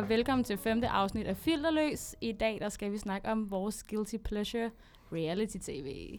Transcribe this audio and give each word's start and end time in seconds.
Og 0.00 0.08
velkommen 0.08 0.44
til 0.44 0.56
femte 0.58 0.88
afsnit 0.88 1.26
af 1.26 1.36
Filterløs. 1.36 2.14
I 2.20 2.32
dag 2.32 2.58
der 2.60 2.68
skal 2.68 2.92
vi 2.92 2.98
snakke 2.98 3.28
om 3.28 3.50
vores 3.50 3.82
guilty 3.82 4.16
pleasure 4.24 4.70
reality 5.12 5.56
tv. 5.56 6.18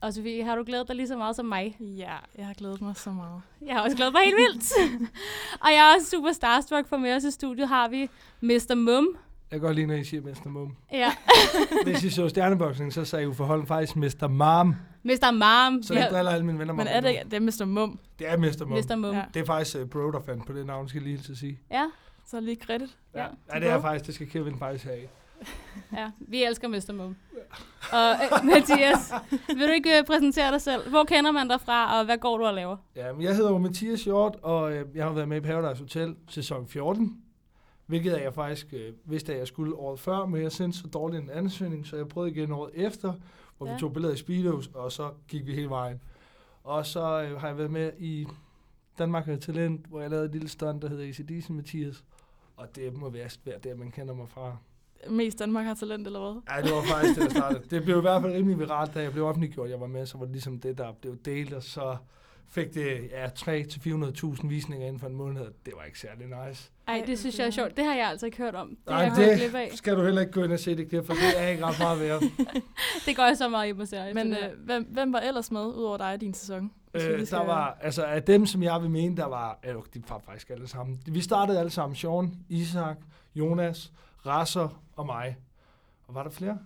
Og 0.00 0.12
Sofie, 0.12 0.44
har 0.44 0.56
du 0.56 0.62
glædet 0.66 0.88
dig 0.88 0.96
lige 0.96 1.08
så 1.08 1.16
meget 1.16 1.36
som 1.36 1.46
mig? 1.46 1.76
Ja, 1.80 2.16
jeg 2.38 2.46
har 2.46 2.54
glædet 2.54 2.80
mig 2.80 2.96
så 2.96 3.10
meget. 3.10 3.42
Jeg 3.66 3.74
har 3.74 3.82
også 3.82 3.96
glædet 3.96 4.12
mig 4.12 4.22
helt 4.22 4.36
vildt. 4.36 4.72
og 5.64 5.70
jeg 5.70 5.90
er 5.90 5.94
også 5.96 6.10
super 6.10 6.32
starstruck, 6.32 6.88
for 6.88 6.96
med 6.96 7.14
os 7.16 7.24
i 7.24 7.30
studiet 7.30 7.68
har 7.68 7.88
vi 7.88 8.08
Mr. 8.40 8.74
Mum. 8.74 9.08
Jeg 9.50 9.60
kan 9.60 9.66
godt 9.66 9.76
lide, 9.76 9.86
når 9.86 9.94
I 9.94 10.04
siger 10.04 10.22
Mr. 10.22 10.48
Mum. 10.48 10.76
Ja, 10.92 11.12
Hvis 11.84 12.04
I 12.04 12.10
så 12.10 12.28
stjerneboksning, 12.28 12.92
så 12.92 13.04
sagde 13.04 13.28
Uffe 13.28 13.44
Holm 13.44 13.66
faktisk 13.66 13.96
Mr. 13.96 14.28
Mom. 14.28 14.74
Mr. 15.02 15.30
Mom. 15.30 15.82
Så 15.82 15.94
jeg 15.94 16.08
driller 16.10 16.30
alle 16.30 16.46
mine 16.46 16.58
venner 16.58 16.74
Men 16.74 16.86
er 16.86 17.00
det, 17.00 17.22
det 17.24 17.34
er 17.34 17.40
Mr. 17.40 17.64
Mum, 17.64 17.98
Det 18.18 18.28
er 18.28 18.36
Mr. 18.36 18.64
Mum. 18.66 18.78
Mr. 18.78 18.96
Mum. 18.96 19.12
Ja. 19.12 19.18
Ja. 19.18 19.24
Det 19.34 19.40
er 19.40 19.46
faktisk 19.46 19.76
uh, 19.76 19.88
Bro, 19.88 20.10
der 20.10 20.20
fandt 20.26 20.46
på 20.46 20.52
det 20.52 20.66
navn, 20.66 20.88
skal 20.88 20.98
jeg 21.02 21.08
lige 21.08 21.18
til 21.22 21.32
at 21.32 21.38
sige. 21.38 21.58
ja. 21.70 21.84
Så 22.32 22.40
lige 22.40 22.56
kredit. 22.56 22.98
Ja, 23.14 23.26
ja 23.54 23.60
det 23.60 23.68
er 23.68 23.80
faktisk, 23.80 24.06
det 24.06 24.14
skal 24.14 24.30
Kevin 24.30 24.58
faktisk 24.58 24.84
have. 24.84 24.98
Ja, 25.98 26.10
vi 26.18 26.44
elsker 26.44 26.68
Mr. 26.68 26.92
Mum. 26.92 27.16
Og 27.92 28.10
øh, 28.10 28.44
Mathias, 28.54 29.12
vil 29.48 29.68
du 29.68 29.72
ikke 29.72 29.98
øh, 29.98 30.04
præsentere 30.04 30.52
dig 30.52 30.60
selv? 30.60 30.90
Hvor 30.90 31.04
kender 31.04 31.30
man 31.30 31.48
dig 31.48 31.60
fra, 31.60 31.98
og 31.98 32.04
hvad 32.04 32.18
går 32.18 32.38
du 32.38 32.44
og 32.44 32.54
laver? 32.54 32.76
Ja, 32.96 33.12
men 33.12 33.22
jeg 33.22 33.36
hedder 33.36 33.50
jo 33.50 33.58
Mathias 33.58 34.04
Hjort, 34.04 34.36
og 34.42 34.72
øh, 34.72 34.86
jeg 34.94 35.04
har 35.04 35.12
været 35.12 35.28
med 35.28 35.36
i 35.36 35.40
Paradise 35.40 35.82
Hotel 35.82 36.16
sæson 36.28 36.68
14. 36.68 37.22
Hvilket 37.86 38.12
jeg 38.12 38.34
faktisk 38.34 38.66
øh, 38.72 38.92
vidste, 39.04 39.32
at 39.32 39.38
jeg 39.38 39.46
skulle 39.46 39.74
året 39.74 40.00
før, 40.00 40.26
men 40.26 40.42
jeg 40.42 40.52
sendte 40.52 40.78
så 40.78 40.86
dårlig 40.86 41.18
en 41.18 41.30
ansøgning, 41.30 41.86
så 41.86 41.96
jeg 41.96 42.08
prøvede 42.08 42.32
igen 42.32 42.52
året 42.52 42.70
efter, 42.74 43.12
hvor 43.58 43.66
ja. 43.66 43.70
Ja. 43.70 43.76
vi 43.76 43.80
tog 43.80 43.92
billeder 43.92 44.14
i 44.14 44.16
Speedos, 44.16 44.70
og 44.74 44.92
så 44.92 45.10
gik 45.28 45.46
vi 45.46 45.54
hele 45.54 45.70
vejen. 45.70 46.00
Og 46.64 46.86
så 46.86 47.22
øh, 47.22 47.40
har 47.40 47.48
jeg 47.48 47.58
været 47.58 47.70
med 47.70 47.90
i 47.98 48.26
Danmark 48.98 49.26
har 49.26 49.36
Talent, 49.36 49.86
hvor 49.86 50.00
jeg 50.00 50.10
lavede 50.10 50.26
et 50.26 50.32
lille 50.32 50.48
stunt, 50.48 50.82
der 50.82 50.88
hedder 50.88 51.08
ACDC 51.08 51.48
Mathias. 51.48 52.04
Og 52.62 52.76
det 52.76 52.96
må 52.96 53.10
være, 53.10 53.28
være 53.44 53.58
der, 53.64 53.74
man 53.74 53.90
kender 53.90 54.14
mig 54.14 54.28
fra. 54.28 54.56
Mest 55.10 55.38
Danmark 55.38 55.64
har 55.66 55.74
talent, 55.74 56.06
eller 56.06 56.20
hvad? 56.20 56.56
Ja, 56.56 56.62
det 56.62 56.72
var 56.72 56.82
faktisk 56.82 57.20
det, 57.20 57.30
der 57.30 57.34
startede. 57.40 57.62
Det 57.70 57.84
blev 57.84 57.98
i 57.98 58.00
hvert 58.00 58.22
fald 58.22 58.32
rimelig 58.32 58.58
viralt, 58.58 58.94
da 58.94 59.02
jeg 59.02 59.12
blev 59.12 59.24
offentliggjort, 59.26 59.70
jeg 59.70 59.80
var 59.80 59.86
med, 59.86 60.06
så 60.06 60.18
var 60.18 60.24
det 60.24 60.32
ligesom 60.32 60.58
det, 60.60 60.78
der 60.78 60.92
blev 61.00 61.16
delt, 61.24 61.52
og 61.52 61.62
så 61.62 61.96
fik 62.48 62.74
det 62.74 63.08
ja, 63.10 63.26
300-400.000 63.26 64.46
visninger 64.48 64.86
inden 64.86 65.00
for 65.00 65.06
en 65.06 65.14
måned. 65.16 65.40
Det 65.66 65.72
var 65.76 65.84
ikke 65.84 65.98
særlig 66.00 66.26
nice. 66.48 66.70
Ej, 66.88 66.98
Ej, 66.98 67.04
det 67.06 67.18
synes 67.18 67.38
jeg 67.38 67.46
er 67.46 67.50
sjovt. 67.50 67.76
Det 67.76 67.84
har 67.84 67.94
jeg 67.94 68.08
altså 68.08 68.26
ikke 68.26 68.38
hørt 68.38 68.54
om. 68.54 68.68
Det 68.68 68.76
gået 68.86 69.12
det- 69.16 69.54
af. 69.54 69.70
Skal 69.74 69.96
du 69.96 70.02
heller 70.04 70.20
ikke 70.20 70.32
gå 70.32 70.42
ind 70.44 70.52
og 70.52 70.58
se 70.60 70.76
det, 70.76 71.06
for 71.06 71.14
det 71.14 71.22
er 71.42 71.48
ikke 71.48 71.64
ret 71.66 71.78
meget 71.78 72.00
værd. 72.00 72.22
Det 73.06 73.16
går 73.16 73.22
jeg 73.26 73.36
så 73.36 73.48
meget 73.48 73.68
i 73.68 73.72
på 73.72 73.84
serier. 73.86 74.14
Men 74.14 74.30
det- 74.30 74.38
øh, 74.38 74.64
hvem, 74.64 74.84
hvem 74.90 75.12
var 75.12 75.20
ellers 75.20 75.50
med, 75.50 75.60
udover 75.60 75.96
dig 75.96 76.14
i 76.14 76.18
din 76.18 76.34
sæson? 76.34 76.72
Øh, 76.94 77.26
skal- 77.26 77.38
der 77.38 77.46
var, 77.46 77.78
altså 77.80 78.04
af 78.04 78.22
dem, 78.22 78.46
som 78.46 78.62
jeg 78.62 78.82
vil 78.82 78.90
mene, 78.90 79.16
der 79.16 79.26
var, 79.26 79.58
øh, 79.64 79.74
de 79.94 80.02
var 80.08 80.20
faktisk 80.26 80.50
alle 80.50 80.68
sammen. 80.68 81.00
Vi 81.06 81.20
startede 81.20 81.58
alle 81.58 81.70
sammen, 81.70 81.96
Sean, 81.96 82.34
Isak, 82.48 82.96
Jonas, 83.34 83.92
Rasser 84.26 84.80
og 84.96 85.06
mig. 85.06 85.36
Og 86.08 86.14
var 86.14 86.22
der 86.22 86.30
flere? 86.30 86.58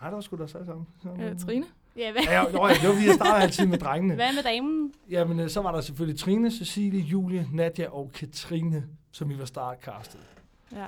Nej, 0.00 0.10
der 0.10 0.14
var 0.16 0.20
sgu 0.20 0.36
da 0.36 0.42
alle 0.42 0.66
sammen. 0.66 0.86
Så, 1.02 1.08
Øh, 1.08 1.38
Trine? 1.38 1.66
Ja, 1.96 2.12
hvad, 2.12 2.22
Ja, 2.22 2.40
jo, 2.42 2.66
ja, 2.66 2.74
det 2.74 2.88
var 2.88 2.94
fordi, 2.94 3.06
jeg 3.06 3.14
startede 3.14 3.42
altid 3.42 3.66
med 3.66 3.78
drengene. 3.78 4.14
hvad 4.14 4.34
med 4.34 4.42
damen? 4.42 4.92
Jamen, 5.10 5.40
øh, 5.40 5.50
så 5.50 5.62
var 5.62 5.72
der 5.72 5.80
selvfølgelig 5.80 6.20
Trine, 6.20 6.50
Cecilie, 6.50 7.00
Julie, 7.00 7.48
Nadia 7.52 7.88
og 7.90 8.10
Katrine, 8.14 8.86
som 9.12 9.28
vi 9.28 9.38
var 9.38 9.44
startcastet. 9.44 10.20
Ja. 10.72 10.86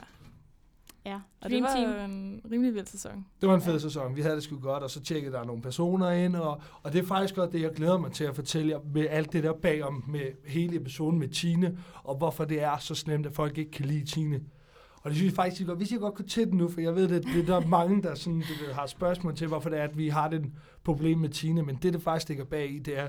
Ja, 1.09 1.21
Og 1.41 1.51
det 1.51 1.63
Dream 1.63 1.63
var 1.63 1.97
Team. 1.97 2.11
en 2.11 2.41
rimelig 2.53 2.75
vild 2.75 2.87
sæson. 2.87 3.27
Det 3.41 3.49
var 3.49 3.55
en 3.55 3.61
fed 3.61 3.81
sæson. 3.81 4.17
Vi 4.17 4.21
havde 4.21 4.35
det 4.35 4.43
sgu 4.43 4.59
godt, 4.59 4.83
og 4.83 4.91
så 4.91 5.01
tjekkede 5.01 5.33
der 5.35 5.45
nogle 5.45 5.63
personer 5.63 6.11
ind, 6.11 6.37
og, 6.37 6.61
og 6.83 6.93
det 6.93 6.99
er 7.03 7.07
faktisk 7.07 7.35
godt 7.35 7.53
det, 7.53 7.63
jeg 7.63 7.71
glæder 7.77 7.99
mig 7.99 8.13
til 8.13 8.25
at 8.25 8.35
fortælle 8.35 8.71
jer 8.71 8.79
med 8.95 9.07
alt 9.11 9.33
det 9.33 9.45
der 9.45 9.53
bagom 9.53 10.05
med 10.09 10.21
hele 10.47 10.77
episoden 10.77 11.19
med 11.19 11.29
Tine, 11.29 11.79
og 12.05 12.17
hvorfor 12.17 12.45
det 12.45 12.63
er 12.63 12.77
så 12.79 12.95
slemt, 12.95 13.27
at 13.27 13.33
folk 13.33 13.59
ikke 13.59 13.71
kan 13.71 13.85
lide 13.87 14.05
Tine. 14.05 14.41
Og 15.03 15.11
det 15.11 15.17
synes 15.17 15.31
jeg 15.33 15.37
faktisk, 15.37 15.67
godt, 15.67 15.79
hvis 15.79 15.93
I 15.93 15.95
godt 15.97 16.15
kunne 16.15 16.29
til 16.29 16.47
den 16.47 16.59
nu, 16.59 16.69
for 16.69 16.81
jeg 16.81 16.95
ved, 16.95 17.09
det, 17.09 17.25
det 17.35 17.47
der 17.47 17.57
er 17.57 17.67
mange, 17.67 18.03
der 18.03 18.15
sådan, 18.15 18.41
du 18.41 18.65
ved, 18.67 18.75
har 18.75 18.87
spørgsmål 18.87 19.37
til, 19.37 19.47
hvorfor 19.49 19.71
det 19.71 19.79
er, 19.79 19.85
at 19.85 19.99
vi 19.99 20.09
har 20.09 20.29
det 20.29 20.45
problem 20.85 21.19
med 21.19 21.29
Tine, 21.29 21.63
men 21.63 21.79
det, 21.83 21.93
det 21.93 22.03
faktisk 22.03 22.29
ligger 22.29 22.45
bag 22.45 22.71
i, 22.71 22.79
det 22.79 22.99
er, 22.99 23.09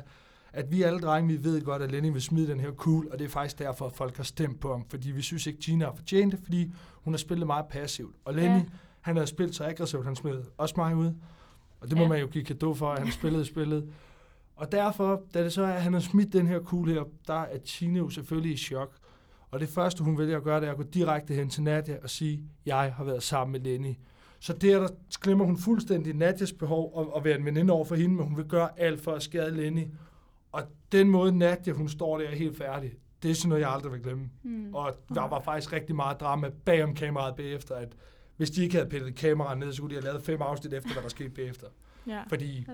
at 0.53 0.71
vi 0.71 0.81
alle 0.81 0.99
drenge, 0.99 1.27
vi 1.37 1.43
ved 1.43 1.61
godt, 1.61 1.81
at 1.81 1.91
Lenny 1.91 2.11
vil 2.11 2.21
smide 2.21 2.47
den 2.47 2.59
her 2.59 2.71
cool, 2.71 3.07
og 3.11 3.19
det 3.19 3.25
er 3.25 3.29
faktisk 3.29 3.59
derfor, 3.59 3.85
at 3.85 3.93
folk 3.93 4.17
har 4.17 4.23
stemt 4.23 4.59
på 4.59 4.71
ham, 4.71 4.85
fordi 4.89 5.11
vi 5.11 5.21
synes 5.21 5.47
ikke, 5.47 5.59
Tina 5.59 5.85
har 5.85 5.93
fortjent 5.95 6.31
det, 6.31 6.39
fordi 6.43 6.71
hun 7.03 7.13
har 7.13 7.17
spillet 7.17 7.47
meget 7.47 7.65
passivt. 7.69 8.15
Og 8.25 8.33
Lenny, 8.33 8.57
Ja. 8.57 8.63
han 9.01 9.17
har 9.17 9.25
spillet 9.25 9.55
så 9.55 9.63
aggressivt, 9.63 10.05
han 10.05 10.15
smed 10.15 10.43
også 10.57 10.73
mig 10.77 10.95
ud. 10.95 11.13
Og 11.81 11.89
det 11.89 11.97
må 11.97 12.03
Ja. 12.03 12.09
man 12.09 12.19
jo 12.19 12.27
give 12.27 12.43
kado 12.43 12.73
for, 12.73 12.91
at 12.91 12.99
han 13.03 13.11
spillede 13.11 13.45
spillet. 13.45 13.89
Og 14.55 14.71
derfor, 14.71 15.21
da 15.33 15.43
det 15.43 15.53
så 15.53 15.61
er, 15.63 15.67
at 15.73 15.81
han 15.81 15.93
har 15.93 15.99
smidt 15.99 16.33
den 16.33 16.47
her 16.47 16.59
kugle 16.59 16.93
her, 16.93 17.03
der 17.27 17.33
er 17.41 17.57
Tine 17.57 17.97
jo 17.97 18.09
selvfølgelig 18.09 18.53
i 18.53 18.57
chok. 18.57 18.95
Og 19.51 19.59
det 19.59 19.69
første, 19.69 20.03
hun 20.03 20.17
vælger 20.17 20.37
at 20.37 20.43
gøre, 20.43 20.59
det 20.61 20.67
er 20.67 20.71
at 20.71 20.77
gå 20.77 20.83
direkte 20.83 21.33
hen 21.33 21.49
til 21.49 21.63
Nadia 21.63 21.97
og 22.03 22.09
sige, 22.09 22.43
jeg 22.65 22.93
har 22.97 23.03
været 23.03 23.23
sammen 23.23 23.51
med 23.51 23.59
Lenny. 23.59 23.93
Så 24.39 24.53
der, 24.53 24.79
der 24.79 24.87
glemmer 25.21 25.45
hun 25.45 25.57
fuldstændig 25.57 26.13
Nadias 26.15 26.53
behov 26.53 26.91
og, 26.95 27.15
og 27.15 27.23
være 27.23 27.37
en 27.39 27.45
veninde 27.45 27.73
over 27.73 27.85
for 27.85 27.95
hende, 27.95 28.15
men 28.15 28.25
hun 28.25 28.37
vil 28.37 28.45
gøre 28.45 28.79
alt 28.79 29.01
for 29.03 29.11
at 29.11 29.23
skade 29.23 29.55
Lenny. 29.55 29.83
Og 30.51 30.63
den 30.91 31.09
måde 31.09 31.37
Nadia, 31.37 31.73
hun 31.73 31.89
står 31.89 32.17
der 32.17 32.27
er 32.27 32.35
helt 32.35 32.57
færdig, 32.57 32.93
det 33.23 33.31
er 33.31 33.35
sådan 33.35 33.49
noget, 33.49 33.61
jeg 33.61 33.71
aldrig 33.71 33.91
vil 33.91 34.01
glemme. 34.01 34.29
Hmm. 34.41 34.73
Og 34.73 34.95
der 35.13 35.27
var 35.27 35.39
faktisk 35.41 35.73
rigtig 35.73 35.95
meget 35.95 36.19
drama 36.19 36.49
bag 36.49 36.83
om 36.83 36.95
kameraet 36.95 37.35
bagefter, 37.35 37.75
at 37.75 37.95
hvis 38.37 38.49
de 38.51 38.63
ikke 38.63 38.75
havde 38.75 38.89
pillet 38.89 39.15
kameraet 39.15 39.57
ned, 39.57 39.73
så 39.73 39.81
kunne 39.81 39.89
de 39.89 39.95
have 39.95 40.05
lavet 40.05 40.23
fem 40.23 40.41
afsnit 40.41 40.73
efter, 40.73 40.93
hvad 40.93 41.03
der 41.03 41.09
skete 41.09 41.29
bagefter. 41.29 41.67
Ja. 42.07 42.23
Fordi, 42.29 42.65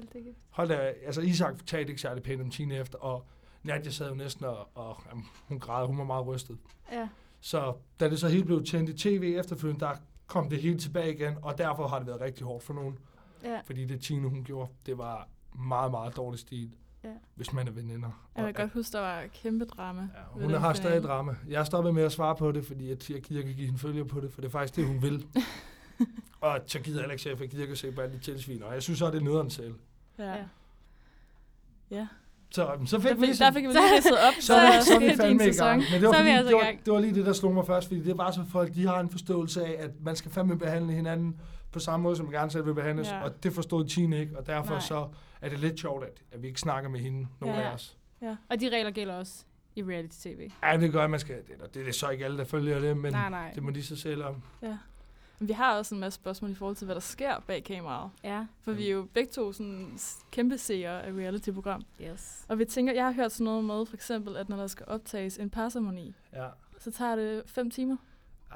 Hold 0.50 0.68
da 0.68 0.94
altså 1.06 1.22
Isak 1.22 1.66
talte 1.66 1.90
ikke 1.90 2.02
særlig 2.02 2.24
pænt 2.24 2.42
om 2.42 2.50
Tine 2.50 2.76
efter, 2.76 2.98
og 2.98 3.26
Nadia 3.64 3.92
sad 3.92 4.10
jo 4.10 4.16
næsten, 4.16 4.46
og, 4.46 4.78
og 4.78 4.98
jamen, 5.10 5.26
hun 5.48 5.60
græd, 5.60 5.88
hun 5.88 5.98
var 5.98 6.04
meget 6.04 6.28
rystet. 6.28 6.58
Ja. 6.92 7.08
Så 7.40 7.74
da 8.00 8.10
det 8.10 8.20
så 8.20 8.28
helt 8.28 8.46
blev 8.46 8.64
tændt 8.64 8.90
i 8.90 8.94
tv 8.94 9.36
efterfølgende, 9.40 9.86
der 9.86 9.96
kom 10.28 10.50
det 10.50 10.62
helt 10.62 10.82
tilbage 10.82 11.14
igen, 11.14 11.38
og 11.42 11.58
derfor 11.58 11.88
har 11.88 11.98
det 11.98 12.08
været 12.08 12.22
rigtig 12.22 12.46
hårdt 12.46 12.64
for 12.64 12.74
nogen. 12.74 12.98
Ja. 13.44 13.60
Fordi 13.66 13.86
det 13.86 14.02
Tine, 14.02 14.28
hun 14.28 14.44
gjorde, 14.44 14.72
det 14.86 14.98
var 14.98 15.30
meget, 15.56 15.92
meget 15.92 16.16
dårlig 16.16 16.40
stil, 16.40 16.72
Ja. 17.06 17.10
hvis 17.36 17.54
man 17.54 17.68
er 17.68 17.72
veninder. 17.72 18.10
Jeg 18.36 18.46
kan 18.46 18.54
godt 18.54 18.74
huske, 18.74 18.92
der 18.92 19.00
var 19.00 19.24
kæmpe 19.44 19.66
drama. 19.66 20.02
Ja, 20.02 20.42
hun 20.42 20.54
har 20.54 20.74
stadig 20.74 21.04
drama. 21.04 21.36
Jeg 21.50 21.60
har 21.60 21.64
stoppet 21.66 21.94
med 21.94 22.04
at 22.04 22.12
svare 22.12 22.36
på 22.36 22.52
det, 22.52 22.66
fordi 22.66 22.90
jeg, 22.90 22.98
jeg 23.10 23.22
gider 23.22 23.42
ikke 23.42 23.54
give 23.54 23.66
hende 23.66 23.80
følger 23.80 24.04
på 24.04 24.20
det, 24.20 24.34
for 24.34 24.42
det 24.42 24.48
er 24.48 24.52
faktisk 24.52 24.76
det, 24.76 24.86
hun 24.88 25.02
vil. 25.02 25.26
og 26.42 26.60
så 26.68 26.80
gider 26.80 26.98
jeg 26.98 27.02
heller 27.04 27.12
ikke 27.12 27.24
se, 27.24 27.36
for 27.38 27.44
jeg 27.44 27.50
gider 27.50 27.64
ikke 27.64 27.72
at 27.72 27.78
se 27.78 27.92
på 27.92 28.02
alle 28.02 28.16
de 28.16 28.20
tilsvin, 28.20 28.64
og 28.64 28.74
jeg 28.74 28.84
synes 28.84 29.00
så, 29.00 29.12
det 29.12 29.16
er 29.18 29.24
nederen 29.24 29.50
selv. 29.50 29.74
Ja. 30.20 30.34
Ja. 30.34 30.44
Ja. 31.92 32.08
Så, 32.52 32.78
så 32.86 33.00
fik 33.00 33.10
Der 33.12 33.16
vi 33.18 33.26
fik, 33.28 33.40
der 33.40 33.52
fik 33.52 33.64
vi 33.64 33.68
lige 33.68 33.96
ridset 33.98 34.12
op, 34.28 34.34
så, 34.40 34.54
er 34.56 34.78
vi- 34.78 34.84
så 34.86 34.94
er 34.94 35.00
skete 35.00 35.12
vi 35.12 35.18
fandme 35.18 35.48
i 35.48 35.52
gang. 35.52 35.84
Men 35.92 36.02
det 36.02 36.08
var, 36.08 36.14
Så 36.14 36.24
vi 36.24 36.24
fordi, 36.24 36.30
altså 36.30 36.48
det, 36.50 36.56
var, 36.56 36.62
gang. 36.64 36.86
det 36.86 36.94
var 36.94 37.00
lige 37.00 37.14
det, 37.16 37.26
der 37.26 37.34
slog 37.34 37.54
mig 37.54 37.66
først, 37.66 37.88
fordi 37.88 38.00
det 38.04 38.10
er 38.12 38.16
bare 38.16 38.34
så 38.34 38.44
folk, 38.52 38.76
de 38.76 38.88
har 38.88 39.00
en 39.00 39.10
forståelse 39.10 39.66
af, 39.66 39.84
at 39.84 39.92
man 40.02 40.16
skal 40.16 40.32
fandme 40.32 40.58
behandle 40.58 40.94
hinanden 40.94 41.36
på 41.76 41.80
samme 41.80 42.04
måde, 42.04 42.16
som 42.16 42.32
gerne 42.32 42.52
selv 42.52 42.66
vil 42.66 42.74
behandles, 42.74 43.08
Ja. 43.08 43.24
og 43.24 43.44
det 43.44 43.54
forstod 43.54 43.86
Tine 43.86 44.20
ikke, 44.20 44.38
og 44.38 44.48
derfor 44.48 44.72
Nej. 44.72 44.80
så 44.80 45.10
er 45.42 45.50
det 45.50 45.60
lidt 45.60 45.80
sjovt, 45.80 46.04
at, 46.04 46.22
at 46.32 46.42
vi 46.42 46.48
ikke 46.48 46.60
snakker 46.60 46.90
med 46.90 47.00
hende, 47.00 47.28
nogen 47.42 47.56
Ja. 47.56 47.62
af 47.70 47.74
os. 47.74 47.98
Og 48.50 48.60
de 48.60 48.70
regler 48.70 48.92
gælder 48.92 49.16
også 49.16 49.44
i 49.76 49.84
reality-tv. 49.84 50.52
Ja, 50.64 50.78
det 50.78 50.92
gør, 50.92 51.04
at 51.04 51.10
man 51.10 51.20
skal, 51.20 51.36
det, 51.36 51.62
er- 51.64 51.68
det 51.68 51.88
er 51.88 51.92
så 51.92 52.10
ikke 52.10 52.26
alle, 52.26 52.38
der 52.38 52.44
følger 52.44 52.80
det, 52.80 52.98
men 52.98 53.12
Nej, 53.14 53.30
nej. 53.30 53.52
det 53.56 53.64
må 53.64 53.72
de 53.72 53.84
så 53.84 53.96
selv 53.96 54.24
om. 54.24 54.42
Ja. 54.62 54.78
Men 55.40 55.48
vi 55.48 55.54
har 55.54 55.78
også 55.78 55.96
en 55.96 56.02
masse 56.02 56.16
spørgsmål 56.16 56.52
i 56.52 56.54
forhold 56.54 56.76
til, 56.76 56.86
hvad 56.86 56.96
der 56.96 57.02
sker 57.02 57.44
bag 57.48 57.64
kameraet. 57.64 58.12
Ja. 58.24 58.46
For 58.62 58.72
vi 58.72 58.88
er 58.88 58.92
jo 58.92 59.08
begge 59.14 59.32
to 59.32 59.54
sådan 59.54 59.98
kæmpe 60.32 60.58
seere 60.58 61.04
af 61.04 61.12
reality-program. 61.12 61.82
Yes. 62.02 62.46
Og 62.50 62.60
vi 62.60 62.66
tænker, 62.66 62.94
jeg 62.94 63.06
har 63.06 63.12
hørt 63.12 63.32
sådan 63.32 63.46
noget 63.46 63.64
med, 63.66 63.86
for 63.86 63.96
eksempel, 63.96 64.38
at 64.38 64.50
når 64.50 64.58
der 64.58 64.68
skal 64.68 64.86
optages 64.90 65.38
en 65.38 65.50
parceremoni, 65.50 66.16
Ja. 66.34 66.48
så 66.80 66.92
tager 66.92 67.16
det 67.16 67.44
fem 67.46 67.72
timer. 67.72 67.98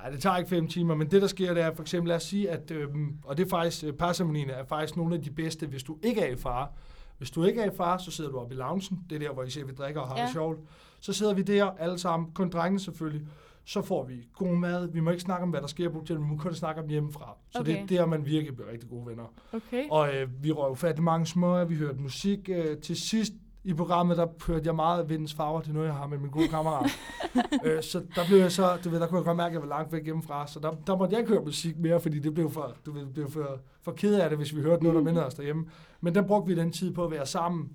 Nej, 0.02 0.10
det 0.10 0.22
tager 0.22 0.38
ikke 0.38 0.50
fem 0.50 0.68
timer, 0.68 0.96
men 0.96 1.12
det 1.12 1.22
der 1.22 1.28
sker, 1.28 1.54
det 1.54 1.64
er 1.64 1.74
for 1.74 1.82
eksempel, 1.82 2.08
lad 2.08 2.16
os 2.16 2.24
sige, 2.24 2.50
at, 2.50 2.72
øhm, 2.72 3.16
og 3.24 3.38
det 3.38 3.46
er 3.46 3.50
faktisk, 3.50 3.84
øh, 3.84 3.94
parceremonierne 3.94 4.54
er 4.54 4.66
faktisk 4.66 4.98
nogle 4.98 5.16
af 5.16 5.22
de 5.22 5.32
bedste, 5.32 5.68
hvis 5.68 5.84
du 5.84 5.98
ikke 6.04 6.22
er 6.22 6.32
i 6.34 6.36
far. 6.36 6.72
Hvis 7.18 7.32
du 7.32 7.44
ikke 7.44 7.62
er 7.62 7.72
i 7.72 7.76
far, 7.78 7.98
så 7.98 8.12
sidder 8.12 8.32
du 8.32 8.38
oppe 8.38 8.56
i 8.56 8.58
loungen, 8.58 9.00
det 9.10 9.16
er 9.16 9.20
der, 9.20 9.34
hvor 9.34 9.44
I 9.44 9.50
ser, 9.50 9.66
vi 9.66 9.72
drikker 9.72 10.02
og 10.02 10.08
har 10.08 10.18
Ja. 10.18 10.24
det 10.24 10.32
sjovt. 10.32 10.60
Så 11.00 11.14
sidder 11.14 11.34
vi 11.34 11.42
der 11.42 11.66
alle 11.66 11.98
sammen, 11.98 12.32
kun 12.34 12.50
drengene 12.50 12.80
selvfølgelig, 12.80 13.28
så 13.66 13.82
får 13.82 14.04
vi 14.04 14.28
god 14.34 14.56
mad. 14.56 14.88
Vi 14.92 15.00
må 15.00 15.10
ikke 15.10 15.22
snakke 15.24 15.44
om, 15.44 15.50
hvad 15.50 15.62
der 15.62 15.68
sker 15.68 15.90
på 15.90 16.00
hotellet, 16.00 16.24
vi 16.24 16.30
må 16.30 16.38
kun 16.38 16.54
snakke 16.54 16.82
om 16.82 16.88
hjemmefra. 16.90 17.38
Så 17.50 17.60
okay. 17.60 17.72
det 17.72 17.82
er 17.82 17.86
der, 17.86 18.06
man 18.06 18.26
virkelig 18.26 18.56
bliver 18.56 18.72
rigtig 18.72 18.90
gode 18.90 19.06
venner. 19.06 19.34
Okay. 19.54 19.86
Og 19.92 20.16
øh, 20.16 20.44
vi 20.44 20.52
røg 20.52 20.72
ufattelig 20.72 21.04
mange 21.04 21.26
små, 21.26 21.64
vi 21.64 21.76
hørte 21.76 22.00
musik. 22.00 22.50
Øh, 22.50 22.78
til 22.78 22.96
sidst 22.96 23.34
i 23.64 23.74
programmet, 23.74 24.18
der 24.18 24.28
hørte 24.48 24.66
jeg 24.66 24.76
meget 24.76 25.10
Vindens 25.10 25.34
Farver, 25.34 25.62
det 25.62 25.70
er 25.70 25.74
noget, 25.74 25.88
jeg 25.88 25.96
har 25.96 26.08
med 26.08 26.18
min 26.18 26.32
gode 26.32 26.48
kammerat. 26.48 26.92
øh, 27.66 27.84
så 27.84 28.00
der 28.16 28.26
blev 28.28 28.38
jeg 28.40 28.52
så, 28.52 28.78
du 28.84 28.90
ved, 28.90 29.00
der 29.00 29.08
kunne 29.08 29.18
jeg 29.18 29.26
godt 29.26 29.38
mærke, 29.38 29.50
at 29.50 29.54
jeg 29.54 29.62
var 29.62 29.68
langt 29.68 29.94
væk 29.94 30.06
hjemmefra, 30.06 30.48
så 30.48 30.60
der, 30.60 30.72
der 30.88 30.98
måtte 30.98 31.14
jeg 31.14 31.20
ikke 31.20 31.34
høre 31.34 31.44
musik 31.44 31.78
mere, 31.78 32.00
fordi 32.00 32.20
det 32.20 32.34
blev 32.34 32.52
for, 32.52 32.76
du 32.86 32.92
ved, 32.92 33.02
det 33.02 33.14
blev 33.14 33.32
for, 33.32 33.60
for 33.82 33.92
ked 33.92 34.20
af 34.20 34.30
det, 34.30 34.38
hvis 34.38 34.56
vi 34.56 34.62
hørte 34.62 34.84
noget, 34.84 34.96
der 34.96 35.04
mindede 35.04 35.26
os 35.26 35.34
derhjemme. 35.34 35.66
Men 36.02 36.16
der 36.16 36.22
brugte 36.22 36.56
vi 36.56 36.62
den 36.62 36.72
tid 36.72 36.94
på 36.94 37.06
at 37.06 37.12
være 37.12 37.26
sammen. 37.26 37.70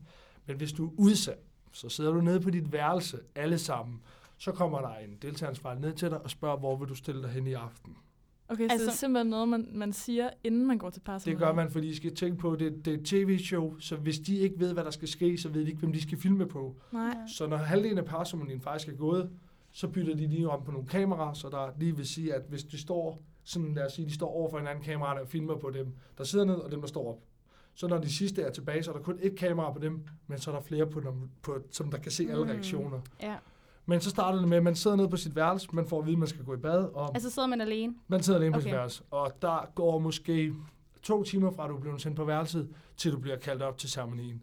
Men 0.46 0.56
hvis 0.56 0.72
du 0.72 0.86
er 0.86 0.90
udsat, 0.98 1.38
så 1.72 1.88
sidder 1.88 2.12
du 2.12 2.20
nede 2.20 2.40
på 2.40 2.50
dit 2.50 2.72
værelse, 2.72 3.18
alle 3.34 3.58
sammen. 3.58 4.00
Så 4.38 4.52
kommer 4.52 4.80
der 4.80 4.94
en 4.94 5.16
deltageransvarlig 5.22 5.80
ned 5.82 5.92
til 5.92 6.10
dig 6.10 6.20
og 6.24 6.30
spørger, 6.30 6.56
hvor 6.56 6.76
vil 6.76 6.88
du 6.88 6.94
stille 6.94 7.22
dig 7.22 7.30
hen 7.30 7.46
i 7.46 7.52
aften. 7.52 7.96
Okay, 8.48 8.66
så 8.68 8.72
Altså- 8.72 8.86
det 8.86 8.92
er 8.92 8.96
simpelthen 8.96 9.30
noget, 9.30 9.48
man, 9.48 9.68
man 9.72 9.92
siger, 9.92 10.30
inden 10.44 10.66
man 10.66 10.78
går 10.78 10.90
til 10.90 11.00
parceremoni. 11.00 11.34
Det 11.40 11.46
gør 11.46 11.52
man, 11.54 11.70
fordi 11.70 11.88
I 11.88 11.94
skal 11.94 12.14
tænke 12.14 12.38
på, 12.38 12.56
det, 12.56 12.84
det 12.84 12.94
er 12.94 12.98
et 12.98 13.04
tv-show, 13.04 13.78
så 13.78 13.96
hvis 13.96 14.18
de 14.18 14.36
ikke 14.38 14.60
ved, 14.60 14.72
hvad 14.72 14.84
der 14.84 14.90
skal 14.90 15.08
ske, 15.08 15.38
så 15.38 15.48
ved 15.48 15.60
de 15.62 15.66
ikke, 15.66 15.78
hvem 15.78 15.92
de 15.92 16.02
skal 16.02 16.18
filme 16.18 16.46
på. 16.46 16.76
Nej. 16.92 17.16
Så 17.36 17.46
når 17.46 17.56
halvdelen 17.56 17.98
af 17.98 18.04
parceremonien 18.04 18.60
faktisk 18.60 18.88
er 18.92 18.96
gået, 18.96 19.30
så 19.72 19.88
bytter 19.88 20.14
de 20.16 20.26
lige 20.26 20.48
om 20.48 20.64
på 20.64 20.70
nogle 20.72 20.86
kameraer, 20.86 21.32
så 21.32 21.48
der 21.48 21.70
lige 21.78 21.96
vil 21.96 22.06
sige, 22.08 22.34
at 22.34 22.42
hvis 22.48 22.64
de 22.64 22.78
står, 22.78 23.22
sådan 23.44 23.74
lad 23.74 23.86
os 23.86 23.92
sige, 23.92 24.06
de 24.08 24.14
står 24.14 24.28
over 24.28 24.50
for 24.50 24.58
en 24.58 24.66
anden 24.66 24.84
kamera, 24.84 25.18
der 25.18 25.26
filmer 25.26 25.56
på 25.56 25.70
dem, 25.70 25.86
der 26.18 26.24
sidder 26.24 26.44
ned, 26.44 26.54
og 26.54 26.70
dem, 26.70 26.80
der 26.80 26.88
står 26.88 27.08
op. 27.08 27.18
Så 27.74 27.88
når 27.88 27.98
de 27.98 28.12
sidste 28.14 28.42
er 28.42 28.50
tilbage, 28.50 28.82
så 28.82 28.90
er 28.92 28.96
der 28.96 29.02
kun 29.02 29.18
et 29.22 29.36
kamera 29.36 29.72
på 29.72 29.78
dem, 29.78 30.00
men 30.26 30.38
så 30.38 30.50
er 30.50 30.54
der 30.54 30.62
flere 30.62 30.86
på 30.86 31.00
dem, 31.00 31.12
på, 31.42 31.58
som 31.70 31.90
der 31.90 31.98
kan 31.98 32.12
se 32.12 32.26
alle 32.30 32.44
Mm. 32.44 32.50
reaktioner. 32.50 33.00
Ja. 33.22 33.34
Men 33.86 34.00
så 34.00 34.10
starter 34.10 34.38
det 34.38 34.48
med, 34.48 34.56
at 34.56 34.62
man 34.62 34.74
sidder 34.74 34.96
nede 34.96 35.08
på 35.08 35.16
sit 35.16 35.36
værelse, 35.36 35.68
man 35.72 35.86
får 35.86 35.98
at 36.00 36.04
vide, 36.06 36.14
at 36.14 36.18
man 36.18 36.28
skal 36.28 36.44
gå 36.44 36.54
i 36.54 36.56
bad, 36.56 36.84
og 36.94 37.10
Altså 37.14 37.30
sidder 37.30 37.48
man 37.48 37.60
alene? 37.60 37.94
man 38.08 38.22
sidder 38.22 38.38
alene 38.38 38.52
på 38.52 38.58
Okay. 38.58 38.66
sit 38.68 38.72
værelse. 38.76 39.02
Og 39.10 39.32
der 39.42 39.68
går 39.74 39.98
måske 39.98 40.54
to 41.02 41.22
timer 41.22 41.50
fra, 41.50 41.68
du 41.68 41.78
bliver 41.78 41.96
sendt 41.96 42.16
på 42.16 42.24
værelset, 42.24 42.68
til 42.96 43.12
du 43.12 43.18
bliver 43.18 43.36
kaldt 43.36 43.62
op 43.62 43.78
til 43.78 43.90
ceremonien. 43.90 44.42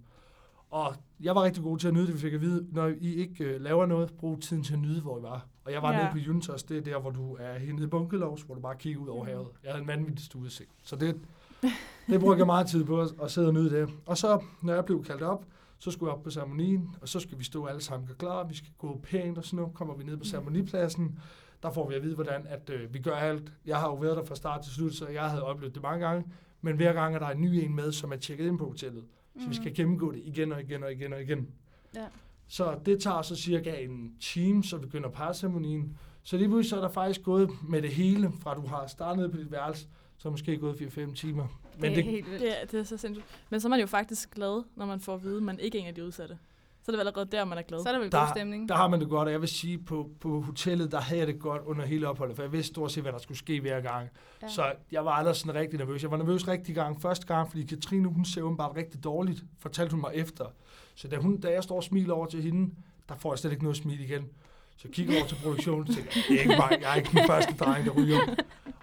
Og 0.69 0.93
jeg 1.21 1.35
var 1.35 1.43
rigtig 1.43 1.63
god 1.63 1.77
til 1.77 1.87
at 1.87 1.93
nyde 1.93 2.07
det, 2.07 2.13
vi 2.15 2.19
fik 2.19 2.33
at 2.33 2.41
vide, 2.41 2.67
når 2.71 2.87
I 2.87 3.15
ikke 3.15 3.43
øh, 3.43 3.61
laver 3.61 3.85
noget, 3.85 4.13
brug 4.19 4.39
tiden 4.41 4.63
til 4.63 4.73
at 4.73 4.79
nyde, 4.79 5.01
hvor 5.01 5.19
I 5.19 5.21
var. 5.21 5.45
Og 5.65 5.71
jeg 5.71 5.81
var 5.81 5.91
Ja. 5.93 5.97
nede 5.97 6.09
på 6.11 6.17
Juntos, 6.17 6.63
det 6.63 6.77
er 6.77 6.81
der, 6.81 6.99
hvor 6.99 7.09
du 7.11 7.35
er 7.39 7.59
henne 7.59 7.83
i 7.83 7.87
bunkelovs, 7.87 8.41
hvor 8.41 8.55
du 8.55 8.61
bare 8.61 8.75
kigger 8.75 9.01
ud 9.01 9.07
over 9.07 9.25
havet. 9.25 9.47
Jeg 9.63 9.71
havde 9.71 9.81
en 9.81 9.87
vanvittig 9.87 10.35
udsigt. 10.35 10.69
Så 10.83 10.95
det, 10.95 11.19
det 12.07 12.19
brugte 12.19 12.37
jeg 12.39 12.45
meget 12.45 12.67
tid 12.67 12.83
på 12.85 13.01
at, 13.01 13.09
at 13.23 13.31
sidde 13.31 13.47
og 13.47 13.53
nyde 13.53 13.69
det. 13.69 13.89
Og 14.05 14.17
så, 14.17 14.39
når 14.61 14.73
jeg 14.73 14.85
blev 14.85 15.03
kaldt 15.03 15.21
op, 15.21 15.45
så 15.81 15.91
skulle 15.91 16.09
jeg 16.09 16.17
op 16.17 16.23
på 16.23 16.29
ceremonien, 16.29 16.95
og 17.01 17.09
så 17.09 17.19
skal 17.19 17.39
vi 17.39 17.43
stå 17.43 17.65
alle 17.65 17.81
sammen 17.81 18.09
klar, 18.17 18.43
vi 18.43 18.55
skal 18.55 18.71
gå 18.77 18.99
pænt 19.03 19.37
og 19.37 19.45
sådan 19.45 19.57
noget. 19.57 19.73
Kommer 19.73 19.95
vi 19.95 20.03
ned 20.03 20.17
på 20.17 20.25
ceremonipladsen, 20.25 21.19
der 21.63 21.71
får 21.71 21.89
vi 21.89 21.95
at 21.95 22.03
vide, 22.03 22.15
hvordan 22.15 22.47
at, 22.47 22.69
øh, 22.69 22.93
vi 22.93 22.99
gør 22.99 23.15
alt. 23.15 23.53
Jeg 23.65 23.77
har 23.77 23.87
jo 23.87 23.95
været 23.95 24.17
der 24.17 24.25
fra 24.25 24.35
start 24.35 24.63
til 24.63 24.73
slut, 24.73 24.93
så 24.93 25.07
jeg 25.07 25.29
havde 25.29 25.43
oplevet 25.43 25.75
det 25.75 25.83
mange 25.83 26.07
gange. 26.07 26.31
Men 26.61 26.75
hver 26.75 26.93
gang 26.93 27.15
er 27.15 27.19
der 27.19 27.27
en 27.27 27.41
ny 27.41 27.47
en 27.47 27.75
med, 27.75 27.91
som 27.91 28.11
er 28.11 28.15
tjekket 28.15 28.47
ind 28.47 28.57
på 28.57 28.65
hotellet. 28.65 29.03
Så 29.39 29.47
vi 29.47 29.55
skal 29.55 29.75
gennemgå 29.75 30.11
det 30.11 30.21
igen 30.25 30.51
og 30.51 30.61
igen 30.61 30.83
og 30.83 30.91
igen 30.91 31.13
og 31.13 31.21
igen. 31.21 31.39
Mm. 31.39 31.47
Ja. 31.95 32.05
Så 32.47 32.79
det 32.85 33.01
tager 33.01 33.21
så 33.21 33.35
cirka 33.35 33.75
en 33.75 34.15
time, 34.19 34.63
så 34.63 34.77
begynder 34.77 35.09
parceremonien. 35.09 35.97
Så 36.23 36.37
lige 36.37 36.47
pludselig 36.47 36.69
så 36.69 36.77
er 36.77 36.81
der 36.81 36.89
faktisk 36.89 37.23
gået 37.23 37.49
med 37.69 37.81
det 37.81 37.89
hele, 37.89 38.31
fra 38.41 38.55
du 38.55 38.67
har 38.67 38.87
startet 38.87 39.31
på 39.31 39.37
dit 39.37 39.51
værelse, 39.51 39.87
så 40.21 40.27
er 40.27 40.31
måske 40.31 40.57
gået 40.57 40.73
4-5 40.75 41.13
timer. 41.15 41.47
Men 41.79 41.81
det 41.83 41.91
er 41.91 41.95
det, 41.95 42.03
helt 42.03 42.25
vildt. 42.29 42.41
Det, 42.41 42.61
er- 42.61 42.65
det 42.65 42.79
er 42.79 42.83
så 42.83 42.97
sindssygt. 42.97 43.25
Men 43.49 43.59
så 43.59 43.67
er 43.67 43.69
man 43.69 43.79
jo 43.79 43.85
faktisk 43.85 44.31
glad, 44.35 44.63
når 44.75 44.85
man 44.85 44.99
får 44.99 45.13
at 45.15 45.23
vide, 45.23 45.37
at 45.37 45.43
man 45.43 45.59
ikke 45.59 45.77
er 45.77 45.81
en 45.81 45.87
af 45.87 45.95
de 45.95 46.05
udsatte. 46.05 46.37
Så 46.83 46.91
er 46.91 46.93
det 46.93 46.99
vel 46.99 47.07
allerede 47.07 47.25
der, 47.31 47.45
man 47.45 47.57
er 47.57 47.61
glad. 47.61 47.79
Så 47.83 47.89
er 47.89 47.93
der 47.93 47.99
vel 47.99 48.11
Der- 48.11 48.19
god 48.19 48.27
stemning. 48.35 48.69
der 48.69 48.75
har 48.75 48.87
man 48.87 48.99
det 48.99 49.09
godt, 49.09 49.27
og 49.27 49.31
jeg 49.31 49.41
vil 49.41 49.49
sige, 49.49 49.77
på, 49.77 50.09
på 50.19 50.41
hotellet, 50.41 50.91
der 50.91 50.99
havde 51.01 51.19
jeg 51.19 51.27
det 51.27 51.39
godt 51.39 51.61
under 51.65 51.85
hele 51.85 52.07
opholdet, 52.07 52.35
for 52.35 52.43
jeg 52.43 52.51
vidste 52.51 52.67
stort 52.73 52.91
set, 52.91 53.03
hvad 53.03 53.11
der 53.11 53.17
skulle 53.19 53.37
ske 53.37 53.59
hver 53.59 53.81
gang. 53.81 54.09
Ja. 54.41 54.47
Så 54.47 54.73
jeg 54.91 55.05
var 55.05 55.11
aldrig 55.11 55.35
sådan 55.35 55.55
rigtig 55.55 55.79
nervøs. 55.79 56.03
Jeg 56.03 56.11
var 56.11 56.17
nervøs 56.17 56.47
rigtig 56.47 56.75
gang 56.75 57.01
første 57.01 57.25
gang, 57.27 57.49
fordi 57.49 57.63
Katrine, 57.63 58.07
hun 58.07 58.25
ser 58.25 58.41
åbenbart 58.41 58.75
rigtig 58.75 59.03
dårligt, 59.03 59.43
fortalte 59.59 59.91
hun 59.91 60.01
mig 60.01 60.11
efter. 60.13 60.45
Så 60.95 61.07
da, 61.07 61.17
hun, 61.17 61.39
da 61.39 61.51
jeg 61.51 61.63
står 61.63 61.75
og 61.75 61.83
smiler 61.83 62.13
over 62.13 62.25
til 62.25 62.41
hende, 62.41 62.73
der 63.09 63.15
får 63.15 63.33
jeg 63.33 63.39
slet 63.39 63.51
ikke 63.51 63.63
noget 63.63 63.77
smil 63.77 63.99
igen. 63.99 64.29
Så 64.81 64.87
jeg 64.87 64.93
kigger 64.93 65.15
over 65.17 65.27
til 65.27 65.35
produktionen 65.43 65.87
og 65.89 65.95
tænker, 65.95 66.11
det 66.27 66.35
er 66.35 66.39
ikke 66.39 66.55
mig, 66.57 66.77
jeg 66.81 66.91
er 66.91 66.95
ikke 66.95 67.09
den 67.11 67.27
første 67.27 67.53
dreng, 67.59 67.85
der 67.85 67.91
ryger. 67.91 68.19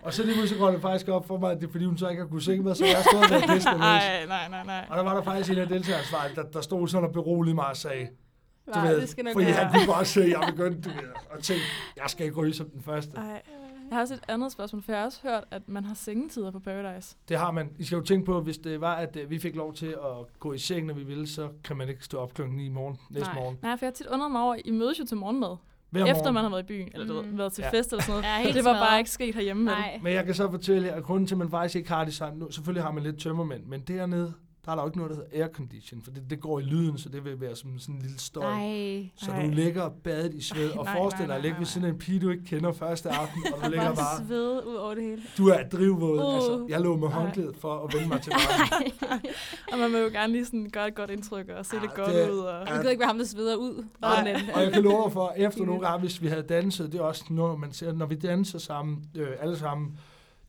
Og 0.03 0.15
så 0.15 0.23
lige 0.23 0.35
pludselig 0.35 0.61
går 0.61 0.71
det 0.71 0.81
faktisk 0.81 1.09
op 1.09 1.27
for 1.27 1.39
mig, 1.39 1.50
at 1.53 1.61
det 1.61 1.67
er 1.67 1.71
fordi, 1.73 1.85
hun 1.85 1.99
så 1.99 2.09
ikke 2.09 2.23
har 2.23 2.29
kunnet 2.29 2.45
se 2.45 2.59
mig, 2.61 2.77
så 2.77 2.85
jeg 2.87 2.97
har 2.97 3.03
stået 3.03 3.25
bedst 3.31 3.65
nervøs. 3.65 3.65
Nej, 3.79 4.27
nej, 4.27 4.49
nej, 4.49 4.65
nej. 4.65 4.87
Og 4.91 4.97
der 4.97 5.03
var 5.03 5.15
der 5.15 5.23
faktisk 5.23 5.50
en 5.50 5.59
af 5.59 5.69
deltagersvejene, 5.69 6.35
der, 6.35 6.43
der 6.43 6.61
stod 6.61 6.89
sådan 6.89 7.09
og 7.09 7.12
beroligede 7.12 7.55
mig 7.55 7.67
og 7.67 7.77
sagde, 7.77 8.06
du 8.06 8.73
Nej, 8.75 8.89
ved, 8.89 9.00
det 9.00 9.09
skal 9.09 9.25
nok 9.25 9.33
fordi 9.33 9.47
være. 9.47 9.55
han 9.55 9.73
kunne 9.73 9.95
godt 9.95 10.06
se, 10.06 10.23
at 10.23 10.29
jeg 10.29 10.43
begyndte 10.50 10.91
du 10.91 10.95
ved, 10.95 11.09
og 11.31 11.43
tænkte, 11.43 11.67
jeg 11.97 12.05
skal 12.06 12.27
ikke 12.27 12.37
ryge 12.37 12.53
som 12.55 12.71
den 12.71 12.83
første. 12.83 13.17
Ej. 13.17 13.43
Jeg 13.89 13.97
har 13.97 14.00
også 14.00 14.15
et 14.15 14.21
andet 14.29 14.53
spørgsmål, 14.53 14.83
for 14.83 14.93
jeg 14.93 15.00
har 15.00 15.06
også 15.06 15.19
hørt, 15.23 15.45
at 15.50 15.62
man 15.67 15.85
har 15.85 15.95
sengetider 15.95 16.50
på 16.50 16.59
Paradise. 16.59 17.17
Det 17.29 17.39
har 17.39 17.50
man. 17.50 17.71
I 17.79 17.85
skal 17.85 17.97
jo 17.97 18.03
tænke 18.03 18.27
på, 18.27 18.41
hvis 18.41 18.59
det 18.59 18.81
var, 18.81 18.95
at 18.95 19.17
øh, 19.17 19.31
vi 19.31 19.39
fik 19.39 19.56
lov 19.56 19.75
til 19.75 19.87
at 19.87 20.39
gå 20.39 20.53
i 20.53 20.59
seng, 20.59 20.87
når 20.87 20.95
vi 20.95 21.03
ville, 21.03 21.27
så 21.29 21.49
kan 21.65 21.77
man 21.77 21.89
ikke 21.89 22.05
stå 22.05 22.19
op 22.19 22.35
klokken 22.35 22.56
9 22.56 22.67
i 22.67 22.69
morgen, 22.69 22.97
næste 23.11 23.29
Nej. 23.29 23.35
morgen. 23.35 23.59
Nej, 23.62 23.77
for 23.77 23.87
jeg 23.87 23.91
har 23.91 23.95
tit 23.95 24.06
undret 24.06 24.31
mig 24.31 24.43
over, 24.43 24.55
at 24.55 24.61
I 24.65 24.71
mødes 24.71 24.99
jo 25.00 25.05
til 25.05 25.17
morgenmad, 25.17 25.56
Hver 25.90 26.05
efter 26.05 26.14
morgen. 26.14 26.35
man 26.35 26.43
har 26.44 26.50
været 26.50 26.62
i 26.62 26.67
byen, 26.67 26.88
eller 26.94 27.06
du 27.06 27.12
ved, 27.14 27.23
Mm. 27.23 27.38
været 27.38 27.52
til 27.52 27.62
Ja. 27.73 27.79
fest 27.79 27.93
eller 27.93 28.02
sådan 28.02 28.12
noget. 28.12 28.25
Ja, 28.37 28.43
helt 28.43 28.55
det 28.56 28.64
var 28.64 28.73
smadret. 28.73 28.88
bare 28.88 28.99
ikke 28.99 29.11
sket 29.11 29.35
herhjemme 29.35 29.64
med 29.64 29.73
det. 29.73 29.79
Nej. 29.81 30.00
Men 30.02 30.12
jeg 30.12 30.25
kan 30.25 30.35
så 30.35 30.50
fortælle 30.50 30.88
jer, 30.88 30.94
at 30.94 31.02
grunden 31.05 31.26
til, 31.26 31.35
at 31.35 31.38
man 31.38 31.50
faktisk 31.50 31.76
ikke 31.76 31.88
har 31.88 32.05
det 32.05 32.14
sådan, 32.14 32.38
nu, 32.38 32.50
selvfølgelig 32.50 32.82
har 32.85 32.90
man 32.93 33.02
lidt 33.02 33.19
tømmermænd, 33.20 33.62
men 33.67 33.81
dernede, 33.81 34.32
der 34.69 34.73
er 34.73 34.76
der 34.76 34.82
jo 34.82 34.88
ikke 34.88 34.99
noget, 34.99 35.11
der 35.11 35.17
hedder 35.17 35.44
aircondition, 35.44 36.03
for 36.03 36.11
det, 36.11 36.23
det 36.31 36.41
går 36.41 36.59
i 36.61 36.62
lyden, 36.62 36.99
så 36.99 37.09
det 37.09 37.25
vil 37.25 37.41
være 37.41 37.56
som 37.56 37.79
sådan 37.79 37.94
en 37.94 38.03
lille 38.03 38.19
støj. 38.19 38.43
Nej. 38.43 39.09
Så 39.17 39.31
Ej. 39.31 39.43
du 39.47 39.50
ligger 39.50 39.88
badet 40.05 40.35
i 40.35 40.43
sved, 40.43 40.70
og 40.70 40.85
Nej, 40.85 40.94
forestil 40.97 41.19
nej, 41.19 41.26
dig 41.26 41.35
at 41.37 41.38
nej, 41.38 41.43
ligge 41.43 41.53
nej, 41.55 41.59
ved 41.59 41.67
siden 41.67 41.85
af 41.87 41.91
en 41.91 41.99
pige, 41.99 42.20
du 42.20 42.31
ikke 42.31 42.44
kender 42.44 42.73
første 42.73 43.09
aften, 43.11 43.43
og 43.55 43.65
du 43.65 43.70
ligger 43.75 43.94
bare, 43.94 44.26
svede 44.26 44.67
ud 44.69 44.75
over 44.75 44.94
det 44.94 45.03
hele. 45.05 45.23
du 45.38 45.49
er 45.49 45.62
drivvåd. 45.73 46.19
Uh. 46.19 46.35
Altså, 46.35 46.67
jeg 46.69 46.81
lå 46.81 46.97
med 46.97 47.09
håndklædet 47.09 47.56
for 47.56 47.85
at 47.85 47.94
vende 47.94 48.09
mig 48.09 48.20
til 48.23 48.32
varmen. 48.38 48.93
Og 49.73 49.79
man 49.79 49.93
vil 49.93 50.00
jo 50.00 50.09
gerne 50.20 50.32
lige 50.32 50.44
sådan 50.44 50.71
gøre 50.73 50.88
et 50.88 50.94
godt 50.94 51.11
indtryk 51.11 51.49
og 51.49 51.67
se 51.67 51.76
Ja, 51.76 51.82
lidt 51.82 51.94
godt 51.94 52.09
det- 52.14 52.31
ud. 52.31 52.38
Og... 52.38 52.67
Du 52.69 52.73
gider 52.75 52.91
ikke 52.91 53.00
være 53.00 53.09
ham, 53.09 53.19
der 53.19 53.25
sveder 53.25 53.56
ud. 53.56 53.85
Nej. 54.00 54.14
anden. 54.19 54.50
Og 54.55 54.62
jeg 54.62 54.73
kan 54.73 54.82
love 54.82 55.11
for, 55.11 55.32
efter 55.37 55.64
nogle 55.71 55.81
gange, 55.87 56.00
hvis 56.00 56.23
vi 56.23 56.29
havde 56.29 56.43
danset, 56.43 56.93
det 56.93 56.99
er 57.00 57.05
også 57.05 57.25
noget, 57.31 57.61
man 57.61 57.73
ser, 57.73 57.93
når 57.93 58.06
vi 58.06 58.14
danser 58.14 58.59
sammen, 58.59 59.05
øh, 59.17 59.29
alle 59.41 59.56
sammen, 59.59 59.99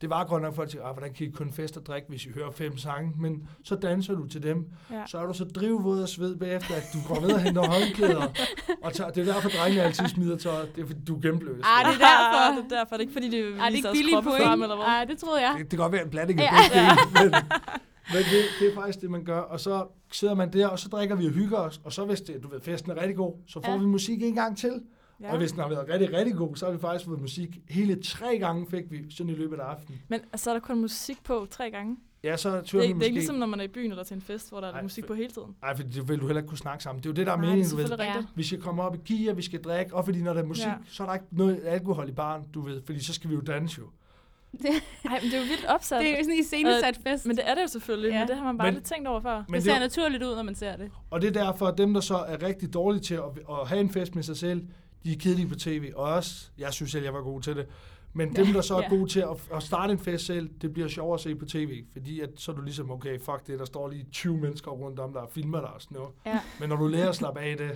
det 0.01 0.10
var 0.10 0.24
godt 0.24 0.42
nok 0.44 0.56
for 0.56 0.63
at 0.63 0.72
sige, 0.72 0.84
ah, 0.84 0.94
hvordan 0.94 1.13
kan 1.13 1.28
I 1.28 1.30
kun 1.30 1.51
fest 1.54 1.78
og 1.78 1.86
drikke, 1.86 2.07
hvis 2.10 2.25
I 2.25 2.30
hører 2.36 2.51
fem 2.51 2.78
sange, 2.78 3.13
men 3.18 3.48
så 3.63 3.75
danser 3.75 4.13
du 4.16 4.28
til 4.28 4.44
dem, 4.44 4.66
Ja. 4.92 5.04
så 5.07 5.18
er 5.18 5.25
du 5.25 5.34
så 5.34 5.46
drivvåd 5.46 6.01
og 6.01 6.10
sved 6.10 6.36
bagefter, 6.36 6.75
at 6.75 6.84
du 6.94 6.98
går 7.13 7.22
ned 7.22 7.31
og 7.31 7.40
henter 7.42 7.62
håndklæder, 7.62 8.28
og 8.84 8.94
tager, 8.94 9.10
det 9.12 9.28
er 9.30 9.34
derfor, 9.34 9.50
drengene 9.50 9.84
altid 9.84 10.07
smider 10.07 10.38
tøj, 10.38 10.66
det 10.75 10.81
er 10.81 10.88
fordi, 10.88 11.00
du 11.07 11.16
er 11.16 11.22
gennemblød. 11.22 11.62
Ah, 11.63 11.86
det 11.86 12.01
er 12.01 12.07
derfor. 12.07 12.62
det 12.62 12.72
er 12.72 12.78
derfor. 12.78 12.96
Det 12.96 12.96
er 12.96 13.00
ikke 13.00 13.13
fordi, 13.13 13.30
det 13.30 13.40
er 13.40 13.72
viser 13.72 13.92
ikke 13.94 14.07
os 14.07 14.13
kroppe 14.13 14.30
frem, 14.44 14.62
eller 14.63 14.75
hvad? 14.75 14.86
Ej, 14.86 15.06
det 15.06 15.18
troede 15.18 15.42
jeg. 15.42 15.54
Det, 15.54 15.62
det 15.62 15.69
kan 15.69 15.80
godt 15.80 15.92
være 15.92 16.04
en 16.04 16.10
blanding 16.10 16.40
af 16.42 16.44
Ja. 16.44 16.96
begge 17.13 17.19
men, 17.24 17.31
men 18.13 18.24
det, 18.31 18.42
det 18.60 18.69
er 18.72 18.75
faktisk 18.75 19.01
det, 19.01 19.10
man 19.12 19.24
gør. 19.24 19.40
Og 19.40 19.60
så 19.60 19.86
sidder 20.12 20.36
man 20.36 20.54
der, 20.54 20.68
og 20.68 20.80
så 20.80 20.90
drikker 20.90 21.16
vi 21.16 21.25
og 21.25 21.31
hygger 21.31 21.57
os, 21.57 21.81
og 21.84 21.94
så 21.94 22.06
hvis 22.06 22.22
det, 22.22 22.44
du 22.44 22.48
ved, 22.50 22.62
festen 22.62 22.92
er 22.92 22.96
rigtig 23.01 23.16
god, 23.18 23.34
så 23.48 23.62
får 23.66 23.72
Ja. 23.72 23.78
vi 23.78 23.86
musik 23.86 24.24
en 24.24 24.36
gang 24.36 24.57
til. 24.57 24.81
Ja. 25.21 25.31
Og 25.31 25.38
hvis 25.38 25.51
den 25.51 25.60
har 25.62 25.69
været 25.69 25.89
rigtig, 25.89 26.13
rigtig 26.13 26.36
god, 26.36 26.56
så 26.56 26.66
har 26.66 26.71
vi 26.74 26.80
faktisk 26.80 27.06
fået 27.06 27.21
musik. 27.21 27.57
Hele 27.69 28.04
tre 28.04 28.38
gange 28.39 28.68
fik 28.69 28.92
vi 28.92 29.06
sådan 29.12 29.30
i 29.30 29.36
løbet 29.36 29.60
af 29.60 29.63
aftenen. 29.63 30.01
Men 30.07 30.19
så 30.36 30.50
er 30.50 30.54
der 30.54 30.62
kun 30.62 30.81
musik 30.81 31.24
på 31.24 31.48
tre 31.51 31.71
gange. 31.71 31.98
Ja, 32.24 32.38
så 32.38 32.50
Det 32.50 32.56
er, 32.56 32.62
vi 32.62 32.63
ikke, 32.63 32.81
det 32.83 32.89
er 32.92 32.95
måske... 32.95 33.06
ikke 33.06 33.16
ligesom, 33.18 33.36
når 33.36 33.45
man 33.45 33.60
er 33.60 33.63
i 33.63 33.68
byen 33.68 33.92
eller 33.92 34.04
til 34.04 34.16
en 34.16 34.21
fest, 34.21 34.50
hvor 34.50 34.60
der 34.62 34.68
er 34.68 34.74
Ej, 34.74 34.81
musik 34.81 35.06
på 35.06 35.13
hele 35.13 35.30
tiden. 35.30 35.56
Nej, 35.62 35.75
for 35.75 35.83
det 35.83 36.10
vil 36.10 36.19
du 36.19 36.25
heller 36.25 36.42
ikke 36.42 36.48
kunne 36.50 36.57
snakke 36.57 36.83
sammen. 36.83 37.04
Det 37.04 37.10
er 37.10 37.10
jo 37.10 37.16
det, 37.16 37.25
der 37.27 37.31
er 37.31 37.36
det 37.38 37.45
meningen, 37.45 37.69
du 37.69 37.75
ved. 37.75 37.86
Ja. 37.89 37.95
rigtigt. 37.95 38.27
Vi 38.38 38.44
skal 38.44 38.62
komme 38.62 38.83
op 38.83 38.95
i 38.95 39.13
gear, 39.13 39.33
vi 39.33 39.42
skal 39.42 39.62
drikke, 39.62 39.95
og 39.95 40.06
fordi 40.06 40.21
når 40.21 40.33
der 40.33 40.41
er 40.41 40.46
musik, 40.46 40.65
Ja. 40.65 40.74
så 40.89 41.03
er 41.03 41.08
der 41.08 41.13
ikke 41.13 41.25
noget 41.32 41.62
alkohol 41.65 42.10
i 42.10 42.12
baren, 42.12 42.43
du 42.53 42.62
ved, 42.62 42.82
fordi 42.86 43.03
så 43.03 43.13
skal 43.13 43.29
vi 43.29 43.36
jo 43.36 43.41
danse 43.41 43.79
jo. 43.82 43.86
Nej, 44.60 44.72
men 45.22 45.22
det 45.24 45.34
er 45.34 45.38
jo 45.39 45.43
vildt 45.43 45.65
opsat. 45.65 46.01
Det 46.01 46.08
er 46.10 46.17
jo 46.17 46.24
sådan 46.24 46.34
en 46.34 46.39
iscenesat 46.39 47.00
fest. 47.08 47.25
Men 47.25 47.36
det 47.36 47.50
er 47.50 47.55
det 47.55 47.62
jo 47.62 47.67
selvfølgelig, 47.67 48.10
Ja. 48.12 48.20
men 48.20 48.27
det 48.27 48.38
har 48.38 48.43
man 48.46 48.58
bare 48.58 48.65
Men- 48.67 48.75
aldrig 48.75 48.84
tænkt 48.84 49.08
over 49.08 49.22
før. 49.22 49.36
Men 49.36 49.46
det 49.46 49.53
det, 49.53 49.63
ser 49.63 49.72
er 49.72 49.75
jo- 49.75 49.79
naturligt 49.82 50.24
ud, 50.24 50.36
når 50.36 50.43
man 50.43 50.55
ser 50.55 50.75
det. 50.75 50.91
og 51.10 51.22
det 51.22 51.27
er 51.38 51.46
derfor, 51.46 51.67
at 51.67 51.77
dem, 51.77 51.93
der 51.93 52.01
så 52.01 52.15
er 52.17 52.43
rigtig 52.43 52.74
dårlige 52.74 53.01
til 53.01 53.13
at, 53.15 53.24
at 53.50 53.67
have 53.67 53.82
en 53.82 53.89
fest 53.89 54.15
med 54.15 54.24
sig 54.24 54.38
selv, 54.38 54.63
de 55.03 55.13
er 55.13 55.18
kedelige 55.20 55.48
på 55.48 55.56
tv. 55.56 55.91
Og 55.96 56.03
også, 56.13 56.50
jeg 56.58 56.74
synes 56.74 56.91
selv, 56.91 57.03
jeg 57.03 57.13
var 57.13 57.22
god 57.22 57.41
til 57.41 57.56
det. 57.56 57.68
Men 58.13 58.36
dem, 58.36 58.46
der 58.53 58.62
så 58.62 58.75
er 58.77 58.82
Ja. 58.82 58.89
gode 58.89 59.10
til 59.10 59.20
at, 59.20 59.50
at 59.53 59.63
starte 59.63 59.94
en 59.94 60.00
fest 60.00 60.25
selv, 60.25 60.50
det 60.62 60.74
bliver 60.74 60.88
sjovere 60.88 61.13
at 61.13 61.20
se 61.22 61.36
på 61.36 61.46
tv. 61.46 61.84
Fordi 61.91 62.20
at, 62.20 62.29
så 62.36 62.51
er 62.51 62.56
du 62.56 62.62
ligesom, 62.62 62.91
okay, 62.91 63.20
fuck 63.20 63.48
det, 63.48 63.60
der 63.60 63.65
står 63.65 63.88
lige 63.89 64.06
20 64.12 64.38
mennesker 64.38 64.72
rundt 64.72 65.00
om, 65.00 65.13
der 65.13 65.27
filmer 65.32 65.60
dig 65.60 65.70
og 65.74 65.82
sådan 65.82 65.96
noget. 65.98 66.12
Ja. 66.25 66.39
Men 66.60 66.70
når 66.70 66.75
du 66.75 66.88
lærer 66.88 67.10
at 67.10 67.15
slappe 67.15 67.39
af 67.39 67.58
det, 67.58 67.72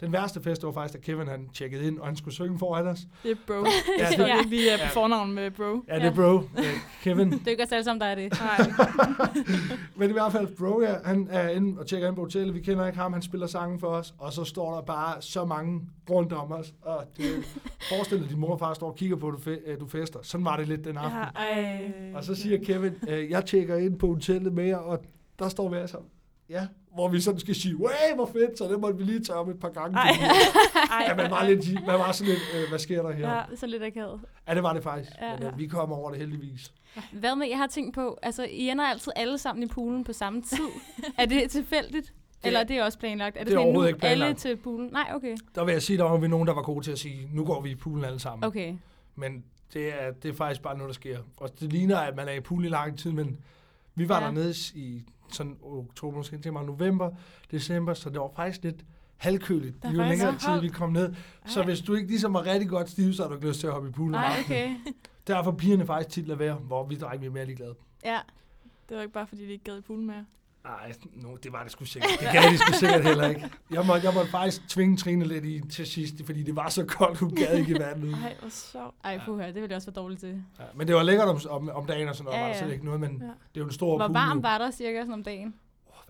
den 0.00 0.12
værste 0.12 0.42
fest, 0.42 0.64
var 0.64 0.72
faktisk, 0.72 0.94
da 0.94 1.12
Kevin 1.12 1.28
han 1.28 1.48
tjekkede 1.54 1.86
ind, 1.86 1.98
og 1.98 2.06
han 2.06 2.16
skulle 2.16 2.34
synge 2.34 2.58
foran 2.58 2.86
os. 2.86 2.98
Det 3.22 3.30
er 3.30 3.34
bro. 3.46 3.54
Ja, 3.54 3.60
ja, 4.04 4.08
det- 4.10 4.30
er 4.30 4.38
ikke 4.38 4.50
lige 4.50 4.72
uh, 4.74 4.78
på 4.78 4.82
Ja. 4.84 4.88
fornavn 4.88 5.32
med 5.32 5.50
bro. 5.50 5.84
Ja, 5.88 5.94
det 5.94 6.04
er 6.04 6.14
bro. 6.14 6.38
Øh, 6.58 6.64
Kevin. 7.02 7.30
Det 7.32 7.46
er 7.46 7.50
ikke 7.50 7.62
os 7.62 7.72
alle 7.72 7.84
sammen, 7.84 8.00
der 8.00 8.06
er 8.06 8.14
det. 8.14 8.32
Nej. 8.40 8.70
Men 9.96 10.10
i 10.10 10.12
hvert 10.12 10.32
fald, 10.32 10.56
bro, 10.56 10.80
ja, 10.80 10.94
han 11.04 11.28
er 11.30 11.48
inde 11.48 11.80
og 11.80 11.86
tjekker 11.86 12.08
ind 12.08 12.16
på 12.16 12.22
hotellet. 12.22 12.54
Vi 12.54 12.60
kender 12.60 12.86
ikke 12.86 12.98
ham, 12.98 13.12
han 13.12 13.22
spiller 13.22 13.46
sangen 13.46 13.80
for 13.80 13.86
os. 13.86 14.14
Og 14.18 14.32
så 14.32 14.44
står 14.44 14.74
der 14.74 14.82
bare 14.82 15.22
så 15.22 15.44
mange 15.44 15.80
rundt 16.10 16.32
om 16.32 16.52
os. 16.52 16.74
Og 16.82 17.04
det, 17.16 17.24
forestil 17.88 18.16
dig, 18.18 18.24
at 18.24 18.30
din 18.30 18.40
mor 18.40 18.52
og 18.52 18.58
far 18.58 18.74
står 18.74 18.86
og 18.90 18.96
kigger 18.96 19.16
på, 19.16 19.28
at 19.28 19.34
du, 19.44 19.50
fe- 19.50 19.76
du 19.78 19.86
fester. 19.86 20.18
Sådan 20.22 20.44
var 20.44 20.56
det 20.56 20.68
lidt 20.68 20.84
den 20.84 20.96
aften. 20.96 21.18
Ja, 21.18 21.60
ej. 21.60 21.92
Og 22.14 22.24
så 22.24 22.34
siger 22.34 22.58
Kevin, 22.64 22.92
øh, 23.08 23.30
jeg 23.30 23.44
tjekker 23.44 23.76
ind 23.76 23.98
på 23.98 24.06
hotellet 24.06 24.52
med 24.52 24.64
jer, 24.64 24.76
og 24.76 24.98
der 25.38 25.48
står 25.48 25.68
vi 25.68 25.76
alle 25.76 25.88
sammen. 25.88 26.08
Ja, 26.50 26.66
hvor 26.94 27.08
vi 27.08 27.20
sådan 27.20 27.40
skal 27.40 27.54
sige, 27.54 27.76
wow, 27.76 27.88
hvor 28.14 28.26
fedt, 28.26 28.58
så 28.58 28.64
det 28.64 28.80
måtte 28.80 28.98
vi 28.98 29.04
lige 29.04 29.20
tage 29.20 29.38
om 29.38 29.50
et 29.50 29.60
par 29.60 29.68
gange. 29.68 29.98
Ej. 29.98 30.10
Ej, 30.90 31.04
Ja, 31.08 31.14
man 31.14 31.30
var, 31.30 31.44
lidt, 31.44 31.74
man 31.74 31.98
var 31.98 32.12
sådan 32.12 32.32
lidt, 32.32 32.42
øh, 32.54 32.68
hvad 32.68 32.78
sker 32.78 33.02
der 33.02 33.12
her? 33.12 33.28
Ja. 33.34 33.42
Det 33.46 33.52
er 33.52 33.56
så 33.56 33.66
lidt 33.66 33.82
akavet. 33.82 34.20
ja, 34.48 34.54
det 34.54 34.62
var 34.62 34.72
det 34.72 34.82
faktisk. 34.82 35.10
Ja. 35.20 35.36
Men, 35.36 35.46
øh, 35.46 35.58
vi 35.58 35.66
kom 35.66 35.92
over 35.92 36.10
det 36.10 36.18
heldigvis. 36.18 36.72
Hvad 37.12 37.36
med, 37.36 37.48
jeg 37.48 37.58
har 37.58 37.66
tænkt 37.66 37.94
på, 37.94 38.18
altså 38.22 38.44
I 38.44 38.68
ender 38.68 38.84
altid 38.84 39.12
alle 39.16 39.38
sammen 39.38 39.62
i 39.62 39.66
poolen 39.66 40.04
på 40.04 40.12
samme 40.12 40.42
tid. 40.42 40.68
er 41.18 41.26
det 41.26 41.50
tilfældigt? 41.50 42.14
Eller 42.44 42.60
er 42.60 42.64
det 42.64 42.82
også 42.82 42.98
planlagt? 42.98 43.36
Er 43.36 43.40
det, 43.40 43.46
det 43.46 43.52
er 43.52 43.56
sådan, 43.56 43.66
nu 43.66 43.70
overhovedet 43.70 43.94
ikke 43.94 44.06
alle 44.06 44.16
planlagt. 44.18 44.40
til 44.40 44.56
poolen? 44.56 44.88
Nej, 44.92 45.10
okay. 45.14 45.36
Der 45.54 45.64
vil 45.64 45.72
jeg 45.72 45.82
sige, 45.82 45.96
der 45.98 46.04
var 46.04 46.16
vi 46.16 46.28
nogen, 46.28 46.46
der 46.48 46.54
var 46.54 46.62
gode 46.62 46.84
til 46.84 46.92
at 46.92 46.98
sige, 46.98 47.28
nu 47.32 47.44
går 47.44 47.60
vi 47.60 47.70
i 47.70 47.74
poolen 47.74 48.04
alle 48.04 48.18
sammen. 48.18 48.44
Okay. 48.44 48.74
Men 49.14 49.44
det 49.74 49.88
er, 50.02 50.10
det 50.22 50.28
er 50.28 50.34
faktisk 50.34 50.62
bare 50.62 50.76
noget, 50.78 50.88
der 50.88 50.94
sker. 50.94 51.18
Og 51.36 51.60
det 51.60 51.72
ligner, 51.72 51.98
at 51.98 52.16
man 52.16 52.28
er 52.28 52.32
i 52.32 52.40
poolen 52.40 52.66
i 52.66 52.68
lang 52.68 52.98
tid, 52.98 53.12
men 53.12 53.38
vi 53.94 54.08
var 54.08 54.20
ja. 54.20 54.26
dernede 54.26 54.54
i 54.74 55.02
sådan 55.34 55.56
oktober, 55.62 56.16
måske 56.16 56.38
til 56.38 56.52
mig 56.52 56.64
november, 56.64 57.10
december, 57.50 57.94
så 57.94 58.10
det 58.10 58.20
var 58.20 58.30
faktisk 58.36 58.62
lidt 58.64 58.84
halvkøligt, 59.16 59.76
jo 59.84 60.02
længere 60.02 60.38
tid 60.38 60.60
vi 60.60 60.68
kom 60.68 60.92
ned. 60.92 61.14
Så 61.46 61.60
Ej. 61.60 61.66
hvis 61.66 61.80
du 61.80 61.94
ikke 61.94 62.08
ligesom 62.08 62.34
var 62.34 62.46
rigtig 62.46 62.68
godt 62.68 62.90
stiv, 62.90 63.12
så 63.12 63.22
har 63.22 63.28
du 63.28 63.34
ikke 63.34 63.48
lyst 63.48 63.60
til 63.60 63.66
at 63.66 63.72
hoppe 63.72 63.88
i 63.88 63.92
poolen 63.92 64.14
aftenen. 64.14 64.44
okay. 64.44 64.76
Derfor 65.26 65.52
pigerne 65.52 65.86
faktisk 65.86 66.14
tit 66.14 66.26
lade 66.28 66.38
være, 66.38 66.54
hvor 66.54 66.86
vi 66.86 66.94
drenge 66.94 67.20
vi 67.20 67.26
er 67.26 67.30
mere 67.30 67.46
ligeglade. 67.46 67.74
Ja. 68.04 68.18
Det 68.88 68.96
var 68.96 69.02
ikke 69.02 69.14
bare, 69.14 69.26
fordi 69.26 69.46
de 69.46 69.52
ikke 69.52 69.64
gad 69.64 69.78
i 69.78 69.80
poolen 69.80 70.06
mere. 70.06 70.24
Nej, 70.64 70.92
no, 71.14 71.36
det 71.36 71.52
var 71.52 71.62
det 71.62 71.72
sgu 71.72 71.84
sikkert. 71.84 72.10
Det 72.20 72.28
gav 72.32 72.42
de 72.42 72.58
sgu 72.58 72.72
sikkert 72.72 73.04
heller 73.04 73.28
ikke. 73.28 73.50
Jeg 73.70 73.86
måtte, 73.86 74.06
jeg 74.06 74.14
måtte 74.14 74.30
faktisk 74.30 74.68
tvinge 74.68 74.96
Trine 74.96 75.24
lidt 75.24 75.44
i 75.44 75.60
til 75.70 75.86
sidst, 75.86 76.14
fordi 76.26 76.42
det 76.42 76.56
var 76.56 76.68
så 76.68 76.84
koldt, 76.84 77.18
hun 77.18 77.34
gad 77.34 77.56
ikke 77.58 77.70
i 77.76 77.78
vandet. 77.78 78.14
Ej, 78.24 78.34
hvor 78.40 78.48
sjovt. 78.50 78.94
Ej, 79.04 79.20
puha, 79.24 79.46
det 79.46 79.62
ville 79.62 79.76
også 79.76 79.90
være 79.90 80.02
dårlig 80.02 80.18
til. 80.18 80.42
Ja, 80.58 80.64
men 80.74 80.86
det 80.88 80.96
var 80.96 81.02
lækkert 81.02 81.28
om, 81.28 81.40
om, 81.50 81.68
om 81.74 81.86
dagen 81.86 82.08
og 82.08 82.14
sådan 82.16 82.24
noget, 82.24 82.36
Ja, 82.38 82.42
ja, 82.42 82.46
var 82.46 82.52
der 82.54 82.60
slet 82.62 82.72
ikke 82.72 82.84
noget, 82.84 83.00
men 83.00 83.10
Ja. 83.10 83.24
det 83.24 83.30
er 83.54 83.60
jo 83.60 83.64
en 83.64 83.72
stor 83.72 83.96
Hvor 83.96 84.08
varmt 84.08 84.42
var 84.42 84.58
der 84.58 84.70
cirka 84.70 85.00
sådan 85.00 85.12
om 85.12 85.22
dagen? 85.24 85.54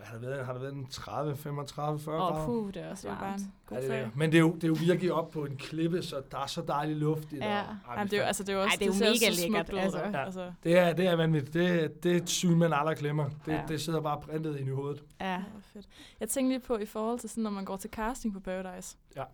Åh, 0.00 0.07
Hvad 0.07 0.07
har 0.07 0.19
der 0.19 0.28
været? 0.37 0.47
Har 0.47 0.52
der 0.52 0.61
været 0.61 0.75
en 0.75 0.87
30, 0.90 1.37
35, 1.37 2.00
40 2.00 2.14
Åh, 2.16 2.21
grader? 2.21 2.40
oh, 2.40 2.47
puh, 2.47 2.75
det 2.75 2.83
er 2.83 2.90
også 2.90 3.09
varmt. 3.09 3.42
god 3.66 3.76
Ja, 3.78 3.83
det 3.88 3.95
er, 3.95 4.09
men 4.14 4.33
det 4.33 4.38
er, 4.38 4.40
jo, 4.42 4.54
det 4.54 4.64
er 4.64 4.69
jo 4.69 4.76
virkelig 4.80 5.12
op 5.12 5.30
på 5.30 5.45
en 5.45 5.57
klippe, 5.57 6.02
så 6.02 6.23
der 6.30 6.38
er 6.38 6.47
så 6.47 6.62
dejlig 6.69 6.97
luft 6.97 7.33
i 7.33 7.35
det. 7.35 7.40
Ja. 7.42 7.61
og- 7.61 7.66
Ej, 7.88 7.95
Jamen, 7.95 8.07
det 8.11 8.12
er 8.12 8.19
jo, 8.21 8.25
altså, 8.25 8.42
det 8.42 8.49
er 8.52 8.57
jo 8.57 8.62
også, 8.62 8.75
Ej, 8.80 8.87
det 8.87 9.02
er 9.02 9.07
jo 9.07 9.12
mega 9.12 9.33
så 9.35 9.40
lækkert, 9.42 9.71
altså. 9.85 9.99
og- 10.02 10.11
Ja. 10.12 10.25
altså. 10.25 10.52
det, 10.64 10.78
er, 10.78 10.92
det 10.92 11.07
er 11.07 11.16
vanvittigt. 11.16 11.54
Det, 11.54 12.02
det 12.02 12.12
er 12.12 12.16
et 12.16 12.28
syn, 12.28 12.59
man 12.59 12.73
aldrig 12.73 12.97
glemmer. 12.97 13.25
Det, 13.28 13.35
Ja. 13.52 13.54
ja. 13.57 13.62
det 13.69 13.80
sidder 13.80 14.00
bare 14.00 14.21
printet 14.21 14.57
ind 14.57 14.69
i 14.69 14.73
hovedet. 14.73 15.02
Ja. 15.21 15.30
Ja, 15.33 15.42
fedt. 15.73 15.87
Jeg 16.21 16.28
tænkte 16.28 16.49
lige 16.57 16.61
på, 16.66 16.76
i 16.78 16.87
forhold 16.87 17.19
til 17.19 17.30
sådan, 17.30 17.45
når 17.45 17.50
man 17.50 17.64
går 17.64 17.76
til 17.76 17.90
casting 17.90 18.35
på 18.35 18.40
Paradise. 18.40 18.97
Ja. 19.16 19.25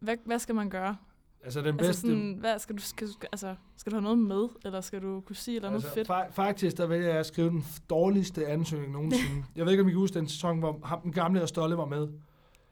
Hvad, 0.00 0.16
hvad 0.24 0.38
skal 0.38 0.54
man 0.54 0.70
gøre? 0.70 0.96
Altså 1.44 1.60
den 1.60 1.66
Altså 1.68 1.86
bedste... 1.88 2.00
sådan, 2.00 2.36
hvad, 2.40 2.58
skal, 2.58 2.76
du, 2.76 2.82
skal, 2.82 3.06
du- 3.08 3.12
altså, 3.32 3.54
skal 3.76 3.92
du 3.92 3.96
have 3.96 4.02
noget 4.02 4.18
med, 4.18 4.48
eller 4.64 4.80
skal 4.80 5.02
du 5.02 5.20
kunne 5.20 5.36
sige 5.36 5.56
eller 5.56 5.70
altså, 5.70 5.88
fedt? 5.94 6.10
fa- 6.10 6.30
faktisk, 6.32 6.76
der 6.76 6.86
vælger 6.86 7.08
jeg 7.08 7.16
at 7.18 7.26
skrive 7.26 7.50
den 7.50 7.64
dårligste 7.90 8.46
ansøgning 8.46 8.92
nogensinde. 8.92 9.44
jeg 9.56 9.64
ved 9.64 9.72
ikke, 9.72 9.82
om 9.82 9.88
I 9.88 9.92
kan 9.92 9.98
huske 9.98 10.14
den 10.18 10.28
sæson, 10.28 10.58
hvor 10.58 10.80
ham, 10.84 11.00
den 11.00 11.12
gamle 11.12 11.42
og 11.42 11.48
stolte 11.48 11.76
var 11.76 11.84
med. 11.84 12.08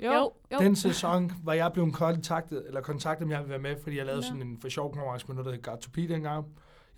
Jo, 0.04 0.12
Jo. 0.52 0.58
Den 0.58 0.76
sæson 0.76 1.32
var 1.44 1.52
jeg 1.52 1.72
blevet 1.72 1.94
kontaktet, 1.94 2.64
eller 2.66 2.80
kontaktet, 2.80 3.24
om 3.24 3.30
jeg 3.30 3.38
ville 3.38 3.50
være 3.50 3.58
med, 3.58 3.76
fordi 3.82 3.96
jeg 3.96 4.06
lavede 4.06 4.20
Nå. 4.20 4.26
sådan 4.26 4.42
en 4.42 4.58
for 4.60 4.68
sjov 4.68 4.92
konkurrence 4.92 5.26
med 5.26 5.34
noget, 5.34 5.46
der 5.46 5.52
hed 5.52 5.62
Got 5.62 5.78
to 5.78 5.90
dengang. 5.94 6.46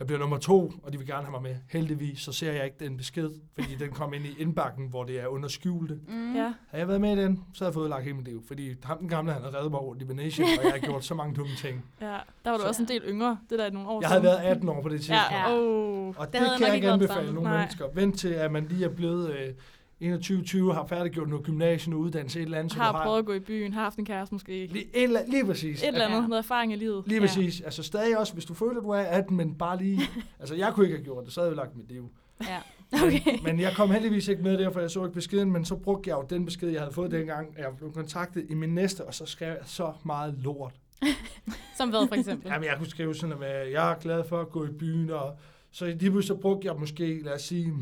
Jeg 0.00 0.06
blev 0.06 0.18
nummer 0.18 0.38
to, 0.38 0.72
og 0.82 0.92
de 0.92 0.98
vil 0.98 1.06
gerne 1.06 1.22
have 1.22 1.30
mig 1.30 1.42
med. 1.42 1.56
Heldigvis, 1.68 2.18
så 2.20 2.32
ser 2.32 2.52
jeg 2.52 2.64
ikke 2.64 2.76
den 2.80 2.96
besked, 2.96 3.30
fordi 3.54 3.74
den 3.74 3.90
kom 3.90 4.14
ind 4.14 4.24
i 4.26 4.34
indbakken, 4.38 4.86
hvor 4.88 5.04
det 5.04 5.20
er 5.20 5.26
under 5.26 5.48
skjulte. 5.48 5.98
Mm. 6.08 6.34
Ja. 6.36 6.40
Havde 6.42 6.54
jeg 6.72 6.88
været 6.88 7.00
med 7.00 7.16
i 7.16 7.20
den, 7.22 7.36
så 7.54 7.64
havde 7.64 7.68
jeg 7.68 7.74
fået 7.74 7.90
lagt 7.90 8.04
hele 8.04 8.16
mit 8.16 8.24
liv. 8.24 8.44
Fordi 8.46 8.74
ham 8.84 8.98
den 8.98 9.08
gamle, 9.08 9.32
han 9.32 9.42
havde 9.42 9.56
reddet 9.56 9.70
mig 9.70 9.80
rundt 9.80 10.02
i 10.02 10.08
Venetian, 10.08 10.46
og 10.58 10.64
jeg 10.64 10.72
har 10.72 10.78
gjort 10.78 11.04
så 11.04 11.14
mange 11.14 11.34
dumme 11.34 11.52
ting. 11.56 11.84
ja. 12.00 12.06
Der 12.44 12.50
var 12.50 12.56
du 12.56 12.62
Så- 12.62 12.68
også 12.68 12.82
en 12.82 12.88
del 12.88 13.02
yngre. 13.08 13.38
Det 13.50 13.58
der 13.58 13.66
i 13.66 13.70
nogle 13.70 13.88
år 13.88 14.00
Jeg 14.00 14.08
havde 14.08 14.22
været 14.22 14.36
18 14.38 14.68
år 14.68 14.82
på 14.82 14.88
det 14.88 14.98
tidspunkt. 15.00 15.22
Ja, 15.32 15.48
Ja. 15.50 15.54
oh. 15.58 16.14
Og 16.18 16.32
det, 16.32 16.40
Det 16.40 16.48
kan 16.58 16.66
jeg 16.66 16.74
ikke 16.74 16.90
anbefale 16.90 17.42
Nej. 17.42 17.56
mennesker. 17.58 17.84
Vent 17.94 18.18
til, 18.18 18.28
at 18.28 18.52
man 18.52 18.66
lige 18.66 18.84
er 18.84 18.94
blevet 18.94 19.30
øh, 19.30 19.54
21-20, 20.02 20.72
har 20.72 20.86
færdiggjort 20.86 21.28
noget 21.28 21.44
gymnasium 21.44 21.94
og 21.94 22.00
uddannelse 22.00 22.38
et 22.38 22.44
eller 22.44 22.58
andet. 22.58 22.72
så 22.72 22.78
Har 22.78 22.92
du 22.92 22.98
prøvet 23.02 23.18
at 23.18 23.24
gå 23.24 23.32
i 23.32 23.38
byen, 23.40 23.72
har 23.72 23.82
haft 23.82 23.98
en 23.98 24.04
kæreste 24.04 24.34
måske. 24.34 24.66
Lige, 24.66 24.84
et 24.96 25.02
eller, 25.02 25.20
lige 25.28 25.44
præcis. 25.46 25.82
Et 25.82 25.88
eller 25.88 26.04
andet, 26.04 26.16
Ja. 26.22 26.26
noget 26.26 26.38
erfaring 26.38 26.72
i 26.72 26.76
livet. 26.76 27.02
Lige 27.06 27.20
Ja. 27.20 27.26
præcis. 27.26 27.60
Altså 27.60 27.82
stadig 27.82 28.18
også, 28.18 28.32
hvis 28.32 28.44
du 28.44 28.54
føler, 28.54 28.80
du 28.80 28.88
er 28.90 28.98
18, 29.00 29.36
men 29.36 29.54
bare 29.54 29.78
lige... 29.78 30.00
altså 30.40 30.54
jeg 30.54 30.72
kunne 30.74 30.86
ikke 30.86 30.96
have 30.96 31.04
gjort 31.04 31.24
det, 31.24 31.32
så 31.32 31.40
havde 31.40 31.50
jeg 31.50 31.56
lagt 31.56 31.76
mit 31.76 31.88
liv. 31.88 32.10
Ja. 32.40 32.58
Men, 32.92 33.00
Okay. 33.04 33.20
men 33.44 33.60
jeg 33.60 33.72
kom 33.76 33.90
heldigvis 33.90 34.28
ikke 34.28 34.42
med 34.42 34.58
der, 34.58 34.70
for 34.70 34.80
jeg 34.80 34.90
så 34.90 35.04
ikke 35.04 35.14
beskeden, 35.14 35.52
men 35.52 35.64
så 35.64 35.76
brugte 35.76 36.10
jeg 36.10 36.16
jo 36.16 36.26
den 36.30 36.44
besked, 36.44 36.68
jeg 36.68 36.80
havde 36.80 36.92
fået 36.94 37.10
dengang, 37.10 37.48
at 37.56 37.64
jeg 37.64 37.70
blev 37.78 37.92
kontaktet 37.92 38.46
i 38.48 38.54
min 38.54 38.74
næste, 38.74 39.04
og 39.04 39.14
så 39.14 39.26
skrev 39.26 39.48
jeg 39.48 39.58
så 39.64 39.92
meget 40.04 40.34
lort. 40.38 40.72
Som 41.78 41.88
hvad, 41.90 42.08
for 42.08 42.14
eksempel? 42.14 42.48
Jamen, 42.52 42.68
jeg 42.68 42.74
kunne 42.78 42.86
skrive 42.86 43.14
sådan, 43.14 43.42
at 43.42 43.72
jeg 43.72 43.90
er 43.92 43.94
glad 43.98 44.24
for 44.28 44.40
at 44.40 44.50
gå 44.50 44.64
i 44.64 44.70
byen, 44.70 45.10
og 45.10 45.36
så 45.72 45.86
lige 45.86 45.98
pludselig 46.10 46.24
så 46.24 46.34
brugte 46.34 46.66
jeg 46.68 46.76
måske, 46.78 47.20
lad 47.24 47.32
os 47.32 47.42
sige, 47.42 47.72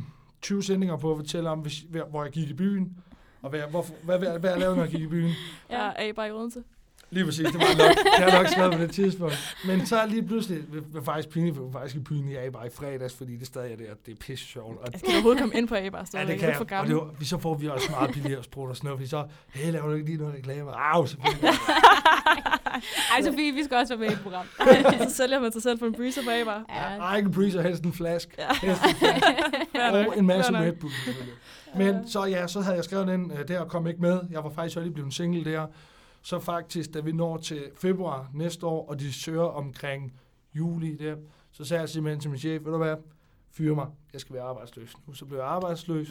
20 0.42 0.62
sendinger 0.62 0.97
på 0.97 1.11
at 1.11 1.16
fortælle 1.16 1.50
om, 1.50 1.59
hvis, 1.59 1.85
hvor 2.11 2.23
jeg 2.25 2.33
gik 2.33 2.49
i 2.50 2.54
byen, 2.54 2.97
og 3.42 3.50
hvad, 3.50 3.61
hvorfor, 3.71 3.95
hvad, 4.02 4.18
hvad, 4.18 4.38
hvad 4.38 4.50
jeg 4.50 4.59
lavede, 4.59 4.76
når 4.76 4.83
jeg 4.85 4.92
gik 4.92 5.00
i 5.00 5.07
byen. 5.07 5.30
Ja, 5.71 5.90
er 5.97 6.04
I 6.04 6.12
bare 6.12 6.28
i 6.28 6.30
Odense? 6.30 6.62
Lige 7.11 7.25
præcis, 7.25 7.47
det 7.47 7.54
var 7.54 7.78
nok, 7.87 7.97
det 7.97 8.12
har 8.25 8.26
jeg 8.30 8.38
nok 8.42 8.49
skrevet 8.49 8.73
på 8.73 8.78
det 8.78 8.90
tidspunkt. 8.90 9.57
Men 9.66 9.87
så 9.87 10.07
lige 10.07 10.23
pludselig, 10.23 10.59
det 10.73 10.85
var 10.95 11.02
faktisk 11.02 11.28
pinligt, 11.35 11.57
for 11.57 11.62
jeg 11.64 11.73
var 11.75 11.80
faktisk 11.80 11.97
i 11.97 11.99
byen 12.00 12.28
i 12.28 12.35
A-Bar 12.37 12.64
i 12.64 12.68
fredags, 12.71 13.14
fordi 13.16 13.37
det 13.37 13.47
stadig 13.47 13.73
er 13.73 13.76
der, 13.76 13.85
det 14.07 14.12
er 14.12 14.16
pisse 14.21 14.45
sjovt. 14.47 14.78
Og, 14.80 14.87
Skal 14.88 15.00
du 15.09 15.12
overhovedet 15.12 15.40
komme 15.40 15.54
ind 15.54 15.68
på 15.68 15.75
A-bar? 15.75 16.09
ja, 16.14 16.26
det 16.26 16.38
kan 16.38 16.49
jeg. 16.49 16.61
Og 16.80 16.87
det 16.87 16.97
var, 16.97 17.11
vi- 17.18 17.25
så 17.25 17.38
får 17.38 17.54
vi 17.54 17.68
også 17.68 17.90
meget 17.90 18.11
billigere 18.14 18.45
sprut 18.45 18.71
og 18.71 18.76
sådan 18.76 18.87
noget, 18.88 18.99
fordi 18.99 19.09
så, 19.09 19.26
hey, 19.50 19.73
laver 19.73 19.87
du 19.88 19.92
ikke 19.95 20.07
lige 20.07 20.18
noget 20.18 20.35
reklame? 20.35 20.71
Au, 20.95 21.07
selvfølgelig. 21.07 21.50
Ej, 23.14 23.23
Sofie, 23.23 23.52
vi 23.52 23.64
skal 23.64 23.76
også 23.76 23.97
være 23.97 24.08
med 24.08 24.11
i 24.11 24.12
et 24.12 24.20
program. 24.23 24.47
så 25.08 25.14
sælger 25.14 25.40
man 25.40 25.52
sig 25.52 25.62
selv 25.62 25.78
for 25.78 25.87
en 25.87 25.92
breezer 25.92 26.23
A-bar. 26.40 26.64
Ja. 26.68 26.75
Ej, 26.75 27.16
ikke 27.16 27.26
en 27.26 27.35
breezer, 27.35 27.62
helst 27.62 27.85
en 27.85 27.92
flask. 27.92 28.35
Ja. 28.38 28.49
Helst 28.62 28.82
en 29.75 29.80
og 30.06 30.18
en 30.18 30.26
masse. 30.26 30.52
Red 30.52 30.73
Bull. 30.73 30.92
Men 31.76 32.08
så 32.08 32.25
ja, 32.25 32.47
så 32.47 32.61
havde 32.61 32.76
jeg 32.76 32.85
skrevet 32.85 33.06
den 33.06 33.32
øh, 33.32 33.49
der 33.49 33.61
og 33.61 33.68
kom 33.68 33.87
ikke 33.87 34.00
med. 34.00 34.20
Jeg 34.30 34.44
var 34.44 34.50
faktisk 34.50 34.76
lige 34.76 34.92
blevet 34.92 35.14
single 35.14 35.52
der. 35.52 35.66
Så 36.23 36.40
faktisk, 36.40 36.94
da 36.94 37.00
vi 37.00 37.12
når 37.12 37.37
til 37.37 37.64
februar 37.76 38.30
næste 38.35 38.66
år, 38.66 38.88
og 38.88 39.00
de 39.00 39.12
søger 39.12 39.42
omkring 39.42 40.12
juli 40.54 40.97
der, 40.97 41.16
så 41.52 41.64
sagde 41.64 41.80
jeg 41.80 41.88
simpelthen 41.88 42.20
til 42.20 42.30
min 42.30 42.38
chef, 42.38 42.64
ved 42.64 42.73
du 42.73 42.78
hvad, 42.78 42.97
fyre 43.52 43.75
mig, 43.75 43.87
jeg 44.12 44.20
skal 44.20 44.35
være 44.35 44.44
arbejdsløs. 44.44 44.92
Nu 45.06 45.14
så 45.14 45.25
blev 45.25 45.38
jeg 45.38 45.47
arbejdsløs. 45.47 46.08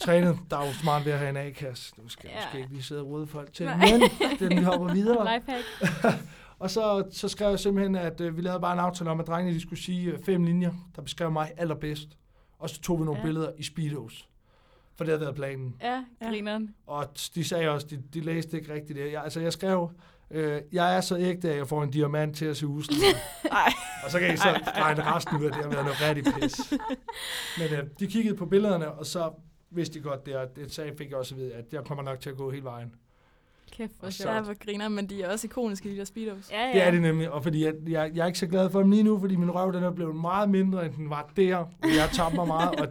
Trænet, 0.00 0.38
der 0.50 0.56
er 0.58 0.66
jo 0.66 0.72
smart 0.72 1.04
ved 1.04 1.12
at 1.12 1.18
have 1.18 1.30
en 1.30 1.36
A-kasse. 1.36 1.92
Du 2.02 2.08
skal 2.08 2.30
Ja. 2.34 2.38
ja. 2.40 2.44
måske 2.46 2.58
ikke 2.58 2.70
lige 2.72 2.82
sidde 2.82 3.00
og 3.00 3.06
rode 3.06 3.26
folk 3.26 3.52
til. 3.52 3.66
Nej. 3.66 3.76
Men 3.90 4.02
den 4.38 4.58
vi 4.58 4.62
hopper 4.64 4.92
videre. 4.92 5.40
Og 6.58 6.70
så, 6.70 7.04
så 7.12 7.28
skrev 7.28 7.48
jeg 7.50 7.58
simpelthen, 7.58 7.94
at 7.96 8.20
øh, 8.20 8.36
vi 8.36 8.42
lavede 8.42 8.60
bare 8.60 8.72
en 8.72 8.78
aftale 8.78 9.10
om, 9.10 9.20
at 9.20 9.26
drengene 9.26 9.54
de 9.56 9.60
skulle 9.60 9.82
sige 9.82 10.10
øh, 10.12 10.18
fem 10.26 10.44
linjer, 10.44 10.72
der 10.96 11.02
beskrev 11.02 11.30
mig 11.30 11.52
allerbedst. 11.56 12.08
Og 12.58 12.70
så 12.70 12.80
tog 12.80 12.98
vi 13.00 13.04
nogle 13.04 13.20
Ja. 13.20 13.26
billeder 13.26 13.50
i 13.58 13.62
Speedos. 13.62 14.28
For 14.96 15.04
det 15.04 15.12
havde 15.12 15.20
været 15.20 15.34
planen. 15.34 15.76
Ja, 15.82 16.04
grineren. 16.28 16.74
Og 16.86 17.06
de 17.34 17.44
sagde 17.44 17.68
også, 17.68 17.86
de, 17.86 18.02
de 18.14 18.20
læste 18.20 18.56
ikke 18.56 18.74
rigtigt 18.74 18.98
det. 18.98 19.12
Jeg, 19.12 19.22
altså 19.24 19.40
jeg 19.40 19.52
skrev, 19.52 19.90
øh, 20.30 20.60
jeg 20.72 20.96
er 20.96 21.00
så 21.00 21.18
ægte, 21.18 21.50
at 21.50 21.56
jeg 21.56 21.68
får 21.68 21.82
en 21.82 21.90
diamant 21.90 22.36
til 22.36 22.44
at 22.44 22.56
se 22.56 22.66
usel. 22.66 22.94
Og 24.04 24.10
så 24.10 24.18
kan 24.18 24.34
I 24.34 24.36
så 24.36 24.60
regne 24.76 25.02
resten 25.02 25.36
ud 25.36 25.44
af, 25.44 25.52
det 25.52 25.62
har 25.62 25.70
været 25.70 25.84
noget 25.84 26.00
rigtig 26.00 26.34
pis. 26.34 26.72
Men 27.58 27.78
øh, 27.78 27.84
de 28.00 28.06
kiggede 28.06 28.36
på 28.36 28.46
billederne, 28.46 28.90
og 28.90 29.06
så 29.06 29.32
vidste 29.70 29.98
de 29.98 30.04
godt, 30.04 30.26
det, 30.26 30.36
og 30.36 30.56
det 30.56 30.72
sagde, 30.72 30.92
fik 30.98 31.10
jeg 31.10 31.18
også 31.18 31.34
at 31.34 31.40
vide, 31.40 31.54
at 31.54 31.64
jeg 31.72 31.84
kommer 31.84 32.04
nok 32.04 32.20
til 32.20 32.30
at 32.30 32.36
gå 32.36 32.50
hele 32.50 32.64
vejen. 32.64 32.94
Kæft, 33.72 33.92
hvor 33.98 34.06
Og 34.06 34.12
så- 34.12 34.22
sjovt. 34.22 34.44
Hvor 34.44 34.64
griner, 34.64 34.88
men 34.88 35.08
de 35.08 35.22
er 35.22 35.32
også 35.32 35.46
ikoniske, 35.46 35.90
de 35.90 35.96
der 35.96 36.04
speedos. 36.04 36.50
Ja, 36.50 36.60
ja. 36.66 36.72
Det 36.74 36.82
er 36.82 36.90
det 36.90 37.02
nemlig, 37.02 37.30
og 37.30 37.42
fordi 37.42 37.64
jeg, 37.64 37.74
jeg, 37.88 38.10
jeg 38.14 38.22
er 38.22 38.26
ikke 38.26 38.38
så 38.38 38.46
glad 38.46 38.70
for 38.70 38.80
dem 38.80 38.90
lige 38.90 39.02
nu, 39.02 39.18
fordi 39.20 39.36
min 39.36 39.50
røv 39.50 39.72
den 39.72 39.84
er 39.84 39.90
blevet 39.90 40.16
meget 40.16 40.50
mindre, 40.50 40.86
end 40.86 40.94
den 40.94 41.10
var 41.10 41.30
der. 41.36 41.56
Og 41.56 41.68
jeg 41.82 42.08
tabte 42.12 42.36
mig 42.36 42.46
meget, 42.46 42.80
og 42.80 42.86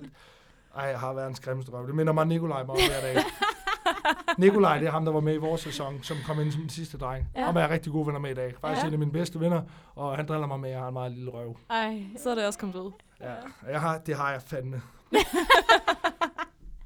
ej, 0.75 0.83
jeg 0.85 0.99
har 0.99 1.13
været 1.13 1.27
en 1.27 1.35
skræmmeste 1.35 1.71
røv. 1.71 1.87
Det 1.87 1.95
minder 1.95 2.13
mig 2.13 2.21
om 2.21 2.27
Nikolaj 2.27 2.63
meget 2.63 2.81
hver 2.89 3.01
dag. 3.01 3.23
Nikolaj, 4.37 4.79
det 4.79 4.87
er 4.87 4.91
ham, 4.91 5.05
der 5.05 5.11
var 5.11 5.19
med 5.19 5.33
i 5.33 5.37
vores 5.37 5.61
sæson, 5.61 6.03
som 6.03 6.17
kom 6.25 6.39
ind 6.41 6.51
som 6.51 6.61
den 6.61 6.69
sidste 6.69 6.97
dreng. 6.97 7.25
Ja. 7.35 7.45
Ham 7.45 7.55
er 7.57 7.69
rigtig 7.69 7.91
gode 7.91 8.05
venner 8.07 8.19
med 8.19 8.31
i 8.31 8.33
dag. 8.33 8.53
Faktisk 8.61 8.81
Ja. 8.83 8.87
en 8.87 8.93
af 8.93 8.99
mine 8.99 9.11
bedste 9.11 9.39
venner, 9.39 9.61
og 9.95 10.15
han 10.15 10.27
driller 10.27 10.47
mig 10.47 10.59
med, 10.59 10.69
at 10.69 10.73
jeg 10.73 10.81
har 10.81 10.87
en 10.87 10.93
meget 10.93 11.11
lille 11.11 11.31
røv. 11.31 11.57
Ej. 11.69 12.03
Så 12.17 12.29
er 12.29 12.35
det 12.35 12.45
også 12.45 12.59
kommet 12.59 12.75
ud. 12.75 12.91
Ja, 13.21 13.33
og 13.65 13.71
jeg 13.71 13.81
har, 13.81 13.97
det 13.97 14.15
har 14.15 14.31
jeg 14.31 14.41
fandme. 14.41 14.81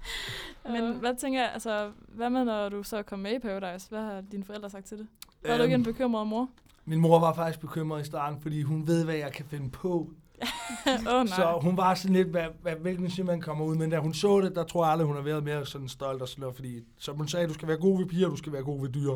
Men 0.73 0.93
hvad 0.93 1.15
tænker 1.15 1.39
jeg, 1.41 1.51
altså, 1.53 1.91
hvad 2.07 2.29
med, 2.29 2.45
når 2.45 2.69
du 2.69 2.83
så 2.83 3.03
kom 3.03 3.19
med 3.19 3.35
i 3.35 3.39
Paradise? 3.39 3.89
Hvad 3.89 4.01
har 4.01 4.21
dine 4.21 4.43
forældre 4.43 4.69
sagt 4.69 4.85
til 4.85 4.97
det? 4.97 5.07
Var 5.45 5.57
du 5.57 5.63
ikke 5.63 5.75
en 5.75 5.81
Øhm, 5.81 5.93
bekymret 5.93 6.27
mor? 6.27 6.49
min 6.85 6.99
mor 6.99 7.19
var 7.19 7.33
faktisk 7.33 7.59
bekymret 7.59 8.01
i 8.01 8.05
starten, 8.05 8.41
fordi 8.41 8.61
hun 8.61 8.87
ved, 8.87 9.05
hvad 9.05 9.15
jeg 9.15 9.31
kan 9.31 9.45
finde 9.45 9.69
på. 9.69 9.89
Åh 10.87 11.13
oh, 11.13 11.23
nej. 11.25 11.25
Så 11.25 11.59
hun 11.61 11.77
var 11.77 11.93
sådan 11.93 12.15
lidt, 12.15 12.27
hvad, 12.27 12.45
hvad, 12.61 12.75
hvilken 12.75 13.11
film 13.11 13.27
man 13.27 13.41
kommer 13.41 13.65
ud. 13.65 13.75
Men 13.75 13.89
da 13.89 13.99
hun 13.99 14.13
så 14.13 14.41
det, 14.41 14.55
der 14.55 14.63
tror 14.63 14.83
jeg 14.85 14.91
aldrig, 14.91 15.07
hun 15.07 15.15
har 15.15 15.23
været 15.23 15.43
mere 15.43 15.65
sådan 15.65 15.87
stolt 15.87 16.21
og 16.21 16.27
sådan 16.27 16.41
noget. 16.41 16.55
Fordi, 16.55 16.79
som 16.97 17.17
hun 17.17 17.27
sagde, 17.27 17.47
du 17.47 17.53
skal 17.53 17.67
være 17.67 17.77
god 17.77 17.97
ved 17.99 18.05
piger, 18.05 18.29
du 18.29 18.35
skal 18.35 18.53
være 18.53 18.63
god 18.63 18.81
ved 18.81 18.89
dyr. 18.89 19.11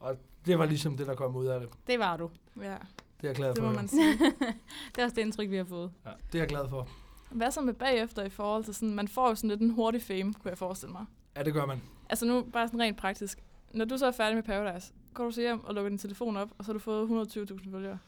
Og 0.00 0.16
det 0.46 0.58
var 0.58 0.66
ligesom 0.66 0.96
det, 0.96 1.06
der 1.06 1.14
kom 1.14 1.36
ud 1.36 1.46
af 1.46 1.60
det. 1.60 1.68
Det 1.86 1.98
var 1.98 2.16
du. 2.16 2.30
Ja, 2.60 2.62
Det 2.62 2.68
er 2.70 2.78
jeg 3.28 3.34
glad 3.34 3.48
det 3.48 3.56
for. 3.58 3.62
må 3.64 3.68
jo. 3.70 3.76
man 3.76 3.88
sige. 3.88 4.12
Det 4.94 4.98
er 4.98 5.04
også 5.04 5.14
det 5.16 5.22
indtryk, 5.22 5.50
vi 5.50 5.56
har 5.56 5.64
fået. 5.64 5.90
Ja, 6.06 6.10
det 6.32 6.38
er 6.38 6.42
jeg 6.42 6.48
glad 6.48 6.68
for. 6.68 6.88
Hvad 7.30 7.50
så 7.50 7.60
med 7.60 7.74
bagefter 7.74 8.24
i 8.24 8.30
forhold 8.30 8.64
til 8.64 8.74
sådan, 8.74 8.94
man 8.94 9.08
får 9.08 9.28
jo 9.28 9.34
sådan 9.34 9.50
lidt 9.50 9.60
en 9.60 9.70
hurtig 9.70 10.02
fame, 10.02 10.32
kunne 10.34 10.50
jeg 10.50 10.58
forestille 10.58 10.92
mig. 10.92 11.04
Ja, 11.36 11.42
det 11.42 11.52
gør 11.52 11.66
man. 11.66 11.82
Altså 12.10 12.26
nu 12.26 12.42
bare 12.52 12.68
sådan 12.68 12.80
rent 12.80 12.98
praktisk. 12.98 13.38
Når 13.74 13.84
du 13.84 13.98
så 13.98 14.06
er 14.06 14.10
færdig 14.12 14.34
med 14.34 14.42
Paradise, 14.42 14.92
går 15.14 15.24
du 15.24 15.30
så 15.30 15.40
hjem 15.40 15.64
og 15.64 15.74
lukker 15.74 15.88
din 15.88 15.98
telefon 15.98 16.36
op, 16.36 16.48
og 16.58 16.64
så 16.64 16.68
har 16.68 16.72
du 16.72 16.78
fået 16.78 17.26
120.000 17.36 17.72
følgere. 17.72 17.98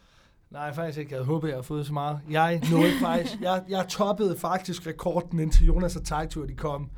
Nej, 0.50 0.74
faktisk 0.74 0.98
ikke. 0.98 1.10
Jeg 1.12 1.18
havde 1.18 1.26
håbet, 1.26 1.48
jeg 1.48 1.54
havde 1.54 1.64
fået 1.64 1.86
så 1.86 1.92
meget. 1.92 2.20
Jeg 2.30 2.62
nåede 2.70 2.92
faktisk. 3.00 3.40
Jeg, 3.40 3.64
jeg 3.68 3.88
toppede 3.88 4.38
faktisk 4.38 4.86
rekorden, 4.86 5.40
indtil 5.40 5.66
Jonas 5.66 5.96
og 5.96 6.04
Tejtur, 6.04 6.46
de 6.46 6.54
kom. 6.54 6.90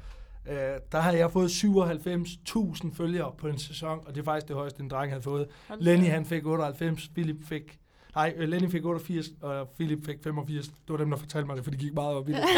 Uh, 0.47 0.52
der 0.93 1.00
havde 1.00 1.19
jeg 1.19 1.31
fået 1.31 1.49
97.000 1.49 2.95
følgere 2.95 3.33
på 3.38 3.49
en 3.49 3.59
sæson, 3.59 4.00
og 4.07 4.14
det 4.14 4.21
er 4.21 4.25
faktisk 4.25 4.49
det 4.49 4.57
højeste, 4.57 4.83
en 4.83 4.88
dreng 4.91 5.12
havde 5.12 5.23
fået. 5.23 5.49
Lenny 5.79 6.07
han 6.07 6.25
fik 6.26 6.47
98, 6.47 7.09
Philip 7.09 7.45
fik... 7.45 7.79
Nej, 8.14 8.35
øh, 8.37 8.49
Lenny 8.49 8.71
fik 8.71 8.85
88, 8.85 9.26
og 9.42 9.69
Philip 9.69 10.04
fik 10.07 10.16
85. 10.25 10.69
Det 10.69 10.75
var 10.88 10.97
dem, 10.97 11.11
der 11.11 11.16
fortalte 11.16 11.47
mig 11.47 11.57
det, 11.57 11.64
for 11.64 11.71
de 11.71 11.76
gik 11.76 11.95
meget 11.95 12.16
op 12.16 12.28
i 12.28 12.33
det. 12.33 12.40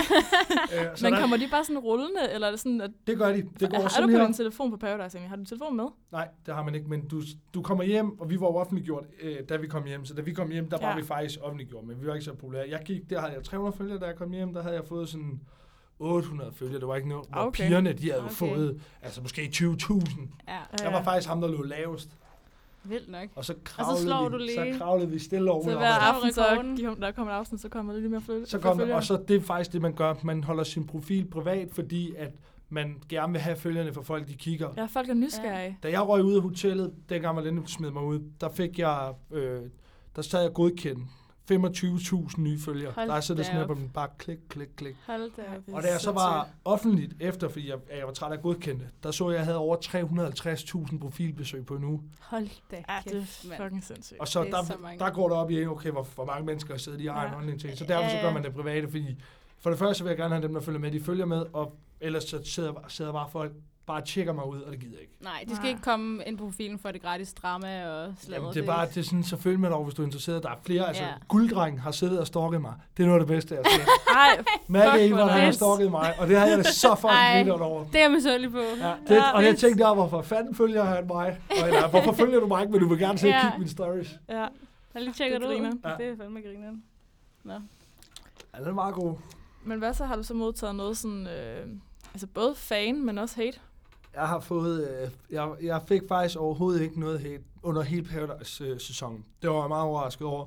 Øh, 0.74 0.80
så 0.94 1.04
Men 1.06 1.12
der, 1.12 1.20
kommer 1.20 1.36
de 1.36 1.48
bare 1.50 1.64
sådan 1.64 1.78
rullende, 1.78 2.20
eller 2.32 2.46
er 2.46 2.50
det 2.50 2.60
sådan, 2.60 2.80
at... 2.80 2.90
det 3.06 3.18
gør 3.18 3.32
de. 3.32 3.42
Det 3.60 3.70
går 3.70 3.80
har 3.80 3.88
sådan 3.88 4.08
du 4.08 4.14
på 4.14 4.18
her. 4.18 4.24
din 4.26 4.34
telefon 4.34 4.70
på 4.70 4.76
Paradise 4.76 5.16
egentlig? 5.18 5.28
Har 5.30 5.36
du 5.36 5.44
telefon 5.44 5.76
med? 5.76 5.84
Nej, 6.12 6.28
det 6.46 6.54
har 6.54 6.62
man 6.62 6.74
ikke, 6.74 6.88
men 6.88 7.08
du, 7.08 7.22
du 7.54 7.62
kommer 7.62 7.84
hjem, 7.84 8.20
og 8.20 8.30
vi 8.30 8.40
var 8.40 8.46
jo 8.46 8.56
offentliggjort, 8.56 9.04
øh, 9.22 9.36
da 9.48 9.56
vi 9.56 9.66
kom 9.66 9.84
hjem. 9.84 10.04
Så 10.04 10.14
da 10.14 10.22
vi 10.22 10.32
kom 10.32 10.50
hjem, 10.50 10.70
der 10.70 10.78
var 10.80 10.88
Ja. 10.90 10.96
vi 10.96 11.02
faktisk 11.02 11.38
offentliggjort, 11.42 11.84
men 11.84 12.00
vi 12.02 12.06
var 12.06 12.14
ikke 12.14 12.24
så 12.24 12.34
populære. 12.34 12.66
Jeg 12.70 12.80
gik, 12.84 13.10
der 13.10 13.20
havde 13.20 13.32
jeg 13.32 13.44
300 13.44 13.76
følgere, 13.76 13.98
da 13.98 14.06
jeg 14.06 14.16
kom 14.16 14.32
hjem, 14.32 14.52
der 14.54 14.62
havde 14.62 14.74
jeg 14.74 14.84
fået 14.88 15.08
sådan 15.08 15.40
800 15.98 16.52
følgere. 16.54 16.80
Det 16.80 16.88
var 16.88 16.96
ikke 16.96 17.08
noget, 17.08 17.24
Okay. 17.32 17.46
okay. 17.46 17.64
pigerne, 17.66 17.92
de 17.92 18.02
havde 18.10 18.22
jo 18.22 18.24
Okay. 18.24 18.34
fået, 18.34 18.80
altså 19.02 19.22
måske 19.22 19.50
20.000. 19.54 20.28
Ja, 20.48 20.84
Jeg 20.84 20.92
var 20.92 21.02
faktisk 21.02 21.28
ham, 21.28 21.40
der 21.40 21.48
lå 21.48 21.62
lavest. 21.62 22.10
Vildt 22.84 23.10
nok. 23.10 23.28
Og 23.34 23.44
så 23.44 23.54
kravlede, 23.64 24.02
slår 24.02 24.28
vi, 24.28 24.32
du 24.32 24.38
lige. 24.38 24.54
så 24.54 24.78
kravlede 24.78 25.10
vi 25.10 25.18
stille 25.18 25.50
over. 25.50 25.64
Så 25.64 25.76
hver 25.76 25.86
aften, 25.86 26.32
så 26.32 26.96
der 27.00 27.10
kommer 27.10 27.32
et 27.32 27.36
afsnit, 27.36 27.60
så 27.60 27.68
kommer 27.68 27.92
der 27.92 28.00
lidt 28.00 28.10
mere 28.10 28.20
følge. 28.20 28.46
Så 28.46 28.58
kom, 28.58 28.80
og 28.80 29.04
så 29.04 29.24
det 29.28 29.36
er 29.36 29.40
faktisk 29.40 29.72
det, 29.72 29.82
man 29.82 29.92
gør. 29.92 30.14
Man 30.22 30.44
holder 30.44 30.64
sin 30.64 30.86
profil 30.86 31.24
privat, 31.30 31.68
fordi 31.72 32.14
at 32.14 32.30
man 32.68 33.02
gerne 33.08 33.32
vil 33.32 33.40
have 33.40 33.56
følgerne 33.56 33.92
for 33.92 34.02
folk, 34.02 34.28
de 34.28 34.34
kigger. 34.34 34.68
Ja, 34.76 34.84
folk 34.84 35.08
er 35.08 35.14
nysgerrige. 35.14 35.78
Da 35.82 35.90
jeg 35.90 36.08
røg 36.08 36.24
ud 36.24 36.34
af 36.36 36.42
hotellet, 36.42 36.94
dengang 37.08 37.34
Marlene 37.34 37.62
smed 37.66 37.90
mig 37.90 38.02
ud, 38.02 38.20
der 38.40 38.48
fik 38.48 38.78
jeg, 38.78 39.12
øh, 39.32 39.62
der 40.16 40.22
sad 40.22 40.42
jeg 40.42 40.52
godkendt 40.52 41.08
25.000 41.52 42.40
nye 42.40 42.58
følgere. 42.58 42.92
Hold 42.92 43.08
der 43.08 43.14
er 43.14 43.20
så 43.20 43.32
det 43.34 43.38
da 43.38 43.44
sådan 43.44 43.58
her 43.60 43.66
på 43.66 43.74
min 43.74 43.88
bare 43.88 44.08
klik, 44.18 44.38
klik, 44.48 44.68
klik. 44.76 44.96
Hold 45.06 45.30
da 45.36 45.42
op. 45.42 45.66
Det 45.66 45.72
er 45.72 45.76
Og 45.76 45.82
da 45.82 45.88
jeg 45.88 46.00
så 46.00 46.12
var 46.12 46.48
offentligt 46.64 47.14
efter, 47.20 47.48
fordi 47.48 47.68
jeg, 47.70 47.78
jeg 47.98 48.06
var 48.06 48.12
træt 48.12 48.32
af 48.32 48.42
godkendte, 48.42 48.86
der 49.02 49.10
så 49.10 49.24
jeg, 49.30 49.34
at 49.34 49.38
jeg 49.38 49.44
havde 49.44 49.58
over 49.58 49.76
350.000 50.92 50.98
profilbesøg 50.98 51.66
på 51.66 51.74
en 51.76 51.84
uge. 51.84 52.02
Hold 52.20 52.48
da 52.70 52.76
Ja, 52.88 52.98
det 53.04 53.12
kæft, 53.12 53.44
er 53.52 53.56
fucking 53.64 53.84
sindssygt. 53.84 54.20
Og 54.20 54.28
så, 54.28 54.40
er 54.40 54.44
der, 54.50 54.64
så 54.64 54.74
mange. 54.82 54.98
der 54.98 55.10
går 55.10 55.28
det 55.28 55.36
op 55.38 55.50
i, 55.50 55.66
okay, 55.66 55.90
hvor, 55.90 56.02
hvor 56.14 56.24
mange 56.24 56.46
mennesker 56.46 56.76
sidder 56.76 56.98
de 56.98 57.08
har 57.08 57.20
Ja. 57.22 57.28
en 57.28 57.34
holdning 57.34 57.60
til. 57.60 57.76
Så 57.78 57.84
derfor 57.84 58.10
så 58.10 58.16
gør 58.22 58.32
man 58.32 58.44
det 58.44 58.54
private, 58.54 58.88
fordi 58.90 59.16
for 59.60 59.70
det 59.70 59.78
første 59.78 60.04
vil 60.04 60.10
jeg 60.10 60.18
gerne 60.18 60.34
have 60.34 60.42
dem, 60.42 60.54
der 60.54 60.60
følger 60.60 60.80
med, 60.80 60.90
de 60.90 61.00
følger 61.00 61.26
med, 61.26 61.44
og 61.52 61.76
ellers 62.00 62.24
så 62.24 62.40
sidder, 62.44 62.72
sidder 62.88 63.12
bare 63.12 63.28
folk 63.30 63.52
bare 63.86 64.00
tjekker 64.00 64.32
mig 64.32 64.46
ud, 64.46 64.60
og 64.60 64.72
det 64.72 64.80
gider 64.80 64.92
jeg 64.92 65.00
ikke. 65.00 65.14
Nej, 65.20 65.44
de 65.48 65.50
skal 65.50 65.62
Nej. 65.62 65.68
ikke 65.70 65.82
komme 65.82 66.22
ind 66.26 66.38
på 66.38 66.44
profilen 66.44 66.78
for 66.78 66.90
det 66.90 67.02
gratis 67.02 67.34
drama 67.34 67.86
og 67.88 68.14
sladder. 68.20 68.52
Det 68.52 68.62
er 68.62 68.66
bare, 68.66 68.86
det 68.86 68.96
er 68.96 69.02
sådan, 69.02 69.24
så 69.24 69.36
følg 69.36 69.60
med 69.60 69.68
dig 69.68 69.76
over, 69.76 69.84
hvis 69.84 69.94
du 69.94 70.02
er 70.02 70.06
interesseret. 70.06 70.42
Der 70.42 70.48
er 70.50 70.54
flere, 70.66 70.88
altså, 70.88 71.02
Ja. 71.02 71.10
gulddreng 71.28 71.82
har 71.82 71.90
siddet 71.90 72.18
og 72.20 72.26
stalket 72.26 72.60
mig. 72.60 72.74
Det 72.96 73.02
er 73.02 73.06
noget 73.06 73.20
af 73.20 73.26
det 73.26 73.34
bedste, 73.36 73.54
jeg 73.54 73.62
har 73.64 73.70
set. 73.78 73.88
Ej, 74.16 74.36
Fuck, 74.92 75.12
Evert, 75.12 75.30
han 75.32 75.44
har 75.44 75.52
stalket 75.52 75.90
mig, 75.90 76.14
og 76.18 76.28
det 76.28 76.38
har 76.38 76.46
jeg 76.46 76.58
da 76.58 76.62
så 76.62 76.94
fucking 76.94 77.44
lidt 77.52 77.62
over. 77.62 77.84
Det 77.84 77.94
er 77.94 78.00
jeg 78.00 78.10
misundelig 78.10 78.52
på. 78.52 78.58
Ja, 78.58 78.94
det, 79.08 79.14
Ja, 79.16 79.30
og 79.32 79.44
jeg 79.44 79.56
tænkte 79.56 79.84
der, 79.84 79.94
hvorfor 79.94 80.22
fanden 80.22 80.54
følger 80.54 80.84
han 80.84 81.06
mig? 81.06 81.38
Og, 81.62 81.68
eller, 81.68 81.88
hvorfor 81.88 82.12
følger 82.12 82.40
du 82.40 82.46
mig 82.46 82.60
ikke, 82.62 82.72
men 82.72 82.80
du 82.80 82.88
vil 82.88 82.98
gerne 82.98 83.18
se 83.18 83.26
Ja. 83.26 83.40
kigge 83.42 83.58
mine 83.58 83.70
stories? 83.70 84.18
ja. 84.28 84.46
Jeg 84.94 85.02
lige 85.02 85.14
tjekket 85.14 85.40
Det 85.40 85.48
det 85.48 85.56
ud. 85.60 85.78
Ja. 85.84 85.90
Det 86.04 86.06
er 86.12 86.16
fandme 86.16 86.40
grineren. 86.40 86.82
Nå. 87.44 87.52
Ja, 88.54 88.58
den 88.58 88.66
er 88.68 88.72
meget 88.72 88.94
god. 88.94 89.14
Men 89.64 89.78
hvad 89.78 89.94
så 89.94 90.04
har 90.04 90.16
du 90.16 90.22
så 90.22 90.34
modtaget 90.34 90.74
noget 90.74 90.96
sådan, 90.96 91.26
øh, 91.26 91.66
altså 92.14 92.26
både 92.26 92.54
fan, 92.54 93.04
men 93.06 93.18
også 93.18 93.36
hate? 93.36 93.58
Jeg 94.14 94.28
har 94.28 94.40
fået, 94.40 94.88
øh, 94.88 95.10
jeg, 95.30 95.50
jeg 95.62 95.82
fik 95.88 96.02
faktisk 96.08 96.38
overhovedet 96.38 96.82
ikke 96.82 97.00
noget 97.00 97.20
hate 97.20 97.42
under 97.62 97.82
hele 97.82 98.02
Paradise-sæsonen. 98.02 99.24
Det 99.42 99.50
var 99.50 99.60
jeg 99.60 99.68
meget 99.68 99.84
overrasket 99.84 100.26
over. 100.26 100.46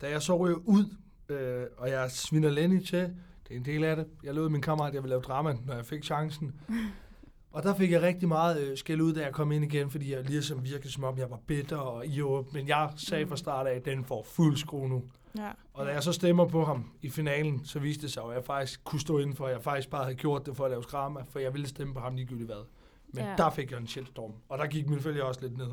Da 0.00 0.10
jeg 0.10 0.22
så 0.22 0.36
ryger 0.36 0.56
ud, 0.64 0.96
øh, 1.28 1.64
og 1.78 1.90
jeg 1.90 2.10
sviner 2.10 2.50
Lenny 2.50 2.84
til, 2.84 3.00
det 3.48 3.54
er 3.54 3.56
en 3.56 3.64
del 3.64 3.84
af 3.84 3.96
det. 3.96 4.06
Jeg 4.24 4.34
lovede 4.34 4.50
min 4.50 4.62
kammerat, 4.62 4.88
at 4.88 4.94
jeg 4.94 5.02
ville 5.02 5.12
lave 5.12 5.22
drama, 5.22 5.56
når 5.66 5.74
jeg 5.74 5.86
fik 5.86 6.04
chancen. 6.04 6.52
Og 7.52 7.62
der 7.62 7.74
fik 7.74 7.90
jeg 7.90 8.02
rigtig 8.02 8.28
meget 8.28 8.60
øh, 8.60 8.76
skæld 8.76 9.00
ud, 9.00 9.12
da 9.12 9.20
jeg 9.20 9.32
kom 9.32 9.52
ind 9.52 9.64
igen, 9.64 9.90
fordi 9.90 10.12
jeg 10.12 10.24
ligesom 10.24 10.64
virkede 10.64 10.92
som 10.92 11.04
om, 11.04 11.18
jeg 11.18 11.30
var 11.30 11.38
bitter 11.46 11.76
og 11.76 12.06
i 12.06 12.20
Men 12.52 12.68
jeg 12.68 12.90
sagde 12.96 13.26
fra 13.26 13.36
start 13.36 13.66
af, 13.66 13.74
at 13.74 13.84
den 13.84 14.04
får 14.04 14.22
fuld 14.22 14.56
skrue 14.56 14.88
nu. 14.88 15.02
Ja. 15.38 15.50
Og 15.74 15.86
da 15.86 15.92
jeg 15.92 16.02
så 16.02 16.12
stemmer 16.12 16.48
på 16.48 16.64
ham 16.64 16.90
i 17.02 17.10
finalen, 17.10 17.64
så 17.64 17.78
viste 17.78 18.02
det 18.02 18.12
sig, 18.12 18.22
at 18.22 18.34
jeg 18.34 18.44
faktisk 18.44 18.84
kunne 18.84 19.00
stå 19.00 19.18
inden 19.18 19.36
for, 19.36 19.46
at 19.46 19.52
jeg 19.52 19.62
faktisk 19.62 19.90
bare 19.90 20.02
havde 20.02 20.16
gjort 20.16 20.46
det 20.46 20.56
for 20.56 20.64
at 20.64 20.70
lave 20.70 20.82
drama, 20.82 21.20
for 21.30 21.38
jeg 21.38 21.52
ville 21.52 21.68
stemme 21.68 21.94
på 21.94 22.00
ham 22.00 22.14
ligegyldigt 22.14 22.48
hvad. 22.48 22.64
Men 23.12 23.24
Ja. 23.24 23.34
der 23.36 23.50
fik 23.50 23.70
jeg 23.70 23.78
en 23.80 23.86
shitstorm, 23.86 24.32
og 24.48 24.58
der 24.58 24.66
gik 24.66 24.88
min 24.88 25.00
følge 25.00 25.24
også 25.24 25.40
lidt 25.40 25.58
ned. 25.58 25.70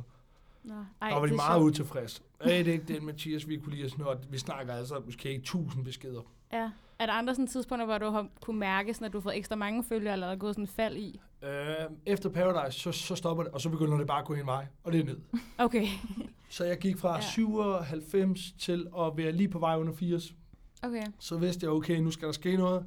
Nå. 0.63 0.73
Ej, 1.01 1.09
der 1.09 1.15
var 1.15 1.21
de 1.21 1.27
det 1.27 1.35
meget 1.35 1.61
utilfredse. 1.61 2.21
Hey, 2.43 2.59
det 2.59 2.67
er 2.67 2.73
ikke 2.73 2.93
den 2.93 3.05
Mathias, 3.05 3.47
vi 3.47 3.57
kunne 3.57 3.75
lide 3.75 3.89
sådan 3.89 4.03
noget. 4.05 4.27
Vi 4.31 4.37
snakker 4.37 4.73
altså 4.73 5.01
måske 5.05 5.29
ikke 5.29 5.43
tusind 5.43 5.85
beskeder. 5.85 6.21
Ja. 6.53 6.69
Er 6.99 7.05
der 7.05 7.13
andre 7.13 7.35
sådan 7.35 7.47
tidspunkter, 7.47 7.85
hvor 7.85 7.97
du 7.97 8.09
har 8.09 8.27
kunne 8.41 8.59
mærke, 8.59 8.93
sådan, 8.93 9.05
at 9.05 9.13
du 9.13 9.17
har 9.17 9.21
fået 9.23 9.37
ekstra 9.37 9.55
mange 9.55 9.83
følgere, 9.83 10.13
eller 10.13 10.27
er 10.27 10.31
der 10.31 10.37
gået 10.37 10.55
sådan 10.55 10.63
et 10.63 10.69
fald 10.69 10.97
i? 10.97 11.19
Øh, 11.43 11.49
efter 12.05 12.29
Paradise, 12.29 12.79
så, 12.79 12.91
så 12.91 13.15
stopper 13.15 13.43
det, 13.43 13.51
og 13.53 13.61
så 13.61 13.69
begynder 13.69 13.97
det 13.97 14.07
bare 14.07 14.19
at 14.19 14.25
gå 14.25 14.33
en 14.33 14.45
vej, 14.45 14.65
og 14.83 14.91
det 14.91 14.99
er 15.01 15.05
ned. 15.05 15.17
Okay. 15.57 15.87
Så 16.49 16.63
jeg 16.65 16.77
gik 16.77 16.97
fra 16.97 17.15
ja. 17.15 17.21
97 17.21 18.51
til 18.59 18.87
at 18.99 19.17
være 19.17 19.31
lige 19.31 19.49
på 19.49 19.59
vej 19.59 19.77
under 19.77 19.93
80. 19.93 20.33
Okay. 20.81 21.03
Så 21.19 21.37
vidste 21.37 21.65
jeg, 21.65 21.71
okay, 21.71 21.97
nu 21.97 22.11
skal 22.11 22.25
der 22.25 22.31
ske 22.31 22.57
noget. 22.57 22.85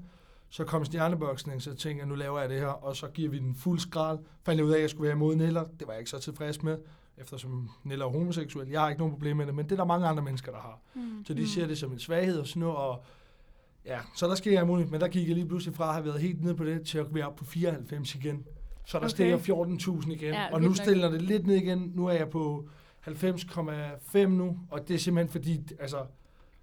Så 0.50 0.64
kom 0.64 0.84
stjerneboksning, 0.84 1.62
så 1.62 1.74
tænkte 1.74 1.98
jeg, 2.00 2.06
nu 2.08 2.14
laver 2.14 2.40
jeg 2.40 2.48
det 2.48 2.58
her, 2.60 2.66
og 2.66 2.96
så 2.96 3.08
giver 3.08 3.30
vi 3.30 3.38
den 3.38 3.54
fuld 3.54 3.78
skrald. 3.78 4.18
Fandt 4.42 4.58
jeg 4.58 4.66
ud 4.66 4.70
af, 4.70 4.76
at 4.76 4.82
jeg 4.82 4.90
skulle 4.90 5.02
være 5.04 5.12
imod 5.16 5.36
Niller. 5.36 5.64
Det 5.80 5.86
var 5.86 5.92
jeg 5.92 5.98
ikke 6.00 6.10
så 6.10 6.18
tilfreds 6.18 6.62
med, 6.62 6.78
eftersom 7.18 7.70
Niller 7.84 8.06
er 8.06 8.10
homoseksuel. 8.10 8.68
Jeg 8.68 8.80
har 8.80 8.88
ikke 8.88 8.98
nogen 8.98 9.12
problem 9.14 9.36
med 9.36 9.46
det, 9.46 9.54
men 9.54 9.64
det 9.64 9.72
er 9.72 9.76
der 9.76 9.84
mange 9.84 10.06
andre 10.06 10.22
mennesker, 10.22 10.52
der 10.52 10.58
har. 10.58 10.80
Mm. 10.94 11.24
Så 11.24 11.34
de 11.34 11.40
Mm. 11.40 11.46
ser 11.46 11.66
det 11.66 11.78
som 11.78 11.92
en 11.92 11.98
svaghed 11.98 12.38
og 12.38 12.46
sådan 12.46 12.60
noget, 12.60 12.76
og 12.76 13.04
ja, 13.86 13.98
så 14.16 14.26
der 14.28 14.34
sker 14.34 14.52
jeg 14.52 14.66
muligt, 14.66 14.90
men 14.90 15.00
der 15.00 15.08
gik 15.08 15.26
jeg 15.28 15.34
lige 15.36 15.48
pludselig 15.48 15.74
fra 15.76 15.88
at 15.88 15.94
have 15.94 16.04
været 16.04 16.20
helt 16.20 16.42
nede 16.44 16.54
på 16.54 16.64
det, 16.64 16.86
til 16.86 16.98
at 16.98 17.14
være 17.14 17.26
op 17.26 17.36
på 17.36 17.44
94 17.44 18.14
igen. 18.14 18.44
Så 18.86 18.98
der 18.98 19.04
Okay. 19.04 19.08
stiger 19.10 19.38
14.000 19.38 20.12
igen, 20.12 20.34
Ja, 20.34 20.52
og 20.54 20.62
nu 20.62 20.74
stiller 20.74 21.10
det 21.10 21.22
lidt 21.22 21.46
ned 21.46 21.56
igen. 21.56 21.92
Nu 21.94 22.06
er 22.06 22.12
jeg 22.12 22.28
på 22.30 22.68
90,5 23.00 24.26
nu, 24.30 24.58
og 24.70 24.88
det 24.88 24.94
er 24.94 24.98
simpelthen 24.98 25.32
fordi, 25.32 25.60
altså, 25.80 25.96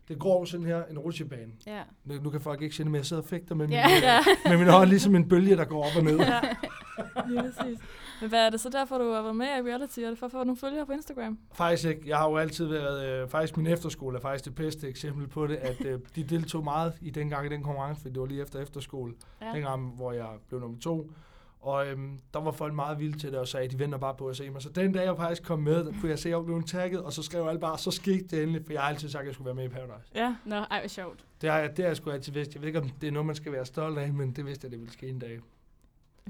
det 0.08 0.20
går 0.20 0.46
sådan 0.46 0.66
her, 0.66 0.84
en 0.86 1.00
rutsjebane. 1.00 1.52
Ja. 1.68 1.82
Nu, 2.06 2.14
nu 2.24 2.30
kan 2.30 2.42
folk 2.42 2.62
ikke 2.62 2.76
se 2.76 2.84
det, 2.84 2.92
men 2.92 2.98
jeg 2.98 3.06
sidder 3.06 3.24
og 3.24 3.30
fægter 3.30 3.56
med, 3.56 3.68
Ja. 3.68 3.88
min, 3.88 4.04
Ja. 4.04 4.20
med 4.50 4.58
min 4.58 4.68
hånd, 4.68 4.90
ligesom 4.90 5.16
en 5.16 5.30
bølge, 5.30 5.58
der 5.58 5.66
går 5.66 5.84
op 5.86 5.96
og 5.98 6.04
ned. 6.04 6.18
ja. 6.32 6.40
ja, 7.34 7.42
præcis. 7.42 7.80
Men 8.22 8.30
hvad 8.30 8.46
er 8.46 8.50
det 8.50 8.60
så 8.60 8.70
derfor, 8.70 8.98
du 8.98 9.12
har 9.14 9.22
været 9.22 9.36
med 9.36 9.46
i 9.46 9.70
reality? 9.72 10.00
Er 10.00 10.10
det 10.10 10.20
for 10.20 10.26
at 10.26 10.32
få 10.32 10.38
nogle 10.44 10.58
følgere 10.58 10.86
på 10.86 10.92
Instagram? 10.92 11.40
Faktisk 11.54 11.88
ikke. 11.90 12.02
Jeg 12.06 12.18
har 12.18 12.30
jo 12.30 12.38
altid 12.38 12.66
været, 12.66 13.24
øh, 13.24 13.30
faktisk 13.30 13.58
min 13.58 13.68
efterskole 13.68 14.18
er 14.18 14.22
faktisk 14.22 14.46
det 14.46 14.56
bedste 14.56 14.88
eksempel 14.88 15.28
på 15.28 15.48
det, 15.48 15.56
at 15.56 15.86
øh, 15.86 16.00
de 16.16 16.24
deltog 16.24 16.64
meget 16.64 16.94
i 17.02 17.10
den 17.10 17.30
gang 17.30 17.46
i 17.46 17.50
den 17.50 17.64
konkurrence, 17.64 18.02
fordi 18.02 18.14
det 18.14 18.20
var 18.22 18.28
lige 18.28 18.42
efter 18.42 18.60
efterskole. 18.62 19.14
ja. 19.42 19.52
dengang, 19.54 19.96
hvor 19.96 20.12
jeg 20.12 20.28
blev 20.48 20.60
nummer 20.60 20.80
to. 20.80 21.12
Og 21.60 21.88
øhm, 21.88 22.20
der 22.34 22.40
var 22.40 22.52
folk 22.52 22.74
meget 22.74 23.00
vilde 23.00 23.18
til 23.20 23.32
det, 23.32 23.40
og 23.40 23.48
sagde, 23.48 23.66
at 23.66 23.72
de 23.72 23.80
venter 23.80 23.98
bare 23.98 24.16
på 24.16 24.28
at 24.28 24.38
se 24.38 24.50
mig. 24.50 24.62
Så 24.62 24.70
den 24.70 24.92
dag, 24.92 25.06
jeg 25.06 25.18
faktisk 25.18 25.44
kom 25.44 25.60
med, 25.60 25.76
der 25.86 25.92
kunne 26.00 26.10
jeg 26.10 26.20
se, 26.20 26.30
at 26.30 26.36
jeg 26.36 26.46
blev 26.46 26.64
tagget, 26.64 27.04
og 27.04 27.14
så 27.14 27.24
skrev 27.24 27.48
alle 27.48 27.60
bare, 27.60 27.78
så 27.78 27.92
skete 27.92 28.24
det 28.28 28.44
endelig, 28.44 28.66
for 28.66 28.74
jeg 28.74 28.82
har 28.82 28.90
altid 28.90 29.10
sagt, 29.10 29.22
at 29.22 29.26
jeg 29.28 29.34
skulle 29.34 29.46
være 29.46 29.56
med 29.56 29.64
i 29.66 29.68
Paradise. 29.68 30.10
Ja. 30.16 30.36
Nå, 30.46 30.56
ej, 30.56 30.80
hvor 30.80 30.88
sjovt. 30.88 31.26
Det 31.42 31.50
har 31.50 31.58
jeg, 31.60 31.70
det 31.70 31.80
har 31.86 31.90
jeg 31.90 31.98
sgu 31.98 32.10
altid 32.12 32.34
vidst. 32.34 32.54
Jeg 32.54 32.62
ved 32.62 32.68
ikke, 32.68 32.80
om 32.80 32.90
det 32.90 33.08
er 33.08 33.12
noget, 33.12 33.26
man 33.26 33.36
skal 33.36 33.52
være 33.52 33.66
stolt 33.66 33.98
af, 33.98 34.14
men 34.14 34.32
det 34.32 34.46
vidste 34.46 34.66
jeg, 34.66 34.72
det 34.72 34.80
ville 34.80 34.94
ske 34.94 35.08
en 35.10 35.20
dag. 35.20 35.40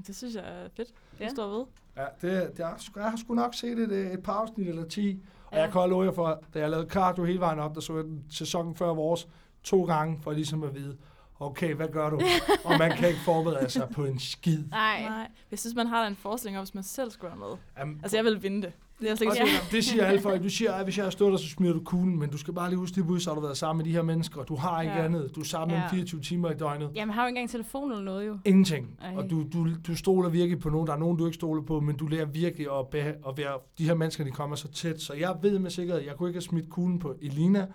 Det 0.06 0.16
synes 0.16 0.34
jeg 0.34 0.44
er 0.44 0.68
fedt. 0.76 0.88
Du 0.88 1.24
Ja. 1.24 1.28
står 1.28 1.48
ved. 1.58 1.64
Ja, 1.96 2.04
det, 2.22 2.56
det 2.56 2.64
har, 2.64 2.82
jeg 2.96 3.10
har 3.10 3.16
sgu 3.16 3.34
nok 3.34 3.54
set 3.54 3.78
et, 3.78 3.90
øh, 3.92 4.10
et 4.12 4.22
par 4.22 4.32
afsnit 4.32 4.68
eller 4.68 4.84
10, 4.84 5.22
og 5.46 5.52
Ja. 5.56 5.62
jeg 5.62 5.72
kan 5.72 5.88
love 5.90 6.04
jer 6.04 6.12
for, 6.12 6.42
da 6.54 6.58
jeg 6.58 6.70
lavede 6.70 6.88
cardio 6.88 7.24
hele 7.24 7.40
vejen 7.40 7.58
op, 7.58 7.74
der 7.74 7.80
så 7.80 7.94
jeg 7.96 8.04
den 8.04 8.24
sæsonen 8.30 8.74
før 8.74 8.94
vores 8.94 9.28
to 9.62 9.84
gange, 9.84 10.18
for 10.22 10.32
ligesom 10.32 10.62
at 10.62 10.74
vide, 10.74 10.96
okay, 11.40 11.74
hvad 11.74 11.88
gør 11.92 12.10
du? 12.10 12.20
og 12.64 12.78
man 12.78 12.90
kan 12.96 13.08
ikke 13.08 13.20
forberede 13.20 13.70
sig 13.70 13.88
på 13.94 14.04
en 14.04 14.18
skid. 14.18 14.64
Nej. 14.70 15.02
Nej. 15.02 15.28
Jeg 15.50 15.58
synes, 15.58 15.74
man 15.76 15.86
har 15.86 16.02
da 16.02 16.08
en 16.08 16.16
forestilling 16.16 16.58
om, 16.58 16.64
hvis 16.64 16.74
man 16.74 16.84
selv 16.84 17.10
skulle 17.10 17.28
være 17.30 17.38
med. 17.48 17.56
Jamen, 17.78 18.00
Altså, 18.02 18.16
jeg 18.16 18.24
vil 18.24 18.42
vinde 18.42 18.62
det. 18.62 18.72
Det 19.00 19.10
er 19.10 19.14
slet 19.14 19.26
ikke 19.34 19.44
det, 19.44 19.72
det 19.72 19.84
siger 19.84 20.04
alle 20.06 20.20
folk. 20.20 20.42
Du 20.42 20.48
siger, 20.48 20.72
at 20.72 20.84
hvis 20.84 20.96
jeg 20.96 21.04
har 21.06 21.10
stået 21.10 21.32
der, 21.32 21.38
så 21.38 21.48
smider 21.48 21.72
du 21.72 21.80
kuglen, 21.84 22.18
men 22.18 22.30
du 22.30 22.38
skal 22.38 22.54
bare 22.54 22.68
lige 22.68 22.78
huske 22.78 23.02
ud, 23.02 23.20
så 23.20 23.30
har 23.30 23.34
du 23.34 23.40
været 23.40 23.56
sammen 23.56 23.78
med 23.78 23.84
de 23.84 23.96
her 23.96 24.02
mennesker. 24.02 24.42
Du 24.42 24.56
har 24.56 24.82
ikke 24.82 24.94
Ja. 24.94 25.04
andet. 25.04 25.30
Du 25.34 25.40
er 25.40 25.44
sammen 25.44 25.76
Ja. 25.76 25.82
med 25.82 25.90
24 25.90 26.20
timer 26.20 26.50
i 26.50 26.54
døgnet. 26.54 26.90
Jamen, 26.94 27.14
har 27.14 27.22
jo 27.22 27.26
ikke 27.26 27.36
engang 27.38 27.50
telefon 27.50 27.90
eller 27.90 28.04
noget, 28.04 28.26
jo. 28.26 28.38
Ingenting. 28.44 28.98
Ej. 29.02 29.14
Og 29.16 29.30
du, 29.30 29.44
du, 29.52 29.68
du 29.86 29.96
stoler 29.96 30.28
virkelig 30.28 30.58
på 30.60 30.70
nogen. 30.70 30.86
Der 30.86 30.92
er 30.92 30.98
nogen, 30.98 31.18
du 31.18 31.26
ikke 31.26 31.34
stoler 31.34 31.62
på, 31.62 31.80
men 31.80 31.96
du 31.96 32.06
lærer 32.06 32.24
virkelig 32.26 32.66
at, 32.78 32.84
beha- 32.94 33.28
at 33.28 33.36
være... 33.38 33.58
De 33.78 33.84
her 33.84 33.94
mennesker, 33.94 34.24
de 34.24 34.30
kommer 34.30 34.56
så 34.56 34.68
tæt. 34.68 35.00
Så 35.00 35.14
jeg 35.14 35.36
ved 35.42 35.58
med 35.58 35.70
sikkerhed, 35.70 36.02
jeg 36.02 36.16
kunne 36.16 36.28
ikke 36.28 36.36
have 36.36 36.42
smidt 36.42 36.70
kuglen 36.70 36.98
på 36.98 37.14
Elina, 37.22 37.66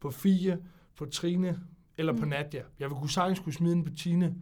på 0.00 0.10
Fie, 0.10 0.58
på 0.98 1.04
Trine 1.06 1.58
eller 1.98 2.12
på 2.12 2.22
Mm. 2.24 2.28
Nadia. 2.28 2.62
Jeg 2.78 2.88
ville 2.90 3.00
kunne 3.00 3.10
sagtens 3.10 3.38
kunne 3.40 3.52
smide 3.52 3.74
den 3.74 3.84
på 3.84 3.90
Tine. 3.94 4.34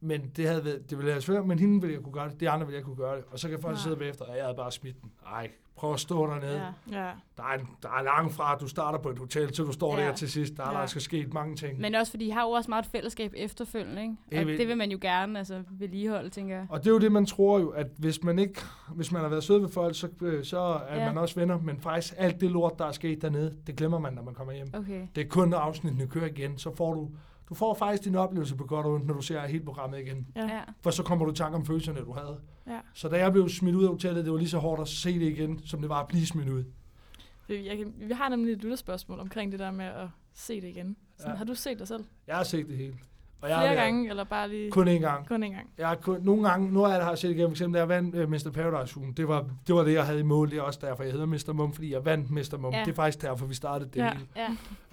Men 0.00 0.30
det, 0.36 0.48
havde 0.48 0.64
været, 0.64 0.90
det 0.90 0.98
ville 0.98 1.10
være 1.12 1.20
svært, 1.20 1.46
men 1.46 1.58
hende 1.58 1.80
ville 1.80 1.94
jeg 1.94 2.02
kunne 2.02 2.12
gøre 2.12 2.28
det. 2.30 2.40
De 2.40 2.50
andre 2.50 2.66
ville 2.66 2.76
jeg 2.76 2.84
kunne 2.84 2.96
gøre 2.96 3.16
det. 3.16 3.24
Og 3.30 3.38
så 3.38 3.48
kan 3.48 3.58
folk 3.60 3.74
Nej. 3.74 3.82
sidde 3.82 3.96
bagefter, 3.96 4.24
og 4.24 4.36
jeg 4.36 4.44
havde 4.44 4.56
bare 4.56 4.72
smidt 4.72 5.02
den. 5.02 5.10
Nej, 5.24 5.48
prøv 5.76 5.92
at 5.92 6.00
stå 6.00 6.26
dernede. 6.26 6.62
Ja. 6.92 7.00
Ja. 7.04 7.10
Der 7.36 7.42
er, 7.42 7.58
en, 7.58 7.68
der 7.82 7.88
er 7.88 8.02
langt 8.02 8.34
fra, 8.34 8.54
at 8.54 8.60
du 8.60 8.68
starter 8.68 8.98
på 8.98 9.08
et 9.10 9.18
hotel, 9.18 9.52
til 9.52 9.64
du 9.64 9.72
står 9.72 9.96
Ja. 9.96 10.02
ja. 10.02 10.08
der 10.08 10.14
til 10.14 10.30
sidst. 10.30 10.56
Der 10.56 10.62
er 10.64 10.72
Ja. 10.74 10.80
der 10.80 10.86
skal 10.86 11.02
ske 11.02 11.26
mange 11.32 11.56
ting. 11.56 11.80
Men 11.80 11.94
også 11.94 12.12
fordi 12.12 12.26
I 12.26 12.30
har 12.30 12.42
jo 12.42 12.50
også 12.50 12.70
meget 12.70 12.84
et 12.84 12.90
fællesskab 12.90 13.32
efterfølgende, 13.36 14.02
ikke? 14.02 14.14
Og 14.26 14.32
Jeg 14.36 14.46
ved- 14.46 14.58
det 14.58 14.68
vil 14.68 14.76
man 14.76 14.90
jo 14.90 14.98
gerne, 15.00 15.38
altså 15.38 15.62
vedligeholde, 15.70 16.30
tænker 16.30 16.56
jeg. 16.56 16.66
Og 16.70 16.78
det 16.78 16.86
er 16.86 16.90
jo 16.90 16.98
det, 16.98 17.12
man 17.12 17.26
tror 17.26 17.58
jo, 17.60 17.68
at 17.68 17.86
hvis 17.98 18.22
man 18.22 18.38
ikke, 18.38 18.60
hvis 18.94 19.12
man 19.12 19.22
har 19.22 19.28
været 19.28 19.44
sød 19.44 19.58
ved 19.60 19.68
folk, 19.68 19.94
så, 19.96 20.08
øh, 20.22 20.44
så 20.44 20.58
er 20.58 20.94
Ja. 20.96 21.00
ja. 21.02 21.06
man 21.12 21.18
også 21.18 21.34
venner. 21.40 21.58
Men 21.60 21.80
faktisk 21.80 22.14
alt 22.16 22.40
det 22.40 22.50
lort, 22.50 22.78
der 22.78 22.84
er 22.84 22.92
sket 22.92 23.22
dernede, 23.22 23.56
det 23.66 23.76
glemmer 23.76 23.98
man, 23.98 24.12
når 24.12 24.22
man 24.22 24.34
kommer 24.34 24.52
hjem. 24.52 24.66
Okay. 24.74 25.06
Det 25.14 25.24
er 25.24 25.28
kun, 25.28 25.48
når 25.48 25.58
afsnittene 25.58 26.06
kører 26.06 26.26
igen, 26.26 26.58
så 26.58 26.74
får 26.76 26.94
du, 26.94 27.10
du 27.50 27.54
får 27.54 27.74
faktisk 27.74 28.04
din 28.04 28.14
oplevelse 28.14 28.56
på 28.56 28.64
godt 28.64 28.86
og 28.86 28.92
ondt, 28.92 29.06
når 29.06 29.14
du 29.14 29.22
ser 29.22 29.46
hele 29.46 29.64
programmet 29.64 29.98
igen. 30.00 30.26
Ja. 30.36 30.60
For 30.80 30.90
så 30.90 31.02
kommer 31.02 31.24
du 31.24 31.32
i 31.32 31.34
tanke 31.34 31.56
om 31.56 31.66
følelserne, 31.66 32.00
du 32.00 32.12
havde. 32.12 32.40
ja. 32.66 32.80
Så 32.94 33.08
da 33.08 33.18
jeg 33.18 33.32
blev 33.32 33.48
smidt 33.48 33.76
ud 33.76 33.82
af 33.84 33.88
hotellet, 33.90 34.24
det 34.24 34.32
var 34.32 34.38
lige 34.38 34.48
så 34.48 34.58
hårdt 34.58 34.80
at 34.80 34.88
se 34.88 35.18
det 35.18 35.26
igen, 35.26 35.60
som 35.66 35.80
det 35.80 35.88
var 35.88 36.00
at 36.00 36.08
blive 36.08 36.26
smidt 36.26 36.48
ud. 36.48 36.64
Jeg 37.48 37.76
kan, 37.78 37.94
vi 37.96 38.12
har 38.12 38.28
nemlig 38.28 38.52
et 38.52 38.58
lytterspørgsmål 38.62 39.20
omkring 39.20 39.52
det 39.52 39.60
der 39.60 39.70
med 39.70 39.84
at 39.84 40.08
se 40.34 40.60
det 40.60 40.68
igen. 40.68 40.96
Sådan, 41.16 41.32
Ja. 41.32 41.36
Har 41.38 41.44
du 41.44 41.54
set 41.54 41.78
dig 41.78 41.88
selv? 41.88 42.04
Jeg 42.26 42.36
har 42.36 42.44
set 42.44 42.68
det 42.68 42.76
hele. 42.76 42.94
Og 43.42 43.48
jeg 43.48 43.58
Flere 43.58 43.74
gange, 43.74 44.10
eller 44.10 44.24
bare 44.24 44.48
lige 44.48 44.70
Kun 44.70 44.88
én 44.88 44.90
gang. 44.90 45.28
kun 45.28 45.42
en 45.42 45.52
gang? 45.52 45.70
Jeg 45.78 45.88
har 45.88 45.94
kun, 45.94 46.18
nogle 46.22 46.48
gange, 46.48 46.72
nu 46.72 46.80
har 46.80 46.94
jeg 46.94 47.04
har 47.04 47.14
set 47.14 47.30
igennem, 47.30 47.48
for 47.50 47.52
eksempel 47.52 47.74
da 47.74 47.78
jeg 47.78 47.88
vandt 47.88 48.14
uh, 48.16 48.30
Mr. 48.30 48.50
Paradise 48.54 48.98
ugen, 48.98 49.12
det 49.12 49.28
var, 49.28 49.46
det 49.66 49.74
var 49.74 49.82
det, 49.84 49.92
jeg 49.94 50.06
havde 50.06 50.20
i 50.20 50.22
mål. 50.22 50.50
Det 50.50 50.58
er 50.58 50.62
også 50.62 50.78
derfor, 50.82 51.02
jeg 51.02 51.12
hedder 51.12 51.26
Mr. 51.26 51.52
Mum, 51.52 51.72
fordi 51.72 51.92
jeg 51.92 52.04
vandt 52.04 52.30
Mr. 52.30 52.56
Mum. 52.58 52.72
Ja. 52.72 52.80
Det 52.84 52.90
er 52.90 52.94
faktisk 52.94 53.22
derfor, 53.22 53.46
vi 53.46 53.54
startede 53.54 53.90
det 53.90 53.96
Ja. 54.00 54.10
hele. 54.12 54.26
Ja. 54.36 54.48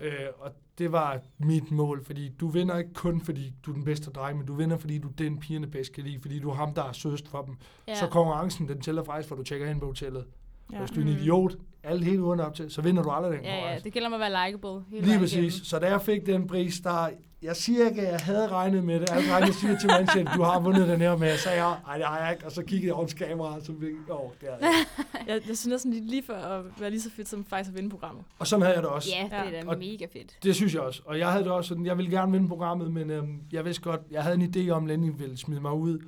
Øh, 0.06 0.12
og 0.40 0.52
det 0.78 0.92
var 0.92 1.20
mit 1.40 1.72
mål, 1.72 2.06
fordi 2.06 2.30
du 2.40 2.48
vinder 2.48 2.78
ikke 2.78 2.94
kun, 2.94 3.22
fordi 3.22 3.54
du 3.66 3.72
er 3.72 3.76
den 3.76 3.84
bedste 3.86 4.12
dreng, 4.12 4.38
men 4.38 4.48
du 4.48 4.54
vinder, 4.54 4.78
fordi 4.78 4.98
du 4.98 5.08
er 5.08 5.14
den, 5.18 5.40
pigerne 5.40 5.68
bedst 5.68 5.94
kan 5.94 6.04
lide, 6.04 6.20
fordi 6.22 6.40
du 6.40 6.50
er 6.50 6.54
ham, 6.56 6.74
der 6.74 6.84
er 6.84 6.92
sødest 6.92 7.28
for 7.28 7.42
dem. 7.42 7.56
ja. 7.88 7.96
Så 7.96 8.08
konkurrencen, 8.08 8.68
den 8.68 8.82
tæller 8.82 9.04
faktisk, 9.04 9.30
for 9.30 9.36
du 9.36 9.44
tjekker 9.44 9.68
ind 9.70 9.80
på 9.80 9.86
hotellet. 9.86 10.26
Ja. 10.74 10.78
Hvis 10.80 10.92
du 10.92 11.00
er 11.00 11.06
en 11.06 11.12
Mm. 11.12 11.18
idiot, 11.18 11.56
alle 11.84 12.06
hele 12.06 12.24
ugen 12.24 12.40
op 12.40 12.54
til, 12.54 12.72
så 12.72 12.82
vinder 12.82 13.04
du 13.04 13.10
aldrig 13.10 13.34
den 13.38 13.44
Ja, 13.46 13.72
ja, 13.74 13.80
det 13.80 13.94
gælder 13.94 14.08
om 14.08 14.14
at 14.14 14.20
være 14.20 14.46
likeable 14.48 14.84
hele 14.92 15.06
Lige 15.08 15.20
præcis. 15.20 15.34
igennem. 15.34 15.52
Så 15.52 15.80
da 15.80 15.88
jeg 15.90 16.02
fik 16.02 16.26
den 16.26 16.48
pris, 16.48 16.80
der 16.80 17.10
jeg 17.42 17.56
siger 17.56 17.90
ikke, 17.90 18.02
at 18.02 18.12
jeg 18.12 18.20
havde 18.20 18.48
regnet 18.48 18.84
med 18.84 19.00
det. 19.00 19.10
Alle 19.12 19.32
drenge 19.32 19.54
siger 19.54 19.80
til 19.80 19.88
mig, 19.88 20.00
at 20.00 20.28
du 20.36 20.42
har 20.42 20.60
vundet 20.60 20.88
den 20.88 21.00
her 21.02 21.18
med. 21.18 21.28
Jeg 21.28 21.40
sagde, 21.40 21.62
nej, 21.62 21.98
det 21.98 22.06
har 22.06 22.20
jeg 22.20 22.32
ikke. 22.34 22.46
Og 22.46 22.52
så 22.52 22.64
kiggede 22.64 22.86
jeg 22.88 22.94
over 22.94 23.08
kameraet, 23.18 23.66
så 23.66 23.74
fik 23.80 23.90
jeg, 24.08 24.16
åh, 24.16 24.30
det 24.42 24.50
er 24.50 24.58
det. 24.58 24.66
Jeg, 25.28 25.36
jeg 25.36 25.42
synes 25.44 25.68
næsten 25.68 25.94
lige, 25.94 26.08
lige 26.08 26.24
for 26.24 26.34
at 26.34 26.66
være 26.80 26.90
lige 26.90 27.02
så 27.02 27.10
fedt 27.12 27.30
som 27.30 27.46
faktisk 27.46 27.70
at 27.70 27.76
vinde 27.78 27.90
programmet. 27.90 28.24
Og 28.40 28.48
sådan 28.48 28.62
havde 28.62 28.76
jeg 28.76 28.84
det 28.84 28.90
også. 28.92 29.10
Ja, 29.16 29.24
det 29.48 29.58
er 29.58 29.62
da 29.64 29.70
Og- 29.70 29.78
mega 29.78 30.06
fedt. 30.14 30.38
Det 30.44 30.56
synes 30.56 30.74
jeg 30.74 30.82
også. 30.82 31.02
Og 31.06 31.20
jeg 31.20 31.32
havde 31.32 31.44
det 31.44 31.52
også 31.52 31.68
sådan, 31.68 31.86
jeg 31.86 31.98
ville 31.98 32.12
gerne 32.12 32.32
vinde 32.32 32.48
programmet, 32.48 32.92
men 32.94 33.10
øhm, 33.10 33.42
jeg 33.52 33.66
vidste 33.66 33.82
godt, 33.82 34.02
jeg 34.12 34.24
havde 34.24 34.36
en 34.36 34.54
idé 34.56 34.70
om, 34.70 34.84
at 34.84 34.88
Lenny 34.90 35.12
ville 35.18 35.38
smide 35.38 35.62
mig 35.62 35.74
ud. 35.74 36.00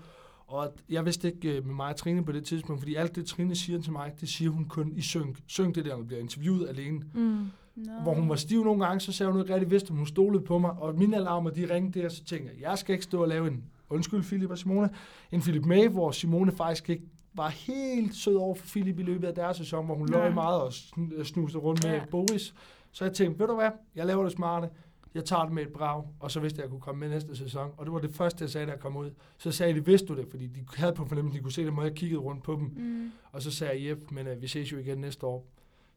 Og 0.47 0.73
jeg 0.89 1.05
vidste 1.05 1.27
ikke 1.33 1.57
øh, 1.57 1.65
med 1.65 1.75
mig 1.75 1.87
og 1.89 1.95
Trine 1.95 2.25
på 2.25 2.31
det 2.31 2.45
tidspunkt, 2.45 2.81
fordi 2.81 2.95
alt 2.95 3.15
det, 3.15 3.25
Trine 3.25 3.55
siger 3.55 3.81
til 3.81 3.91
mig, 3.91 4.11
det 4.21 4.29
siger 4.29 4.51
hun 4.51 4.65
kun 4.65 4.91
i 4.95 5.01
synk. 5.01 5.37
Synk 5.47 5.75
det 5.75 5.83
der, 5.85 5.89
når 5.89 5.97
hun 5.97 6.07
bliver 6.07 6.21
interviewet 6.21 6.69
alene. 6.69 7.01
Mm. 7.13 7.45
No. 7.87 8.01
Hvor 8.03 8.13
hun 8.13 8.29
var 8.29 8.35
stiv 8.35 8.63
nogle 8.63 8.85
gange, 8.85 8.99
så 8.99 9.11
sagde 9.11 9.31
hun 9.31 9.41
ikke 9.41 9.53
rigtig 9.53 9.71
vidste, 9.71 9.91
om 9.91 9.97
hun 9.97 10.05
stolede 10.05 10.43
på 10.43 10.57
mig. 10.57 10.71
Og 10.71 10.95
mine 10.95 11.15
alarmer, 11.17 11.49
de 11.49 11.73
ringte 11.73 12.01
der, 12.01 12.09
så 12.09 12.23
tænkte 12.23 12.51
jeg, 12.53 12.61
jeg 12.69 12.77
skal 12.77 12.93
ikke 12.93 13.03
stå 13.03 13.21
og 13.21 13.27
lave 13.27 13.47
en, 13.47 13.63
undskyld 13.89 14.23
Philip 14.23 14.49
og 14.49 14.57
Simone, 14.57 14.89
en 15.31 15.41
Philip 15.41 15.65
May, 15.65 15.87
hvor 15.87 16.11
Simone 16.11 16.51
faktisk 16.51 16.89
ikke 16.89 17.03
var 17.33 17.49
helt 17.49 18.15
sød 18.15 18.35
over 18.35 18.55
for 18.55 18.67
Philip 18.67 18.99
i 18.99 19.03
løbet 19.03 19.27
af 19.27 19.35
deres 19.35 19.57
sæson, 19.57 19.85
hvor 19.85 19.95
hun 19.95 20.07
Nej. 20.09 20.19
løg 20.23 20.33
meget 20.33 20.61
og 20.61 20.67
sn- 20.67 21.23
snusede 21.23 21.63
rundt 21.63 21.83
med 21.83 21.93
Ja. 21.93 22.01
Boris. 22.11 22.53
Så 22.91 23.05
jeg 23.05 23.13
tænkte, 23.13 23.39
ved 23.39 23.47
du 23.47 23.55
hvad, 23.55 23.69
jeg 23.95 24.05
laver 24.05 24.23
det 24.23 24.31
smarte, 24.31 24.69
jeg 25.13 25.25
tager 25.25 25.43
det 25.43 25.53
med 25.53 25.63
et 25.63 25.69
brag, 25.69 26.03
og 26.19 26.31
så 26.31 26.39
vidste 26.39 26.57
jeg, 26.57 26.63
at 26.63 26.67
jeg 26.67 26.71
kunne 26.71 26.81
komme 26.81 26.99
med 26.99 27.09
næste 27.09 27.35
sæson. 27.35 27.69
Og 27.77 27.85
det 27.85 27.93
var 27.93 27.99
det 27.99 28.15
første, 28.15 28.41
jeg 28.43 28.49
sagde, 28.49 28.67
da 28.67 28.71
jeg 28.71 28.79
kom 28.79 28.97
ud. 28.97 29.11
Så 29.37 29.51
sagde 29.51 29.73
de, 29.73 29.85
vidste 29.85 30.07
du 30.07 30.15
det? 30.15 30.27
Fordi 30.29 30.47
de 30.47 30.59
havde 30.75 30.93
på 30.93 31.05
fornemmelsen, 31.05 31.37
de 31.39 31.43
kunne 31.43 31.51
se 31.51 31.65
det, 31.65 31.73
måde 31.73 31.87
jeg 31.87 31.95
kiggede 31.95 32.21
rundt 32.21 32.43
på 32.43 32.55
dem. 32.55 32.83
Mm. 32.83 33.11
Og 33.31 33.41
så 33.41 33.51
sagde 33.51 33.73
jeg, 33.73 33.89
Jeff, 33.89 34.01
men 34.11 34.27
uh, 34.27 34.41
vi 34.41 34.47
ses 34.47 34.71
jo 34.71 34.77
igen 34.77 34.97
næste 34.97 35.25
år. 35.25 35.45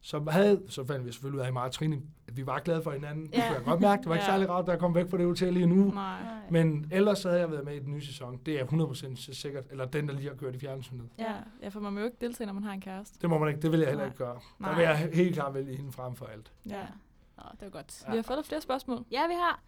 Så, 0.05 0.23
havde, 0.29 0.61
så 0.69 0.85
fandt 0.85 1.05
vi 1.05 1.11
selvfølgelig 1.11 1.41
ud 1.41 1.45
af 1.45 1.49
i 1.51 1.53
og 1.55 1.71
Trine, 1.71 2.01
at 2.27 2.37
vi 2.37 2.45
var 2.45 2.59
glade 2.59 2.81
for 2.83 2.91
hinanden. 2.91 3.25
Ja. 3.25 3.37
Det 3.37 3.37
Ja. 3.37 3.47
kunne 3.47 3.55
jeg 3.57 3.65
godt 3.65 3.81
mærke. 3.81 3.99
Det 4.01 4.09
var 4.09 4.15
ikke 4.15 4.25
Ja. 4.25 4.31
særlig 4.31 4.49
rart, 4.49 4.67
jeg 4.67 4.79
kom 4.79 4.95
væk 4.95 5.09
fra 5.09 5.17
det 5.17 5.25
hotel 5.25 5.53
lige 5.53 5.65
nu. 5.65 5.91
Nej. 5.91 6.19
Men 6.49 6.87
ellers 6.91 7.19
så 7.19 7.29
havde 7.29 7.41
jeg 7.41 7.51
været 7.51 7.65
med 7.65 7.73
i 7.75 7.79
den 7.79 7.91
nye 7.93 8.05
sæson. 8.05 8.39
Det 8.45 8.59
er 8.59 8.65
100% 8.65 9.33
sikkert. 9.35 9.63
Eller 9.71 9.85
den, 9.85 10.07
der 10.07 10.13
lige 10.13 10.27
har 10.27 10.35
kørt 10.35 10.55
i 10.55 10.59
fjernsynet. 10.59 11.09
Ja, 11.19 11.33
ja, 11.61 11.67
for 11.69 11.79
man 11.79 11.93
må 11.93 11.99
jo 11.99 12.05
ikke 12.05 12.17
deltage, 12.21 12.45
når 12.47 12.53
man 12.53 12.63
har 12.63 12.71
en 12.73 12.81
kæreste. 12.81 13.17
Det 13.21 13.29
må 13.29 13.37
man 13.37 13.49
ikke. 13.49 13.61
Det 13.61 13.71
vil 13.71 13.79
jeg 13.79 13.89
heller 13.89 14.05
ikke 14.05 14.17
gøre. 14.17 14.33
Der 14.33 14.39
Nej. 14.59 14.75
vil 14.75 14.83
jeg 14.83 15.09
helt 15.13 15.33
klart 15.35 15.53
vælge 15.53 15.75
hende 15.75 15.91
frem 15.91 16.15
for 16.15 16.25
alt. 16.25 16.51
Ja. 16.69 16.81
Nå, 17.37 17.43
det 17.51 17.61
var 17.61 17.69
godt. 17.69 18.03
Vi 18.11 18.15
har 18.15 18.23
fået 18.23 18.45
flere 18.45 18.61
spørgsmål. 18.61 19.05
Ja, 19.11 19.27
vi 19.27 19.33
har. 19.33 19.61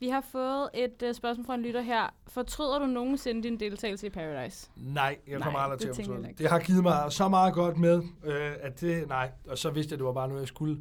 Vi 0.00 0.08
har 0.08 0.20
fået 0.20 0.68
et 0.74 1.02
uh, 1.08 1.14
spørgsmål 1.14 1.46
fra 1.46 1.54
en 1.54 1.62
lytter 1.62 1.80
her. 1.80 2.14
Fortryder 2.28 2.78
du 2.78 2.86
nogensinde 2.86 3.42
din 3.42 3.60
deltagelse 3.60 4.06
i 4.06 4.10
Paradise? 4.10 4.70
Nej, 4.76 5.18
jeg 5.28 5.40
kommer 5.40 5.58
aldrig 5.60 5.78
til 5.80 5.88
at 5.88 5.96
fortryde 5.96 6.28
det. 6.38 6.50
Har 6.50 6.58
givet 6.58 6.82
mig 6.82 7.12
så 7.12 7.28
meget 7.28 7.54
godt 7.54 7.76
med, 7.78 8.02
øh, 8.24 8.52
at 8.60 8.80
det, 8.80 9.08
nej. 9.08 9.30
Og 9.48 9.58
så 9.58 9.70
vidste 9.70 9.90
jeg, 9.90 9.94
at 9.96 9.98
det 9.98 10.06
var 10.06 10.12
bare 10.12 10.28
noget, 10.28 10.40
jeg 10.40 10.48
skulle. 10.48 10.78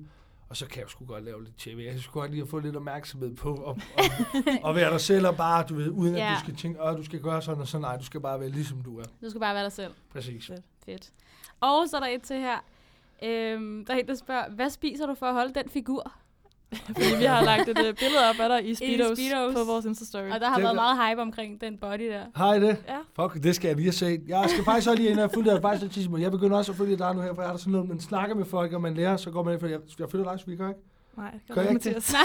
Og 0.49 0.57
så 0.57 0.65
kan 0.67 0.81
jeg 0.81 0.89
sgu 0.89 1.05
godt 1.05 1.23
lave 1.23 1.43
lidt 1.43 1.57
tv. 1.57 1.77
Jeg 1.93 1.99
skulle 1.99 2.21
godt 2.21 2.31
lige 2.31 2.43
at 2.43 2.49
få 2.49 2.59
lidt 2.59 2.75
opmærksomhed 2.75 3.35
på, 3.35 3.55
og, 3.55 3.77
og, 3.97 4.03
og 4.63 4.75
være 4.75 4.91
dig 4.91 5.01
selv, 5.01 5.27
og 5.27 5.35
bare, 5.37 5.65
du 5.69 5.75
ved, 5.75 5.89
uden 5.89 6.15
at 6.15 6.21
Ja. 6.21 6.33
du 6.35 6.39
skal 6.39 6.55
tænke, 6.55 6.81
at 6.81 6.97
du 6.97 7.03
skal 7.03 7.21
gøre 7.21 7.41
sådan 7.41 7.61
og 7.61 7.67
sådan. 7.67 7.81
Nej, 7.81 7.97
du 7.97 8.05
skal 8.05 8.19
bare 8.21 8.39
være 8.39 8.49
ligesom 8.49 8.81
du 8.81 8.99
er. 8.99 9.03
Du 9.21 9.29
skal 9.29 9.39
bare 9.39 9.55
være 9.55 9.63
dig 9.63 9.71
selv. 9.71 9.93
Præcis. 10.13 10.47
Fedt. 10.47 10.61
Fedt. 10.85 11.11
Og 11.59 11.89
så 11.89 11.95
er 11.97 11.99
der 12.01 12.07
et 12.07 12.21
til 12.21 12.37
her. 12.39 12.57
Øhm, 13.23 13.85
der 13.85 13.93
er 13.93 13.97
en, 13.97 14.07
der 14.07 14.15
spørger, 14.15 14.49
hvad 14.49 14.69
spiser 14.69 15.05
du 15.05 15.13
for 15.15 15.25
at 15.25 15.33
holde 15.33 15.53
den 15.53 15.69
figur? 15.69 16.13
Fordi 16.85 17.15
vi 17.19 17.23
har 17.23 17.43
lagt 17.43 17.69
et 17.69 17.77
uh, 17.77 17.83
billede 17.83 18.29
op 18.29 18.39
af 18.39 18.49
dig 18.49 18.69
i 18.69 18.75
Speedos, 18.75 19.17
Speedos. 19.17 19.53
på 19.53 19.63
vores 19.71 19.85
Insta-story. 19.85 20.33
Og 20.33 20.39
der 20.39 20.47
har 20.47 20.55
Det 20.55 20.63
været 20.63 20.75
meget 20.75 20.97
hype 21.09 21.21
omkring 21.21 21.61
den 21.61 21.77
body 21.77 22.09
der. 22.11 22.23
Har 22.35 22.53
I 22.53 22.59
det? 22.61 22.77
Ja. 22.87 23.23
Fuck, 23.23 23.43
det 23.43 23.55
skal 23.55 23.67
jeg 23.67 23.75
lige 23.75 23.85
have 23.85 23.91
set. 23.93 24.21
Jeg 24.27 24.45
skal 24.49 24.63
faktisk 24.63 24.89
også 24.89 25.01
lige 25.01 25.09
ind 25.11 25.19
og 25.19 25.31
følge 25.33 25.51
dig 25.51 25.61
faktisk 25.61 25.97
lidt. 25.97 26.21
Jeg 26.21 26.31
begynder 26.31 26.57
også 26.57 26.71
at 26.71 26.77
følge 26.77 26.97
dig 26.97 27.15
nu 27.15 27.21
her, 27.21 27.33
for 27.35 27.41
jeg 27.41 27.47
er 27.47 27.51
der 27.51 27.59
sådan 27.59 27.71
noget, 27.71 27.87
man 27.89 27.99
snakker 27.99 28.35
med 28.35 28.45
folk, 28.45 28.73
og 28.73 28.81
man 28.81 28.93
lærer, 28.93 29.17
så 29.17 29.31
går 29.31 29.43
man 29.43 29.53
ind, 29.53 29.59
for 29.61 29.67
jeg, 29.67 29.79
jeg 29.99 30.07
følger 30.11 30.31
dig, 30.31 30.39
så 30.39 30.45
vi 30.45 30.55
gør 30.55 30.67
ikke? 30.69 30.79
Nej, 31.17 31.31
det 31.31 31.55
Gør 31.55 31.61
jeg 31.61 31.65
jeg 31.69 31.75
ikke? 31.75 31.87
Mathias. 31.89 32.13
Nej, 32.13 32.21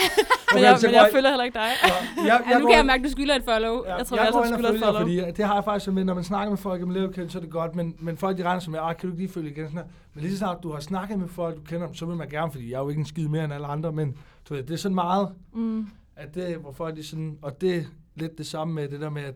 Men 0.55 0.63
jeg, 0.63 0.79
men 0.83 0.93
jeg 0.95 1.09
følger 1.13 1.29
heller 1.31 1.45
ikke 1.45 1.59
dig. 1.59 1.69
Ja, 1.85 2.25
jeg, 2.25 2.41
ja, 2.51 2.59
nu 2.59 2.65
går 2.65 2.69
kan 2.71 2.77
jeg 2.79 2.87
mærke, 2.87 3.01
at 3.01 3.05
du 3.05 3.11
skylder 3.11 3.35
et 3.35 3.45
follow. 3.45 3.85
Ja, 3.87 3.95
Jeg 3.97 4.07
tror, 4.07 4.17
jeg 4.17 4.27
vi 4.27 4.33
går 4.33 4.45
ind 4.45 4.45
og 4.45 4.47
sammen 4.49 4.59
skylder 4.59 4.69
et 4.69 4.75
følger, 4.75 4.87
follow. 4.87 5.01
fordi 5.27 5.33
det 5.37 5.45
har 5.45 5.55
jeg 5.55 5.65
faktisk 5.65 5.93
med, 5.93 6.05
når 6.05 6.15
man 6.15 6.25
snakker 6.25 6.51
med 6.51 6.59
folk, 6.59 6.81
man 6.81 6.93
lever 6.93 7.13
kendt, 7.13 7.33
så 7.33 7.39
er 7.39 7.43
det 7.43 7.51
godt, 7.51 7.75
men, 7.75 7.95
men 7.99 8.17
folk 8.17 8.39
de 8.39 8.43
regner 8.43 8.61
som, 8.61 8.75
ah, 8.75 8.97
kan 8.97 9.09
du 9.09 9.13
ikke 9.15 9.23
lige 9.23 9.33
følge 9.33 9.51
igen? 9.51 9.65
Sådan 9.65 9.79
her. 9.79 9.85
Men 10.15 10.23
lige 10.23 10.33
så 10.33 10.39
snart 10.39 10.57
du 10.63 10.73
har 10.73 10.81
snakket 10.81 11.19
med 11.19 11.29
folk, 11.29 11.57
du 11.57 11.61
kender 11.61 11.87
dem, 11.87 11.95
så 11.95 12.07
vil 12.07 12.17
man 12.17 12.29
gerne, 12.29 12.53
fordi 12.53 12.71
jeg 12.71 12.77
er 12.77 12.83
jo 12.83 12.89
ikke 12.89 12.99
en 12.99 13.07
skid 13.07 13.29
mere 13.29 13.45
end 13.45 13.53
alle 13.53 13.67
andre, 13.67 13.93
men 13.93 14.17
du 14.49 14.55
ved, 14.55 14.63
det 14.63 14.75
er 14.75 14.79
sådan 14.79 14.95
meget, 14.95 15.35
Mm. 15.53 15.89
at 16.17 16.35
det, 16.35 16.57
hvor 16.57 16.73
folk 16.73 16.97
de 16.97 17.05
sådan, 17.05 17.39
og 17.43 17.61
det 17.61 17.77
er 17.77 17.83
lidt 18.15 18.39
det 18.39 18.47
samme 18.47 18.75
med 18.75 18.89
det 18.89 19.01
der 19.01 19.11
med, 19.11 19.23
at 19.23 19.35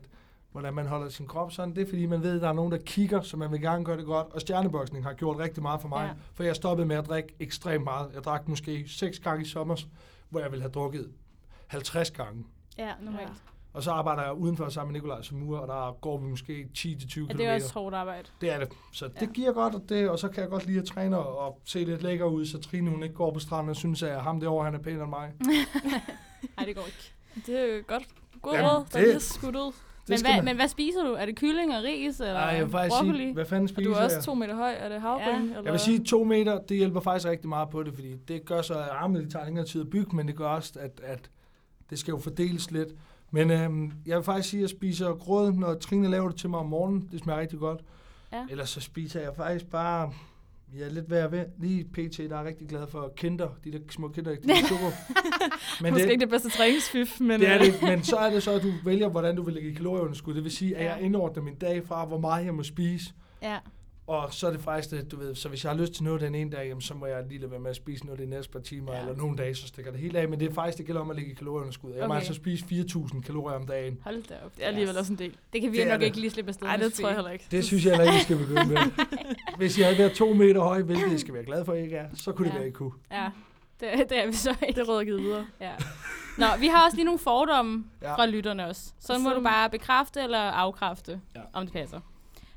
hvordan 0.52 0.74
man 0.74 0.86
holder 0.86 1.08
sin 1.08 1.26
krop 1.26 1.52
sådan, 1.52 1.74
det 1.74 1.82
er 1.82 1.88
fordi, 1.88 2.06
man 2.06 2.22
ved, 2.22 2.36
at 2.36 2.42
der 2.42 2.48
er 2.48 2.52
nogen, 2.52 2.72
der 2.72 2.78
kigger, 2.78 3.20
så 3.20 3.36
man 3.36 3.52
vil 3.52 3.60
gerne 3.60 3.84
gøre 3.84 3.96
det 3.96 4.04
godt. 4.06 4.26
Og 4.32 4.40
stjerneboksning 4.40 5.04
har 5.04 5.12
gjort 5.12 5.38
rigtig 5.38 5.62
meget 5.62 5.80
for 5.80 5.88
mig, 5.88 6.06
Ja. 6.06 6.14
for 6.34 6.42
jeg 6.44 6.56
stoppede 6.56 6.86
med 6.88 6.96
at 6.96 7.06
drikke 7.06 7.34
ekstremt 7.40 7.84
meget. 7.84 8.10
Jeg 8.14 8.24
drak 8.24 8.48
måske 8.48 8.84
6 8.88 9.18
gange 9.18 9.42
i 9.42 9.48
sommer, 9.48 9.76
hvor 10.30 10.40
jeg 10.40 10.50
ville 10.50 10.62
have 10.62 10.72
drukket 10.72 11.10
50 11.66 12.10
gange. 12.10 12.44
Ja, 12.78 12.92
normalt. 13.02 13.22
Ja. 13.28 13.34
Og 13.72 13.82
så 13.82 13.90
arbejder 13.90 14.22
jeg 14.22 14.32
udenfor 14.32 14.68
sammen 14.68 14.92
med 14.92 15.00
Nikolaj 15.00 15.22
som 15.22 15.38
mur, 15.38 15.58
og 15.58 15.68
der 15.68 15.96
går 16.00 16.18
vi 16.18 16.26
måske 16.26 16.68
10-20 16.78 16.88
Ja, 16.88 16.94
km. 17.32 17.36
det 17.38 17.46
er 17.46 17.54
også 17.54 17.74
hårdt 17.74 17.94
arbejde. 17.96 18.28
Det 18.40 18.52
er 18.52 18.58
det. 18.58 18.68
Så 18.92 19.08
det 19.08 19.14
Ja. 19.22 19.26
giver 19.26 19.52
godt, 19.52 19.74
og, 19.74 19.82
det, 19.88 20.08
og 20.10 20.18
så 20.18 20.28
kan 20.28 20.40
jeg 20.42 20.50
godt 20.50 20.66
lide 20.66 20.78
at 20.78 20.84
træne 20.84 21.18
og, 21.18 21.38
og 21.38 21.60
se 21.64 21.84
lidt 21.84 22.02
lækker 22.02 22.24
ud, 22.24 22.46
så 22.46 22.58
Trine 22.60 22.90
hun 22.90 23.02
ikke 23.02 23.14
går 23.14 23.32
på 23.32 23.38
stranden 23.38 23.70
og 23.70 23.76
synes, 23.76 24.02
at 24.02 24.20
ham 24.22 24.40
derovre 24.40 24.64
han 24.64 24.74
er 24.74 24.78
pænere 24.78 25.02
end 25.02 25.10
mig. 25.10 25.32
Nej, 26.56 26.66
det 26.66 26.76
går 26.76 26.86
ikke. 26.86 27.12
Det 27.46 27.60
er 27.70 27.76
jo 27.76 27.82
godt. 27.86 28.02
God 28.42 28.52
Jamen, 28.54 28.70
råd, 28.70 28.84
der 28.92 29.00
det- 29.00 29.14
er 29.14 29.18
skudt 29.18 29.56
ud. 29.56 29.72
Det 29.72 29.74
Men 30.08 30.20
hvad, 30.20 30.36
man- 30.36 30.44
men 30.44 30.56
hvad 30.56 30.68
spiser 30.68 31.04
du? 31.04 31.12
Er 31.12 31.26
det 31.26 31.36
kylling 31.36 31.76
og 31.76 31.82
ris, 31.84 32.20
eller 32.20 32.34
Ej, 32.34 32.40
jeg 32.48 32.64
vil 32.64 32.70
faktisk 32.72 32.96
broccoli? 32.98 33.18
sige, 33.18 33.34
hvad 33.34 33.44
fanden 33.46 33.62
Og 33.64 33.68
spiser 33.68 33.90
du 33.90 33.96
er 33.96 34.04
også 34.04 34.16
jeg? 34.16 34.24
to 34.24 34.34
meter 34.34 34.54
høj. 34.56 34.72
Er 34.78 34.88
det 34.88 35.00
havregryn? 35.00 35.26
Ja. 35.26 35.40
Eller? 35.50 35.62
Jeg 35.62 35.72
vil 35.72 35.80
sige, 35.80 36.04
to 36.04 36.24
meter, 36.24 36.58
det 36.58 36.76
hjælper 36.76 37.00
faktisk 37.00 37.28
rigtig 37.28 37.48
meget 37.48 37.70
på 37.70 37.82
det, 37.82 37.94
fordi 37.94 38.16
det 38.28 38.44
gør 38.44 38.62
så, 38.62 38.74
at 38.74 38.88
armene 38.90 39.30
tager 39.30 39.44
længere 39.44 39.66
tid 39.66 39.80
at 39.80 39.90
bygge, 39.90 40.16
men 40.16 40.28
det 40.28 40.36
gør 40.36 40.48
også, 40.48 40.72
at, 40.80 41.00
at 41.04 41.30
det 41.90 41.98
skal 41.98 42.12
jo 42.12 42.18
fordeles 42.18 42.70
lidt. 42.70 42.88
Men 43.30 43.50
øhm, 43.50 43.92
jeg 44.06 44.16
vil 44.16 44.24
faktisk 44.24 44.48
sige, 44.48 44.60
at 44.60 44.62
jeg 44.62 44.70
spiser 44.70 45.14
grød, 45.14 45.52
når 45.52 45.74
Trine 45.74 46.08
laver 46.08 46.28
det 46.28 46.36
til 46.36 46.50
mig 46.50 46.58
om 46.58 46.66
morgenen. 46.66 47.08
Det 47.12 47.20
smager 47.20 47.40
rigtig 47.40 47.58
godt. 47.58 47.80
Ja. 48.32 48.46
Ellers 48.50 48.70
så 48.70 48.80
spiser 48.80 49.20
jeg 49.20 49.32
faktisk 49.36 49.66
bare... 49.66 50.12
Jeg 50.76 50.86
er 50.86 50.90
lidt 50.90 51.10
værd 51.10 51.30
ved. 51.30 51.44
Lige 51.58 51.84
pt, 51.84 52.18
der 52.18 52.36
er 52.36 52.44
rigtig 52.44 52.68
glad 52.68 52.86
for 52.86 53.12
kinder. 53.16 53.48
De 53.64 53.72
der 53.72 53.78
små 53.90 54.08
kinder, 54.08 54.34
de 54.34 54.48
der 54.48 54.54
sukker. 54.68 54.90
men 55.82 55.92
Måske 55.92 56.04
det, 56.04 56.10
ikke 56.10 56.20
det 56.20 56.28
bedste 56.30 56.50
træningsfif, 56.50 57.20
men... 57.20 57.40
det 57.40 57.48
er 57.48 57.58
øh, 57.58 57.66
det. 57.66 57.82
Men 57.82 58.02
så 58.02 58.16
er 58.16 58.30
det 58.30 58.42
så, 58.42 58.52
at 58.52 58.62
du 58.62 58.72
vælger, 58.84 59.08
hvordan 59.08 59.36
du 59.36 59.42
vil 59.42 59.54
lægge 59.54 59.74
kalorieunderskud. 59.74 60.34
Det 60.34 60.44
vil 60.44 60.52
sige, 60.52 60.76
at 60.76 60.84
jeg 60.84 60.98
indordner 61.00 61.42
min 61.42 61.54
dag 61.54 61.86
fra, 61.86 62.04
hvor 62.04 62.18
meget 62.18 62.44
jeg 62.44 62.54
må 62.54 62.62
spise. 62.62 63.12
Ja. 63.42 63.58
Og 64.08 64.34
så 64.34 64.46
er 64.46 64.50
det 64.50 64.60
faktisk 64.60 64.90
det, 64.90 65.10
du 65.12 65.16
ved, 65.18 65.34
så 65.34 65.48
hvis 65.48 65.64
jeg 65.64 65.72
har 65.72 65.78
lyst 65.78 65.92
til 65.92 66.04
noget 66.04 66.20
den 66.20 66.34
ene 66.34 66.50
dag, 66.50 66.68
jamen, 66.68 66.80
så 66.80 66.94
må 66.94 67.06
jeg 67.06 67.24
lige 67.28 67.38
lade 67.40 67.50
være 67.50 67.60
med 67.60 67.70
at 67.70 67.76
spise 67.76 68.04
noget 68.06 68.20
de 68.20 68.26
næste 68.26 68.52
par 68.52 68.58
timer, 68.60 68.92
Ja. 68.94 69.00
eller 69.00 69.16
nogle 69.16 69.36
dage, 69.36 69.54
så 69.54 69.66
stikker 69.66 69.90
det 69.90 70.00
helt 70.00 70.16
af. 70.16 70.28
Men 70.28 70.40
det 70.40 70.50
er 70.50 70.54
faktisk, 70.54 70.78
det 70.78 70.86
gælder 70.86 71.00
om 71.00 71.10
at 71.10 71.16
lægge 71.16 71.30
i 71.30 71.34
kalorieunderskud. 71.34 71.90
Jeg 71.92 71.98
okay. 71.98 72.08
må 72.08 72.14
altså 72.14 72.34
spise 72.34 72.64
4.000 72.64 73.20
kalorier 73.22 73.56
om 73.56 73.66
dagen. 73.66 73.98
Hold 74.04 74.22
da 74.22 74.34
op. 74.44 74.56
Det 74.56 74.64
er 74.64 74.68
alligevel 74.68 74.98
også 74.98 75.12
en 75.12 75.18
del. 75.18 75.36
Det 75.52 75.60
kan 75.62 75.72
vi 75.72 75.78
Det 75.78 75.86
nok 75.88 76.00
det. 76.00 76.06
ikke 76.06 76.20
lige 76.20 76.30
slippe 76.30 76.48
afsted 76.48 76.66
Nej, 76.66 76.76
det 76.76 76.92
tror 76.92 77.08
jeg 77.08 77.16
heller 77.16 77.30
ikke. 77.30 77.44
Det 77.50 77.64
synes 77.64 77.84
jeg 77.84 77.92
heller 77.96 78.04
ikke, 78.12 78.20
I 78.20 78.22
skal 78.22 78.36
begynde 78.38 78.66
med. 78.66 78.76
Hvis 79.58 79.78
jeg 79.78 79.92
er 79.92 79.96
ved 79.96 80.10
to 80.14 80.32
meter 80.34 80.60
høj, 80.60 80.82
hvilket 80.82 81.10
jeg 81.10 81.20
skal 81.20 81.34
være 81.34 81.44
glad 81.44 81.64
for, 81.64 81.72
at 81.72 81.78
jeg 81.78 81.84
ikke 81.84 81.96
er, 81.96 82.08
så 82.14 82.32
kunne 82.32 82.48
det 82.48 82.54
Ja. 82.54 82.58
være, 82.58 82.68
I 82.68 82.70
kunne. 82.70 82.92
Ja, 83.10 83.28
det, 83.80 84.10
det 84.10 84.22
er 84.22 84.26
vi 84.26 84.32
så 84.32 84.54
ikke. 84.68 84.80
Det 84.80 84.88
råd 84.88 85.00
er 85.00 85.04
givet 85.04 85.22
videre. 85.22 85.46
Ja. 85.60 85.72
Nå, 86.38 86.46
vi 86.60 86.66
har 86.66 86.84
også 86.84 86.96
lige 86.96 87.04
nogle 87.04 87.18
fordomme 87.18 87.84
ja. 88.02 88.14
Fra 88.14 88.26
lytterne 88.26 88.66
også. 88.66 88.92
Så 89.00 89.12
Og 89.14 89.20
må 89.20 89.30
så- 89.30 89.34
du 89.36 89.42
bare 89.42 89.70
bekræfte 89.70 90.20
eller 90.20 90.38
afkræfte. 90.38 91.20
Ja. 91.36 91.40
om 91.52 91.64
det 91.66 91.72
passer. 91.72 92.00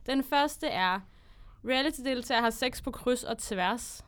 Den 0.06 0.24
første 0.24 0.68
er, 0.68 1.00
reality-deltagere 1.68 2.42
har 2.42 2.50
sex 2.50 2.84
på 2.84 2.92
kryds 2.92 3.24
og 3.24 3.38
tværs. 3.38 4.06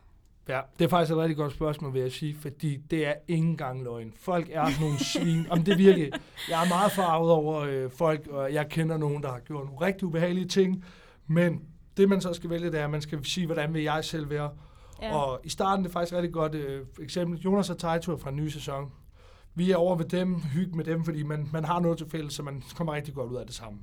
Ja, 0.47 0.61
det 0.79 0.85
er 0.85 0.89
faktisk 0.89 1.11
et 1.11 1.17
rigtig 1.17 1.37
godt 1.37 1.53
spørgsmål, 1.53 1.93
vil 1.93 2.01
jeg 2.01 2.11
sige, 2.11 2.35
fordi 2.35 2.77
det 2.77 3.07
er 3.07 3.13
ikke 3.27 3.47
engang 3.47 3.83
løgn. 3.83 4.13
Folk 4.19 4.49
er 4.51 4.81
nogle 4.81 4.99
svin. 4.99 5.45
Om 5.49 5.63
det 5.63 5.77
virkelig. 5.77 6.11
Jeg 6.49 6.63
er 6.63 6.69
meget 6.69 6.91
farvet 6.91 7.31
over 7.31 7.59
øh, 7.59 7.91
folk, 7.91 8.27
og 8.27 8.53
jeg 8.53 8.69
kender 8.69 8.97
nogen, 8.97 9.23
der 9.23 9.31
har 9.31 9.39
gjort 9.39 9.65
nogle 9.65 9.85
rigtig 9.85 10.07
ubehagelige 10.07 10.47
ting. 10.47 10.85
Men 11.27 11.61
det, 11.97 12.09
man 12.09 12.21
så 12.21 12.33
skal 12.33 12.49
vælge, 12.49 12.71
det 12.71 12.79
er, 12.79 12.83
at 12.83 12.89
man 12.89 13.01
skal 13.01 13.25
sige, 13.25 13.45
hvordan 13.45 13.73
vil 13.73 13.83
jeg 13.83 14.03
selv 14.03 14.29
være. 14.29 14.49
Ja. 15.01 15.15
Og 15.15 15.41
i 15.43 15.49
starten 15.49 15.83
det 15.83 15.89
er 15.89 15.93
faktisk 15.93 16.13
rigtig 16.13 16.33
godt 16.33 16.55
øh, 16.55 16.85
eksempel. 17.01 17.39
Jonas 17.39 17.69
og 17.69 17.77
Taito 17.77 18.17
fra 18.17 18.29
en 18.29 18.35
ny 18.35 18.47
sæson. 18.47 18.91
Vi 19.55 19.71
er 19.71 19.75
over 19.75 19.95
ved 19.95 20.05
dem, 20.05 20.35
hygge 20.35 20.77
med 20.77 20.85
dem, 20.85 21.03
fordi 21.03 21.23
man, 21.23 21.49
man 21.53 21.65
har 21.65 21.79
noget 21.79 21.97
til 21.97 22.09
fælles, 22.09 22.33
så 22.33 22.43
man 22.43 22.63
kommer 22.75 22.93
rigtig 22.93 23.13
godt 23.13 23.31
ud 23.31 23.37
af 23.37 23.45
det 23.45 23.55
samme. 23.55 23.79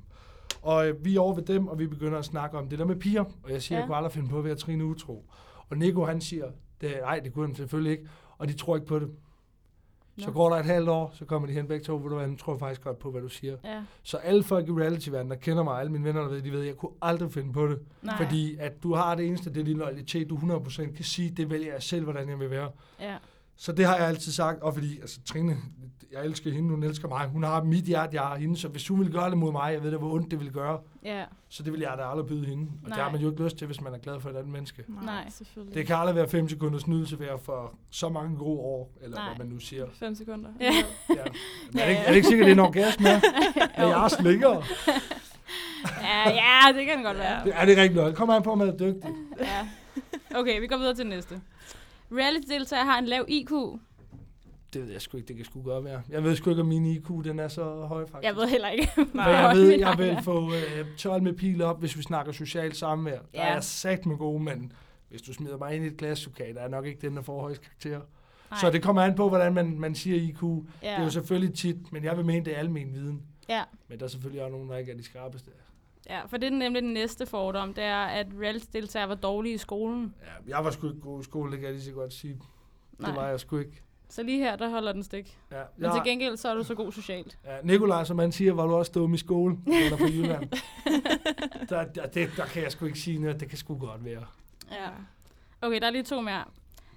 Og 0.61 0.87
øh, 0.89 1.05
vi 1.05 1.15
er 1.15 1.19
over 1.19 1.33
ved 1.35 1.43
dem, 1.43 1.67
og 1.67 1.79
vi 1.79 1.87
begynder 1.87 2.17
at 2.19 2.25
snakke 2.25 2.57
om 2.57 2.69
det 2.69 2.79
der 2.79 2.85
med 2.85 2.95
piger. 2.95 3.23
Og 3.43 3.51
jeg 3.51 3.61
siger, 3.61 3.77
Ja. 3.77 3.81
jeg 3.81 3.87
kunne 3.87 3.97
aldrig 3.97 4.11
finde 4.11 4.29
på 4.29 4.37
at 4.37 4.43
være 4.43 4.55
Trine 4.55 4.85
utro. 4.85 5.25
Og 5.69 5.77
Nico 5.77 6.05
han 6.05 6.21
siger, 6.21 6.45
det, 6.81 6.91
nej, 7.01 7.19
det 7.19 7.33
kunne 7.33 7.45
han 7.47 7.55
selvfølgelig 7.55 7.91
ikke. 7.91 8.07
Og 8.37 8.47
de 8.47 8.53
tror 8.53 8.75
ikke 8.75 8.87
på 8.87 8.99
det. 8.99 9.09
Så 10.17 10.31
går 10.31 10.49
der 10.49 10.55
et 10.57 10.65
halvt 10.65 10.89
år, 10.89 11.11
så 11.13 11.25
kommer 11.25 11.47
de 11.47 11.53
hen 11.53 11.67
begge 11.67 11.83
to, 11.85 11.95
ved 11.95 12.09
du 12.09 12.15
hvad, 12.15 12.27
nu 12.27 12.35
tror 12.35 12.57
faktisk 12.57 12.81
godt 12.83 12.99
på, 12.99 13.11
hvad 13.11 13.21
du 13.21 13.27
siger. 13.27 13.57
Ja. 13.63 13.83
Så 14.03 14.17
alle 14.17 14.43
folk 14.43 14.67
i 14.67 14.71
reality-verdenen, 14.71 15.31
der 15.31 15.37
kender 15.37 15.63
mig, 15.63 15.79
alle 15.79 15.91
mine 15.91 16.03
venner, 16.03 16.21
der 16.21 16.29
ved, 16.29 16.41
de 16.41 16.51
ved, 16.51 16.61
jeg 16.61 16.75
kunne 16.77 16.91
aldrig 17.01 17.31
finde 17.31 17.53
på 17.53 17.67
det. 17.67 17.79
Nej. 18.01 18.17
Fordi 18.17 18.55
at 18.59 18.83
du 18.83 18.93
har 18.93 19.15
det 19.15 19.27
eneste, 19.27 19.53
det 19.53 19.59
er 19.61 19.63
din 19.65 19.77
loyalitet, 19.77 20.29
du 20.29 20.35
100% 20.37 20.95
kan 20.95 21.03
sige, 21.05 21.29
det 21.29 21.49
vælger 21.49 21.73
jeg 21.73 21.83
selv, 21.83 22.03
hvordan 22.03 22.29
jeg 22.29 22.39
vil 22.39 22.49
være. 22.49 22.69
Ja. 22.99 23.15
Så 23.57 23.71
det 23.71 23.85
har 23.85 23.95
jeg 23.97 24.07
altid 24.07 24.31
sagt, 24.31 24.61
og 24.61 24.73
fordi 24.73 24.99
altså, 25.01 25.19
Trine, 25.25 25.57
jeg 26.11 26.25
elsker 26.25 26.51
hende, 26.51 26.69
hun 26.69 26.83
elsker 26.83 27.07
mig. 27.07 27.27
Hun 27.27 27.43
har 27.43 27.63
mit 27.63 27.83
hjerte, 27.83 28.15
jeg 28.15 28.21
har 28.23 28.35
hende, 28.37 28.57
så 28.57 28.67
hvis 28.67 28.87
hun 28.87 28.99
ville 28.99 29.13
gøre 29.13 29.29
det 29.29 29.37
mod 29.37 29.51
mig, 29.51 29.73
jeg 29.73 29.83
ved 29.83 29.91
da, 29.91 29.97
hvor 29.97 30.13
ondt 30.13 30.31
det 30.31 30.39
ville 30.39 30.53
gøre, 30.53 30.79
Ja, 31.03 31.23
så 31.49 31.63
det 31.63 31.73
vil 31.73 31.81
jeg 31.81 31.93
da 31.97 32.03
aldrig 32.03 32.27
byde 32.27 32.45
hende. 32.45 32.63
Og 32.83 32.89
Nej. 32.89 32.95
det 32.97 33.03
har 33.03 33.11
man 33.11 33.21
jo 33.21 33.31
ikke 33.31 33.43
lyst 33.43 33.57
til, 33.57 33.67
hvis 33.67 33.81
man 33.81 33.93
er 33.93 33.97
glad 33.97 34.19
for 34.19 34.29
et 34.29 34.35
andet 34.35 34.51
menneske. 34.51 34.83
Nej. 35.05 35.29
selvfølgelig. 35.29 35.75
Det 35.75 35.87
kan 35.87 35.95
aldrig 35.95 36.15
være 36.15 36.27
5 36.29 36.49
sekunders 36.49 36.87
nydelse 36.87 37.19
værd 37.19 37.43
for 37.43 37.75
så 37.89 38.09
mange 38.09 38.37
gode 38.37 38.59
år, 38.59 38.91
eller 39.01 39.17
Nej. 39.17 39.27
hvad 39.27 39.45
man 39.45 39.53
nu 39.53 39.59
siger. 39.59 39.85
5 39.93 40.15
sekunder. 40.15 40.49
Ja. 40.59 40.71
Ja. 41.09 41.15
Men 41.71 41.79
er, 41.79 41.85
det 41.85 41.89
ikke, 41.89 42.01
er 42.01 42.07
det 42.07 42.15
ikke 42.15 42.27
sikkert, 42.27 42.45
det 42.45 42.51
er 42.51 42.55
en 42.55 42.59
orgasme? 42.59 43.07
Er 43.75 43.87
jeg 43.87 44.11
slinger? 44.11 44.61
ja, 46.01 46.29
ja, 46.29 46.77
det 46.77 46.85
kan 46.85 46.97
det 46.97 47.05
godt 47.05 47.17
være. 47.17 47.43
Det 47.45 47.53
er 47.55 47.65
det 47.65 47.77
rigtigt 47.77 47.95
nok. 48.03 48.13
Kom 48.15 48.29
an 48.29 48.43
på, 48.43 48.51
om 48.51 48.57
man 48.57 48.67
er 48.67 48.77
dygtig. 48.77 49.09
Ja. 49.39 49.67
Okay, 50.35 50.59
vi 50.59 50.67
går 50.67 50.77
videre 50.77 50.95
til 50.95 51.07
næste. 51.07 51.41
Reality-deltager 52.11 52.83
har 52.83 52.99
en 52.99 53.05
lav 53.05 53.25
IQ. 53.27 53.51
Det 54.73 54.81
ved 54.81 54.91
jeg 54.91 55.01
sgu 55.01 55.17
ikke, 55.17 55.27
det 55.27 55.35
kan 55.35 55.45
sgu 55.45 55.61
godt 55.61 55.85
være. 55.85 56.01
Jeg 56.09 56.23
ved 56.23 56.35
sgu 56.35 56.49
ikke, 56.49 56.61
om 56.61 56.67
min 56.67 56.85
IQ 56.85 57.07
den 57.23 57.39
er 57.39 57.47
så 57.47 57.63
høj, 57.63 58.05
faktisk. 58.07 58.27
Jeg 58.27 58.35
ved 58.35 58.47
heller 58.47 58.69
ikke. 58.69 58.87
Hvor 59.13 59.21
jeg 59.29 59.55
ved, 59.55 59.79
jeg 59.79 59.95
vil 59.97 60.17
få 60.23 60.51
øh, 60.53 60.85
12 60.97 61.23
med 61.23 61.33
pil 61.33 61.61
op, 61.61 61.79
hvis 61.79 61.97
vi 61.97 62.01
snakker 62.01 62.31
socialt 62.31 62.77
samvær. 62.77 63.11
Der 63.17 63.19
Ja. 63.33 63.47
er 63.47 63.53
jeg 63.53 63.63
sat 63.63 64.05
med 64.05 64.17
gode, 64.17 64.43
men 64.43 64.71
hvis 65.09 65.21
du 65.21 65.33
smider 65.33 65.57
mig 65.57 65.75
ind 65.75 65.83
i 65.83 65.87
et 65.87 65.97
glaslokale, 65.97 66.53
der 66.55 66.61
er 66.61 66.67
nok 66.67 66.85
ikke 66.85 67.01
den, 67.07 67.15
der 67.15 67.21
får 67.21 67.41
højst 67.41 67.61
karakter. 67.61 67.99
Nej. 68.51 68.59
Så 68.61 68.69
det 68.69 68.83
kommer 68.83 69.01
an 69.01 69.15
på, 69.15 69.29
hvordan 69.29 69.53
man, 69.53 69.79
man 69.79 69.95
siger 69.95 70.15
IQ. 70.15 70.41
Ja. 70.43 70.89
Det 70.89 70.99
er 70.99 71.03
jo 71.03 71.09
selvfølgelig 71.09 71.55
tit, 71.55 71.91
men 71.91 72.03
jeg 72.03 72.17
vil 72.17 72.25
mene, 72.25 72.45
det 72.45 72.53
er 72.53 72.57
almen 72.59 72.93
viden. 72.93 73.21
Ja. 73.49 73.63
Men 73.89 73.99
der 73.99 74.05
er 74.05 74.09
selvfølgelig 74.09 74.43
også 74.43 74.51
nogen, 74.51 74.69
der 74.69 74.77
ikke 74.77 74.91
er 74.91 74.97
de 74.97 75.03
skarpeste. 75.03 75.51
Ja, 76.11 76.25
for 76.25 76.37
det 76.37 76.47
er 76.47 76.51
nemlig 76.57 76.81
den 76.81 76.93
næste 76.93 77.25
fordom, 77.25 77.73
det 77.73 77.83
er, 77.83 77.97
at 78.03 78.27
reality-deltager 78.41 79.05
var 79.05 79.15
dårlige 79.15 79.53
i 79.55 79.57
skolen. 79.57 80.13
Ja, 80.21 80.55
jeg 80.57 80.65
var 80.65 80.71
sgu 80.71 80.87
ikke 80.87 81.01
god 81.01 81.21
i 81.21 81.23
skole, 81.23 81.51
det 81.51 81.59
kan 81.59 81.65
jeg 81.65 81.73
lige 81.73 81.85
så 81.85 81.91
godt 81.91 82.13
sige. 82.13 82.41
Nej. 82.99 83.09
Det 83.09 83.19
var 83.19 83.27
jeg 83.27 83.39
sgu 83.39 83.57
ikke. 83.57 83.81
Så 84.09 84.23
lige 84.23 84.37
her, 84.37 84.55
der 84.55 84.69
holder 84.69 84.91
den 84.93 85.03
stik. 85.03 85.37
Ja, 85.51 85.61
Men 85.77 85.85
jeg, 85.85 85.91
til 85.93 86.11
gengæld, 86.11 86.37
så 86.37 86.49
er 86.49 86.53
du 86.55 86.63
så 86.63 86.75
god 86.75 86.91
socialt. 86.91 87.37
ja, 87.45 87.57
Nikolaj, 87.63 88.03
som 88.03 88.19
han 88.19 88.31
siger, 88.31 88.53
var 88.53 88.65
du 88.67 88.75
også 88.75 88.91
dum 88.91 89.13
i 89.13 89.17
skole, 89.17 89.57
eller 89.67 89.97
på 89.97 90.03
Jylland. 90.05 90.49
der, 91.69 91.83
der, 91.83 92.05
det, 92.07 92.29
der 92.37 92.45
kan 92.45 92.63
jeg 92.63 92.71
sgu 92.71 92.85
ikke 92.85 92.99
sige 92.99 93.19
noget, 93.19 93.39
det 93.39 93.49
kan 93.49 93.57
sgu 93.57 93.77
godt 93.77 94.05
være. 94.05 94.25
Ja. 94.71 94.89
Okay, 95.61 95.79
der 95.81 95.87
er 95.87 95.91
lige 95.91 96.03
to 96.03 96.21
mere. 96.21 96.43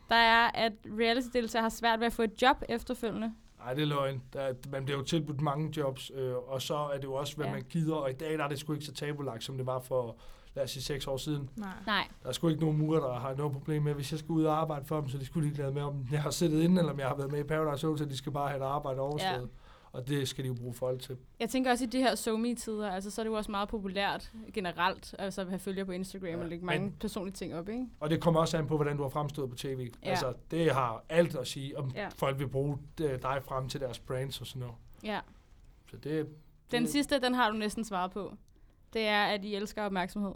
Der 0.09 0.15
er, 0.17 0.51
at 0.55 0.73
reality-deltager 0.87 1.63
har 1.63 1.69
svært 1.69 2.01
ved 2.01 2.07
at 2.07 2.13
få 2.13 2.23
et 2.23 2.43
job 2.43 2.63
efterfølgende. 2.69 3.33
Nej, 3.65 3.75
det 3.75 3.83
er 3.83 3.87
løgn. 3.87 4.23
Der, 4.33 4.41
er- 4.41 4.55
man 4.73 4.85
bliver 4.85 4.99
jo 4.99 5.05
tilbudt 5.05 5.41
mange 5.41 5.73
jobs, 5.77 6.11
øh, 6.15 6.35
og 6.37 6.63
så 6.63 6.77
er 6.77 6.97
det 6.97 7.05
jo 7.05 7.15
også, 7.15 7.37
hvad 7.37 7.47
Ja. 7.47 7.53
man 7.53 7.63
gider. 7.71 7.95
Og 7.95 8.11
i 8.11 8.13
dag 8.13 8.39
der 8.39 8.45
er 8.45 8.49
det 8.49 8.59
sgu 8.59 8.73
ikke 8.73 8.85
så 8.85 8.93
tabulagt, 8.95 9.45
som 9.45 9.57
det 9.57 9.67
var 9.67 9.81
for, 9.81 10.17
lad 10.55 10.65
os 10.65 10.71
sige, 10.71 10.83
seks 10.83 11.07
år 11.07 11.17
siden. 11.17 11.51
Nej. 11.57 11.69
Nej. 11.87 12.09
Der 12.23 12.29
er 12.29 12.33
sgu 12.33 12.49
ikke 12.49 12.61
nogen 12.61 12.79
murer, 12.79 13.01
der 13.01 13.15
har 13.15 13.35
noget 13.35 13.53
problem 13.53 13.83
med, 13.83 13.95
hvis 13.95 14.13
jeg 14.13 14.19
skal 14.19 14.31
ud 14.33 14.45
og 14.45 14.61
arbejde 14.61 14.85
for 14.87 15.01
dem, 15.01 15.09
så 15.09 15.19
de 15.19 15.27
skulle 15.27 15.47
ikke 15.49 15.59
lade 15.59 15.73
med, 15.73 15.83
om 15.83 16.07
jeg 16.13 16.23
har 16.23 16.31
siddet 16.31 16.63
inde, 16.63 16.79
eller 16.79 16.93
om 16.93 16.99
jeg 16.99 17.09
har 17.09 17.15
været 17.17 17.31
med 17.31 17.41
i 17.41 17.43
Paradise 17.43 17.87
Hotel, 17.87 18.11
de 18.11 18.17
skal 18.17 18.33
bare 18.33 18.49
have 18.49 18.61
et 18.61 18.67
arbejde 18.67 19.01
overstået. 19.01 19.31
Ja. 19.31 19.41
Og 19.95 20.09
det 20.09 20.29
skal 20.29 20.45
de 20.45 20.49
jo 20.49 20.55
bruge 20.55 20.75
folk 20.75 21.01
til. 21.03 21.17
Jeg 21.41 21.49
tænker 21.51 21.71
også 21.71 21.85
i 21.85 21.87
de 21.87 21.99
her 21.99 22.15
somi 22.15 22.55
tider 22.55 22.91
altså 22.91 23.11
så 23.11 23.21
er 23.21 23.25
det 23.25 23.31
jo 23.31 23.35
også 23.37 23.51
meget 23.51 23.69
populært 23.69 24.33
generelt, 24.53 25.15
altså 25.19 25.41
at 25.41 25.49
have 25.49 25.59
følger 25.59 25.85
på 25.85 25.93
Instagram 25.93 26.29
Ja, 26.29 26.39
og 26.39 26.47
lægge 26.49 26.65
mange 26.67 26.83
men- 26.85 26.97
personlige 27.01 27.35
ting 27.35 27.55
op, 27.55 27.69
ikke? 27.69 27.87
Og 28.01 28.11
det 28.11 28.21
kommer 28.21 28.41
også 28.41 28.57
an 28.59 28.67
på, 28.67 28.77
hvordan 28.77 28.97
du 28.97 29.03
har 29.03 29.11
fremstået 29.11 29.51
på 29.51 29.57
tv. 29.57 29.91
Ja. 30.05 30.11
Altså, 30.11 30.33
det 30.51 30.73
har 30.73 31.05
alt 31.09 31.37
at 31.37 31.47
sige, 31.47 31.79
om 31.79 31.93
Ja. 31.95 32.09
folk 32.17 32.39
vil 32.39 32.49
bruge 32.49 32.79
øh, 33.03 33.23
dig 33.23 33.41
frem 33.45 33.69
til 33.69 33.81
deres 33.81 33.99
brands 33.99 34.41
og 34.41 34.47
sådan 34.47 34.61
noget. 34.61 34.75
Ja. 35.05 35.21
Så 35.91 35.97
det, 35.97 36.27
Den 36.71 36.83
det, 36.83 36.91
sidste, 36.91 37.21
den 37.21 37.35
har 37.35 37.51
du 37.51 37.57
næsten 37.57 37.85
svaret 37.85 38.11
på. 38.11 38.35
Det 38.93 39.03
er, 39.03 39.23
at 39.25 39.45
I 39.45 39.55
elsker 39.55 39.83
opmærksomhed. 39.83 40.33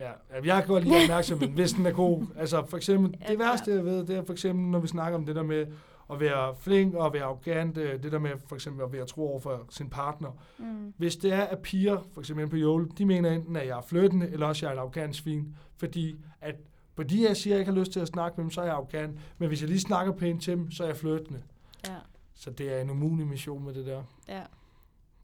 Ja, 0.00 0.10
jeg 0.44 0.62
kan 0.62 0.66
godt 0.66 0.84
lide 0.84 1.02
opmærksomhed, 1.04 1.48
hvis 1.48 1.72
den 1.72 1.86
er 1.86 1.92
god. 1.92 2.26
Altså 2.36 2.66
for 2.66 2.76
eksempel, 2.76 3.14
Ja, 3.22 3.28
det 3.28 3.38
værste 3.38 3.70
jeg 3.74 3.84
ved, 3.84 4.06
det 4.06 4.16
er 4.16 4.24
for 4.24 4.32
eksempel, 4.32 4.64
når 4.66 4.78
vi 4.78 4.86
snakker 4.88 5.18
om 5.18 5.26
det 5.26 5.36
der 5.36 5.42
med 5.42 5.66
at 6.12 6.20
være 6.20 6.54
flink 6.56 6.94
og 6.94 7.12
være 7.12 7.24
arrogant, 7.24 7.78
øh, 7.78 8.02
det 8.02 8.12
der 8.12 8.18
med 8.18 8.30
for 8.46 8.54
eksempel 8.54 8.84
at 8.84 8.92
være 8.92 9.06
tro 9.06 9.28
over 9.28 9.40
for 9.40 9.66
sin 9.70 9.90
partner. 9.90 10.30
Mm. 10.58 10.94
Hvis 10.96 11.16
det 11.16 11.32
er, 11.32 11.42
at 11.42 11.58
piger, 11.58 11.98
for 12.12 12.20
eksempel 12.20 12.48
på 12.48 12.56
Jole, 12.56 12.88
de 12.98 13.06
mener 13.06 13.30
enten, 13.30 13.56
at 13.56 13.66
jeg 13.66 13.78
er 13.78 13.82
flyttende, 13.82 14.30
eller 14.30 14.46
også, 14.46 14.66
at 14.66 14.70
jeg 14.70 14.76
er 14.76 14.80
et 14.80 14.84
arrogant 14.84 15.16
svin. 15.16 15.56
Fordi 15.76 16.16
at 16.40 16.56
fordi 16.94 17.24
jeg 17.26 17.36
siger, 17.36 17.54
at 17.54 17.58
jeg 17.58 17.60
ikke 17.60 17.72
har 17.72 17.80
lyst 17.80 17.92
til 17.92 18.00
at 18.00 18.08
snakke 18.08 18.36
med 18.36 18.44
dem, 18.44 18.50
så 18.50 18.60
er 18.60 18.64
jeg 18.64 18.74
arrogant. 18.74 19.18
Men 19.38 19.48
hvis 19.48 19.60
jeg 19.60 19.68
lige 19.68 19.80
snakker 19.80 20.12
pænt 20.12 20.42
til 20.42 20.52
dem, 20.52 20.70
så 20.70 20.82
er 20.82 20.86
jeg 20.86 20.96
flyttende. 20.96 21.42
Ja. 21.88 21.96
Så 22.34 22.50
det 22.50 22.72
er 22.72 22.80
en 22.80 22.90
umulig 22.90 23.26
mission 23.26 23.64
med 23.64 23.74
det 23.74 23.86
der. 23.86 24.02
Ja. 24.28 24.42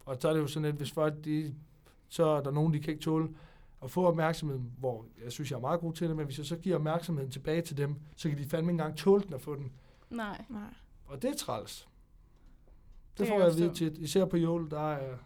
Og 0.05 0.17
så 0.21 0.29
er 0.29 0.33
det 0.33 0.41
jo 0.41 0.47
sådan, 0.47 0.69
at 0.69 0.75
hvis 0.75 0.93
folk, 0.93 1.25
de, 1.25 1.55
så 2.09 2.27
er 2.27 2.41
der 2.41 2.51
nogen, 2.51 2.75
de 2.75 2.81
kan 2.81 2.91
ikke 2.91 3.03
tåle 3.03 3.29
at 3.83 3.91
få 3.91 4.07
opmærksomhed, 4.07 4.59
hvor 4.79 5.05
jeg 5.25 5.33
synes, 5.33 5.51
jeg 5.51 5.57
er 5.57 5.61
meget 5.61 5.81
god 5.81 5.93
til 5.93 6.09
det, 6.09 6.17
men 6.17 6.25
hvis 6.25 6.39
jeg 6.39 6.47
så 6.47 6.57
giver 6.57 6.77
opmærksomheden 6.77 7.31
tilbage 7.31 7.63
til 7.63 7.77
dem, 7.77 7.97
så 8.17 8.29
kan 8.29 8.39
de 8.39 8.45
fandme 8.45 8.73
ikke 8.73 8.83
engang 8.83 8.97
tåle 8.97 9.23
den 9.23 9.35
at 9.35 9.41
få 9.41 9.57
den. 9.57 9.73
Nej. 10.11 10.45
Nej. 10.49 10.61
Og 11.07 11.23
det 11.23 11.31
er 11.31 11.35
træls. 11.35 11.89
Det, 13.13 13.19
Det 13.19 13.29
får 13.29 13.39
jeg 13.39 13.47
at 13.47 13.57
vide 13.57 13.75
tit. 13.75 13.99
Især 13.99 14.25
på 14.25 14.37
jul, 14.37 14.71
der 14.71 14.93
er, 14.93 15.17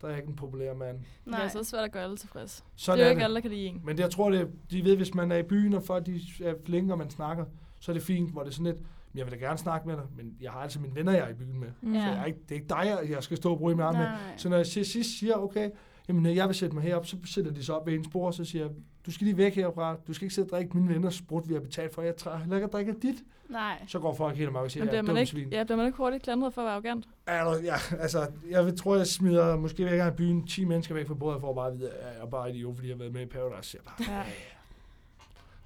der 0.00 0.06
er 0.06 0.08
jeg 0.10 0.18
ikke 0.18 0.28
en 0.30 0.36
populær 0.36 0.74
mand. 0.74 0.98
Det 1.24 1.34
er 1.34 1.42
også 1.42 1.64
svært 1.64 1.84
at 1.84 1.92
gøre 1.92 2.02
alle 2.02 2.16
tilfreds. 2.16 2.64
Sådan 2.76 2.98
det 2.98 3.02
er 3.04 3.06
jo 3.08 3.10
ikke 3.10 3.18
det. 3.18 3.24
alle, 3.24 3.34
der 3.34 3.40
kan 3.40 3.50
lide 3.50 3.66
en. 3.66 3.80
Men 3.84 3.96
det, 3.96 4.02
jeg 4.02 4.10
tror, 4.10 4.30
det, 4.30 4.50
de 4.70 4.84
ved, 4.84 4.96
hvis 4.96 5.14
man 5.14 5.32
er 5.32 5.36
i 5.36 5.42
byen, 5.42 5.74
og 5.74 5.82
folk 5.82 6.06
de 6.06 6.20
er 6.44 6.54
flinke, 6.66 6.92
og 6.94 6.98
man 6.98 7.10
snakker, 7.10 7.44
så 7.80 7.92
er 7.92 7.94
det 7.94 8.02
fint, 8.02 8.32
hvor 8.32 8.42
det 8.42 8.48
er 8.48 8.52
sådan 8.54 8.66
lidt, 8.72 8.76
"Men 9.12 9.18
jeg 9.18 9.26
vil 9.26 9.32
da 9.32 9.38
gerne 9.38 9.58
snakke 9.58 9.88
med 9.88 9.96
dig, 9.96 10.04
men 10.16 10.36
jeg 10.40 10.50
har 10.52 10.60
altså 10.60 10.80
mine 10.80 10.94
venner, 10.94 11.12
jeg 11.12 11.20
er 11.24 11.28
i 11.28 11.34
byen 11.34 11.60
med. 11.60 11.68
Mm. 11.80 11.94
Ja. 11.94 12.00
Så 12.00 12.06
jeg 12.06 12.20
er 12.20 12.24
ikke, 12.24 12.38
det 12.42 12.50
er 12.50 12.54
ikke 12.54 12.68
dig, 12.68 13.10
jeg- 13.10 13.22
skal 13.22 13.36
stå 13.36 13.52
og 13.52 13.58
bruge 13.58 13.74
med 13.74 13.84
arm 13.84 13.94
med. 13.94 14.04
Nej. 14.04 14.36
Så 14.36 14.48
når 14.48 14.56
jeg 14.56 14.66
sidst 14.66 15.18
siger, 15.18 15.34
okay, 15.34 15.70
jamen 16.08 16.26
øh, 16.26 16.36
jeg 16.36 16.46
vil 16.48 16.54
sætte 16.54 16.74
mig 16.74 16.84
herop, 16.84 17.06
så 17.06 17.16
sætter 17.24 17.50
de 17.52 17.64
sig 17.64 17.74
op 17.74 17.86
ved 17.86 17.94
en 17.94 18.04
spor, 18.04 18.26
og 18.26 18.34
så 18.34 18.44
siger 18.44 18.64
jeg, 18.64 18.74
du 19.06 19.12
skal 19.12 19.24
lige 19.24 19.36
væk 19.36 19.54
herfra, 19.54 19.96
du 20.06 20.12
skal 20.12 20.24
ikke 20.24 20.34
sidde 20.34 20.46
og 20.46 20.50
drikke 20.50 20.76
mine 20.76 20.94
venners 20.94 21.14
sprut, 21.14 21.48
vi 21.48 21.54
har 21.54 21.60
betalt 21.60 21.94
for, 21.94 22.02
jeg 22.02 22.16
tager 22.16 22.38
heller 22.38 22.56
ikke 22.56 22.64
at 22.66 22.72
drikke 22.72 22.94
dit. 23.02 23.16
Nej. 23.48 23.82
Så 23.86 23.98
går 23.98 24.14
folk 24.14 24.36
helt 24.36 24.48
amok 24.48 24.64
og 24.64 24.70
siger, 24.70 24.84
jeg 24.84 24.94
er 24.94 25.02
man, 25.02 25.06
dum 25.06 25.16
ikke, 25.16 25.30
svin. 25.30 25.48
ja, 25.52 25.64
bliver 25.64 25.76
man 25.76 25.86
ikke 25.86 25.96
hurtigt 25.96 26.22
klandret 26.22 26.54
for 26.54 26.60
at 26.62 26.64
være 26.64 26.72
arrogant? 26.74 27.08
Ja, 27.28 27.44
nu- 27.44 27.64
ja, 27.64 27.74
altså, 27.98 28.26
jeg 28.50 28.64
vil- 28.66 28.76
tror, 28.78 28.96
jeg 28.96 29.06
smider 29.06 29.56
måske 29.56 29.84
væk 29.84 30.00
af 30.00 30.16
byen 30.16 30.46
10 30.46 30.64
mennesker 30.64 30.94
væk 30.94 31.06
fra 31.06 31.14
bordet, 31.14 31.40
for 31.40 31.48
at 31.50 31.54
bare 31.56 31.76
vide, 31.76 31.90
at 31.90 32.14
jeg 32.16 32.22
er 32.22 32.26
bare 32.26 32.50
idiot, 32.50 32.74
fordi 32.76 32.88
jeg 32.88 32.94
har 32.94 32.98
været 32.98 33.12
med 33.12 33.22
i 33.22 33.26
Paradise. 33.26 33.78
Jeg 33.78 33.92
bare, 34.06 34.16
Ja. 34.18 34.24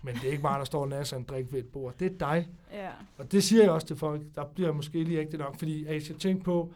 Men 0.02 0.14
det 0.14 0.24
er 0.24 0.30
ikke 0.30 0.42
mig, 0.42 0.58
der 0.58 0.64
står 0.64 0.80
og 0.82 0.88
nasser 0.88 1.16
en 1.16 1.22
drik 1.22 1.52
ved 1.52 1.58
et 1.58 1.66
bord. 1.66 1.94
Det 1.98 2.12
er 2.12 2.18
dig. 2.18 2.48
Ja. 2.72 2.88
Og 3.18 3.32
det 3.32 3.44
siger 3.44 3.62
jeg 3.62 3.70
også 3.72 3.86
til 3.86 3.96
folk. 3.96 4.22
Der 4.34 4.44
bliver 4.44 4.72
måske 4.72 5.04
lige 5.04 5.20
ægte 5.20 5.36
nok, 5.36 5.58
fordi 5.58 5.86
jeg 5.86 6.02
skal 6.02 6.18
tænke 6.18 6.44
på, 6.44 6.72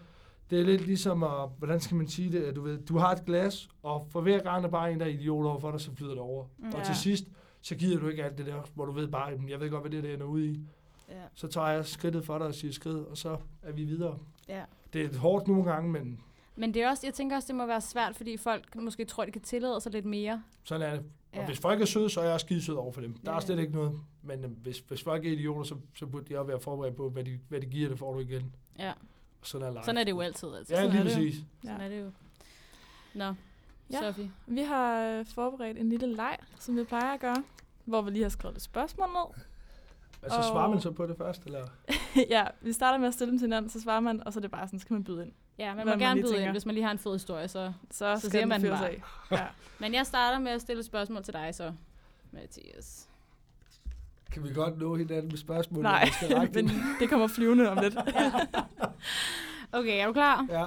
det 0.50 0.60
er 0.60 0.64
lidt 0.64 0.86
ligesom, 0.86 1.22
at, 1.22 1.48
hvordan 1.58 1.80
skal 1.80 1.96
man 1.96 2.08
sige 2.08 2.32
det, 2.32 2.42
at 2.42 2.56
du 2.56 2.62
ved, 2.62 2.78
du 2.78 2.98
har 2.98 3.12
et 3.12 3.24
glas, 3.24 3.68
og 3.82 4.06
for 4.10 4.20
hver 4.20 4.38
gang 4.42 4.62
der 4.62 4.70
bare 4.70 4.88
er 4.88 4.92
en, 4.94 5.00
der 5.00 5.06
er 5.06 5.10
idiot 5.10 5.46
over 5.46 5.58
for 5.60 5.70
dig, 5.70 5.80
så 5.80 5.92
flyder 5.94 6.10
det 6.12 6.20
over. 6.20 6.44
Mm. 6.58 6.66
Og 6.68 6.78
Ja. 6.78 6.84
til 6.84 6.96
sidst, 6.96 7.24
så 7.62 7.74
gider 7.76 7.98
du 8.00 8.08
ikke 8.08 8.24
alt 8.24 8.38
det 8.38 8.46
der, 8.46 8.62
hvor 8.74 8.84
du 8.84 8.92
ved 8.92 9.08
bare, 9.08 9.30
"Jamen, 9.30 9.48
jeg 9.48 9.60
ved 9.60 9.70
godt, 9.70 9.82
hvad 9.82 9.90
det 9.90 10.04
der 10.04 10.14
ender 10.14 10.26
ud 10.26 10.42
i. 10.42 10.60
Ja. 11.08 11.14
Så 11.34 11.46
tager 11.48 11.68
jeg 11.68 11.86
skridtet 11.86 12.24
for 12.24 12.38
dig 12.38 12.46
og 12.46 12.54
siger 12.54 12.72
skridt, 12.72 12.96
og 13.06 13.16
så 13.16 13.36
er 13.62 13.72
vi 13.72 13.84
videre. 13.84 14.18
ja. 14.48 14.62
Det 14.92 15.14
er 15.14 15.18
hårdt 15.18 15.48
nogle 15.48 15.64
gange, 15.64 15.90
men 15.90 16.20
Men 16.56 16.74
det 16.74 16.82
er 16.82 16.90
også, 16.90 17.06
jeg 17.06 17.14
tænker 17.14 17.36
også, 17.36 17.46
det 17.48 17.54
må 17.56 17.66
være 17.66 17.80
svært, 17.80 18.16
fordi 18.16 18.36
folk 18.36 18.74
måske 18.76 19.04
tror, 19.04 19.24
de 19.24 19.30
kan 19.32 19.42
tillade 19.42 19.80
sig 19.80 19.92
lidt 19.92 20.04
mere. 20.04 20.42
sådan 20.64 20.82
er 20.88 20.90
det. 20.90 20.98
Og 21.32 21.38
Ja. 21.38 21.46
hvis 21.46 21.58
folk 21.58 21.80
er 21.80 21.84
søde, 21.84 22.10
så 22.10 22.20
er 22.20 22.30
jeg 22.30 22.40
skide 22.40 22.62
sød 22.62 22.74
over 22.74 22.92
for 22.92 23.00
dem. 23.00 23.12
Der 23.14 23.30
Ja, 23.30 23.36
er 23.36 23.40
slet 23.40 23.56
ja. 23.56 23.60
ikke 23.60 23.72
noget. 23.72 24.00
Men 24.22 24.44
øh, 24.44 24.50
hvis, 24.62 24.78
hvis 24.78 25.02
folk 25.02 25.26
er 25.26 25.30
idioter, 25.32 25.62
så, 25.62 25.74
så 25.94 26.06
burde 26.06 26.24
de 26.34 26.38
også 26.38 26.46
være 26.46 26.60
forberedt 26.60 26.96
på, 26.96 27.10
hvad 27.10 27.24
de, 27.24 27.38
hvad 27.48 27.60
de 27.60 27.66
giver, 27.66 27.88
det 27.88 27.98
får 27.98 28.12
du 28.14 28.20
igen. 28.20 28.54
Ja. 28.78 28.92
Sådan 29.42 29.66
er 29.66 29.70
live. 29.70 29.82
Sådan 29.84 29.98
er 29.98 30.04
det 30.04 30.10
jo 30.10 30.20
altid. 30.20 30.48
Altså. 30.54 30.74
Ja, 30.74 30.80
Sådan 30.80 30.90
lige 30.90 31.00
er 31.00 31.04
det 31.04 31.10
jo. 31.12 31.16
præcis. 31.26 31.40
Sådan 31.64 31.80
er 31.80 31.88
det 31.88 32.00
jo. 32.00 32.10
Nå, 33.14 33.24
Ja. 33.24 33.34
ja. 33.90 34.00
Sofie. 34.00 34.30
Vi 34.46 34.60
har 34.62 35.00
øh, 35.02 35.26
forberedt 35.26 35.78
en 35.78 35.88
lille 35.88 36.16
leg, 36.16 36.36
som 36.58 36.76
vi 36.76 36.84
plejer 36.84 37.14
at 37.14 37.20
gøre, 37.20 37.44
hvor 37.84 38.02
vi 38.02 38.10
lige 38.10 38.22
har 38.22 38.28
skrevet 38.30 38.54
lidt 38.54 38.62
spørgsmål 38.62 39.08
ned. 39.08 39.42
Altså, 40.22 40.38
Og- 40.38 40.44
svarer 40.44 40.68
man 40.70 40.80
så 40.80 40.90
på 40.90 41.06
det 41.06 41.16
først, 41.16 41.44
eller? 41.44 41.66
ja, 42.30 42.44
vi 42.60 42.72
starter 42.72 42.98
med 42.98 43.08
at 43.08 43.14
stille 43.14 43.30
dem 43.30 43.38
til 43.38 43.46
hinanden, 43.46 43.70
så 43.70 43.80
svarer 43.80 44.00
man, 44.00 44.22
og 44.26 44.32
så 44.32 44.38
er 44.38 44.40
det 44.40 44.50
bare 44.50 44.66
sådan, 44.68 44.80
så 44.80 44.86
kan 44.86 44.94
man 44.94 45.04
byde 45.04 45.22
ind. 45.22 45.32
Ja, 45.58 45.74
man 45.74 45.86
må 45.86 45.90
man 45.90 45.98
gerne 45.98 46.20
byde 46.22 46.30
ind, 46.30 46.36
tænker. 46.36 46.52
hvis 46.52 46.66
man 46.66 46.74
lige 46.74 46.84
har 46.84 46.90
en 46.92 46.98
fed 46.98 47.12
historie. 47.12 47.48
Så. 47.48 47.72
Så, 47.90 48.14
Så 48.14 48.20
siger 48.20 48.30
skal 48.30 48.48
man 48.48 48.62
bare. 48.62 48.88
af. 48.90 49.02
Ja. 49.30 49.46
Men 49.80 49.94
jeg 49.94 50.06
starter 50.06 50.38
med 50.38 50.52
at 50.52 50.60
stille 50.60 50.80
et 50.80 50.86
spørgsmål 50.86 51.22
til 51.22 51.34
dig 51.34 51.54
så, 51.54 51.72
Mathias. 52.32 53.08
Kan 54.32 54.44
vi 54.44 54.48
godt 54.54 54.78
nå 54.78 54.96
hinanden 54.96 55.28
med 55.28 55.36
spørgsmål? 55.36 55.82
Nej, 55.82 56.08
men 56.54 56.70
det 57.00 57.10
kommer 57.10 57.26
flyvende 57.26 57.70
om 57.70 57.78
lidt. 57.82 57.96
Okay, 59.72 60.00
er 60.02 60.06
du 60.06 60.12
klar? 60.12 60.46
Ja, 60.50 60.64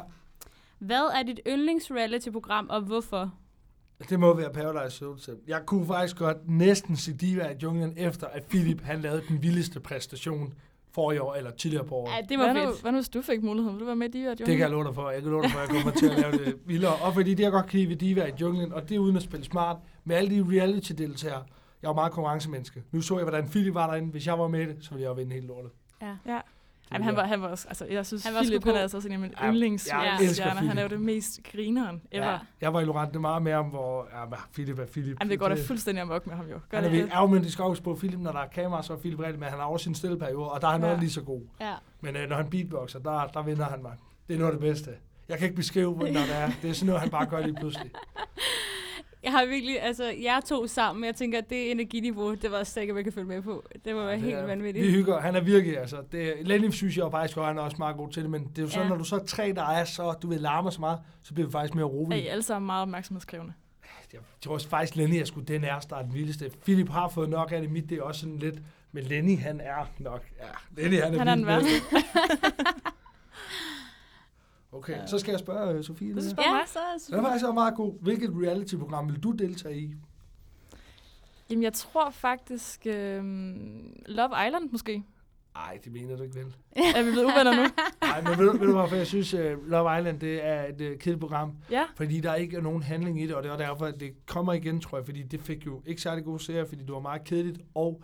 Hvad 0.80 1.12
er 1.20 1.24
dit 1.24 1.40
yndlings-reality-program, 1.48 2.70
og 2.70 2.82
hvorfor? 2.82 3.34
det 4.10 4.20
må 4.20 4.34
være 4.34 4.50
Paradise 4.54 5.06
Hotel. 5.06 5.36
Jeg 5.48 5.62
kunne 5.66 5.88
faktisk 5.88 6.18
godt 6.18 6.38
næsten 6.50 6.96
se 6.96 7.14
Diva 7.14 7.50
i 7.50 7.56
junglen, 7.64 7.94
efter 7.98 8.28
at 8.28 8.44
Philip 8.44 8.82
han 8.84 9.02
lavede 9.02 9.22
den 9.28 9.44
vildeste 9.44 9.80
præstation 9.80 10.54
for 10.92 11.12
i 11.12 11.18
år, 11.18 11.36
eller 11.36 11.52
tidligere 11.52 11.86
på 11.86 11.96
året. 11.96 12.12
Ja, 12.12 12.22
det 12.30 12.40
var 12.40 12.54
hvad, 12.54 12.64
nu, 12.64 12.70
fedt. 12.72 12.82
hvad 12.82 12.92
nu, 12.92 12.98
hvis 12.98 13.10
du 13.10 13.22
fik 13.22 13.44
muligheden? 13.44 13.76
Vil 13.76 13.80
du 13.80 13.86
være 13.86 13.96
med 13.96 14.08
i 14.08 14.12
Diva 14.12 14.30
Det 14.30 14.46
kan 14.46 14.60
jeg 14.60 14.70
love 14.70 14.84
dig 14.84 14.96
for. 14.96 15.10
Jeg 15.10 15.22
kan 15.22 15.32
love 15.32 15.44
dig 15.44 15.52
for, 15.52 15.60
at 15.60 15.70
jeg 15.70 15.76
kommer 15.84 16.00
til 16.00 16.10
at 16.10 16.20
lave 16.20 16.32
det 16.32 16.56
vildere. 16.66 16.96
Og 16.96 17.14
fordi 17.14 17.34
det, 17.34 17.44
jeg 17.44 17.52
godt 17.52 17.66
kan 17.68 17.80
lide 17.80 17.90
ved 17.90 17.96
Diva 17.96 18.26
i 18.26 18.32
junglen, 18.42 18.74
og 18.74 18.90
det 18.90 18.96
er 18.96 19.00
uden 19.00 19.16
at 19.16 19.24
spille 19.24 19.46
smart, 19.46 19.78
med 20.04 20.16
alle 20.16 20.36
de 20.36 20.60
reality-deltagere. 20.60 21.44
Jeg 21.82 21.88
er 21.88 21.90
jo 21.92 21.94
meget 21.96 22.12
konkurrencemenneske. 22.12 22.84
Nu 22.92 23.02
så 23.02 23.16
jeg, 23.18 23.24
hvordan 23.24 23.50
Philip 23.50 23.74
var 23.74 23.88
derinde. 23.88 24.12
Hvis 24.12 24.28
jeg 24.28 24.40
var 24.40 24.48
med 24.48 24.62
i 24.62 24.66
det, 24.66 24.78
så 24.82 24.90
ville 24.92 25.02
jeg 25.04 25.10
jo 25.10 25.14
vinde 25.14 25.34
hele 25.34 25.48
lortet. 25.48 25.72
Ja. 26.02 26.16
Ja. 26.28 26.40
Jamen, 26.94 27.06
han 27.06 27.16
var, 27.16 27.26
han 27.26 27.42
var 27.42 27.48
også, 27.48 27.68
altså, 27.68 27.86
jeg 27.86 28.06
synes, 28.06 28.26
Han 28.26 28.34
var 28.34 28.42
Philip, 28.42 28.64
han 28.64 28.76
er 28.76 28.80
altså 28.80 29.02
sådan 29.02 29.12
en 29.18 29.24
af 29.24 29.30
mine 29.30 29.34
Ja, 29.42 29.50
yndlings 29.52 29.88
jeg 29.88 30.02
Ja. 30.20 30.24
elsker 30.24 30.34
stjerner. 30.34 30.62
Han 30.68 30.78
er 30.78 30.82
jo 30.82 30.88
Philip. 30.88 31.00
det 31.00 31.06
mest 31.16 31.40
grineren 31.52 32.02
ever. 32.12 32.26
Ja, 32.32 32.38
jeg 32.62 32.74
var 32.74 32.80
i 32.82 32.86
Laurent 32.86 33.22
meget 33.22 33.42
med 33.42 33.54
om, 33.54 33.66
hvor 33.66 34.08
ja, 34.14 34.26
Philip 34.54 34.80
er 34.80 34.86
Philip. 34.86 35.18
Jamen, 35.20 35.32
det 35.32 35.40
går 35.40 35.50
da 35.50 35.56
fuldstændig 35.68 36.02
amok 36.02 36.28
med 36.28 36.36
ham 36.36 36.46
jo. 36.46 36.60
Gør 36.70 36.82
Han 36.82 37.42
er 37.44 37.50
skal 37.50 37.64
også 37.66 37.84
på 37.84 37.96
film, 37.96 38.22
når 38.22 38.32
der 38.32 38.40
er 38.40 38.48
kamera, 38.48 38.84
så 38.84 38.94
er 38.94 38.98
Philip 38.98 39.20
rigtig, 39.20 39.40
men 39.40 39.50
han 39.50 39.60
har 39.60 39.66
også 39.66 39.84
sin 39.84 39.96
stille 39.96 40.20
periode, 40.20 40.52
og 40.52 40.62
der 40.62 40.68
er 40.68 40.72
han 40.72 40.82
Ja. 40.82 40.88
også 40.90 41.00
lige 41.00 41.12
så 41.12 41.22
god. 41.22 41.42
Ja. 41.62 41.74
Men 42.02 42.16
øh, 42.16 42.30
når 42.30 42.36
han 42.36 42.50
beatboxer, 42.50 43.00
der, 43.00 43.26
der 43.28 43.42
vinder 43.44 43.66
han 43.66 43.82
mig. 43.82 43.94
Det 44.28 44.34
er 44.34 44.38
noget 44.40 44.52
af 44.54 44.60
det 44.60 44.68
bedste. 44.70 44.92
Jeg 45.30 45.38
kan 45.38 45.46
ikke 45.46 45.56
beskrive, 45.56 45.94
hvordan 45.94 46.14
det 46.16 46.36
er. 46.36 46.50
Det 46.62 46.70
er 46.70 46.74
sådan 46.74 46.86
noget, 46.88 47.02
han 47.02 47.10
bare 47.10 47.26
gør 47.26 47.40
lige 47.40 47.56
pludselig. 47.56 47.92
Jeg 49.24 49.32
har 49.32 49.46
virkelig, 49.46 49.82
altså, 49.82 50.04
jer 50.24 50.40
to 50.40 50.68
sammen, 50.68 51.06
jeg 51.06 51.16
tænker, 51.16 51.38
at 51.38 51.50
det 51.50 51.72
energiniveau, 51.72 52.34
det 52.36 52.52
var 52.52 52.64
slet 52.64 52.82
ikke, 52.84 52.94
man 52.94 53.04
kan 53.04 53.14
følge 53.14 53.28
med 53.28 53.42
på. 53.42 53.64
Det 53.86 53.96
må 53.96 54.02
være 54.02 54.12
Det 54.14 54.22
helt 54.22 54.36
er- 54.36 54.46
vanvittigt. 54.46 54.86
Vi 54.88 54.92
hygger. 54.92 55.20
Han 55.20 55.36
er 55.36 55.42
virkelig, 55.42 55.78
altså. 55.80 55.98
Det, 56.12 56.34
Lenny 56.42 56.70
synes 56.72 56.98
jeg 56.98 57.08
faktisk 57.12 57.36
godt, 57.36 57.48
han 57.48 57.58
er 57.58 57.62
også 57.62 57.78
meget 57.80 57.98
god 57.98 58.10
til 58.12 58.22
det, 58.24 58.32
men 58.32 58.44
det 58.48 58.58
er 58.58 58.62
jo 58.62 58.70
sådan, 58.70 58.84
Ja. 58.84 58.90
når 58.90 58.98
du 58.98 59.04
så 59.04 59.16
er 59.16 59.24
tre, 59.26 59.54
der 59.56 59.64
er 59.64 59.86
så, 59.86 60.12
du 60.22 60.28
ved, 60.28 60.40
larmer 60.40 60.70
så 60.70 60.80
meget, 60.80 61.00
så 61.24 61.34
bliver 61.34 61.48
vi 61.48 61.52
faktisk 61.52 61.76
mere 61.76 61.86
Er 61.86 61.90
I 61.90 61.92
rolige. 61.94 62.32
alle 62.32 62.44
sammen 62.44 62.66
meget 62.66 62.82
opmærksomhedskrævende? 62.82 63.54
Jeg 64.14 64.22
tror 64.42 64.54
også 64.54 64.70
faktisk, 64.70 64.96
Lenny 64.96 65.16
er 65.16 65.26
sgu 65.26 65.40
den 65.40 65.64
er 65.64 66.02
den 66.02 66.14
vildeste. 66.14 66.52
Philip 66.64 66.90
har 66.90 67.08
fået 67.10 67.30
nok 67.30 67.52
af 67.52 67.62
det, 67.62 67.72
mit 67.72 67.90
det 67.90 67.98
er 67.98 68.02
også 68.04 68.22
sådan 68.22 68.38
lidt, 68.38 68.56
men 68.92 69.04
Lenny, 69.04 69.40
han 69.40 69.62
er 69.62 69.90
nok, 70.00 70.22
ja, 70.40 70.82
Lenny, 70.84 71.00
han 71.02 71.14
er, 71.14 71.18
Han 71.18 71.28
er 71.28 71.36
den 71.36 71.46
værste. 71.46 71.70
Okay, 74.72 74.94
Ja. 74.94 75.06
så 75.08 75.18
skal 75.20 75.32
jeg 75.32 75.40
spørge 75.40 75.78
uh, 75.80 75.84
Sofie. 75.84 76.08
Her. 76.14 76.22
jeg- 76.22 76.36
Ja, 76.38 76.66
så 76.68 76.80
er 76.80 77.16
Den 77.16 77.26
er 77.26 77.30
faktisk 77.30 77.54
meget 77.54 77.76
god. 77.76 77.94
Hvilket 78.02 78.30
reality-program 78.34 79.08
vil 79.12 79.20
du 79.24 79.32
deltage 79.32 79.78
i? 79.80 79.94
Jamen, 81.50 81.64
jeg 81.64 81.74
tror 81.74 82.10
faktisk 82.10 82.88
øhm, 82.88 83.94
Love 84.06 84.30
Island 84.48 84.70
måske. 84.72 85.04
Nej, 85.56 85.80
det 85.84 85.92
mener 85.94 86.16
du 86.18 86.24
ikke 86.24 86.36
vel. 86.36 86.56
Er 86.96 87.04
vi 87.04 87.12
blevet 87.12 87.26
uvenner 87.26 87.56
nu? 87.56 87.64
Nej, 88.02 88.22
men 88.22 88.30
ved 88.40 88.46
du, 88.52 88.58
ved 88.58 88.68
du 88.68 88.74
hvorfor 88.74 88.96
jeg 88.96 89.08
synes, 89.08 89.34
uh, 89.34 89.68
Love 89.70 89.98
Island 90.00 90.20
det 90.20 90.46
er 90.46 90.64
et 90.64 90.72
uh, 90.92 90.98
kedeligt 90.98 91.20
program? 91.20 91.54
Ja. 91.72 91.84
Fordi 91.96 92.20
der 92.20 92.36
ikke 92.36 92.58
er 92.58 92.62
nogen 92.62 92.84
handling 92.84 93.22
i 93.22 93.28
det, 93.28 93.36
og 93.36 93.44
det 93.44 93.52
er 93.52 93.58
derfor, 93.58 93.86
at 93.86 94.00
det 94.00 94.26
kommer 94.26 94.54
igen, 94.54 94.82
tror 94.82 94.98
jeg, 94.98 95.06
fordi 95.06 95.24
det 95.24 95.42
fik 95.42 95.66
jo 95.66 95.82
ikke 95.86 96.02
særlig 96.02 96.24
gode 96.24 96.44
serier, 96.44 96.66
fordi 96.66 96.82
det 96.84 96.94
var 96.94 97.00
meget 97.00 97.24
kedeligt, 97.24 97.60
og 97.76 98.02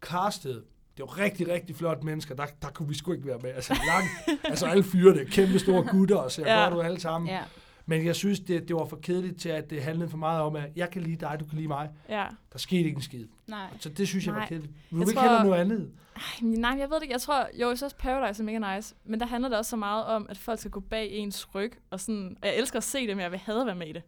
castet, 0.00 0.64
det 0.98 1.06
var 1.08 1.18
rigtig, 1.18 1.48
rigtig 1.48 1.76
flot 1.76 2.04
mennesker, 2.04 2.34
der, 2.34 2.46
der 2.62 2.68
kunne 2.68 2.88
vi 2.88 2.94
sgu 2.94 3.12
ikke 3.12 3.26
være 3.26 3.38
med. 3.42 3.50
Altså, 3.50 3.72
lang, 3.86 4.38
altså 4.44 4.66
alle 4.66 4.82
fyrene, 4.84 5.24
kæmpe 5.24 5.58
store 5.58 5.82
gutter, 5.90 6.16
og 6.16 6.32
ser 6.32 6.42
Ja. 6.46 6.58
ja. 6.62 6.64
godt 6.68 6.74
ud 6.78 6.84
alle 6.84 7.00
sammen. 7.00 7.30
Ja. 7.30 7.40
Men 7.86 8.06
jeg 8.06 8.16
synes, 8.16 8.40
det, 8.40 8.68
det 8.68 8.76
var 8.76 8.84
for 8.84 8.96
kedeligt 8.96 9.40
til, 9.40 9.48
at 9.48 9.70
det 9.70 9.82
handlede 9.82 10.10
for 10.10 10.16
meget 10.18 10.42
om, 10.42 10.56
at 10.56 10.64
jeg 10.76 10.90
kan 10.90 11.02
lide 11.02 11.16
dig, 11.16 11.36
du 11.40 11.44
kan 11.44 11.56
lide 11.56 11.68
mig. 11.68 11.88
Ja. 12.08 12.24
Der 12.52 12.58
skete 12.58 12.80
ikke 12.82 12.96
en 12.96 13.02
skid. 13.02 13.26
Nej. 13.46 13.66
Så 13.80 13.88
det 13.88 14.08
synes 14.08 14.26
jeg 14.26 14.34
var 14.34 14.40
Nej. 14.40 14.48
kedeligt. 14.48 14.72
Du 14.90 14.98
Jeg 14.98 15.06
vil 15.06 15.14
tror- 15.14 15.22
tror... 15.26 15.42
noget 15.44 15.60
andet. 15.60 15.90
Ej, 16.16 16.22
nej, 16.40 16.70
jeg 16.78 16.88
ved 16.90 16.96
det 16.96 17.02
ikke. 17.02 17.12
Jeg 17.12 17.20
tror, 17.20 17.48
jo, 17.60 17.68
jeg 17.68 17.76
synes 17.78 17.94
Paradise 17.94 18.42
er 18.42 18.44
mega 18.44 18.76
nice. 18.76 18.94
Men 19.04 19.20
der 19.20 19.26
handler 19.26 19.48
det 19.48 19.58
også 19.58 19.70
så 19.70 19.76
meget 19.76 20.04
om, 20.04 20.26
at 20.30 20.38
folk 20.38 20.58
skal 20.58 20.70
gå 20.70 20.80
bag 20.80 21.08
ens 21.10 21.54
ryg. 21.54 21.72
Og 21.90 22.00
sådan, 22.00 22.36
og 22.42 22.48
jeg 22.48 22.56
elsker 22.56 22.76
at 22.76 22.84
se 22.84 23.06
det, 23.06 23.16
men 23.16 23.22
jeg 23.22 23.30
vil 23.30 23.40
have 23.40 23.60
at 23.60 23.66
være 23.66 23.74
med 23.76 23.86
i 23.86 23.92
det. 23.92 24.02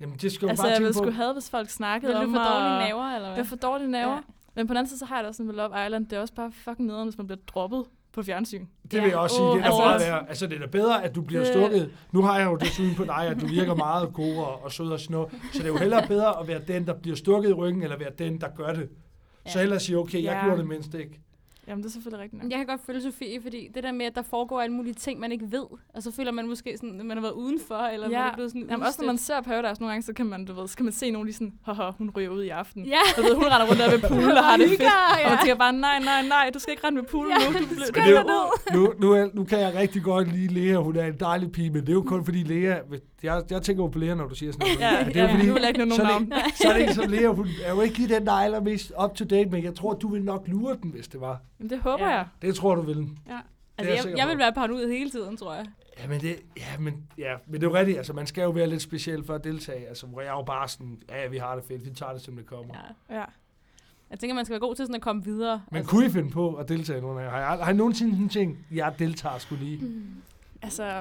Jamen, 0.00 0.16
det 0.16 0.32
skal 0.32 0.48
Altså, 0.48 0.62
bare 0.64 0.72
jeg 0.72 0.80
ville 0.80 0.94
skulle 0.94 1.12
have, 1.12 1.32
hvis 1.32 1.50
folk 1.50 1.70
snakkede 1.70 2.12
Vil 2.12 2.20
du 2.20 2.24
om 2.26 2.30
mig, 2.30 2.46
dårlige 2.50 2.78
naver, 2.88 3.14
eller 3.14 3.26
Jeg 3.28 3.34
hvad? 3.34 3.44
får 3.44 3.56
dårlige 3.56 3.90
naver. 3.90 4.12
Ja. 4.12 4.18
Men 4.56 4.66
på 4.66 4.72
den 4.74 4.76
anden 4.78 4.88
side, 4.88 4.98
så 4.98 5.04
har 5.04 5.16
jeg 5.16 5.22
det 5.24 5.28
også 5.28 5.36
sådan 5.36 5.46
med 5.46 5.54
Love 5.54 5.86
Island. 5.86 6.06
Det 6.06 6.16
er 6.16 6.20
også 6.20 6.34
bare 6.34 6.52
fucking 6.52 6.86
nederen, 6.88 7.08
hvis 7.08 7.18
man 7.18 7.26
bliver 7.26 7.40
droppet 7.46 7.84
på 8.12 8.22
fjernsyn. 8.22 8.66
Det 8.90 9.02
vil 9.02 9.08
jeg 9.08 9.18
også 9.18 9.36
sige, 9.36 9.44
Åh, 9.46 9.56
det 9.56 9.58
er 9.58 9.62
da 9.62 9.66
altså- 9.68 9.82
meget 9.84 10.00
værre. 10.00 10.28
Altså, 10.28 10.46
det 10.46 10.56
er 10.56 10.60
da 10.60 10.66
bedre, 10.66 11.04
at 11.04 11.14
du 11.14 11.20
bliver 11.22 11.40
Det- 11.44 11.52
stukket. 11.52 11.90
Nu 12.12 12.22
har 12.22 12.38
jeg 12.38 12.46
jo 12.46 12.56
det 12.56 12.68
syn 12.68 12.94
på 12.94 13.04
dig, 13.04 13.26
at 13.28 13.40
du 13.40 13.46
virker 13.46 13.74
meget 13.74 14.12
god 14.12 14.36
og, 14.36 14.64
og 14.64 14.72
sød 14.72 14.88
og 14.88 15.00
sådan 15.00 15.14
noget. 15.14 15.28
Så 15.52 15.58
det 15.58 15.64
er 15.64 15.68
jo 15.68 15.76
hellere 15.76 16.06
bedre 16.06 16.40
at 16.40 16.48
være 16.48 16.60
den, 16.68 16.86
der 16.86 16.94
bliver 16.94 17.16
stukket 17.16 17.50
i 17.50 17.52
ryggen, 17.52 17.82
eller 17.82 17.98
være 17.98 18.10
den, 18.18 18.40
der 18.40 18.48
gør 18.56 18.72
det. 18.72 18.88
Så 19.46 19.58
Ja. 19.58 19.60
hellere 19.60 19.80
sige, 19.80 19.98
okay, 19.98 20.22
jeg 20.22 20.32
Ja. 20.32 20.44
gjorde 20.44 20.58
det 20.58 20.68
mindst 20.68 20.94
ikke. 20.94 21.20
Jamen, 21.68 21.82
det 21.82 21.88
er 21.88 21.92
selvfølgelig 21.92 22.22
rigtigt 22.22 22.42
nok. 22.42 22.50
Jeg 22.50 22.58
kan 22.58 22.66
godt 22.66 22.80
følge 22.86 23.02
Sofie, 23.02 23.42
fordi 23.42 23.68
det 23.74 23.82
der 23.82 23.92
med, 23.92 24.06
at 24.06 24.14
der 24.14 24.22
foregår 24.22 24.60
alle 24.60 24.72
mulige 24.74 24.94
ting, 24.94 25.20
man 25.20 25.32
ikke 25.32 25.52
ved, 25.52 25.64
og 25.94 26.02
så 26.02 26.10
føler 26.12 26.32
man 26.32 26.48
måske 26.48 26.76
sådan, 26.76 27.00
at 27.00 27.06
man 27.06 27.16
har 27.16 27.22
været 27.22 27.32
udenfor, 27.32 27.74
eller 27.78 28.10
Ja. 28.10 28.18
man 28.18 28.28
er 28.30 28.34
blevet 28.34 28.50
sådan 28.50 28.66
Jamen, 28.70 28.86
også 28.86 29.02
når 29.02 29.06
man 29.06 29.18
ser 29.18 29.40
Paradise 29.40 29.80
nogle 29.80 29.92
gange, 29.92 30.02
så 30.02 30.12
kan 30.12 30.26
man, 30.26 30.44
du 30.44 30.52
ved, 30.52 30.68
så 30.68 30.76
kan 30.76 30.84
man 30.84 30.92
se 30.92 31.10
nogle 31.10 31.26
lige 31.26 31.34
sådan, 31.34 31.52
haha, 31.64 31.90
hun 31.98 32.10
ryger 32.16 32.28
ud 32.30 32.42
i 32.42 32.48
aften. 32.48 32.84
Ja, 32.84 32.98
Du 33.16 33.22
ved, 33.22 33.34
hun 33.34 33.44
render 33.44 33.66
rundt 33.66 33.78
der 33.82 33.90
ved 33.90 34.00
poolen 34.08 34.30
og 34.30 34.44
har 34.44 34.56
det 34.56 34.68
fedt. 34.68 34.80
hygger, 34.80 35.24
Og 35.24 35.30
man 35.30 35.38
tænker 35.38 35.54
bare, 35.54 35.72
nej, 35.72 35.98
nej, 36.04 36.22
nej, 36.28 36.50
du 36.54 36.58
skal 36.58 36.72
ikke 36.72 36.86
rende 36.86 37.00
ved 37.00 37.06
poolen 37.08 37.32
Ja, 37.40 37.50
nu. 37.50 37.58
Du 37.58 37.66
bliver 37.92 38.20
er 38.20 38.74
nu, 38.76 38.92
nu, 39.00 39.12
er, 39.12 39.28
nu 39.34 39.44
kan 39.44 39.58
jeg 39.60 39.74
rigtig 39.74 40.02
godt 40.02 40.32
lide 40.32 40.54
Lea, 40.54 40.76
hun 40.82 40.96
er 40.96 41.04
en 41.06 41.16
dejlig 41.20 41.52
pige, 41.52 41.70
men 41.70 41.80
det 41.80 41.88
er 41.88 41.92
jo 41.92 42.02
kun 42.02 42.24
fordi 42.24 42.42
Lea, 42.42 42.76
jeg, 43.34 43.42
jeg 43.50 43.62
tænker 43.62 43.82
jo 43.84 43.88
på 43.88 43.98
Lea, 43.98 44.14
når 44.14 44.28
du 44.28 44.34
siger 44.34 44.52
sådan 44.52 44.66
noget. 44.66 44.80
Ja, 44.98 45.04
Men 45.04 45.14
det 45.14 45.20
er 45.20 45.24
ja, 45.26 45.34
fordi, 45.34 45.46
nu 45.46 45.52
vil 45.52 45.60
jeg 45.60 45.68
ikke 45.68 45.80
så, 45.94 46.02
nogen 46.02 46.28
er 46.30 46.36
navn. 46.38 46.52
så 46.56 46.68
er 46.68 46.72
det 46.72 46.80
ikke 46.80 46.94
som 46.94 47.10
Lea, 47.10 47.26
hun 47.28 47.48
er 47.64 47.74
jo 47.74 47.80
ikke 47.80 47.98
lige 47.98 48.14
den, 48.14 48.26
der 48.26 48.32
er 48.32 48.36
allermest 48.36 48.92
up 49.04 49.14
to 49.14 49.24
date, 49.24 49.50
men 49.50 49.64
jeg 49.64 49.74
tror, 49.74 49.94
du 49.94 50.08
vil 50.08 50.22
nok 50.22 50.48
lure 50.48 50.76
den, 50.82 50.90
hvis 50.90 51.08
det 51.08 51.20
var. 51.20 51.40
Jamen, 51.60 51.70
det 51.70 51.78
håber 51.78 52.04
Ja. 52.08 52.14
jeg. 52.16 52.26
Det 52.42 52.54
tror 52.54 52.74
du 52.74 52.82
vil. 52.82 53.08
Ja. 53.28 53.38
Altså, 53.78 53.94
jeg 53.94 54.10
jeg, 54.10 54.18
jeg 54.18 54.28
vil 54.28 54.38
være 54.38 54.52
paranoid 54.52 54.88
hele 54.88 55.10
tiden, 55.10 55.36
tror 55.36 55.54
jeg. 55.54 55.66
Ja, 56.02 56.06
men 56.08 56.20
det, 56.20 56.36
ja, 56.56 56.78
men, 56.78 56.94
ja, 57.18 57.34
men 57.46 57.54
det 57.60 57.66
er 57.66 57.70
jo 57.70 57.76
rigtigt. 57.76 57.96
Altså, 57.98 58.12
man 58.12 58.26
skal 58.26 58.42
jo 58.42 58.50
være 58.50 58.66
lidt 58.66 58.82
speciel 58.82 59.24
for 59.24 59.34
at 59.34 59.44
deltage. 59.44 59.88
Altså, 59.88 60.06
hvor 60.06 60.20
jeg 60.20 60.28
er 60.28 60.32
jo 60.36 60.42
bare 60.42 60.68
sådan, 60.68 60.98
ja, 61.08 61.22
ja, 61.22 61.28
vi 61.28 61.36
har 61.38 61.54
det 61.54 61.64
fedt, 61.68 61.84
vi 61.84 61.90
tager 61.90 62.12
det, 62.12 62.22
som 62.22 62.36
det 62.36 62.46
kommer. 62.46 62.74
Ja. 63.10 63.16
Ja. 63.16 63.24
Jeg 64.10 64.18
tænker, 64.18 64.34
man 64.34 64.44
skal 64.44 64.52
være 64.52 64.60
god 64.60 64.74
til 64.74 64.84
sådan 64.86 64.94
at 64.94 65.02
komme 65.02 65.24
videre. 65.24 65.62
Men 65.72 65.84
kunne 65.84 66.06
I 66.06 66.08
finde 66.08 66.30
på 66.30 66.54
at 66.54 66.68
deltage 66.68 67.00
nogle 67.00 67.20
af 67.20 67.24
jer? 67.24 67.30
Har, 67.30 67.38
jeg, 67.38 67.64
har 67.64 67.72
I 67.72 67.76
nogensinde 67.76 68.10
sådan 68.12 68.22
en 68.24 68.28
ting, 68.28 68.66
jeg 68.70 68.94
deltager 68.98 69.38
skulle 69.38 69.64
lige? 69.64 69.80
Altså, 70.62 71.00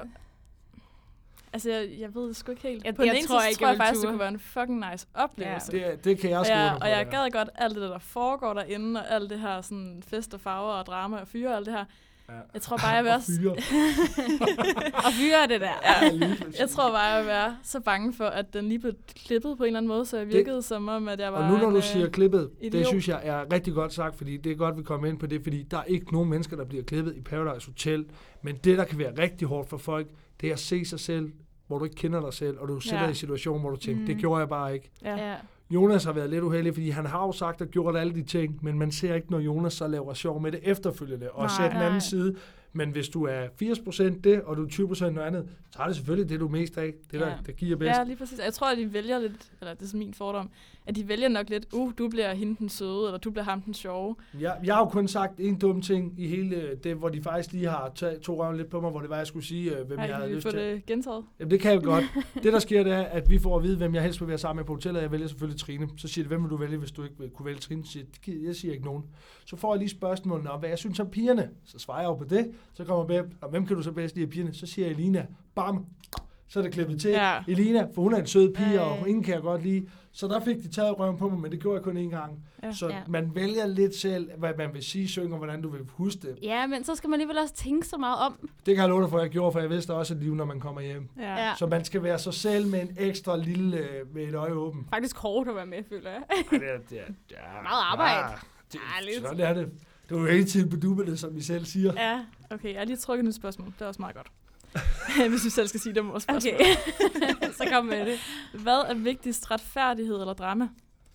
altså 1.55 1.69
jeg, 1.71 1.89
jeg 1.99 2.15
ved 2.15 2.27
det 2.27 2.35
sgu 2.35 2.51
ikke 2.51 2.63
helt. 2.63 2.85
Jeg- 2.85 2.95
På 2.95 3.01
den 3.01 3.07
jeg 3.11 3.17
ene 3.17 3.27
tror 3.27 3.39
side, 3.39 3.49
ikke, 3.49 3.55
så 3.55 3.59
tror 3.59 3.67
jeg 3.67 3.77
jeg 3.77 3.85
faktisk, 3.85 4.01
det 4.01 4.09
kunne 4.09 4.19
være 4.19 4.29
en 4.29 4.39
fucking 4.39 4.83
nice 4.91 5.07
oplevelse. 5.13 5.71
Det, 5.71 6.03
det 6.05 6.19
kan 6.19 6.29
jeg 6.29 6.39
Og 6.39 6.45
skrive 6.45 6.59
jeg, 6.59 6.67
under 6.67 6.79
på. 6.79 6.83
og 6.83 6.89
jeg 6.89 7.07
ja. 7.11 7.21
gad 7.23 7.31
godt 7.31 7.49
alt 7.55 7.75
det, 7.75 7.81
der 7.89 7.99
foregår 7.99 8.53
derinde, 8.53 8.99
og 8.99 9.11
alt 9.11 9.29
det 9.29 9.39
her 9.39 9.61
sådan 9.61 10.03
fest 10.07 10.33
og 10.33 10.39
farver 10.39 10.71
og 10.73 10.85
drama 10.85 11.17
og 11.17 11.27
fyre 11.27 11.49
og 11.49 11.55
alt 11.55 11.65
det 11.65 11.73
her. 11.73 11.85
Ja. 12.29 12.33
Jeg 12.53 12.61
tror 12.61 12.77
bare, 12.77 12.87
jeg 12.89 13.03
vil 13.03 13.09
Og 13.11 13.15
også... 13.15 13.31
fyre. 13.41 13.51
Og 15.05 15.11
fyre 15.13 15.47
det 15.49 15.61
der. 15.61 15.73
Ja, 15.83 16.27
jeg 16.59 16.69
tror 16.69 16.89
bare, 16.91 16.99
jeg 17.01 17.19
vil 17.21 17.27
være 17.27 17.57
så 17.63 17.79
bange 17.79 18.13
for, 18.13 18.25
at 18.25 18.53
den 18.53 18.67
lige 18.69 18.79
blev 18.79 18.93
klippet 19.15 19.57
på 19.57 19.63
en 19.63 19.67
eller 19.67 19.77
anden 19.79 19.87
måde, 19.87 20.05
så 20.05 20.17
jeg 20.17 20.27
virkede 20.27 20.55
det, 20.55 20.65
som 20.65 20.87
om, 20.87 21.07
at 21.07 21.19
jeg 21.19 21.33
var 21.33 21.39
Og 21.43 21.51
nu 21.51 21.57
når 21.57 21.65
en, 21.67 21.71
du 21.71 21.77
øh, 21.77 21.83
siger 21.83 22.09
klippet, 22.09 22.49
det 22.61 22.67
idiot. 22.67 22.87
synes 22.87 23.07
jeg 23.09 23.21
er 23.23 23.53
rigtig 23.53 23.73
godt 23.73 23.93
sagt, 23.93 24.15
fordi 24.17 24.37
det 24.37 24.51
er 24.51 24.55
godt, 24.55 24.77
vi 24.77 24.83
kommer 24.83 25.07
ind 25.07 25.19
på 25.19 25.25
det, 25.27 25.43
fordi 25.43 25.63
der 25.63 25.77
er 25.77 25.83
ikke 25.83 26.13
nogen 26.13 26.29
mennesker, 26.29 26.57
der 26.57 26.65
bliver 26.65 26.83
klippet 26.83 27.15
i 27.15 27.21
Paradise 27.21 27.67
Hotel. 27.67 28.05
Men 28.41 28.55
det, 28.55 28.77
der 28.77 28.83
kan 28.83 28.99
være 28.99 29.11
rigtig 29.19 29.47
hårdt 29.47 29.69
for 29.69 29.77
folk, 29.77 30.07
det 30.41 30.49
er 30.49 30.53
at 30.53 30.59
se 30.59 30.85
sig 30.85 30.99
selv, 30.99 31.31
hvor 31.67 31.77
du 31.77 31.83
ikke 31.83 31.95
kender 31.95 32.21
dig 32.21 32.33
selv, 32.33 32.57
og 32.59 32.67
du 32.67 32.79
sætter 32.79 32.99
Ja. 32.99 33.05
i 33.05 33.09
en 33.09 33.15
situation, 33.15 33.59
hvor 33.59 33.69
du 33.69 33.75
tænker, 33.75 34.01
Mm. 34.01 34.07
det 34.07 34.17
gjorde 34.17 34.39
jeg 34.39 34.49
bare 34.49 34.73
ikke. 34.73 34.89
Ja. 35.03 35.29
Ja. 35.29 35.35
Jonas 35.69 36.03
har 36.03 36.11
været 36.13 36.29
lidt 36.29 36.43
uheldig, 36.43 36.73
fordi 36.73 36.89
han 36.89 37.05
har 37.05 37.25
jo 37.25 37.31
sagt 37.31 37.61
og 37.61 37.67
gjort 37.67 37.95
alle 37.95 38.13
de 38.13 38.23
ting, 38.23 38.59
men 38.61 38.79
man 38.79 38.91
ser 38.91 39.15
ikke, 39.15 39.31
når 39.31 39.39
Jonas 39.39 39.73
så 39.73 39.87
laver 39.87 40.13
sjov 40.13 40.41
med 40.41 40.51
det 40.51 40.59
efterfølgende, 40.63 41.31
og 41.31 41.39
Nej. 41.41 41.47
ser 41.57 41.63
den 41.63 41.77
anden 41.77 41.91
Nej. 41.91 41.99
side. 41.99 42.35
Men 42.73 42.89
hvis 42.91 43.09
du 43.09 43.23
er 43.25 43.47
80% 43.55 44.19
det, 44.23 44.41
og 44.41 44.57
du 44.57 44.63
er 44.63 44.67
20% 44.69 45.13
noget 45.13 45.27
andet, 45.27 45.47
så 45.71 45.81
er 45.81 45.87
det 45.87 45.95
selvfølgelig 45.95 46.29
det, 46.29 46.39
du 46.39 46.45
er 46.47 46.51
mest 46.51 46.77
af. 46.77 46.93
Det, 47.11 47.19
der, 47.19 47.27
Ja. 47.27 47.33
der 47.45 47.51
giver 47.51 47.75
bedst. 47.77 47.97
ja, 47.97 48.03
lige 48.03 48.15
præcis. 48.15 48.39
Jeg 48.45 48.53
tror, 48.53 48.71
at 48.71 48.77
de 48.77 48.93
vælger 48.93 49.19
lidt, 49.19 49.51
eller 49.61 49.73
det 49.73 49.93
er 49.93 49.97
min 49.97 50.13
fordom, 50.13 50.49
at 50.87 50.95
de 50.95 51.07
vælger 51.07 51.27
nok 51.27 51.49
lidt, 51.49 51.65
uh, 51.73 51.91
du 51.97 52.09
bliver 52.09 52.33
hende 52.33 52.55
den 52.59 52.69
søde, 52.69 53.05
eller 53.05 53.17
du 53.17 53.31
bliver 53.31 53.43
ham 53.43 53.61
den 53.61 53.73
sjove. 53.73 54.15
Jeg, 54.39 54.57
jeg 54.63 54.73
har 54.75 54.81
jo 54.81 54.85
kun 54.89 55.07
sagt 55.07 55.39
en 55.39 55.59
dum 55.59 55.81
ting 55.81 56.13
i 56.17 56.27
hele 56.27 56.75
det, 56.83 56.95
hvor 56.95 57.09
de 57.09 57.21
faktisk 57.21 57.53
lige 57.53 57.67
har 57.67 57.91
taget 57.95 58.21
to 58.21 58.43
røven 58.43 58.57
lidt 58.57 58.69
på 58.69 58.81
mig, 58.81 58.91
hvor 58.91 58.99
det 58.99 59.09
var, 59.09 59.17
jeg 59.17 59.27
skulle 59.27 59.45
sige, 59.45 59.77
øh, 59.79 59.87
hvem 59.87 59.97
Har 59.99 60.05
jeg 60.05 60.15
havde 60.15 60.33
lyst 60.35 60.47
få 60.47 60.51
til. 60.51 60.59
det 60.59 60.85
gentaget? 60.85 61.23
Jamen, 61.39 61.51
det 61.51 61.59
kan 61.59 61.71
jeg 61.73 61.83
jo 61.85 61.89
godt. 61.89 62.03
Det, 62.43 62.53
der 62.53 62.59
sker, 62.59 62.83
det 62.83 62.93
er, 62.93 63.01
at 63.03 63.29
vi 63.29 63.39
får 63.39 63.57
at 63.57 63.63
vide, 63.63 63.77
hvem 63.77 63.95
jeg 63.95 64.03
helst 64.03 64.21
vil 64.21 64.27
være 64.29 64.37
sammen 64.37 64.57
med 64.61 64.65
på 64.65 64.73
hotellet. 64.73 65.01
Jeg 65.01 65.11
vælger 65.11 65.27
selvfølgelig 65.27 65.59
Trine. 65.61 65.89
Så 65.97 66.07
siger 66.07 66.23
de, 66.23 66.27
hvem 66.27 66.43
vil 66.43 66.49
du 66.49 66.57
vælge, 66.57 66.77
hvis 66.77 66.91
du 66.91 67.03
ikke 67.03 67.15
vil 67.19 67.29
kunne 67.29 67.45
vælge 67.45 67.59
Trine? 67.59 67.85
Så 67.85 67.91
siger 67.91 68.03
jeg, 68.03 68.13
"Det 68.13 68.21
gider- 68.21 68.45
jeg 68.47 68.55
siger 68.55 68.73
ikke 68.73 68.85
nogen. 68.85 69.03
Så 69.45 69.55
får 69.55 69.73
jeg 69.73 69.79
lige 69.79 69.89
spørgsmålene 69.89 70.51
om, 70.51 70.59
hvad 70.59 70.69
jeg 70.69 70.77
synes 70.77 70.99
om 70.99 71.09
pigerne. 71.09 71.49
Så 71.65 71.79
svarer 71.79 71.99
jeg 72.01 72.07
jo 72.07 72.15
på 72.15 72.23
det. 72.23 72.51
Så 72.73 72.83
kommer 72.85 73.07
med, 73.07 73.23
og 73.41 73.49
hvem 73.49 73.65
kan 73.65 73.75
du 73.75 73.81
så 73.83 73.91
bedst 73.91 74.15
lide 74.15 74.23
af 74.25 74.29
pigerne? 74.29 74.53
Så 74.53 74.65
siger 74.65 74.87
jeg 74.87 74.95
Elina. 74.95 75.25
Bam! 75.55 75.85
Så 76.47 76.59
er 76.59 76.63
det 76.63 76.71
klippet 76.73 77.01
til. 77.01 77.11
Ja. 77.11 77.33
Elina, 77.47 77.87
for 77.95 78.01
hun 78.01 78.13
er 78.13 78.17
en 78.17 78.27
sød 78.27 78.53
pige, 78.53 78.67
Ja, 78.69 78.73
ja, 78.75 78.81
og 78.81 78.97
ja. 79.01 79.05
ingen 79.05 79.23
kan 79.23 79.33
jeg 79.33 79.41
godt 79.41 79.63
lide. 79.63 79.85
Så 80.17 80.27
der 80.27 80.39
fik 80.39 80.55
de 80.63 80.67
taget 80.71 80.99
røven 80.99 81.17
på 81.17 81.29
mig, 81.29 81.39
men 81.39 81.51
det 81.51 81.59
gjorde 81.59 81.75
jeg 81.75 81.83
kun 81.83 81.97
én 81.97 82.09
gang. 82.09 82.43
Ja. 82.63 82.71
Så 82.73 82.87
Ja. 82.87 83.01
man 83.07 83.35
vælger 83.35 83.65
lidt 83.67 83.95
selv, 83.95 84.29
hvad 84.37 84.51
man 84.57 84.73
vil 84.73 84.83
sige, 84.83 85.07
synge, 85.07 85.31
og 85.33 85.37
hvordan 85.37 85.61
du 85.61 85.69
vil 85.69 85.81
huske 85.93 86.21
det. 86.21 86.37
ja, 86.43 86.67
men 86.67 86.83
så 86.83 86.95
skal 86.95 87.09
man 87.09 87.13
alligevel 87.19 87.37
også 87.37 87.53
tænke 87.55 87.87
så 87.87 87.97
meget 87.97 88.17
om. 88.19 88.49
Det 88.65 88.75
kan 88.75 88.81
jeg 88.81 88.89
love 88.89 89.01
dig 89.01 89.09
for, 89.09 89.17
at 89.17 89.23
jeg 89.23 89.31
gjorde, 89.31 89.51
for 89.51 89.59
jeg 89.59 89.69
vidste 89.69 89.93
også 89.93 90.13
et 90.13 90.19
liv, 90.19 90.35
når 90.35 90.45
man 90.45 90.59
kommer 90.59 90.81
hjem. 90.81 91.09
Ja. 91.19 91.35
Ja. 91.47 91.55
Så 91.57 91.67
man 91.67 91.85
skal 91.85 92.03
være 92.03 92.19
sig 92.19 92.33
selv 92.33 92.67
med 92.67 92.81
en 92.81 92.95
ekstra 92.99 93.37
lille, 93.37 93.77
øh, 93.77 94.13
med 94.15 94.23
et 94.23 94.35
øje 94.35 94.51
åbent. 94.53 94.89
Faktisk 94.89 95.17
hårdt 95.17 95.49
at 95.49 95.55
være 95.55 95.65
med, 95.65 95.83
føler 95.89 96.09
jeg. 96.11 96.21
Ej, 96.29 96.35
det 96.59 96.69
er, 96.73 96.77
det 96.89 96.99
er, 96.99 97.03
ja, 97.31 97.61
Meget 97.63 97.83
arbejde. 97.91 98.29
Ja, 98.29 98.35
det, 98.71 98.79
Ja, 98.99 99.05
lidt. 99.05 99.21
sådan 99.27 99.39
er 99.39 99.53
det. 99.53 99.71
Det 100.09 100.15
er 100.17 100.19
jo 100.19 100.25
hele 100.27 100.45
tiden 100.45 100.69
på 100.69 100.75
dubberne, 100.75 101.17
som 101.17 101.35
vi 101.35 101.41
selv 101.41 101.65
siger. 101.65 101.93
ja. 101.97 102.19
Okay, 102.49 102.71
jeg 102.73 102.79
har 102.79 102.85
lige 102.85 102.97
trykket 102.97 103.27
et 103.27 103.35
spørgsmål. 103.35 103.67
Det 103.67 103.81
er 103.81 103.85
også 103.87 104.01
meget 104.01 104.15
godt. 104.15 104.27
Hvis 105.29 105.45
vi 105.45 105.49
selv 105.49 105.67
skal 105.67 105.79
sige 105.79 105.95
det 105.95 106.03
spørgsmål. 106.21 106.35
Okay, 106.53 106.59
så 107.57 107.67
kom 107.71 107.85
med 107.85 108.05
det. 108.05 108.17
Hvad 108.53 108.79
er 108.89 108.93
vigtigst, 108.93 109.51
retfærdighed 109.51 110.19
eller 110.19 110.33
drama? 110.33 110.67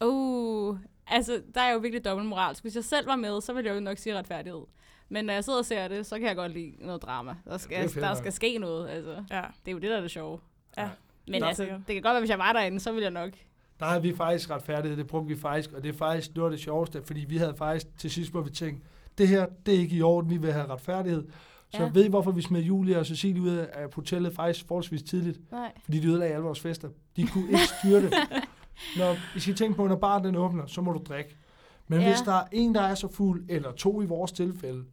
Uh, 0.05 0.79
altså, 1.07 1.43
der 1.55 1.61
er 1.61 1.73
jo 1.73 1.79
virkelig 1.79 2.05
dobbeltmoralsk. 2.05 2.63
Hvis 2.63 2.77
jeg 2.77 2.85
selv 2.85 3.07
var 3.07 3.17
med, 3.17 3.41
så 3.41 3.53
ville 3.53 3.69
jeg 3.69 3.75
jo 3.75 3.81
nok 3.81 3.99
sige 3.99 4.19
retfærdighed. 4.19 4.61
Men 5.09 5.25
når 5.25 5.33
jeg 5.33 5.45
sidder 5.45 5.59
og 5.59 5.65
ser 5.65 5.89
det, 5.89 6.07
så 6.07 6.19
kan 6.19 6.29
jeg 6.29 6.37
godt 6.37 6.53
lide 6.53 6.73
noget 6.79 7.03
drama. 7.03 7.35
Der 7.45 7.59
skal, 7.59 7.89
fedt 7.89 8.05
der 8.05 8.15
skal 8.15 8.33
ske 8.33 8.59
noget, 8.59 8.89
altså. 8.89 9.25
Ja. 9.31 9.43
Det 9.65 9.71
er 9.71 9.73
jo 9.73 9.79
det, 9.79 9.91
der 9.91 9.97
er 9.97 10.01
det 10.01 10.11
sjove. 10.11 10.41
Ja. 10.79 10.89
Men 11.29 11.41
Der- 11.43 11.49
altså, 11.49 11.63
det 11.65 11.95
kan 11.95 12.03
godt 12.03 12.13
være, 12.13 12.21
hvis 12.21 12.31
jeg 12.31 12.39
var 12.39 12.53
derinde, 12.53 12.81
så 12.81 12.93
ville 12.93 13.03
jeg 13.05 13.11
nok... 13.11 13.31
Der 13.81 13.87
havde 13.87 14.03
vi 14.03 14.17
faktisk 14.17 14.51
retfærdighed, 14.51 14.97
det 14.99 15.07
brugte 15.07 15.35
vi 15.35 15.41
faktisk, 15.41 15.73
og 15.73 15.83
det 15.83 15.89
er 15.95 15.99
faktisk 15.99 16.31
noget 16.37 16.51
af 16.53 16.57
det 16.57 16.65
sjoveste, 16.65 17.03
fordi 17.07 17.21
vi 17.29 17.37
havde 17.37 17.55
faktisk 17.59 17.87
til 17.99 18.11
sidst, 18.11 18.31
hvor 18.31 18.41
vi 18.41 18.51
tænkte, 18.51 18.87
det 19.19 19.29
her, 19.29 19.47
det 19.67 19.75
er 19.75 19.79
ikke 19.79 19.97
i 19.97 20.03
orden, 20.03 20.31
vi 20.31 20.37
vil 20.37 20.53
have 20.53 20.69
retfærdighed. 20.69 21.25
Så 21.73 21.79
Ja. 21.79 21.85
ja. 21.85 21.91
ved 21.95 22.05
I, 22.05 22.09
hvorfor 22.09 22.31
vi 22.31 22.43
smed 22.43 22.61
Julia 22.63 22.99
og 22.99 23.07
Cecilie 23.07 23.43
ud 23.43 23.49
af 23.49 23.95
hotellet 23.95 24.35
faktisk 24.35 24.67
forholdsvis 24.69 25.03
tidligt? 25.03 25.51
Nej. 25.53 25.73
Fordi 25.85 26.01
de 26.01 26.09
ødelagde 26.09 26.33
alle 26.35 26.45
vores 26.45 26.61
fester. 26.61 26.89
De 27.17 27.27
kunne 27.27 27.47
ikke 27.47 27.59
styre 27.81 28.03
det. 28.03 28.15
Når 28.99 29.17
I 29.37 29.41
skal 29.41 29.55
tænke 29.55 29.77
på, 29.77 29.87
når 29.87 29.97
baren 29.97 30.25
den 30.25 30.37
åbner, 30.37 30.67
så 30.67 30.81
må 30.81 30.93
du 30.93 31.01
drikke. 31.09 31.37
Men 31.89 32.01
Ja. 32.01 32.09
hvis 32.09 32.21
der 32.21 32.33
er 32.33 32.45
en, 32.53 32.75
der 32.75 32.81
er 32.81 32.95
så 32.95 33.09
fuld, 33.09 33.45
eller 33.49 33.73
to 33.73 34.03
i 34.03 34.07
vores 34.07 34.33
tilfælde, 34.33 34.85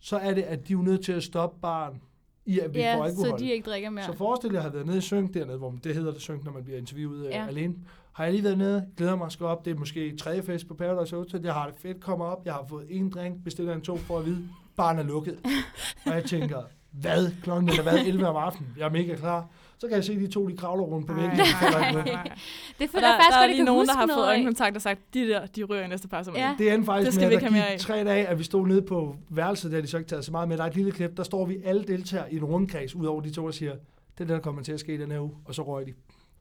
så 0.00 0.16
er 0.16 0.34
det, 0.34 0.42
at 0.42 0.68
de 0.68 0.72
er 0.72 0.82
nødt 0.82 1.04
til 1.04 1.12
at 1.12 1.22
stoppe 1.22 1.60
baren 1.60 2.00
i, 2.46 2.58
at 2.60 2.74
vi 2.74 2.78
får 2.78 2.80
Ja, 2.80 3.04
alkohol. 3.04 3.30
så 3.30 3.36
de 3.38 3.52
ikke 3.52 3.70
drikker 3.70 3.90
mere. 3.90 4.04
Så 4.04 4.12
forestil 4.12 4.50
jer, 4.52 4.58
at 4.58 4.62
jeg 4.64 4.70
har 4.70 4.70
været 4.70 4.86
nede 4.86 4.98
i 4.98 5.00
synk 5.00 5.34
dernede, 5.34 5.58
hvor 5.58 5.74
det 5.84 5.94
hedder 5.94 6.12
det 6.12 6.20
synk, 6.22 6.44
når 6.44 6.52
man 6.52 6.64
bliver 6.64 6.78
interviewet 6.78 7.24
Ja. 7.24 7.42
ja. 7.42 7.46
alene. 7.48 7.74
Har 8.12 8.24
jeg 8.24 8.32
lige 8.32 8.44
været 8.44 8.58
nede, 8.58 8.86
glæder 8.96 9.16
mig 9.16 9.26
at 9.26 9.32
skal 9.32 9.46
op. 9.46 9.64
Det 9.64 9.70
er 9.70 9.78
måske 9.78 10.16
tredje 10.16 10.42
fest 10.42 10.68
på 10.68 10.74
Paradise 10.74 11.16
Hotel. 11.16 11.40
Jeg 11.44 11.54
har 11.54 11.66
det 11.66 11.74
fedt, 11.78 12.00
kommer 12.00 12.24
op. 12.24 12.42
Jeg 12.44 12.52
har 12.54 12.64
fået 12.68 12.86
en 12.90 13.10
drink, 13.10 13.44
bestiller 13.44 13.74
en 13.74 13.80
to 13.80 13.96
for 13.96 14.18
at 14.18 14.26
vide. 14.26 14.48
Barn 14.76 14.98
er 14.98 15.02
lukket. 15.02 15.38
og 16.06 16.12
jeg 16.14 16.24
tænker, 16.24 16.62
hvad? 16.90 17.30
Klokken 17.42 17.68
er 17.68 17.82
hvad? 17.82 17.98
11 18.06 18.28
om 18.28 18.36
aftenen. 18.36 18.74
Jeg 18.78 18.86
er 18.86 18.90
mega 18.90 19.14
klar. 19.16 19.46
Så 19.78 19.88
kan 19.88 19.96
jeg 19.96 20.04
se, 20.04 20.20
de 20.20 20.26
to, 20.26 20.48
de 20.48 20.56
kravler 20.56 20.84
rundt 20.84 21.06
på 21.06 21.14
væggen. 21.14 21.38
De. 21.38 21.42
Det 21.42 21.46
føler 21.48 23.00
der, 23.00 23.08
jeg 23.08 23.20
faktisk 23.20 23.38
jeg 23.40 23.48
lige 23.48 23.56
kan 23.56 23.64
nogen, 23.64 23.86
der 23.86 23.94
huske 23.94 24.12
har 24.12 24.16
fået 24.16 24.26
øjenkontakt 24.26 24.76
og 24.76 24.82
sagt, 24.82 25.00
de 25.14 25.28
der, 25.28 25.46
de 25.46 25.64
ryger 25.64 25.84
i 25.84 25.88
næste 25.88 26.08
par 26.08 26.22
som 26.22 26.36
Ja. 26.36 26.54
Det 26.58 26.72
endte 26.72 26.86
faktisk 26.86 27.06
Det 27.06 27.14
skal 27.14 27.24
med, 27.24 27.38
vi 27.38 27.46
at 27.46 27.52
der 27.52 27.58
gik 27.68 27.72
af. 27.72 27.78
tre 27.78 28.04
dage, 28.04 28.26
at 28.26 28.38
vi 28.38 28.44
stod 28.44 28.66
nede 28.66 28.82
på 28.82 29.16
værelset, 29.28 29.72
der 29.72 29.80
de 29.80 29.86
så 29.86 29.98
ikke 29.98 30.08
taget 30.08 30.24
så 30.24 30.32
meget 30.32 30.48
med. 30.48 30.56
Der 30.56 30.62
er 30.64 30.68
et 30.68 30.74
lille 30.76 30.92
klip, 30.92 31.16
der 31.16 31.22
står 31.22 31.46
vi 31.46 31.56
alle 31.64 31.82
deltagere 31.84 32.32
i 32.32 32.36
en 32.36 32.44
rundkreds, 32.44 32.94
ud 32.94 33.06
over 33.06 33.20
de 33.20 33.30
to, 33.30 33.44
og 33.44 33.54
siger, 33.54 33.72
det 33.72 33.80
er 34.16 34.24
det, 34.24 34.28
der 34.28 34.38
kommer 34.38 34.62
til 34.62 34.72
at 34.72 34.80
ske 34.80 34.94
i 34.94 34.96
den 34.98 35.10
her 35.10 35.20
uge. 35.20 35.32
Og 35.44 35.54
så 35.54 35.62
røg 35.62 35.86
de. 35.86 35.92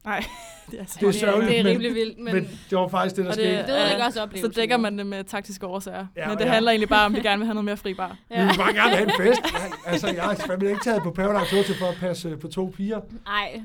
Nej, 0.05 0.23
det 0.71 0.75
er, 0.75 0.79
altså 0.79 0.97
Det 1.01 1.07
er 1.07 1.11
sørgeligt, 1.11 1.49
Det 1.51 1.59
er 1.59 1.63
men- 1.63 1.71
rimelig 1.71 1.93
vildt, 1.95 2.19
men, 2.19 2.33
Men, 2.33 2.43
det 2.69 2.77
var 2.77 2.87
faktisk 2.87 3.15
det, 3.15 3.25
der 3.25 3.31
Og 3.31 3.37
det- 3.37 3.43
skete. 3.43 3.57
det 3.57 3.67
ved 3.67 3.75
Ja. 3.85 3.91
ikke 3.91 4.03
også 4.03 4.15
Så 4.17 4.23
oplevelsen. 4.23 4.51
dækker 4.51 4.77
man 4.77 4.97
det 4.97 5.05
med 5.07 5.23
taktiske 5.23 5.65
årsager. 5.67 6.05
Ja, 6.15 6.27
Men 6.29 6.37
det 6.37 6.45
ja. 6.45 6.51
handler 6.51 6.71
egentlig 6.71 6.89
bare 6.89 7.05
om, 7.05 7.15
at 7.15 7.23
de 7.23 7.27
gerne 7.29 7.37
vil 7.39 7.45
have 7.45 7.53
noget 7.53 7.65
mere 7.65 7.77
fri 7.77 7.93
bar. 7.93 8.17
Vi 8.29 8.35
vil 8.35 8.57
bare 8.57 8.73
gerne 8.73 8.95
have 8.95 9.03
en 9.03 9.11
fest. 9.25 9.41
Jeg, 9.53 9.71
altså, 9.85 10.07
jeg 10.07 10.23
har 10.23 10.31
ikke 10.69 10.83
taget 10.83 11.03
på 11.03 11.11
Paradise 11.11 11.55
Hotel 11.55 11.75
for 11.75 11.85
at 11.85 11.95
passe 11.99 12.29
øh, 12.29 12.39
på 12.39 12.47
to 12.47 12.73
piger. 12.77 13.01
Nej, 13.25 13.61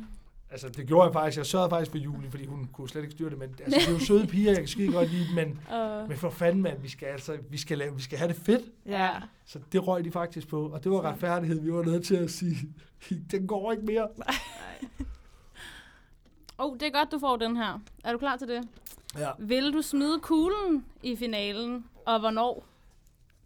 Altså, 0.50 0.68
det 0.68 0.86
gjorde 0.86 1.04
jeg 1.06 1.12
faktisk. 1.12 1.38
Jeg 1.38 1.46
sørgede 1.46 1.70
faktisk 1.70 1.90
for 1.90 1.98
Julie, 1.98 2.30
fordi 2.30 2.46
hun 2.46 2.68
kunne 2.72 2.88
slet 2.88 3.02
ikke 3.02 3.12
styre 3.12 3.30
det. 3.30 3.38
Men 3.38 3.48
altså, 3.64 3.80
det 3.80 3.88
er 3.88 3.92
jo 3.92 3.98
søde 3.98 4.26
piger, 4.26 4.50
jeg 4.50 4.58
kan 4.58 4.68
skide 4.68 4.92
godt 4.92 5.10
lide 5.12 5.26
men, 5.34 5.60
og... 5.70 6.08
men 6.08 6.16
for 6.16 6.30
fanden, 6.30 6.62
mand, 6.62 6.82
vi 6.82 6.88
skal, 6.90 7.06
altså, 7.08 7.32
vi, 7.50 7.58
skal 7.58 7.78
lave, 7.78 7.96
vi 7.96 8.02
skal 8.02 8.18
have 8.18 8.28
det 8.28 8.36
fedt. 8.46 8.62
Ja. 8.86 9.08
Så 9.46 9.58
det 9.72 9.86
røg 9.86 10.04
de 10.04 10.10
faktisk 10.10 10.48
på, 10.48 10.66
og 10.68 10.84
det 10.84 10.92
var 10.92 11.02
retfærdighed. 11.04 11.60
Vi 11.60 11.72
var 11.72 11.82
nødt 11.82 12.04
til 12.06 12.16
at 12.16 12.30
sige, 12.30 12.56
den 13.30 13.46
går 13.46 13.72
ikke 13.72 13.84
mere. 13.84 14.08
Oh, 16.58 16.74
det 16.80 16.82
er 16.82 16.90
godt, 16.90 17.12
du 17.12 17.18
får 17.18 17.36
den 17.36 17.56
her. 17.56 17.80
Er 18.04 18.12
du 18.12 18.18
klar 18.18 18.36
til 18.36 18.48
det? 18.48 18.62
Ja. 19.18 19.28
Vil 19.38 19.72
du 19.72 19.82
smide 19.82 20.20
kuglen 20.20 20.84
i 21.02 21.16
finalen, 21.16 21.84
og 22.06 22.20
hvornår? 22.20 22.64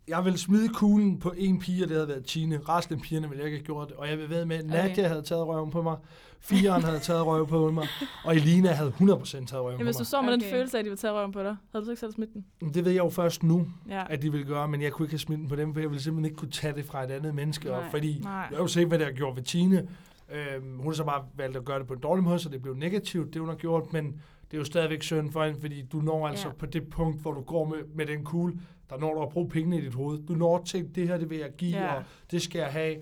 Jeg 0.09 0.25
vil 0.25 0.39
smide 0.39 0.69
kuglen 0.69 1.19
på 1.19 1.35
en 1.37 1.59
pige, 1.59 1.85
og 1.85 1.89
det 1.89 1.97
havde 1.97 2.09
været 2.09 2.25
Tine. 2.25 2.61
Resten 2.69 2.95
af 2.95 3.01
pigerne 3.03 3.29
ville 3.29 3.39
jeg 3.45 3.47
ikke 3.47 3.59
have 3.59 3.65
gjort 3.67 3.89
det. 3.89 3.97
Og 3.97 4.09
jeg 4.09 4.19
vil 4.19 4.31
ved 4.31 4.45
med, 4.45 4.57
at 4.57 4.67
Nadia 4.67 4.91
Okay. 4.93 5.09
havde 5.09 5.23
taget 5.23 5.47
røven 5.47 5.71
på 5.71 5.83
mig. 5.83 5.97
Firen 6.41 6.83
havde 6.83 6.99
taget 6.99 7.27
røven 7.27 7.47
på 7.47 7.71
mig. 7.71 7.89
Og 8.25 8.37
Elina 8.37 8.69
havde 8.73 8.91
100% 8.91 9.47
taget 9.47 9.53
røven 9.63 9.73
Jamen, 9.73 9.79
på 9.79 9.85
hvis 9.85 9.97
du 9.97 10.01
mig. 10.01 10.07
så 10.07 10.23
med 10.23 10.33
den 10.33 10.41
Okay. 10.41 10.51
følelse 10.51 10.77
af, 10.77 10.79
at 10.79 10.85
de 10.85 10.91
vil 10.91 10.99
tage 10.99 11.13
røven 11.13 11.33
på 11.33 11.43
dig, 11.43 11.57
havde 11.73 11.81
du 11.83 11.85
så 11.85 11.91
ikke 11.91 12.01
selv 12.01 12.13
smidt 12.13 12.31
den? 12.35 12.45
Det 12.75 12.85
ved 12.85 12.93
jeg 12.93 13.05
jo 13.05 13.11
først 13.11 13.43
nu, 13.43 13.67
Ja. 13.89 14.05
at 14.11 14.23
de 14.23 14.33
ville 14.33 14.47
gøre, 14.47 14.69
men 14.69 14.83
jeg 14.83 14.93
kunne 14.93 15.05
ikke 15.07 15.13
have 15.13 15.19
smidt 15.19 15.41
den 15.41 15.49
på 15.49 15.57
dem, 15.57 15.73
for 15.73 15.81
jeg 15.81 15.91
ville 15.91 16.03
simpelthen 16.03 16.25
ikke 16.25 16.37
kunne 16.37 16.51
tage 16.51 16.75
det 16.75 16.85
fra 16.85 17.05
et 17.05 17.11
andet 17.11 17.35
menneske. 17.35 17.75
Og 17.75 17.81
Nej. 17.81 17.91
fordi 17.91 18.21
Nej. 18.23 18.33
jeg 18.33 18.47
har 18.51 18.57
jo 18.57 18.67
set, 18.67 18.87
hvad 18.89 18.99
det 18.99 19.07
har 19.07 19.13
gjort 19.15 19.37
ved 19.37 19.43
Tine. 19.43 19.89
Øhm, 20.33 20.77
hun 20.77 20.87
har 20.87 20.93
så 20.93 21.05
bare 21.05 21.25
valgt 21.35 21.57
at 21.57 21.65
gøre 21.65 21.79
det 21.79 21.87
på 21.87 21.93
en 21.95 22.01
dårlig 22.01 22.25
måde, 22.25 22.39
så 22.39 22.49
det 22.49 22.63
blev 22.63 22.75
negativt, 22.75 23.33
det 23.35 23.41
hun 23.41 23.49
har 23.49 23.57
gjort, 23.57 23.93
men 23.93 24.05
det 24.51 24.57
er 24.57 24.59
jo 24.59 24.65
stadigvæk 24.65 25.03
synd 25.03 25.31
for 25.33 25.45
hende, 25.45 25.61
fordi 25.61 25.83
du 25.83 25.97
når 26.01 26.29
altså 26.29 26.49
Ja. 26.49 26.55
på 26.55 26.67
det 26.67 26.91
punkt, 26.91 27.21
hvor 27.21 27.33
du 27.33 27.41
går 27.41 27.65
med, 27.65 27.79
med 27.95 28.07
den 28.07 28.25
kugle, 28.25 28.61
der 28.91 28.99
når 28.99 29.15
du 29.15 29.23
at 29.23 29.29
bruge 29.29 29.49
pengene 29.49 29.79
i 29.79 29.81
dit 29.81 29.95
hoved. 29.95 30.19
Du 30.27 30.33
når 30.35 30.59
at 30.59 30.65
tænke, 30.67 30.91
det 30.95 31.09
her 31.09 31.19
det 31.19 31.31
vil 31.31 31.39
jeg 31.39 31.51
give, 31.59 31.77
Ja. 31.79 31.95
og 31.95 32.03
det 32.31 32.43
skal 32.43 32.59
jeg 32.59 32.69
have, 32.73 32.97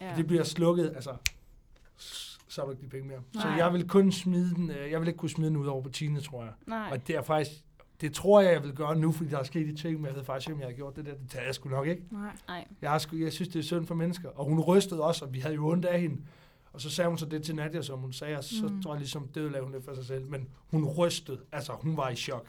Ja. 0.00 0.10
og 0.10 0.16
det 0.16 0.26
bliver 0.26 0.42
slukket, 0.44 0.92
altså, 0.94 1.10
så 2.48 2.60
har 2.60 2.66
du 2.66 2.70
ikke 2.70 2.82
de 2.82 2.88
penge 2.88 3.08
mere. 3.08 3.18
Så 3.32 3.38
Nej. 3.48 3.56
jeg 3.56 3.72
vil 3.72 3.88
kun 3.88 4.12
smide 4.12 4.54
den, 4.54 4.70
øh, 4.70 4.90
jeg 4.90 5.00
vil 5.00 5.08
ikke 5.08 5.18
kunne 5.18 5.30
smide 5.30 5.48
den 5.50 5.56
ud 5.56 5.66
over 5.66 5.82
på 5.82 5.88
Tine, 5.88 6.20
tror 6.20 6.42
jeg. 6.42 6.52
Nej. 6.66 6.88
Og 6.92 7.06
det 7.06 7.16
er 7.16 7.22
faktisk, 7.22 7.50
det 8.00 8.12
tror 8.14 8.40
jeg, 8.40 8.52
jeg 8.52 8.62
vil 8.62 8.72
gøre 8.74 8.96
nu, 8.98 9.12
fordi 9.12 9.30
der 9.30 9.38
er 9.38 9.42
sket 9.42 9.66
de 9.66 9.76
ting, 9.76 9.96
men 10.00 10.06
jeg 10.06 10.14
ved 10.16 10.24
faktisk 10.24 10.48
ikke, 10.48 10.54
om 10.54 10.60
jeg 10.60 10.68
har 10.68 10.74
gjort 10.76 10.96
det 10.96 11.04
der. 11.06 11.14
Det 11.14 11.30
tager 11.30 11.44
jeg 11.44 11.54
sgu 11.54 11.68
nok 11.68 11.86
ikke. 11.86 12.02
Nej. 12.10 12.30
Nej. 12.48 12.64
Jeg, 12.82 12.90
har 12.90 12.98
sgu, 12.98 13.16
jeg 13.16 13.32
synes, 13.32 13.48
det 13.48 13.58
er 13.58 13.62
synd 13.62 13.86
for 13.86 13.94
mennesker. 13.94 14.28
Og 14.28 14.44
hun 14.44 14.60
rystede 14.60 15.02
også, 15.02 15.24
og 15.24 15.34
vi 15.34 15.38
havde 15.38 15.54
jo 15.54 15.68
ondt 15.68 15.84
af 15.84 16.00
hende. 16.00 16.16
Og 16.78 16.82
så 16.82 16.90
sagde 16.90 17.08
hun 17.08 17.18
så 17.18 17.26
det 17.26 17.42
til 17.42 17.54
Nadia, 17.54 17.82
som 17.82 17.98
hun 17.98 18.12
sagde, 18.12 18.36
og 18.38 18.44
så 18.44 18.66
Mm. 18.66 18.82
tror 18.82 18.92
jeg 18.94 18.98
ligesom, 19.00 19.28
det 19.28 19.40
ødelagde 19.40 19.64
hun 19.64 19.74
det 19.74 19.84
for 19.84 19.94
sig 19.94 20.04
selv. 20.04 20.26
Men 20.30 20.48
hun 20.70 20.84
rystede, 20.84 21.38
altså 21.52 21.72
hun 21.72 21.96
var 21.96 22.08
i 22.10 22.16
chok. 22.16 22.46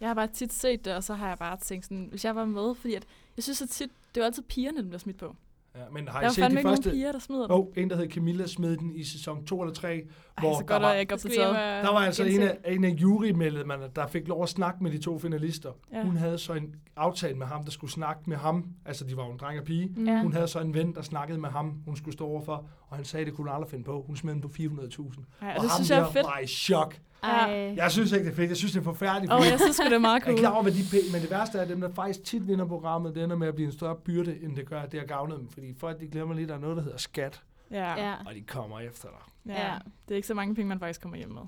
Jeg 0.00 0.08
har 0.08 0.14
bare 0.14 0.26
tit 0.26 0.52
set 0.52 0.84
det, 0.84 0.94
og 0.94 1.04
så 1.04 1.14
har 1.14 1.28
jeg 1.28 1.38
bare 1.38 1.56
tænkt 1.56 1.84
sådan, 1.84 2.06
hvis 2.10 2.24
jeg 2.24 2.36
var 2.36 2.44
med, 2.44 2.74
fordi 2.74 2.94
at, 2.94 3.04
jeg 3.36 3.44
synes 3.44 3.58
så 3.58 3.66
tit, 3.68 3.90
det 4.14 4.20
jo 4.20 4.24
altid 4.24 4.42
pigerne, 4.42 4.78
der 4.78 4.84
bliver 4.84 4.98
smidt 4.98 5.16
på. 5.18 5.36
Ja, 5.74 5.80
men 5.92 6.08
har 6.08 6.20
Der 6.20 6.26
I 6.30 6.30
set 6.30 6.42
fandme 6.42 6.56
de 6.56 6.60
ikke 6.60 6.66
nogen 6.66 6.76
første... 6.82 6.90
piger, 6.90 7.12
der 7.12 7.18
smider 7.18 7.42
den. 7.46 7.50
Oh, 7.50 7.66
en, 7.76 7.90
der 7.90 7.96
hed 7.96 8.10
Camilla, 8.10 8.46
smed 8.46 8.76
den 8.76 8.94
i 8.94 9.04
sæson 9.04 9.46
2 9.46 9.60
eller 9.62 9.74
3, 9.74 10.06
Ej, 10.38 10.44
hvor 10.44 10.54
så 10.54 10.60
der 10.60 10.66
godt, 10.66 10.82
var- 10.82 10.88
at 10.88 10.92
jeg 10.94 11.00
ikke 11.00 11.12
er 11.12 11.16
opdateret. 11.16 11.84
Der 11.84 11.92
var 11.92 11.98
altså 12.00 12.24
en 12.24 12.42
af, 12.42 12.58
en 12.66 12.84
af 12.84 12.88
jurymedlemmerne, 12.90 13.84
der 13.96 14.06
fik 14.06 14.28
lov 14.28 14.42
at 14.42 14.48
snakke 14.48 14.82
med 14.82 14.90
de 14.90 14.98
to 14.98 15.18
finalister. 15.18 15.70
Ja. 15.92 16.02
Hun 16.04 16.16
havde 16.16 16.38
så 16.38 16.52
en 16.52 16.74
aftale 16.96 17.34
med 17.34 17.46
ham, 17.46 17.64
der 17.64 17.70
skulle 17.70 17.90
snakke 17.90 18.20
med 18.26 18.36
ham. 18.36 18.64
Altså, 18.86 19.04
de 19.04 19.16
var 19.16 19.24
jo 19.26 19.32
en 19.32 19.38
dreng 19.38 19.58
og 19.60 19.64
pige. 19.64 19.92
Mm. 19.96 20.06
Ja. 20.08 20.22
Hun 20.22 20.32
havde 20.32 20.48
så 20.48 20.60
en 20.60 20.74
ven, 20.74 20.94
der 20.94 21.02
snakkede 21.02 21.38
med 21.40 21.48
ham, 21.48 21.74
hun 21.84 21.96
skulle 21.96 22.12
stå 22.12 22.26
overfor, 22.26 22.64
og 22.88 22.96
han 22.96 23.04
sagde, 23.04 23.26
det 23.26 23.34
kunne 23.34 23.48
hun 23.48 23.54
aldrig 23.54 23.70
finde 23.70 23.84
på. 23.84 24.04
Hun 24.06 24.16
smed 24.16 24.32
den 24.32 24.40
på 24.42 24.48
400.000. 24.48 24.60
Ej, 24.60 24.68
og 24.70 25.56
og 25.56 25.62
det 25.62 25.70
ham 25.70 25.70
synes 25.70 25.90
jeg 25.90 25.98
er 25.98 26.04
der 26.04 26.10
fedt. 26.12 26.26
var 26.26 26.38
i 26.38 26.46
chok. 26.46 26.96
Ej. 27.22 27.72
Jeg 27.76 27.90
synes 27.92 28.12
ikke, 28.12 28.24
det 28.24 28.32
er 28.32 28.36
fedt. 28.36 28.48
Jeg 28.48 28.56
synes, 28.56 28.72
det 28.72 28.80
er 28.80 28.84
forfærdeligt. 28.84 29.32
Og 29.32 29.38
fordi 29.38 29.50
jeg 29.50 29.60
synes 29.60 29.76
det 29.76 29.92
er 29.92 29.98
meget 29.98 30.14
jeg 30.14 30.20
er 30.20 30.26
cool. 30.32 30.38
klar 30.38 30.50
over, 30.50 30.62
hvad 30.62 30.72
de 30.72 30.82
penge, 30.90 31.12
men 31.12 31.22
det 31.22 31.30
værste 31.30 31.58
er, 31.58 31.62
at 31.62 31.68
dem, 31.68 31.80
der 31.80 31.88
faktisk 31.94 32.24
tit 32.24 32.48
vinder 32.48 32.64
programmet, 32.64 33.14
det 33.14 33.24
ender 33.24 33.36
med 33.36 33.48
at 33.48 33.54
blive 33.54 33.66
en 33.66 33.72
større 33.72 33.96
byrde, 33.96 34.36
end 34.42 34.56
det 34.56 34.68
gør, 34.68 34.80
at 34.80 34.92
det 34.92 35.00
har 35.00 35.06
gavnet 35.06 35.38
dem. 35.38 35.48
Fordi 35.48 35.74
folk, 35.78 36.00
de 36.00 36.06
glemmer 36.06 36.34
lige, 36.34 36.42
at 36.42 36.48
der 36.48 36.54
er 36.54 36.58
noget, 36.60 36.76
der 36.76 36.82
hedder 36.82 36.98
skat, 36.98 37.42
Ja. 37.70 38.08
Ja. 38.08 38.14
og 38.26 38.34
de 38.34 38.40
kommer 38.42 38.80
efter 38.80 39.08
dig. 39.08 39.52
ja. 39.54 39.66
Ja. 39.72 39.78
Det 40.08 40.10
er 40.14 40.16
ikke 40.16 40.28
så 40.28 40.34
mange 40.34 40.54
penge, 40.54 40.68
man 40.68 40.78
faktisk 40.78 41.00
kommer 41.00 41.18
hjem 41.18 41.30
med. 41.30 41.42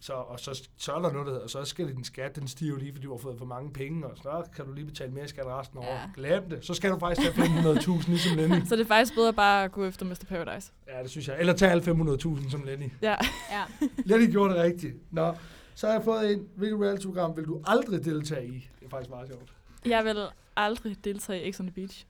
Så, 0.00 0.12
og 0.12 0.40
så, 0.40 0.68
så 0.76 0.92
er 0.92 1.00
der 1.02 1.12
noget, 1.12 1.26
der 1.26 1.32
hedder, 1.32 1.46
så 1.46 1.64
skal 1.64 1.88
din 1.88 2.04
skat, 2.04 2.36
den 2.36 2.48
stiger 2.48 2.70
jo 2.70 2.76
lige, 2.76 2.92
fordi 2.92 3.04
du 3.06 3.10
har 3.10 3.18
fået 3.18 3.38
for 3.38 3.44
mange 3.44 3.72
penge, 3.72 4.06
og 4.06 4.16
så 4.16 4.44
kan 4.56 4.64
du 4.66 4.72
lige 4.72 4.84
betale 4.86 5.12
mere 5.12 5.28
skat 5.28 5.46
resten 5.46 5.78
af 5.78 5.82
Ja. 5.82 5.92
året. 5.92 6.10
Glem 6.14 6.48
det. 6.50 6.64
Så 6.66 6.74
skal 6.74 6.90
du 6.90 6.98
faktisk 6.98 7.32
have 7.32 7.46
500.000, 7.46 8.08
ligesom 8.10 8.36
Lenny. 8.36 8.64
Så 8.68 8.76
det 8.76 8.82
er 8.82 8.86
faktisk 8.86 9.14
bedre 9.14 9.32
bare 9.32 9.64
at 9.64 9.72
gå 9.72 9.84
efter 9.84 10.06
Mr. 10.06 10.24
Paradise. 10.28 10.72
Ja, 10.88 11.02
det 11.02 11.10
synes 11.10 11.28
jeg. 11.28 11.36
Eller 11.40 11.52
tage 11.52 11.70
alle 11.70 11.82
500.000 11.82 12.50
som 12.50 12.62
Lenny. 12.62 12.92
Ja. 13.02 13.16
Ja. 13.50 13.64
Lenny 14.10 14.30
gjorde 14.30 14.54
det 14.54 14.62
rigtigt. 14.62 14.94
Nå, 15.12 15.34
så 15.74 15.86
har 15.86 15.94
jeg 15.94 16.04
fået 16.04 16.32
en, 16.32 16.48
hvilket 16.56 16.80
reality-program 16.80 17.36
vil 17.36 17.44
du 17.44 17.62
aldrig 17.66 18.04
deltage 18.04 18.46
i? 18.46 18.68
Det 18.80 18.86
er 18.86 18.90
faktisk 18.90 19.10
meget 19.10 19.28
sjovt. 19.28 19.52
Jeg 19.86 20.04
vil 20.04 20.24
aldrig 20.56 21.04
deltage 21.04 21.48
i 21.48 21.52
X 21.52 21.60
on 21.60 21.66
the 21.66 21.74
Beach. 21.74 22.06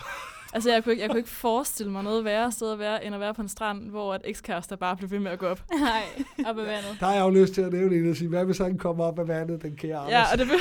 Altså, 0.54 0.72
jeg 0.72 0.84
kunne, 0.84 0.92
ikke, 0.92 1.02
jeg 1.02 1.10
kunne 1.10 1.18
ikke 1.18 1.30
forestille 1.30 1.92
mig 1.92 2.02
noget 2.04 2.24
værre 2.24 2.52
sted 2.52 2.72
at 2.72 2.78
være, 2.78 3.04
end 3.04 3.14
at 3.14 3.20
være 3.20 3.34
på 3.34 3.42
en 3.42 3.48
strand, 3.48 3.90
hvor 3.90 4.14
et 4.14 4.20
ekskæreste 4.24 4.76
bare 4.76 4.96
blev 4.96 5.10
ved 5.10 5.18
med 5.18 5.30
at 5.30 5.38
gå 5.38 5.46
op. 5.46 5.60
Nej, 5.80 6.02
op 6.46 6.58
ad 6.58 6.64
vandet. 6.64 6.96
Der 7.00 7.06
har 7.06 7.12
jeg 7.14 7.20
jo 7.22 7.30
lyst 7.30 7.54
til 7.54 7.60
at 7.62 7.72
nævne 7.72 7.96
en 7.96 8.10
og 8.10 8.16
sige, 8.16 8.28
hvad 8.28 8.44
hvis 8.44 8.58
han 8.58 8.78
kommer 8.78 9.04
op 9.04 9.18
af 9.18 9.28
vandet, 9.28 9.62
den 9.62 9.76
kære 9.76 9.96
Anders? 9.98 10.10
Ja, 10.12 10.22
og 10.32 10.38
det... 10.38 10.46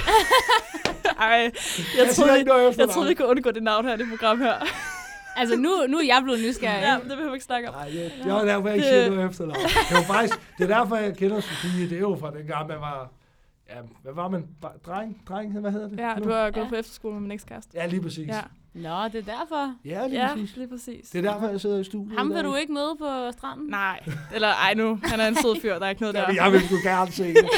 Ej, 1.20 1.28
jeg, 1.28 1.52
jeg 1.98 2.16
troede, 2.16 2.38
ikke 2.38 2.50
noget 2.50 2.78
jeg 2.78 2.89
troede, 2.89 3.10
vi 3.10 3.14
kunne 3.14 3.28
undgå 3.28 3.52
det 3.52 3.64
navn 3.64 3.86
her 3.86 3.94
i 3.94 3.98
det 3.98 4.08
program 4.10 4.39
her. 4.41 4.54
Altså, 5.36 5.56
nu, 5.56 5.70
nu 5.88 5.98
er 5.98 6.04
jeg 6.06 6.20
blevet 6.24 6.39
nysgerrig. 6.41 6.82
Ja, 6.82 6.94
det 7.02 7.08
behøver 7.10 7.30
vi 7.30 7.36
ikke 7.36 7.46
snakke 7.46 7.70
om. 7.70 7.76
Nej, 7.76 7.91
jeg, 7.96 8.12
jeg 8.26 8.38
er 8.41 8.46
derfor, 8.46 8.68
jeg 8.68 8.76
ikke 8.78 8.88
Det- 8.88 9.04
siger 9.04 9.10
noget 9.16 9.30
efter 9.30 9.46
dig. 9.46 9.56
Det 9.89 9.98
er 9.98 10.04
faktisk, 10.14 10.39
det 10.58 10.72
er 10.72 10.80
derfor, 10.80 10.96
jeg 10.96 11.18
kender 11.18 11.39
Sofie. 11.39 11.89
Det 11.89 11.96
er 11.96 12.00
jo 12.00 12.18
fra 12.20 12.32
den 12.38 12.48
gang, 12.48 12.68
man 12.68 12.78
var, 12.80 13.10
ja, 13.70 13.76
hvad 14.04 14.14
var 14.14 14.28
man? 14.28 14.48
Dreng? 14.86 15.22
Dreng? 15.30 15.60
Hvad 15.60 15.72
hedder 15.72 15.88
det? 15.89 16.00
Ja, 16.00 16.14
du 16.24 16.30
har 16.32 16.52
gået 16.52 16.64
Ja. 16.64 16.70
på 16.70 16.76
efterskole 16.76 17.14
med 17.14 17.22
min 17.22 17.32
ekskæreste. 17.32 17.72
Ja, 17.74 17.86
lige 17.86 18.02
præcis. 18.02 18.28
Ja, 18.28 18.41
Nå, 18.74 19.03
det 19.13 19.28
er 19.28 19.38
derfor. 19.38 19.74
Ja, 19.86 20.07
lige 20.07 20.21
ja 20.21 20.28
præcis. 20.34 20.55
lige 20.55 20.67
præcis. 20.67 21.09
Det 21.09 21.26
er 21.26 21.32
derfor, 21.32 21.47
jeg 21.47 21.61
sidder 21.61 21.80
i 21.80 21.84
studiet. 21.84 22.17
Ham 22.17 22.34
vil 22.34 22.43
du 22.43 22.55
ikke 22.55 22.74
møde 22.74 22.95
på 22.99 23.32
stranden? 23.32 23.67
Nej, 23.67 23.99
eller 24.34 24.47
ej 24.47 24.74
nu, 24.74 24.99
han 25.03 25.19
er 25.19 25.28
en 25.28 25.36
sød 25.36 25.61
fyr, 25.61 25.80
der 25.80 25.86
er 25.86 25.89
ikke 25.89 26.01
noget 26.01 26.15
der. 26.15 26.34
Jeg 26.34 26.51
vil 26.51 26.61
sgu 26.67 26.76
gerne 26.84 27.11
se 27.11 27.24
det. 27.34 27.49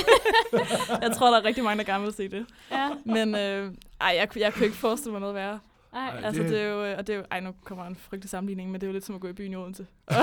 Jeg 1.02 1.12
tror, 1.18 1.30
der 1.30 1.38
er 1.40 1.44
rigtig 1.46 1.64
mange, 1.64 1.84
der 1.84 1.92
gerne 1.92 2.04
vil 2.04 2.14
se 2.14 2.28
det. 2.30 2.46
Ja. 2.72 2.90
Men 3.06 3.36
øh, 3.36 3.72
ej, 4.02 4.16
jeg, 4.20 4.30
kunne- 4.30 4.42
jeg 4.42 4.54
kunne 4.54 4.66
ikke 4.66 4.78
forestille 4.78 5.12
mig 5.12 5.20
noget 5.22 5.36
værre. 5.36 5.60
Ej. 5.94 6.02
Ej. 6.10 6.22
Altså, 6.24 6.42
det- 6.42 6.52
det 6.52 6.62
er 6.62 6.66
jo, 6.68 6.86
øh, 6.86 6.98
og 6.98 7.08
det 7.08 7.14
er 7.14 7.18
jo, 7.18 7.24
ej, 7.32 7.40
nu 7.40 7.52
kommer 7.64 7.86
en 7.86 7.98
frygtelig 8.10 8.30
sammenligning, 8.30 8.72
men 8.72 8.82
det 8.82 8.88
er 8.88 8.90
jo 8.90 8.94
lidt 8.94 9.06
som 9.06 9.16
at 9.16 9.22
gå 9.22 9.28
i 9.28 9.34
byen 9.34 9.52
i 9.52 9.56
Odense. 9.56 9.86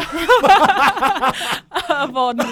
hvor, 2.14 2.32
den, 2.32 2.46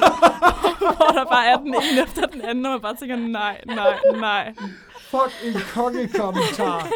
hvor 0.97 1.11
der 1.15 1.25
bare 1.25 1.47
er 1.47 1.57
den 1.57 1.67
ene 1.75 2.03
efter 2.03 2.27
den 2.27 2.41
anden, 2.43 2.67
og 2.67 2.73
man 2.73 2.81
bare 2.81 2.97
tænker, 2.97 3.17
nej, 3.17 3.61
nej, 3.67 3.99
nej. 4.21 4.55
Fuck 5.01 5.33
en 5.45 5.55
kongekommentar. 5.75 6.89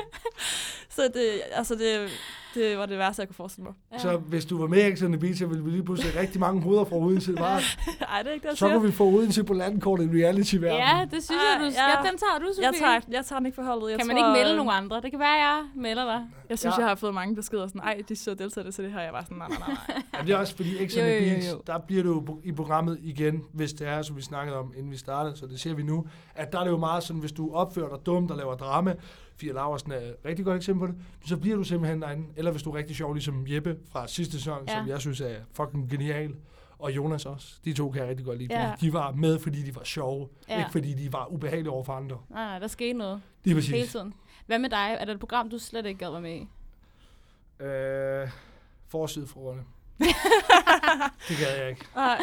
Så 0.96 1.02
det, 1.14 1.40
altså 1.52 1.74
det, 1.74 2.08
det 2.54 2.78
var 2.78 2.86
det 2.86 2.98
værste, 2.98 3.20
jeg 3.20 3.28
kunne 3.28 3.34
forestille 3.34 3.64
mig. 3.64 3.74
Ja. 3.92 3.98
Så 3.98 4.16
hvis 4.16 4.44
du 4.44 4.58
var 4.60 4.66
med 4.66 4.92
i 4.92 4.96
X 4.96 5.02
on 5.02 5.12
the 5.12 5.20
Beach, 5.20 5.38
så 5.38 5.46
ville 5.46 5.64
vi 5.64 5.70
lige 5.70 5.84
pludselig 5.84 6.16
rigtig 6.20 6.40
mange 6.40 6.62
hoveder 6.62 6.84
fra 6.84 6.96
Odense. 6.96 7.32
Var. 7.40 7.60
Ej, 8.08 8.22
det 8.22 8.28
er 8.28 8.32
ikke 8.34 8.42
det, 8.42 8.48
jeg 8.48 8.58
Så 8.58 8.68
kunne 8.68 8.82
vi 8.82 8.92
få 8.92 9.04
Odense 9.04 9.44
på 9.44 9.54
landkortet 9.54 10.04
i 10.14 10.22
reality-verden. 10.24 10.78
Ja, 10.78 11.04
det 11.10 11.24
synes 11.24 11.40
jeg, 11.50 11.58
Ej, 11.60 11.64
du 11.66 11.70
skal. 11.72 11.82
ja. 12.04 12.10
Den 12.10 12.18
tager 12.18 12.38
du, 12.38 12.46
Sofie. 12.54 12.64
Jeg 12.66 12.74
tager, 12.78 13.00
jeg 13.10 13.24
tager 13.24 13.38
den 13.40 13.46
ikke 13.46 13.56
for 13.56 13.62
holdet. 13.62 13.90
Jeg 13.90 13.98
kan 13.98 14.06
man 14.06 14.16
tror, 14.16 14.26
ikke 14.28 14.38
melde 14.38 14.50
øh, 14.50 14.56
nogen 14.56 14.72
andre? 14.82 15.00
Det 15.00 15.10
kan 15.10 15.20
være, 15.20 15.28
jeg 15.48 15.62
melder 15.76 16.04
dig. 16.04 16.20
Jeg 16.50 16.58
synes, 16.58 16.74
Ja. 16.74 16.80
jeg 16.80 16.88
har 16.88 16.94
fået 16.94 17.14
mange 17.14 17.34
beskeder 17.34 17.66
sådan, 17.66 17.80
ej, 17.80 18.02
de 18.08 18.16
så 18.16 18.34
deltager 18.34 18.64
det, 18.64 18.74
så 18.74 18.82
det 18.82 18.92
her. 18.92 19.00
Jeg 19.00 19.12
var 19.12 19.22
sådan, 19.22 19.36
nej, 19.36 19.48
nej, 19.48 19.58
nej, 19.58 19.76
nej. 19.88 20.02
Ja, 20.20 20.26
det 20.26 20.30
er 20.34 20.36
også 20.36 20.56
fordi 20.56 20.88
X 20.88 20.96
on 20.96 21.02
Beach, 21.04 21.48
der 21.66 21.78
bliver 21.78 22.02
det 22.02 22.10
jo 22.10 22.40
i 22.44 22.52
programmet 22.52 22.98
igen, 23.02 23.42
hvis 23.52 23.72
det 23.72 23.88
er, 23.88 24.02
som 24.02 24.16
vi 24.16 24.22
snakkede 24.22 24.56
om, 24.58 24.72
inden 24.76 24.90
vi 24.92 24.96
startede, 24.96 25.36
så 25.36 25.46
det 25.46 25.60
ser 25.60 25.74
vi 25.74 25.82
nu, 25.82 26.06
at 26.34 26.52
der 26.52 26.58
er 26.58 26.64
det 26.64 26.70
jo 26.70 26.76
meget 26.76 27.02
sådan, 27.02 27.20
hvis 27.20 27.32
du 27.32 27.54
opfører 27.54 27.96
dig 27.96 28.06
dumt 28.06 28.30
og 28.30 28.36
laver 28.36 28.54
drama, 28.54 28.94
Fia 29.36 29.52
Laversen 29.52 29.92
er 29.92 29.96
et 29.96 30.16
rigtig 30.24 30.44
godt 30.44 30.56
eksempel 30.56 30.88
på 30.88 30.92
det. 30.92 31.02
Så 31.28 31.36
bliver 31.36 31.56
du 31.56 31.62
simpelthen 31.64 32.02
derinde. 32.02 32.26
Eller 32.36 32.50
hvis 32.50 32.62
du 32.62 32.70
er 32.70 32.74
rigtig 32.76 32.96
sjov, 32.96 33.12
ligesom 33.14 33.44
Jeppe 33.48 33.76
fra 33.92 34.06
sidste 34.06 34.32
sæson, 34.32 34.58
Ja. 34.68 34.74
som 34.78 34.88
jeg 34.88 35.00
synes 35.00 35.20
er 35.20 35.34
fucking 35.52 35.90
genial. 35.90 36.34
Og 36.78 36.96
Jonas 36.96 37.26
også. 37.26 37.54
De 37.64 37.72
to 37.72 37.90
kan 37.90 38.00
jeg 38.00 38.08
rigtig 38.08 38.26
godt 38.26 38.38
lide. 38.38 38.60
Ja. 38.60 38.72
De 38.80 38.92
var 38.92 39.12
med, 39.12 39.38
fordi 39.38 39.62
de 39.62 39.76
var 39.76 39.84
sjove. 39.84 40.28
Ja. 40.48 40.58
Ikke 40.58 40.70
fordi 40.72 40.94
de 40.94 41.12
var 41.12 41.26
ubehagelige 41.32 41.70
over 41.70 41.84
for 41.84 41.92
andre. 41.92 42.18
Nej, 42.30 42.44
nej, 42.44 42.58
der 42.58 42.66
skete 42.66 42.92
noget 42.98 43.22
Lige 43.44 43.54
hele 43.62 43.76
præcis. 43.78 43.90
tiden. 43.92 44.14
Hvad 44.46 44.58
med 44.58 44.70
dig? 44.70 44.96
Er 45.00 45.04
der 45.04 45.14
et 45.14 45.20
program, 45.20 45.50
du 45.50 45.58
slet 45.58 45.86
ikke 45.86 45.98
gad 45.98 46.10
være 46.10 46.20
med 46.20 46.34
i? 46.34 46.48
Øh, 47.64 48.28
Forsidefruerne. 48.88 49.62
det 51.28 51.36
gad 51.38 51.56
jeg 51.60 51.70
ikke. 51.70 51.84
Nej. 51.94 52.18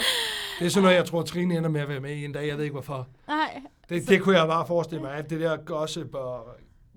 Det 0.60 0.66
er 0.66 0.70
sådan 0.70 0.84
noget, 0.84 0.96
jeg 0.98 1.06
tror, 1.06 1.22
Trine 1.22 1.58
ender 1.58 1.70
med 1.70 1.82
at 1.82 1.90
være 1.90 2.00
med 2.00 2.16
i 2.16 2.26
en 2.26 2.32
dag. 2.32 2.48
Jeg 2.48 2.58
ved 2.58 2.64
ikke, 2.64 2.74
hvorfor. 2.74 3.08
Nej. 3.28 3.62
Det, 3.90 4.08
det 4.10 4.22
kunne 4.22 4.38
jeg 4.40 4.48
bare 4.48 4.68
forestille 4.68 5.02
mig. 5.02 5.14
Alt 5.14 5.30
det 5.30 5.40
der 5.40 5.58
gossip 5.58 6.14
og... 6.16 6.46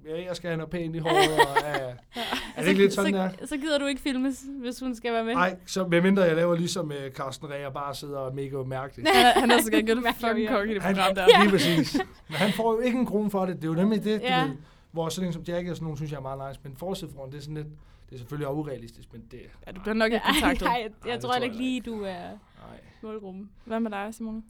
Ja, 0.09 0.25
jeg 0.27 0.37
skal 0.37 0.49
have 0.49 0.57
noget 0.57 0.71
pænt 0.71 0.97
i 0.97 0.99
håret. 0.99 1.17
Og, 1.17 1.57
ja. 1.65 1.95
Er 2.57 2.61
det 2.63 2.69
ikke 2.69 2.81
lidt 2.81 2.93
sådan, 2.93 3.13
så, 3.13 3.19
der? 3.19 3.47
så, 3.47 3.57
gider 3.57 3.79
du 3.79 3.87
ikke 3.87 4.01
filmes, 4.01 4.45
hvis 4.61 4.81
hun 4.81 4.95
skal 4.95 5.13
være 5.13 5.25
med? 5.25 5.35
Nej, 5.35 5.57
så 5.67 5.87
medmindre 5.87 6.23
jeg 6.23 6.37
laver 6.37 6.55
ligesom 6.57 6.87
uh, 6.89 7.13
Carsten 7.15 7.51
Rea, 7.51 7.71
bare 7.71 7.95
sidder 7.95 8.19
og 8.19 8.35
mega 8.35 8.57
mærkelig. 8.63 9.07
Han 9.07 9.27
er, 9.27 9.41
han 9.41 9.51
er 9.51 9.63
så 9.65 9.71
gengæld 9.71 9.99
fucking 10.21 10.49
kok 10.49 10.69
i 10.69 10.75
det 10.75 10.83
Han, 10.83 10.95
program 10.95 11.15
der. 11.15 11.27
lige 11.43 11.51
præcis. 11.51 11.95
Men 12.29 12.37
han 12.37 12.53
får 12.53 12.73
jo 12.75 12.81
ikke 12.81 12.99
en 12.99 13.07
krone 13.07 13.31
for 13.31 13.47
det. 13.47 13.57
Det 13.57 13.65
er 13.65 13.69
jo 13.69 13.75
nemlig 13.75 14.05
det, 14.05 14.21
Ja. 14.21 14.43
du 14.43 14.49
ved, 14.49 14.57
hvor 14.93 15.09
sådan 15.09 15.27
en 15.29 15.33
som 15.33 15.43
Jackie 15.43 15.71
og 15.73 15.77
sådan 15.77 15.85
nogle, 15.85 15.97
synes 15.99 16.13
jeg 16.13 16.19
er 16.19 16.23
meget 16.23 16.49
nice. 16.51 16.61
Men 16.63 16.77
forsidefroen, 16.77 17.31
det 17.33 17.39
er 17.39 17.43
sådan 17.43 17.55
lidt... 17.55 17.67
Det 18.09 18.15
er 18.15 18.19
selvfølgelig 18.19 18.49
også 18.49 18.59
urealistisk, 18.61 19.13
men 19.13 19.23
det... 19.31 19.41
Ja, 19.67 19.73
du 19.73 19.81
bliver 19.81 19.95
nok 19.95 20.13
ikke 20.13 20.25
kontaktet. 20.33 20.63
nej, 20.63 20.73
jeg, 20.83 20.91
jeg 21.07 21.13
det 21.13 21.21
tror 21.23 21.29
tror 21.29 21.35
heller 21.35 21.47
jeg 21.47 21.55
ikke 21.55 21.65
lige, 21.65 21.81
du 21.81 22.03
er 22.03 22.21
Nej. 22.29 22.81
målgruppen. 23.03 23.51
Hvad 23.65 23.81
med 23.81 23.91
dig, 23.91 24.09
Simone? 24.15 24.43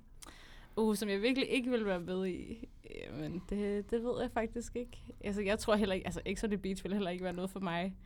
Uh, 0.76 0.94
som 0.96 1.08
jeg 1.08 1.22
virkelig 1.22 1.48
ikke 1.50 1.70
vil 1.70 1.86
være 1.86 2.00
med 2.00 2.26
i. 2.26 2.68
Men 3.20 3.42
det, 3.50 3.90
det 3.90 4.04
ved 4.04 4.20
jeg 4.20 4.30
faktisk 4.34 4.76
ikke. 4.76 5.02
Altså, 5.24 5.42
jeg 5.42 5.58
tror 5.58 5.74
heller 5.76 5.94
ikke, 5.94 6.06
altså 6.06 6.20
X 6.34 6.44
on 6.44 6.50
the 6.50 6.58
Beach 6.58 6.84
vil 6.84 6.92
heller 6.92 7.10
ikke 7.10 7.24
være 7.24 7.32
noget 7.32 7.50
for 7.50 7.60
mig. 7.60 7.96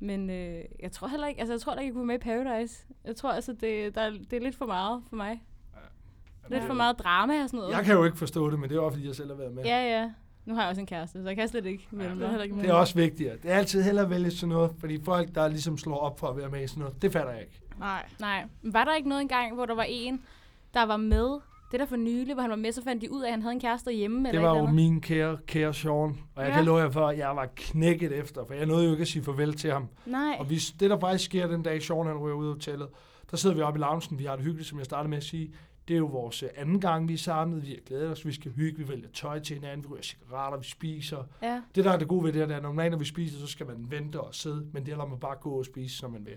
Men 0.00 0.30
øh, 0.30 0.64
jeg 0.82 0.92
tror 0.92 1.08
heller 1.08 1.26
ikke, 1.26 1.40
altså 1.40 1.52
jeg 1.54 1.60
tror 1.60 1.72
heller 1.72 1.82
ikke, 1.82 1.88
jeg 1.88 1.94
kunne 1.94 2.08
være 2.08 2.18
med 2.18 2.42
i 2.44 2.44
Paradise. 2.48 2.86
Jeg 3.04 3.16
tror 3.16 3.30
altså, 3.32 3.52
det, 3.52 3.94
der, 3.94 4.00
er- 4.00 4.10
det 4.10 4.32
er 4.32 4.40
lidt 4.40 4.56
for 4.56 4.66
meget 4.66 5.02
for 5.08 5.16
mig. 5.16 5.42
Lidt 6.50 6.64
for 6.64 6.74
meget 6.74 6.98
drama 6.98 7.42
og 7.42 7.48
sådan 7.48 7.58
noget. 7.58 7.72
Jeg 7.72 7.84
kan 7.84 7.94
jo 7.94 8.04
ikke 8.04 8.16
forstå 8.18 8.50
det, 8.50 8.58
men 8.60 8.70
det 8.70 8.76
er 8.76 8.80
også, 8.80 8.96
fordi 8.96 9.06
jeg 9.06 9.14
selv 9.16 9.28
har 9.28 9.36
været 9.36 9.52
med. 9.54 9.64
Ja, 9.64 10.00
ja. 10.00 10.10
Nu 10.44 10.54
har 10.54 10.60
jeg 10.62 10.68
også 10.68 10.80
en 10.80 10.86
kæreste, 10.86 11.22
så 11.22 11.28
jeg 11.28 11.36
kan 11.36 11.48
slet 11.48 11.66
ikke 11.66 11.88
melde 11.90 12.10
det 12.10 12.16
er 12.16 12.18
mig. 12.20 12.28
heller 12.30 12.44
ikke 12.44 12.56
Det 12.56 12.68
er 12.68 12.72
også 12.74 12.94
vigtigere. 12.94 13.36
Det 13.42 13.50
er 13.50 13.54
altid 13.54 13.82
hellere 13.82 14.04
at 14.04 14.10
vælge 14.10 14.30
sådan 14.30 14.48
noget, 14.48 14.70
fordi 14.78 15.02
folk, 15.04 15.34
der 15.34 15.48
ligesom 15.48 15.78
slår 15.78 15.96
op 15.98 16.18
for 16.18 16.26
at 16.28 16.36
være 16.36 16.48
med 16.50 16.64
i 16.64 16.66
sådan 16.66 16.80
noget, 16.80 17.02
det 17.02 17.12
fatter 17.12 17.32
jeg 17.32 17.40
ikke. 17.40 17.60
Nej. 17.78 18.06
Nej. 18.20 18.44
Var 18.62 18.84
der 18.84 18.94
ikke 18.94 19.08
noget 19.08 19.22
engang, 19.22 19.54
hvor 19.54 19.66
der 19.66 19.74
var 19.74 19.86
en, 19.88 20.22
der 20.74 20.82
var 20.82 20.96
med, 20.96 21.38
det 21.74 21.80
der 21.80 21.86
for 21.86 21.96
nylig, 21.96 22.34
hvor 22.34 22.40
han 22.42 22.50
var 22.50 22.56
med, 22.56 22.72
så 22.72 22.82
fandt 22.82 23.02
de 23.02 23.12
ud 23.12 23.22
af, 23.22 23.26
at 23.26 23.32
han 23.32 23.42
havde 23.42 23.54
en 23.54 23.60
kæreste 23.60 23.92
hjemme? 23.92 24.18
Det 24.28 24.28
eller 24.28 24.40
var 24.48 24.56
jo 24.56 24.62
andet? 24.62 24.74
min 24.74 25.00
kære, 25.00 25.38
kære 25.46 25.74
Sean, 25.74 25.92
og 26.34 26.42
jeg 26.42 26.48
Ja. 26.48 26.54
kan 26.54 26.64
love 26.64 26.78
jer 26.78 26.90
for, 26.90 27.06
at 27.08 27.18
jeg 27.18 27.36
var 27.36 27.48
knækket 27.56 28.12
efter, 28.12 28.44
for 28.46 28.54
jeg 28.54 28.66
nåede 28.66 28.84
jo 28.84 28.90
ikke 28.90 29.02
at 29.02 29.08
sige 29.08 29.22
farvel 29.22 29.54
til 29.54 29.72
ham. 29.72 29.88
Nej. 30.06 30.36
Og 30.40 30.50
vi, 30.50 30.58
det, 30.80 30.90
der 30.90 31.00
faktisk 31.00 31.24
sker 31.24 31.46
den 31.46 31.62
dag, 31.62 31.82
Sean 31.82 32.06
han 32.06 32.16
ryger 32.18 32.36
ud 32.36 32.46
af 32.46 32.52
hotellet, 32.52 32.88
der 33.30 33.36
sidder 33.36 33.56
vi 33.56 33.62
oppe 33.62 33.78
i 33.78 33.80
loungen, 33.80 34.18
vi 34.18 34.24
har 34.24 34.36
det 34.36 34.44
hyggeligt, 34.44 34.68
som 34.68 34.78
jeg 34.78 34.84
startede 34.84 35.08
med 35.10 35.16
at 35.18 35.24
sige. 35.24 35.54
Det 35.88 35.94
er 35.94 35.98
jo 35.98 36.06
vores 36.06 36.42
øh, 36.42 36.48
anden 36.56 36.80
gang, 36.80 37.08
vi 37.08 37.14
er 37.14 37.18
samlet, 37.18 37.62
vi 37.62 37.68
har 37.68 37.76
glædet 37.86 38.10
os, 38.10 38.26
vi 38.26 38.32
skal 38.32 38.52
hygge, 38.52 38.78
vi 38.78 38.88
vælger 38.88 39.08
tøj 39.14 39.38
til 39.40 39.56
hinanden, 39.56 39.82
vi 39.84 39.88
ryger 39.88 40.02
cigaretter, 40.02 40.58
vi 40.58 40.64
spiser. 40.64 41.18
Ja. 41.42 41.60
Det, 41.74 41.84
der 41.84 41.92
er 41.92 41.98
det 41.98 42.08
gode 42.08 42.24
ved 42.24 42.32
det 42.32 42.40
her, 42.40 42.46
det 42.46 42.52
er, 42.52 42.56
at 42.56 42.62
normalt 42.62 42.90
når 42.90 42.98
vi 42.98 43.04
spiser, 43.04 43.38
så 43.40 43.46
skal 43.46 43.66
man 43.66 43.86
vente 43.90 44.20
og 44.20 44.34
sidde, 44.34 44.66
men 44.72 44.86
det 44.86 44.96
lader 44.96 45.06
man 45.08 45.18
bare 45.18 45.36
gå 45.40 45.50
og 45.50 45.64
spise, 45.64 45.96
som 45.96 46.10
man 46.12 46.24
vil. 46.26 46.36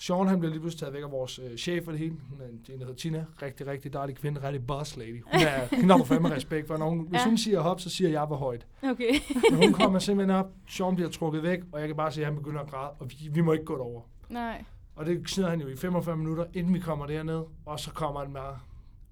Sean, 0.00 0.26
han 0.28 0.38
bliver 0.38 0.50
lige 0.50 0.60
pludselig 0.60 0.80
taget 0.80 0.94
væk 0.94 1.02
af 1.02 1.10
vores 1.10 1.38
øh, 1.38 1.56
chef 1.56 1.84
for 1.84 1.90
det 1.92 1.98
hele. 1.98 2.16
Hun 2.30 2.40
er 2.40 2.44
en, 2.46 2.60
der 2.66 2.78
hedder 2.78 2.94
Tina. 2.94 3.24
Rigtig, 3.42 3.66
rigtig 3.66 3.92
dejlig 3.92 4.16
kvinde. 4.16 4.42
Rigtig 4.42 4.66
boss 4.66 4.96
lady. 4.96 5.22
Hun 5.22 5.40
er, 5.40 5.66
hende 5.76 5.96
har 5.96 6.04
fandme 6.04 6.30
respekt 6.34 6.66
for. 6.66 6.76
Når 6.76 6.88
hun, 6.88 7.06
hvis 7.08 7.18
Ja. 7.20 7.24
hun 7.24 7.38
siger 7.38 7.60
hop, 7.60 7.80
så 7.80 7.90
siger 7.90 8.10
jeg, 8.10 8.24
hvor 8.24 8.36
højt. 8.36 8.66
Okay. 8.82 9.14
Men 9.50 9.58
hun 9.62 9.72
kommer 9.72 9.98
simpelthen 9.98 10.36
op. 10.36 10.50
Sean 10.68 10.94
bliver 10.94 11.10
trukket 11.10 11.42
væk, 11.42 11.60
og 11.72 11.80
jeg 11.80 11.88
kan 11.88 11.96
bare 11.96 12.12
se, 12.12 12.20
at 12.20 12.26
han 12.26 12.36
begynder 12.36 12.60
at 12.60 12.70
græde. 12.70 12.90
Og 12.90 13.10
vi, 13.10 13.28
vi 13.32 13.40
må 13.40 13.52
ikke 13.52 13.64
gå 13.64 13.74
derover. 13.76 14.02
Nej. 14.28 14.64
Og 14.96 15.06
det 15.06 15.30
sidder 15.30 15.50
han 15.50 15.60
jo 15.60 15.68
i 15.68 15.76
45 15.76 16.16
minutter, 16.16 16.44
inden 16.54 16.74
vi 16.74 16.78
kommer 16.80 17.06
derned. 17.06 17.42
Og 17.66 17.80
så 17.80 17.90
kommer 17.92 18.20
han 18.20 18.32
bare. 18.32 18.58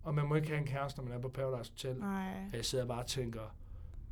Og 0.03 0.14
man 0.14 0.28
må 0.28 0.34
ikke 0.34 0.49
have 0.49 0.61
en 0.61 0.66
kæreste, 0.66 1.01
når 1.01 1.09
man 1.09 1.18
er 1.18 1.20
på 1.22 1.28
Paradise 1.28 1.72
Hotel. 1.72 1.97
Nej. 2.01 2.30
Og 2.53 2.57
jeg 2.57 2.64
sidder 2.64 2.86
bare 2.86 3.01
og 3.01 3.07
tænker, 3.07 3.41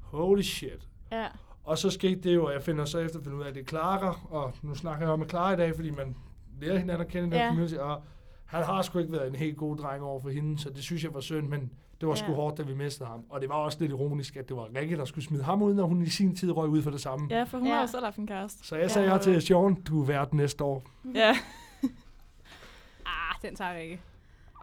holy 0.00 0.42
shit. 0.42 0.88
Ja. 1.12 1.26
Og 1.64 1.78
så 1.78 1.90
skete 1.90 2.20
det 2.20 2.34
jo, 2.34 2.44
og 2.46 2.52
jeg 2.52 2.62
finder 2.62 2.84
så 2.84 2.98
efterfølgende 2.98 3.38
ud 3.38 3.44
af, 3.44 3.48
at 3.48 3.54
det 3.54 3.60
er 3.62 3.66
Clara, 3.66 4.20
og 4.30 4.52
nu 4.62 4.74
snakker 4.74 5.06
jeg 5.06 5.12
om 5.12 5.18
med 5.18 5.28
Clara 5.28 5.52
i 5.52 5.56
dag, 5.56 5.74
fordi 5.74 5.90
man 5.90 6.16
lærer 6.60 6.78
hinanden 6.78 7.00
at 7.06 7.08
kende 7.12 7.26
i 7.28 7.30
den 7.30 7.38
Ja. 7.38 7.48
community, 7.48 7.74
og 7.74 8.02
han 8.46 8.62
har 8.64 8.82
sgu 8.82 8.98
ikke 8.98 9.12
været 9.12 9.28
en 9.28 9.34
helt 9.34 9.56
god 9.56 9.76
dreng 9.76 10.02
over 10.02 10.20
for 10.20 10.30
hende, 10.30 10.58
så 10.58 10.70
det 10.70 10.82
synes 10.82 11.04
jeg 11.04 11.14
var 11.14 11.20
synd, 11.20 11.48
men 11.48 11.70
det 12.00 12.08
var 12.08 12.14
sgu 12.14 12.28
Ja. 12.30 12.34
hårdt, 12.34 12.58
da 12.58 12.62
vi 12.62 12.74
mistede 12.74 13.08
ham. 13.08 13.24
Og 13.30 13.40
det 13.40 13.48
var 13.48 13.54
også 13.54 13.78
lidt 13.80 13.92
ironisk, 13.92 14.36
at 14.36 14.48
det 14.48 14.56
var 14.56 14.68
Rikke, 14.76 14.96
der 14.96 15.04
skulle 15.04 15.24
smide 15.24 15.42
ham 15.42 15.62
ud, 15.62 15.74
når 15.74 15.84
hun 15.86 16.02
i 16.02 16.08
sin 16.08 16.36
tid 16.36 16.50
røg 16.52 16.68
ud 16.68 16.82
for 16.82 16.90
det 16.90 17.00
samme. 17.00 17.26
Ja, 17.30 17.42
for 17.42 17.58
hun 17.58 17.66
Ja. 17.66 17.74
har 17.74 17.86
selv 17.86 18.04
haft 18.04 18.16
en 18.16 18.26
kæreste. 18.26 18.66
Så 18.66 18.76
jeg 18.76 18.90
sagde 18.90 19.08
Ja. 19.08 19.14
ja. 19.14 19.20
til 19.20 19.42
Sean, 19.42 19.74
du 19.74 20.02
er 20.02 20.06
vært 20.06 20.34
næste 20.34 20.64
år. 20.64 20.82
Ja. 21.14 21.32
Ah, 23.06 23.34
den 23.42 23.54
tager 23.56 23.72
jeg 23.72 23.82
ikke. 23.82 24.00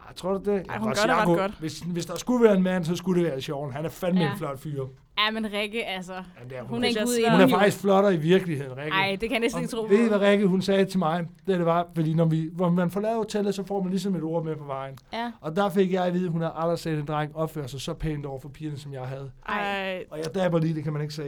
Jeg 0.08 0.16
tror 0.16 0.38
du 0.38 0.52
det? 0.52 0.66
Ej, 0.70 0.78
hun 0.78 0.88
gør 0.88 0.94
det 0.94 1.16
ret 1.16 1.26
godt. 1.38 1.52
Hvis, 1.60 1.80
hvis 1.80 2.06
der 2.06 2.16
skulle 2.16 2.44
være 2.44 2.56
en 2.58 2.64
mand, 2.64 2.86
så 2.86 2.96
skulle 2.96 3.24
det 3.24 3.32
være 3.32 3.42
Sean. 3.42 3.72
Han 3.72 3.86
er 3.86 3.90
fandme 3.90 4.22
Ja. 4.22 4.32
en 4.32 4.38
flot 4.38 4.60
fyr. 4.60 4.86
Ja, 5.26 5.32
men 5.32 5.54
Rikke, 5.54 5.86
altså. 5.86 6.14
Ja, 6.14 6.20
det 6.50 6.58
er, 6.58 6.62
hun, 6.62 6.70
Hun 6.70 6.84
er 6.84 6.88
Det 6.88 6.98
en 6.98 7.02
er 7.02 7.06
gud 7.06 7.32
hun 7.32 7.42
er 7.42 7.48
faktisk 7.48 7.80
flottere 7.82 8.14
i 8.14 8.18
virkeligheden, 8.18 8.78
Rikke. 8.78 8.90
Nej, 8.90 9.10
det 9.12 9.20
kan 9.20 9.32
jeg 9.32 9.40
næsten 9.40 9.62
ikke 9.62 9.76
tro 9.76 9.86
ved 9.90 10.06
I, 10.06 10.08
hvad 10.08 10.22
Rikke, 10.22 10.46
hun 10.46 10.62
sagde 10.62 10.86
til 10.86 11.00
mig? 11.00 11.28
Det, 11.48 11.58
det 11.58 11.66
var, 11.66 11.88
fordi 11.96 12.14
når, 12.14 12.26
vi, 12.26 12.50
hvor 12.54 12.70
man 12.70 12.92
forlader 12.92 13.16
hotellet, 13.18 13.56
så 13.56 13.64
får 13.64 13.82
man 13.82 13.90
ligesom 13.90 14.16
et 14.16 14.24
ord 14.24 14.46
med 14.46 14.56
på 14.56 14.64
vejen. 14.64 14.98
Ja. 15.14 15.32
Og 15.42 15.56
der 15.56 15.70
fik 15.70 15.94
jeg 15.94 16.06
at 16.06 16.14
vide, 16.14 16.26
at 16.26 16.32
hun 16.32 16.42
har 16.42 16.50
aldrig 16.50 16.80
set 16.80 17.00
en 17.00 17.06
dreng 17.06 17.36
opføre 17.36 17.68
sig 17.68 17.82
så 17.82 17.94
pænt 17.94 18.26
over 18.26 18.40
for 18.40 18.50
pigerne, 18.50 18.78
som 18.78 18.94
jeg 18.94 19.02
havde. 19.02 19.32
Ej, 19.50 20.04
Og 20.10 20.18
jeg 20.18 20.36
dabber 20.36 20.60
lige, 20.60 20.76
det 20.76 20.84
kan 20.84 20.94
man 20.94 21.02
ikke 21.02 21.14
se. 21.14 21.24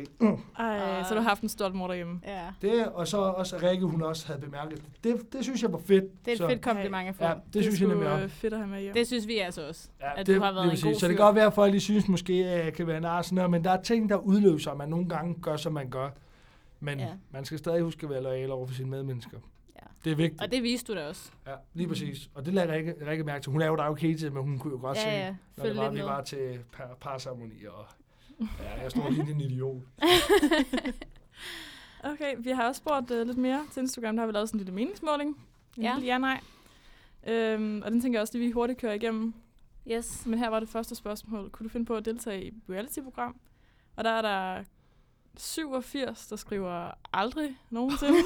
ej, 0.59 1.03
så 1.09 1.15
du 1.15 1.21
har 1.21 1.27
haft 1.29 1.41
en 1.41 1.49
stolt 1.49 1.75
mor 1.75 1.87
derhjemme. 1.87 2.19
Ja. 2.27 2.39
Det, 2.61 2.85
og 2.93 3.07
så 3.07 3.17
også 3.17 3.55
at 3.55 3.63
Rikke, 3.63 3.85
hun 3.85 4.01
også 4.01 4.27
havde 4.27 4.39
bemærket 4.41 4.77
det. 4.77 5.03
Det, 5.03 5.33
det 5.33 5.43
synes 5.43 5.61
jeg 5.63 5.71
var 5.71 5.79
fedt. 5.87 6.03
Det 6.25 6.27
er 6.27 6.31
et 6.31 6.37
så, 6.37 6.47
fedt 6.47 6.61
kompliment 6.61 7.09
at 7.09 7.15
få. 7.15 7.23
Ja, 7.23 7.33
det, 7.53 7.63
synes 7.63 7.81
jeg 7.81 7.89
nemlig 7.89 8.09
også. 8.09 8.27
fedt 8.27 8.53
at 8.53 8.59
have 8.59 8.69
med 8.69 8.81
hjem. 8.81 8.93
Det 8.93 9.07
synes 9.07 9.27
vi 9.27 9.37
altså 9.37 9.67
også. 9.67 9.87
Ja, 10.01 10.19
at 10.19 10.27
det, 10.27 10.35
du 10.35 10.41
har 10.41 10.53
været 10.53 10.63
en 10.63 10.69
god 10.69 10.99
Så 10.99 11.07
det 11.07 11.15
kan 11.17 11.25
godt 11.25 11.35
være, 11.35 11.45
at 11.45 11.53
folk 11.53 11.71
lige 11.71 11.81
synes 11.81 12.07
måske, 12.07 12.33
at 12.33 12.65
jeg 12.65 12.73
kan 12.73 12.87
være 12.87 13.23
sådan 13.23 13.35
noget, 13.35 13.51
men 13.51 13.63
der 13.63 13.71
er 13.71 13.81
ting, 13.85 14.09
der 14.09 14.15
udløser, 14.15 14.71
at 14.71 14.77
man 14.77 14.89
nogle 14.89 15.09
gange 15.09 15.35
gør, 15.41 15.57
som 15.57 15.73
man 15.73 15.89
gør. 15.89 16.09
Men 16.79 16.99
Ja. 16.99 17.05
ja. 17.05 17.13
man 17.31 17.45
skal 17.45 17.57
stadig 17.57 17.81
huske 17.81 18.03
at 18.03 18.09
være 18.09 18.23
lojal 18.23 18.51
over 18.51 18.67
for 18.67 18.73
sine 18.73 18.89
medmennesker. 18.89 19.37
Ja. 19.75 19.79
Det 20.03 20.11
er 20.11 20.15
vigtigt. 20.15 20.41
Og 20.41 20.51
det 20.51 20.63
viste 20.63 20.93
du 20.93 20.99
da 20.99 21.07
også. 21.07 21.31
Ja, 21.47 21.55
lige 21.73 21.87
præcis. 21.87 22.29
Og 22.33 22.45
det 22.45 22.53
lader 22.53 22.73
Rikke, 22.73 22.95
Rikke 23.09 23.23
mærke 23.23 23.43
til. 23.43 23.51
Hun 23.51 23.61
er 23.61 23.67
jo 23.67 23.75
der 23.75 23.85
jo 23.85 23.93
hele 23.93 24.17
tiden, 24.19 24.33
men 24.33 24.43
hun 24.43 24.59
kunne 24.59 24.73
jo 24.73 24.79
godt 24.81 24.97
se, 24.97 25.07
Ja, 25.07 25.25
ja. 25.25 25.35
når 25.57 25.63
Følg 25.63 25.75
det 25.75 26.05
var, 26.05 26.21
vi 26.21 26.25
til 26.25 26.59
par, 26.71 26.97
parceremonier. 27.01 27.69
Og, 27.69 27.85
ja, 28.39 28.81
jeg 28.81 28.91
står 28.91 29.09
lige 29.09 29.31
en 29.31 29.41
idiot. 29.41 29.81
Okay, 32.03 32.35
vi 32.39 32.49
har 32.49 32.67
også 32.67 32.79
spurgt 32.79 33.11
uh, 33.11 33.17
lidt 33.27 33.37
mere 33.37 33.65
til 33.71 33.81
Instagram. 33.81 34.15
Der 34.15 34.21
har 34.21 34.27
vi 34.27 34.33
lavet 34.33 34.49
sådan 34.49 34.59
en 34.59 34.65
lille 34.65 34.75
meningsmåling. 34.75 35.37
En 35.77 35.83
Ja. 35.83 35.93
lille 35.95 36.07
ja-nej. 36.07 36.41
Øhm, 37.27 37.81
og 37.85 37.91
den 37.91 38.01
tænker 38.01 38.17
jeg 38.19 38.21
også, 38.21 38.37
at 38.37 38.41
vi 38.41 38.51
hurtigt 38.51 38.79
kører 38.79 38.93
igennem. 38.93 39.33
Yes. 39.91 40.25
Men 40.25 40.39
her 40.39 40.49
var 40.49 40.59
det 40.59 40.69
første 40.69 40.95
spørgsmål. 40.95 41.49
Kunne 41.49 41.63
du 41.63 41.69
finde 41.69 41.85
på 41.85 41.95
at 41.95 42.05
deltage 42.05 42.43
i 42.43 42.47
et 42.47 42.53
reality-program? 42.69 43.35
Og 43.95 44.03
der 44.03 44.09
er 44.09 44.21
der 44.21 44.63
87, 45.37 46.27
der 46.27 46.35
skriver 46.35 46.91
aldrig 47.13 47.57
nogensinde. 47.69 48.19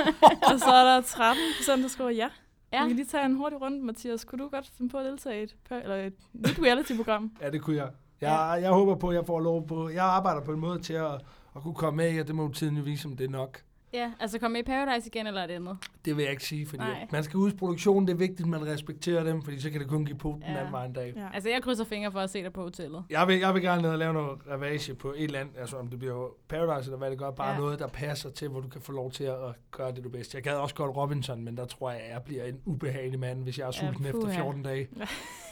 og 0.52 0.58
så 0.58 0.70
er 0.70 0.94
der 0.94 1.00
13 1.00 1.42
procent, 1.58 1.82
der 1.82 1.88
skriver 1.88 2.10
ja. 2.10 2.28
ja. 2.72 2.82
Vi 2.82 2.88
kan 2.88 2.96
lige 2.96 3.06
tage 3.06 3.24
en 3.24 3.34
hurtig 3.34 3.60
runde, 3.60 3.84
Mathias. 3.84 4.24
Kunne 4.24 4.44
du 4.44 4.48
godt 4.48 4.70
finde 4.76 4.90
på 4.90 4.98
at 4.98 5.04
deltage 5.04 5.40
i 5.40 5.42
et, 5.42 5.56
eller 5.70 5.96
et 5.96 6.14
nyt 6.32 6.58
reality-program? 6.62 7.32
Ja, 7.42 7.50
det 7.50 7.62
kunne 7.62 7.76
jeg. 7.76 7.90
Jeg, 8.20 8.58
jeg 8.62 8.70
håber 8.70 8.94
på, 8.94 9.08
at 9.08 9.16
jeg 9.16 9.26
får 9.26 9.40
lov 9.40 9.66
på... 9.66 9.88
Jeg 9.88 10.04
arbejder 10.04 10.40
på 10.40 10.52
en 10.52 10.60
måde 10.60 10.78
til 10.78 10.92
at, 10.92 11.14
at 11.56 11.62
kunne 11.62 11.74
komme 11.74 11.96
med, 11.96 12.20
og 12.20 12.26
det 12.26 12.34
må 12.34 12.42
jo 12.42 12.52
tiden 12.52 12.76
jo 12.76 12.82
vise, 12.82 13.08
om 13.08 13.16
det 13.16 13.24
er 13.24 13.30
nok. 13.30 13.62
Ja, 13.96 14.12
altså 14.20 14.38
komme 14.38 14.52
med 14.52 14.60
i 14.60 14.64
Paradise 14.64 15.06
igen, 15.14 15.26
eller 15.26 15.40
er 15.40 15.46
det 15.46 15.54
andet? 15.54 15.76
Det 16.04 16.16
vil 16.16 16.22
jeg 16.22 16.30
ikke 16.30 16.44
sige, 16.44 16.66
fordi 16.66 16.82
Nej. 16.82 17.06
man 17.12 17.24
skal 17.24 17.38
huske 17.38 17.58
produktionen. 17.58 18.06
Det 18.06 18.12
er 18.14 18.18
vigtigt, 18.18 18.40
at 18.40 18.46
man 18.46 18.66
respekterer 18.66 19.24
dem, 19.24 19.42
fordi 19.42 19.60
så 19.60 19.70
kan 19.70 19.80
det 19.80 19.88
kun 19.88 20.04
give 20.04 20.18
på 20.18 20.28
den 20.44 20.52
Ja. 20.54 20.58
anden 20.58 20.72
vej 20.72 20.84
en 20.84 20.92
dag. 20.92 21.12
Ja. 21.16 21.28
Altså, 21.34 21.50
jeg 21.50 21.62
krydser 21.62 21.84
fingre 21.84 22.12
for 22.12 22.20
at 22.20 22.30
se 22.30 22.42
dig 22.42 22.52
på 22.52 22.62
hotellet. 22.62 23.04
Jeg 23.10 23.28
vil, 23.28 23.38
jeg 23.38 23.54
vil 23.54 23.62
gerne 23.62 23.82
ned 23.82 23.90
og 23.90 23.98
lave 23.98 24.12
noget 24.12 24.38
ravage 24.50 24.94
på 24.94 25.12
et 25.16 25.24
eller 25.24 25.40
andet, 25.40 25.54
altså 25.58 25.76
om 25.76 25.88
det 25.88 25.98
bliver 25.98 26.28
Paradise 26.48 26.88
eller 26.88 26.98
hvad 26.98 27.10
det 27.10 27.18
gør, 27.18 27.30
bare 27.30 27.50
Ja. 27.52 27.58
noget, 27.58 27.78
der 27.78 27.86
passer 27.88 28.30
til, 28.30 28.48
hvor 28.48 28.60
du 28.60 28.68
kan 28.68 28.80
få 28.80 28.92
lov 28.92 29.10
til 29.12 29.24
at 29.24 29.36
gøre 29.70 29.92
det 29.92 30.04
du 30.04 30.08
bedst. 30.08 30.34
Jeg 30.34 30.42
gad 30.42 30.54
også 30.54 30.74
godt 30.74 30.96
Robinson, 30.96 31.44
men 31.44 31.56
der 31.56 31.64
tror 31.64 31.90
jeg, 31.90 32.00
at 32.00 32.12
jeg 32.12 32.22
bliver 32.22 32.44
en 32.44 32.60
ubehagelig 32.64 33.20
mand, 33.20 33.42
hvis 33.42 33.58
jeg 33.58 33.66
er 33.66 33.70
sulten 33.70 34.02
ja, 34.02 34.08
efter 34.08 34.20
puha. 34.20 34.34
14 34.34 34.62
dage. 34.62 34.88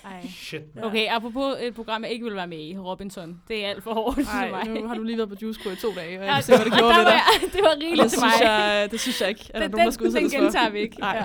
Ej. 0.05 0.27
Shit, 0.29 0.75
man. 0.75 0.85
Okay, 0.85 1.07
apropos 1.11 1.57
et 1.61 1.75
program, 1.75 2.03
jeg 2.03 2.13
ikke 2.13 2.25
vil 2.25 2.35
være 2.35 2.47
med 2.47 2.59
i, 2.59 2.79
Robinson. 2.79 3.41
Det 3.49 3.65
er 3.65 3.69
alt 3.71 3.83
for 3.83 3.95
hårdt 3.95 4.17
for 4.17 4.51
mig. 4.51 4.69
Nu 4.83 4.89
har 4.89 4.95
du 4.95 5.03
lige 5.03 5.17
været 5.17 5.29
på 5.29 5.37
Juice 5.43 5.61
Crew 5.63 5.73
i 5.73 5.77
to 5.77 5.89
dage, 5.95 6.19
og 6.19 6.25
jeg 6.25 6.31
Ja, 6.31 6.35
kan 6.35 6.43
se, 6.43 6.57
hvad 6.57 6.65
det 6.65 6.73
gjorde 6.79 6.95
ved 6.97 7.05
var 7.05 7.11
dig. 7.41 7.53
Det 7.55 7.61
var 7.63 7.75
rigeligt 7.81 8.03
det 8.03 8.11
til 8.11 8.19
synes, 8.21 8.35
mig. 8.41 8.47
jeg, 8.47 8.89
det 8.91 9.01
synes 9.01 9.21
jeg 9.21 9.29
ikke, 9.29 9.45
at 9.55 9.55
der 9.55 9.61
er 9.61 9.63
Den, 9.63 9.71
nogen, 9.71 9.79
der 9.79 9.85
den, 9.85 9.93
skal 9.93 10.07
den 10.07 10.13
udsættes 10.25 10.33
gentager 10.33 10.67
for. 10.67 10.73
vi 10.73 10.79
ikke. 10.79 11.01
Nej. 11.01 11.17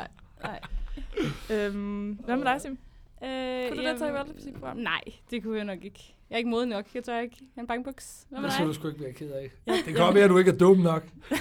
Ja. 0.43 0.47
Nej. 0.47 0.59
Øhm, 1.57 2.11
hvad 2.25 2.37
med 2.37 2.45
dig, 2.45 2.61
Sim? 2.61 2.71
Øh, 2.71 2.77
Kunne 3.27 3.29
du 3.29 3.81
jamen, 3.81 3.85
deltage 3.85 4.09
i 4.11 4.13
reality-program? 4.13 4.77
Nej, 4.77 5.01
det 5.31 5.43
kunne 5.43 5.57
jeg 5.57 5.65
nok 5.65 5.83
ikke. 5.83 6.15
Jeg 6.29 6.35
er 6.35 6.37
ikke 6.37 6.49
moden 6.49 6.69
nok. 6.69 6.85
Jeg 6.95 7.03
tør 7.03 7.19
ikke. 7.19 7.35
Jeg 7.39 7.47
er 7.57 7.61
en 7.61 7.67
bankbuks. 7.67 8.25
Hvad 8.29 8.39
med 8.39 8.45
Det 8.47 8.53
skal 8.53 8.65
du 8.65 8.69
dig? 8.71 8.75
sgu 8.75 8.87
ikke 8.87 9.03
være 9.03 9.13
ked 9.13 9.31
af. 9.31 9.49
Ja. 9.67 9.71
Det 9.73 9.83
kan 9.85 9.93
godt 9.93 10.15
være, 10.15 10.23
at 10.23 10.29
du 10.29 10.37
ikke 10.37 10.51
er 10.51 10.57
dum 10.57 10.77
nok. 10.77 11.03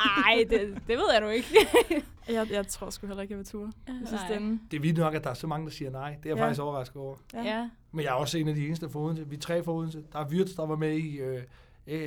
Ej, 0.00 0.44
det, 0.50 0.60
det 0.86 0.98
ved 0.98 1.04
jeg 1.12 1.20
nu 1.20 1.28
ikke. 1.28 1.48
Jeg, 2.28 2.50
jeg 2.50 2.66
tror 2.66 2.90
sgu 2.90 3.06
heller 3.06 3.22
ikke, 3.22 3.32
jeg 3.32 3.38
vil 3.38 3.46
ture. 3.46 3.72
I 3.88 3.92
sidste 4.08 4.26
Nej. 4.28 4.36
ende. 4.36 4.60
Det 4.70 4.76
er 4.76 4.80
vildt 4.80 4.98
nok, 4.98 5.14
at 5.14 5.24
der 5.24 5.30
er 5.30 5.34
så 5.34 5.46
mange, 5.46 5.66
der 5.66 5.72
siger 5.72 5.90
nej. 5.90 6.08
Det 6.22 6.26
er 6.26 6.30
jeg 6.30 6.36
Ja. 6.36 6.44
faktisk 6.44 6.60
overrasket 6.62 6.96
over. 6.96 7.16
Ja. 7.34 7.42
ja. 7.42 7.68
Men 7.92 8.04
jeg 8.04 8.10
er 8.10 8.14
også 8.14 8.38
en 8.38 8.48
af 8.48 8.54
de 8.54 8.66
eneste 8.66 8.88
for 8.90 9.00
Odense. 9.00 9.28
Vi 9.28 9.36
er 9.36 9.40
tre 9.40 9.64
for 9.64 9.72
Odense. 9.74 10.02
Der 10.12 10.18
er 10.18 10.24
Wirtz, 10.28 10.50
der 10.56 10.66
var 10.66 10.76
med 10.76 10.92
i 10.96 11.16
øh, 11.16 11.42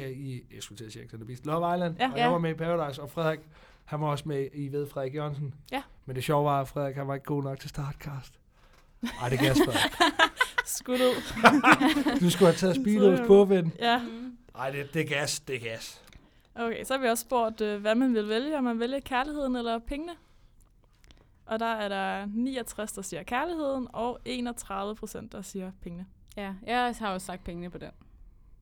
i, 0.10 0.42
jeg 0.56 0.64
skulle 0.64 0.78
til 0.78 0.86
at 0.86 0.92
sige, 0.92 1.08
the 1.08 1.38
Love 1.44 1.76
Island, 1.76 1.96
Ja. 2.00 2.12
og 2.12 2.18
Ja. 2.18 2.24
jeg 2.24 2.32
var 2.32 2.38
med 2.38 2.50
i 2.52 2.54
Paradise, 2.54 3.02
og 3.02 3.10
Frederik, 3.12 3.39
han 3.86 4.02
var 4.02 4.08
også 4.08 4.24
med 4.28 4.48
i 4.54 4.72
ved 4.72 4.88
Frederik 4.89 5.16
Jørgensen. 5.16 5.54
Ja. 5.72 5.82
Men 6.06 6.16
det 6.16 6.24
sjove 6.24 6.46
var, 6.46 6.62
at 6.62 6.68
Frederik, 6.68 6.96
han 6.96 7.08
var 7.08 7.14
ikke 7.14 7.26
god 7.26 7.44
nok 7.44 7.60
til 7.60 7.70
startcast. 7.70 8.34
Ej, 9.22 9.30
det 9.30 9.39
gas, 9.39 9.58
Frederik. 9.66 9.92
Skud 10.66 10.94
ud. 10.94 11.24
Du 12.22 12.30
skulle 12.30 12.48
have 12.48 12.58
taget 12.58 12.76
speedos 12.76 13.20
på, 13.28 13.46
ven. 13.46 13.74
Ja, 13.80 13.98
Mm. 14.00 14.38
Ej, 14.56 14.70
det, 14.72 14.94
det 14.94 15.02
er 15.02 15.06
gas, 15.20 15.39
det 15.39 15.56
er 15.56 15.60
gas. 15.60 16.02
Okay. 16.56 16.84
Så 16.84 16.93
har 16.93 17.02
vi 17.02 17.08
også 17.08 17.22
spurgt, 17.22 17.62
øh, 17.62 17.82
hvad 17.82 17.95
man 17.95 18.14
vil 18.14 18.30
vælge. 18.30 18.58
Om 18.58 18.64
man 18.64 18.80
vælger 18.80 18.99
kærligheden 18.99 19.56
eller 19.56 19.80
pengene. 19.80 20.14
Og 21.45 21.60
der 21.60 21.66
er 21.66 21.89
der 21.89 22.26
69, 22.34 22.91
der 22.91 23.02
siger 23.02 23.24
kærligheden, 23.24 23.88
og 23.93 24.20
31 24.26 24.95
procent, 24.95 25.32
der 25.32 25.41
siger 25.41 25.72
pengene. 25.82 26.06
Ja, 26.38 26.54
jeg 26.68 26.95
har 26.99 27.14
også 27.14 27.26
sagt 27.26 27.43
pengene 27.43 27.70
på 27.70 27.78
den. 27.78 27.89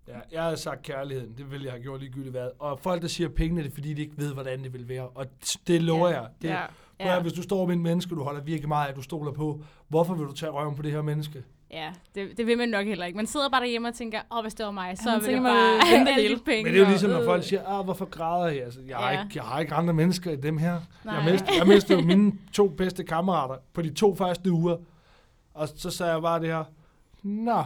Ja, 0.08 0.20
jeg 0.32 0.44
havde 0.44 0.58
sagt 0.58 0.82
kærligheden, 0.84 1.38
det 1.38 1.52
ville 1.52 1.66
jeg 1.66 1.74
have 1.74 1.82
gjort 1.84 2.00
ligegyldigt 2.00 2.32
hvad. 2.34 2.50
Og 2.60 2.80
folk, 2.80 3.02
der 3.02 3.08
siger 3.08 3.30
pengene, 3.30 3.64
det 3.64 3.70
er 3.70 3.74
fordi, 3.74 3.94
de 3.94 4.02
ikke 4.02 4.18
ved, 4.18 4.34
hvordan 4.34 4.64
det 4.64 4.74
vil 4.74 4.90
være. 4.90 5.08
Og 5.10 5.26
det 5.68 5.82
lover 5.82 6.10
Ja. 6.10 6.22
jeg. 6.22 6.30
Det, 6.42 6.48
Ja. 6.48 6.62
ja. 7.00 7.14
ja. 7.14 7.22
Hvis 7.22 7.34
du 7.34 7.42
står 7.42 7.66
med 7.66 7.76
en 7.76 7.84
menneske, 7.84 8.16
du 8.16 8.24
holder 8.24 8.42
virkelig 8.42 8.68
meget 8.68 8.88
af, 8.88 8.94
du 8.96 9.02
stoler 9.02 9.32
på, 9.32 9.64
hvorfor 9.88 10.14
vil 10.14 10.26
du 10.28 10.34
tage 10.34 10.52
røven 10.52 10.76
på 10.76 10.82
det 10.82 10.92
her 10.92 11.02
menneske? 11.02 11.44
Ja, 11.72 11.94
det, 12.16 12.38
det 12.38 12.48
vil 12.48 12.58
man 12.58 12.70
nok 12.70 12.86
heller 12.86 13.06
ikke. 13.06 13.18
Man 13.18 13.28
sidder 13.28 13.50
bare 13.50 13.62
derhjemme 13.62 13.88
og 13.88 13.94
tænker, 13.94 14.20
åh, 14.32 14.38
oh, 14.38 14.42
hvis 14.44 14.54
det 14.54 14.66
var 14.66 14.72
mig, 14.72 14.98
så 14.98 15.10
man 15.12 15.22
ville 15.22 15.34
jeg 15.34 15.42
bare 15.44 15.98
alle 16.10 16.22
hele. 16.22 16.36
de 16.36 16.42
penge. 16.46 16.64
Men 16.64 16.74
det 16.74 16.80
er 16.80 16.84
jo 16.84 16.90
ligesom, 16.90 17.10
når 17.10 17.24
folk 17.24 17.44
siger, 17.44 17.68
ah, 17.80 17.84
hvorfor 17.86 18.06
græder 18.06 18.48
jeg? 18.48 18.64
Altså, 18.64 18.80
jeg, 18.88 18.98
har 18.98 19.12
Ja. 19.12 19.24
ikke, 19.24 19.32
jeg 19.36 19.44
har 19.44 19.60
ikke 19.60 19.74
andre 19.74 19.94
mennesker 19.94 20.32
i 20.32 20.36
dem 20.36 20.58
her. 20.58 20.72
Jeg 20.72 20.82
Nej. 21.06 21.32
mistede, 21.32 21.52
jeg 21.60 21.68
mistede 21.68 22.02
mine 22.02 22.32
to 22.54 22.68
bedste 22.68 23.04
kammerater 23.04 23.56
på 23.74 23.82
de 23.82 23.94
to 23.94 24.16
første 24.16 24.52
uger. 24.52 24.78
Og 25.54 25.68
så 25.76 25.90
sagde 25.90 26.12
jeg 26.14 26.22
bare 26.22 26.40
det 26.40 26.48
her, 26.48 26.64
nå, 27.24 27.64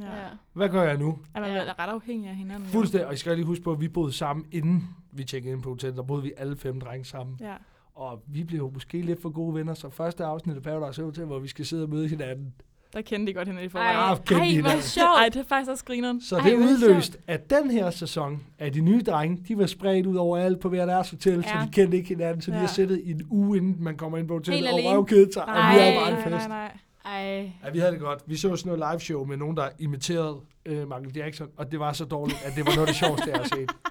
Ja. 0.00 0.04
Ja. 0.04 0.10
hvad 0.52 0.68
gør 0.68 0.82
jeg 0.82 0.96
nu? 0.98 1.18
Er 1.34 1.40
man 1.40 1.50
Ja. 1.52 1.58
vel 1.60 1.68
ret 1.72 1.88
afhængig 1.88 2.30
af 2.30 2.36
hinanden? 2.36 2.68
Fuldstændig, 2.68 3.06
og 3.06 3.14
I 3.14 3.16
skal 3.16 3.34
lige 3.36 3.46
huske 3.46 3.64
på, 3.64 3.72
at 3.72 3.80
vi 3.80 3.88
boede 3.88 4.12
sammen, 4.12 4.46
inden 4.52 4.88
vi 5.12 5.24
tjekkede 5.24 5.52
ind 5.52 5.62
på 5.62 5.68
hotellet. 5.68 5.96
Der 5.96 6.02
boede 6.02 6.22
vi 6.22 6.32
alle 6.36 6.56
fem 6.56 6.80
drenge 6.80 7.04
sammen. 7.04 7.36
Ja. 7.40 7.54
Og 7.94 8.22
vi 8.26 8.44
blev 8.44 8.58
jo 8.58 8.70
måske 8.74 9.02
lidt 9.02 9.22
for 9.22 9.30
gode 9.30 9.54
venner, 9.54 9.74
så 9.74 9.90
første 9.90 10.24
afsnit 10.24 10.56
af 10.56 10.62
Paradise 10.62 11.02
Hotel, 11.02 11.24
hvor 11.24 11.38
vi 11.38 11.48
skal 11.48 11.66
sidde 11.66 11.82
og 11.82 11.90
møde 11.90 12.08
hinanden. 12.08 12.54
Der 12.92 13.00
kendte 13.02 13.26
de 13.32 13.34
godt 13.36 13.48
hinanden 13.48 13.64
i 13.64 13.66
Ej, 13.66 13.70
forvejen. 13.70 13.96
Ah, 13.96 14.16
kendte 14.24 14.44
ej, 14.56 14.60
hvor 14.72 14.80
sjovt. 14.80 15.06
Ej, 15.18 15.28
det 15.28 15.36
er 15.36 15.44
faktisk 15.48 15.70
også 15.70 15.84
grineren. 15.84 16.20
Så 16.22 16.36
Ej, 16.36 16.42
det 16.48 16.56
hvor 16.58 16.66
udløst, 16.66 17.16
at 17.26 17.50
den 17.50 17.70
her 17.70 17.90
sæson 17.90 18.40
af 18.58 18.72
de 18.72 18.80
nye 18.80 19.02
drenge, 19.02 19.38
de 19.48 19.58
var 19.58 19.66
spredt 19.66 20.06
ud 20.06 20.16
over 20.16 20.38
alt 20.38 20.60
på 20.60 20.68
hver 20.68 20.86
deres 20.86 21.10
hotel, 21.10 21.34
ja. 21.34 21.42
så 21.42 21.66
de 21.66 21.72
kendte 21.72 21.96
ikke 21.96 22.08
hinanden, 22.08 22.42
så 22.42 22.50
de 22.50 22.56
Ja. 22.56 22.60
har 22.60 22.66
siddet 22.68 23.00
i 23.04 23.10
en 23.10 23.22
uge, 23.30 23.56
inden 23.56 23.76
man 23.84 23.96
kommer 23.96 24.18
ind 24.18 24.28
på 24.28 24.34
hotellet, 24.34 24.70
Helt 24.70 24.86
og 24.86 24.92
røvkædet 24.92 25.34
sig, 25.34 25.44
og 25.44 25.54
vi 25.54 25.58
Ej. 25.58 25.72
havde 25.78 25.96
bare 25.96 26.08
en 26.08 26.14
nej, 26.18 26.28
nej, 26.30 26.38
fest. 26.38 26.48
nej. 26.48 26.72
Ej. 27.04 27.52
Ja, 27.64 27.70
vi 27.72 27.78
havde 27.78 27.92
det 27.92 28.00
godt. 28.00 28.22
Vi 28.26 28.36
så 28.36 28.56
sådan 28.56 28.78
noget 28.78 28.92
live 28.92 29.00
show 29.00 29.24
med 29.24 29.36
nogen, 29.36 29.56
der 29.56 29.68
imiterede 29.78 30.36
øh, 30.66 30.78
Michael 30.88 31.12
Jackson, 31.16 31.48
og 31.56 31.70
det 31.72 31.80
var 31.80 31.92
så 31.92 32.04
dårligt, 32.04 32.38
at 32.44 32.52
det 32.56 32.66
var 32.66 32.70
noget 32.74 32.80
af 32.80 32.86
det 32.86 32.96
sjoveste, 32.96 33.30
jeg 33.30 33.36
har 33.38 33.44
set. 33.48 33.70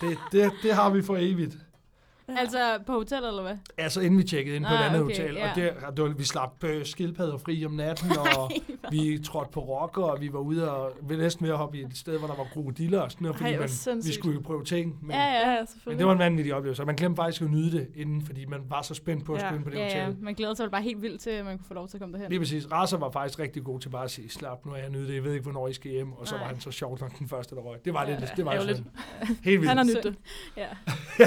Det, 0.00 0.18
det, 0.32 0.50
det 0.62 0.72
har 0.74 0.90
vi 0.90 1.02
for 1.02 1.16
evigt. 1.20 1.56
Altså 2.28 2.78
på 2.86 2.92
hotel, 2.92 3.24
eller 3.24 3.42
hvad? 3.42 3.56
Altså 3.78 4.00
inden 4.00 4.18
vi 4.18 4.24
tjekkede 4.24 4.56
ind 4.56 4.64
på 4.64 4.72
Ah, 4.74 4.80
et 4.80 4.84
andet 4.84 5.02
okay, 5.02 5.20
hotel, 5.20 5.34
ja. 5.34 5.70
og 5.82 5.86
og 5.88 5.96
det 5.96 6.04
var, 6.04 6.10
vi 6.10 6.24
slap 6.24 6.64
øh, 6.64 6.84
skildpadder 6.86 7.38
fri 7.38 7.66
om 7.66 7.72
natten, 7.72 8.10
og 8.38 8.50
vi 8.90 9.18
trådte 9.24 9.50
på 9.52 9.60
rocker, 9.60 10.02
og 10.02 10.20
vi 10.20 10.32
var 10.32 10.38
ude 10.38 10.72
og 10.72 10.92
vi 11.02 11.16
næsten 11.16 11.44
ved 11.46 11.52
at 11.52 11.58
hoppe 11.58 11.78
i 11.78 11.82
et 11.82 11.96
sted, 11.96 12.18
hvor 12.18 12.28
der 12.28 12.36
var 12.36 12.44
krokodiller 12.44 13.00
og 13.00 13.10
sådan 13.10 13.24
noget, 13.24 13.34
Ej, 13.34 13.38
fordi 13.38 13.54
hvor 13.84 13.94
man, 13.94 14.02
vi 14.04 14.12
skulle 14.12 14.34
jo 14.34 14.40
prøve 14.40 14.64
ting. 14.64 14.98
Men, 15.02 15.10
Ja, 15.10 15.22
Ja, 15.22 15.50
ja. 15.50 15.50
ja, 15.52 15.64
men 15.86 15.98
det 15.98 16.06
var 16.06 16.12
en 16.12 16.18
vanvittig 16.18 16.54
oplevelse, 16.54 16.82
og 16.82 16.86
man 16.86 16.96
glemte 16.96 17.16
faktisk 17.16 17.42
at 17.42 17.50
nyde 17.50 17.70
det 17.72 17.88
inden, 17.94 18.22
fordi 18.22 18.44
man 18.46 18.60
var 18.68 18.82
så 18.82 18.94
spændt 18.94 19.24
på 19.24 19.34
at 19.34 19.42
Ja. 19.42 19.46
skulle 19.46 19.56
ind 19.56 19.64
på 19.64 19.70
det 19.70 19.76
Ja, 19.78 19.98
ja. 19.98 20.04
hotel. 20.04 20.22
Man 20.24 20.34
glæder 20.34 20.54
sig 20.54 20.70
bare 20.70 20.82
helt 20.82 21.02
vildt 21.02 21.20
til, 21.20 21.30
at 21.30 21.44
man 21.44 21.58
kunne 21.58 21.66
få 21.68 21.74
lov 21.74 21.88
til 21.88 21.96
at 21.96 22.00
komme 22.00 22.12
derhen. 22.12 22.30
Lige 22.30 22.40
præcis. 22.40 22.72
Raser 22.72 22.96
var 22.98 23.10
faktisk 23.10 23.38
rigtig 23.38 23.64
god 23.64 23.80
til 23.80 23.88
bare 23.88 24.04
at 24.04 24.10
sige, 24.10 24.30
slap 24.30 24.66
nu 24.66 24.74
af, 24.74 24.80
jeg 24.82 24.90
nyde 24.90 25.06
det, 25.08 25.14
jeg 25.14 25.24
ved 25.24 25.32
ikke, 25.32 25.42
hvornår 25.42 25.68
I 25.68 25.72
skal 25.72 25.90
hjem, 25.90 26.12
og 26.12 26.28
så 26.28 26.34
Nej. 26.34 26.42
var 26.42 26.48
han 26.48 26.60
så 26.60 26.70
sjovt 26.70 27.00
nok 27.00 27.18
den 27.18 27.28
første, 27.28 27.54
der 27.54 27.60
røg. 27.60 27.84
Det 27.84 27.94
var 27.94 28.04
Ja, 28.04 28.18
lidt, 28.20 28.32
det 28.36 28.44
var 28.44 28.52
ærgerligt. 28.52 28.76
sådan. 28.78 29.36
Helt 29.44 29.60
vildt. 29.60 29.68
Han 29.68 29.76
har 29.76 29.84
nyt 29.84 30.02
det. 30.04 30.14
Ja. 30.56 30.66
ja, 31.18 31.26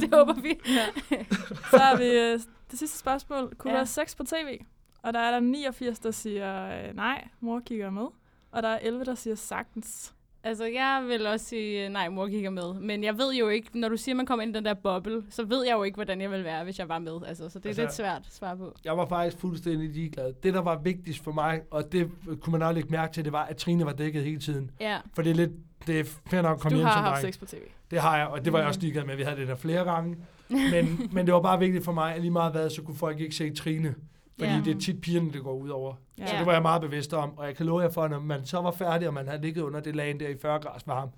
det 0.00 0.14
håber 0.14 0.33
vi. 0.42 0.60
Ja. 0.68 0.86
Så 1.70 1.78
har 1.78 1.96
vi 1.96 2.04
øh, 2.04 2.40
det 2.70 2.78
sidste 2.78 2.98
spørgsmål. 2.98 3.54
Kunne 3.58 3.72
Ja. 3.72 3.78
der 3.78 3.84
sex 3.84 4.16
på 4.16 4.24
tv? 4.24 4.60
Og 5.02 5.12
der 5.12 5.20
er 5.20 5.30
der 5.30 5.40
89, 5.40 5.98
der 5.98 6.10
siger 6.10 6.66
øh, 6.88 6.96
nej, 6.96 7.28
mor 7.40 7.60
kigger 7.60 7.90
med. 7.90 8.06
Og 8.50 8.62
der 8.62 8.68
er 8.68 8.78
11, 8.82 9.04
der 9.04 9.14
siger 9.14 9.36
sagtens. 9.36 10.13
Altså, 10.46 10.64
jeg 10.64 11.04
vil 11.08 11.26
også 11.26 11.46
sige, 11.46 11.86
øh, 11.86 11.92
nej, 11.92 12.08
mor 12.08 12.26
kigger 12.28 12.50
med. 12.50 12.74
Men 12.80 13.04
jeg 13.04 13.18
ved 13.18 13.34
jo 13.34 13.48
ikke, 13.48 13.80
når 13.80 13.88
du 13.88 13.96
siger, 13.96 14.14
man 14.14 14.26
kommer 14.26 14.42
ind 14.42 14.54
i 14.54 14.56
den 14.58 14.64
der 14.64 14.74
boble, 14.74 15.22
så 15.30 15.44
ved 15.44 15.64
jeg 15.66 15.72
jo 15.74 15.82
ikke, 15.82 15.94
hvordan 15.94 16.20
jeg 16.20 16.30
vil 16.30 16.44
være, 16.44 16.64
hvis 16.64 16.78
jeg 16.78 16.88
var 16.88 16.98
med. 16.98 17.12
Altså, 17.26 17.48
så 17.48 17.58
det 17.58 17.64
er 17.64 17.68
Altså- 17.68 17.82
lidt 17.82 17.92
svært 17.94 18.16
at 18.26 18.34
svare 18.34 18.56
på. 18.56 18.74
Jeg 18.84 18.96
var 18.96 19.06
faktisk 19.06 19.38
fuldstændig 19.40 19.88
ligeglad. 19.90 20.32
Det, 20.42 20.54
der 20.54 20.60
var 20.60 20.78
vigtigst 20.78 21.24
for 21.24 21.32
mig, 21.32 21.60
og 21.70 21.92
det 21.92 22.10
kunne 22.40 22.50
man 22.52 22.62
også 22.62 22.72
lægge 22.74 22.88
mærke 22.90 23.12
til, 23.12 23.24
det 23.24 23.32
var, 23.32 23.44
at 23.44 23.56
Trine 23.56 23.86
var 23.86 23.92
dækket 23.92 24.24
hele 24.24 24.38
tiden. 24.38 24.70
Ja. 24.80 24.98
For 25.14 25.22
det 25.22 25.30
er 25.30 25.34
lidt, 25.34 25.50
det 25.86 26.00
er 26.00 26.04
fair 26.26 26.42
nok 26.42 26.54
at 26.56 26.60
komme 26.60 26.74
Du 26.74 26.78
hjem 26.78 26.86
har 26.86 26.94
som 26.94 27.04
haft 27.04 27.22
dreng. 27.22 27.34
sex 27.34 27.40
på 27.40 27.46
tv. 27.46 27.60
Det 27.90 28.00
har 28.00 28.16
jeg, 28.18 28.26
og 28.26 28.44
det 28.44 28.52
var 28.52 28.58
jeg 28.58 28.66
Mm. 28.66 28.68
også 28.68 28.80
ligeglad 28.80 29.04
med. 29.04 29.16
Vi 29.16 29.22
havde 29.22 29.36
det 29.40 29.48
der 29.48 29.56
flere 29.56 29.84
gange. 29.84 30.16
Men, 30.72 31.08
men 31.12 31.26
det 31.26 31.34
var 31.34 31.40
bare 31.40 31.58
vigtigt 31.58 31.84
for 31.84 31.92
mig, 31.92 32.14
at 32.14 32.20
lige 32.20 32.30
meget 32.30 32.52
hvad, 32.52 32.70
så 32.70 32.82
kunne 32.82 32.96
folk 32.96 33.20
ikke 33.20 33.34
se 33.34 33.54
Trine. 33.54 33.94
Fordi 34.38 34.50
Ja. 34.52 34.60
det 34.64 34.76
er 34.76 34.80
tit 34.80 35.00
pigerne, 35.00 35.32
det 35.32 35.42
går 35.42 35.54
ud 35.54 35.68
over. 35.68 35.94
Ja. 36.18 36.26
Så 36.26 36.36
det 36.38 36.46
var 36.46 36.52
jeg 36.52 36.62
meget 36.62 36.82
bevidst 36.82 37.12
om. 37.14 37.38
Og 37.38 37.46
jeg 37.46 37.56
kan 37.56 37.66
love 37.66 37.80
jer 37.80 37.90
for, 37.90 38.02
at 38.02 38.10
når 38.10 38.20
man 38.20 38.46
så 38.46 38.60
var 38.60 38.70
færdig, 38.70 39.08
og 39.08 39.14
man 39.14 39.28
havde 39.28 39.42
ligget 39.42 39.62
under 39.62 39.80
det 39.80 39.96
lag 39.96 40.16
der 40.20 40.28
i 40.28 40.34
40 40.42 40.58
grader 40.60 40.78
varme. 40.86 41.10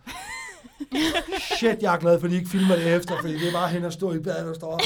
Shit, 1.57 1.83
jeg 1.83 1.95
er 1.95 1.99
glad 1.99 2.21
for, 2.21 2.27
at 2.27 2.31
de 2.31 2.37
ikke 2.37 2.51
filmer 2.51 2.77
det 2.77 2.95
efter, 2.97 3.15
fordi 3.21 3.35
det 3.39 3.49
er 3.49 3.53
bare 3.53 3.69
hen 3.69 3.85
og 3.85 3.93
stå 3.93 4.13
i 4.13 4.19
badet 4.21 4.49
og 4.51 4.55
står. 4.57 4.81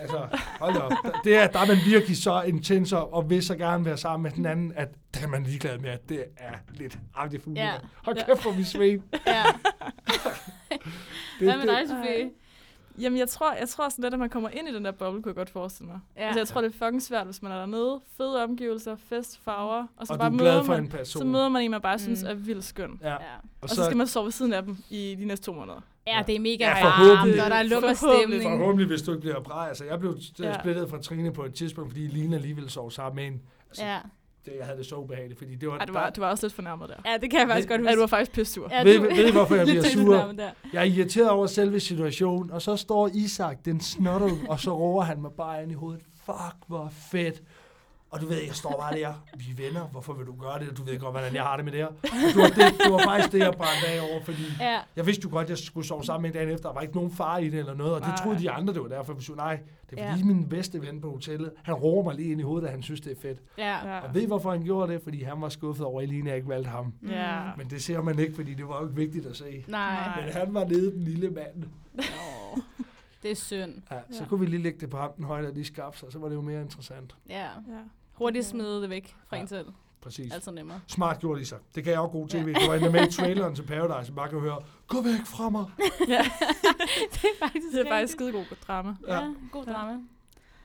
Altså, 0.00 0.28
hold 0.60 0.76
op. 0.76 0.92
Det 1.24 1.36
er, 1.36 1.46
der 1.46 1.58
er 1.58 1.66
man 1.66 1.76
virkelig 1.86 2.16
så 2.22 2.42
intens 2.42 2.92
og, 2.92 3.30
vil 3.30 3.42
så 3.46 3.56
gerne 3.56 3.84
være 3.84 3.96
sammen 3.96 4.22
med 4.22 4.30
den 4.30 4.46
anden, 4.46 4.72
at 4.76 4.88
der 5.14 5.20
er 5.22 5.26
man 5.28 5.42
ligeglad 5.42 5.78
med, 5.78 5.90
at 5.90 6.08
det 6.08 6.24
er 6.36 6.52
lidt 6.74 6.98
artigt 7.14 7.42
for 7.42 7.50
Ja. 7.56 7.72
Hold 8.04 8.16
kæft, 8.26 8.42
hvor 8.42 8.52
vi 8.52 8.64
sved. 8.64 9.00
ja. 9.26 9.42
Det, 11.40 11.48
Hvad 11.48 11.56
med 11.56 11.66
dig, 11.66 11.88
Sofie? 11.88 12.30
Jamen, 13.00 13.18
jeg 13.18 13.28
tror, 13.28 13.52
jeg 13.52 13.68
tror 13.68 13.88
sådan 13.88 14.02
lidt, 14.02 14.14
at 14.14 14.20
man 14.20 14.30
kommer 14.30 14.48
ind 14.48 14.68
i 14.68 14.74
den 14.74 14.84
der 14.84 14.90
boble, 14.92 15.22
kunne 15.22 15.30
jeg 15.30 15.36
godt 15.36 15.50
forestille 15.50 15.90
mig. 15.92 16.00
Ja. 16.16 16.26
Altså, 16.26 16.40
jeg 16.40 16.48
tror, 16.48 16.60
det 16.60 16.68
er 16.74 16.78
fucking 16.86 17.02
svært, 17.02 17.24
hvis 17.24 17.42
man 17.42 17.52
er 17.52 17.56
dernede. 17.58 18.00
Fede 18.16 18.44
omgivelser, 18.44 18.96
fest, 19.08 19.40
farver. 19.44 19.86
Og 19.96 20.06
så 20.06 20.12
og 20.12 20.18
du 20.18 20.20
bare 20.20 20.28
er 20.28 20.32
møder 20.32 20.52
glad 20.52 20.64
for 20.64 20.72
man, 20.72 20.82
en 20.82 20.88
person. 20.88 21.20
så 21.20 21.26
møder 21.26 21.48
man 21.48 21.62
en, 21.62 21.70
man 21.70 21.80
bare 21.80 21.98
synes 21.98 22.22
Mm. 22.22 22.28
er 22.28 22.34
vildt 22.34 22.64
skøn. 22.64 22.98
Ja. 23.02 23.08
Ja. 23.08 23.14
Og, 23.16 23.20
Og 23.62 23.68
så 23.68 23.84
skal 23.84 23.96
man 23.96 24.06
sove 24.06 24.24
ved 24.24 24.32
siden 24.32 24.52
af 24.52 24.62
dem 24.62 24.76
i 24.90 25.16
de 25.18 25.24
næste 25.24 25.44
to 25.46 25.52
måneder. 25.52 25.80
ja, 26.06 26.22
det 26.26 26.34
er 26.36 26.40
mega 26.40 26.64
Ja, 26.64 26.76
ja, 26.78 26.84
varmt, 26.84 27.30
og 27.30 27.36
der 27.50 27.56
er 27.56 27.68
Forhåbentlig. 27.68 27.96
stemning. 27.96 28.42
Forhåbentlig, 28.60 28.86
hvis 28.86 29.02
du 29.02 29.10
ikke 29.10 29.20
bliver 29.20 29.40
bræt. 29.40 29.68
Altså, 29.68 29.84
jeg 29.84 30.00
blev 30.00 30.16
ja. 30.38 30.58
splittet 30.60 30.90
fra 30.90 30.98
Trine 31.02 31.32
på 31.32 31.44
et 31.44 31.54
tidspunkt, 31.54 31.90
fordi 31.90 32.06
Line 32.06 32.36
alligevel 32.36 32.70
sov 32.70 32.90
sammen 32.90 33.16
med 33.16 33.26
en. 33.26 33.42
Altså, 33.70 33.84
Ja. 33.84 33.98
Det, 34.46 34.52
jeg 34.58 34.64
havde 34.66 34.78
det 34.78 34.86
så 34.86 34.96
ubehageligt, 34.96 35.38
fordi 35.38 35.54
det 35.54 35.68
var... 35.68 35.78
Ej, 35.78 35.84
du 35.84 35.92
var, 35.92 36.10
du 36.10 36.20
var 36.20 36.30
også 36.30 36.46
lidt 36.46 36.54
fornærmet 36.54 36.88
der. 36.88 36.94
ja, 37.12 37.16
det 37.22 37.30
kan 37.30 37.40
jeg 37.40 37.48
faktisk 37.48 37.68
godt 37.68 37.80
Ja, 37.80 37.84
huske. 37.84 37.94
du 37.96 38.00
var 38.00 38.06
faktisk 38.06 38.32
pissur. 38.32 38.68
Ja, 38.70 38.82
Ved- 38.82 39.00
ved 39.00 39.28
I, 39.28 39.32
hvorfor 39.32 39.54
jeg 39.54 39.66
bliver 39.70 39.82
sur? 39.82 40.34
Jeg 40.72 40.80
er 40.80 40.82
irriteret 40.82 41.30
over 41.30 41.46
selve 41.46 41.80
situationen, 41.80 42.50
og 42.50 42.62
så 42.62 42.76
står 42.76 43.08
Isak, 43.14 43.64
den 43.64 43.80
snotter, 43.80 44.30
og 44.48 44.60
så 44.60 44.78
roer 44.78 45.02
han 45.04 45.20
mig 45.22 45.30
bare 45.36 45.62
ind 45.62 45.70
i 45.70 45.74
hovedet. 45.74 46.02
Fuck, 46.24 46.56
hvor 46.66 46.92
fedt. 47.10 47.42
Og 48.10 48.20
du 48.20 48.26
ved, 48.26 48.36
jeg 48.46 48.54
står 48.54 48.76
bare 48.80 48.94
der, 48.94 49.12
vi 49.36 49.44
er 49.50 49.66
venner, 49.66 49.80
hvorfor 49.86 50.12
vil 50.12 50.26
du 50.26 50.34
gøre 50.40 50.58
det? 50.58 50.76
Du 50.78 50.82
ved 50.84 50.98
godt, 50.98 51.12
hvordan 51.12 51.34
jeg 51.34 51.42
har 51.42 51.56
det 51.56 51.64
med 51.64 51.72
det 51.72 51.80
her. 51.80 51.86
Og 51.86 51.94
det, 52.12 52.36
var, 52.36 52.46
det, 52.48 52.56
det 52.84 52.92
var 52.92 52.98
faktisk 53.04 53.32
det, 53.32 53.38
jeg 53.38 53.52
brændte 53.56 53.86
af 53.88 54.00
over, 54.12 54.24
fordi 54.24 54.42
Ja. 54.60 54.78
jeg 54.96 55.06
vidste 55.06 55.22
jo 55.24 55.30
godt, 55.30 55.44
at 55.44 55.50
jeg 55.50 55.58
skulle 55.58 55.86
sove 55.86 56.04
sammen 56.04 56.22
med 56.22 56.30
en 56.30 56.34
dagen 56.34 56.54
efter. 56.54 56.68
Der 56.68 56.74
var 56.74 56.80
ikke 56.80 56.94
nogen 56.94 57.10
far 57.12 57.38
i 57.38 57.48
det 57.48 57.58
eller 57.58 57.74
noget, 57.74 57.92
og 57.94 58.00
det 58.00 58.08
troede 58.22 58.38
de 58.38 58.50
andre, 58.50 58.74
det 58.74 58.82
var 58.82 58.88
derfor. 58.88 59.12
Vi 59.12 59.22
så, 59.22 59.34
nej, 59.34 59.58
det 59.90 59.98
er 59.98 60.08
fordi 60.08 60.20
Ja. 60.20 60.24
min 60.26 60.48
bedste 60.48 60.82
ven 60.82 61.00
på 61.00 61.10
hotellet, 61.10 61.50
han 61.62 61.74
roer 61.74 62.04
mig 62.04 62.14
lige 62.14 62.30
ind 62.32 62.40
i 62.40 62.44
hovedet, 62.44 62.66
at 62.66 62.72
han 62.72 62.82
synes, 62.82 63.00
det 63.00 63.12
er 63.16 63.20
fedt. 63.22 63.38
Ja. 63.58 63.94
Ja. 63.94 64.00
Og 64.00 64.14
ved 64.14 64.26
hvorfor 64.26 64.50
han 64.50 64.62
gjorde 64.64 64.92
det? 64.92 65.02
Fordi 65.02 65.22
han 65.22 65.40
var 65.40 65.48
skuffet 65.48 65.86
over, 65.86 66.00
at 66.00 66.08
Eline 66.08 66.36
ikke 66.36 66.48
valgte 66.48 66.70
ham. 66.70 66.92
Ja. 67.10 67.40
Men 67.56 67.70
det 67.70 67.82
ser 67.82 68.02
man 68.02 68.18
ikke, 68.18 68.34
fordi 68.34 68.54
det 68.54 68.68
var 68.68 68.80
jo 68.80 68.86
ikke 68.88 68.96
vigtigt 68.96 69.26
at 69.26 69.36
se. 69.36 69.64
Nej. 69.68 70.20
Men 70.24 70.32
han 70.32 70.54
var 70.54 70.64
nede 70.64 70.92
den 70.92 71.02
lille 71.02 71.30
mand. 71.30 71.64
Åh, 71.98 72.58
det 73.26 73.32
er 73.32 73.36
synd. 73.36 73.74
Ja, 73.90 73.96
så 74.10 74.22
Ja. 74.22 74.28
kunne 74.28 74.40
vi 74.40 74.46
lige 74.46 74.62
lægge 74.62 74.80
det 74.80 74.90
på 74.90 74.96
ham, 74.96 75.12
den 75.16 75.24
højde, 75.24 75.48
og 75.48 75.54
lige 75.54 75.64
skabte 75.64 75.98
sig, 75.98 76.12
så 76.12 76.18
var 76.18 76.28
det 76.28 76.34
jo 76.34 76.40
mere 76.40 76.60
interessant. 76.62 77.16
Ja. 77.28 77.42
Ja. 77.44 77.50
Hurtigt 78.12 78.46
smide 78.46 78.82
det 78.82 78.90
væk 78.90 79.16
fra 79.28 79.36
Ja. 79.36 79.42
en 79.42 79.48
selv. 79.48 79.66
Præcis. 80.00 80.34
Altså 80.34 80.50
nemmere. 80.50 80.80
Smart 80.86 81.18
gjorde 81.20 81.40
de 81.40 81.46
så. 81.46 81.54
Det 81.74 81.84
gav 81.84 81.98
også 82.00 82.12
god 82.12 82.28
tv. 82.28 82.36
Ja. 82.36 82.72
Det 82.74 82.82
var 82.82 82.90
med 82.90 83.08
i 83.08 83.12
traileren 83.12 83.54
til 83.54 83.62
Paradise, 83.62 84.12
man 84.12 84.16
bare 84.16 84.28
kan 84.28 84.40
høre, 84.40 84.58
gå 84.88 85.00
væk 85.02 85.26
fra 85.26 85.48
mig. 85.50 85.64
ja. 86.08 86.22
det 87.12 87.24
er 87.24 87.38
faktisk 87.46 87.66
Det 87.72 87.80
er 87.86 87.88
faktisk 87.90 88.12
skide 88.12 88.32
god 88.32 88.44
drama. 88.66 88.94
Ja, 89.08 89.14
Ja. 89.14 89.32
god 89.52 89.64
Ja. 89.66 89.72
drama. 89.72 89.98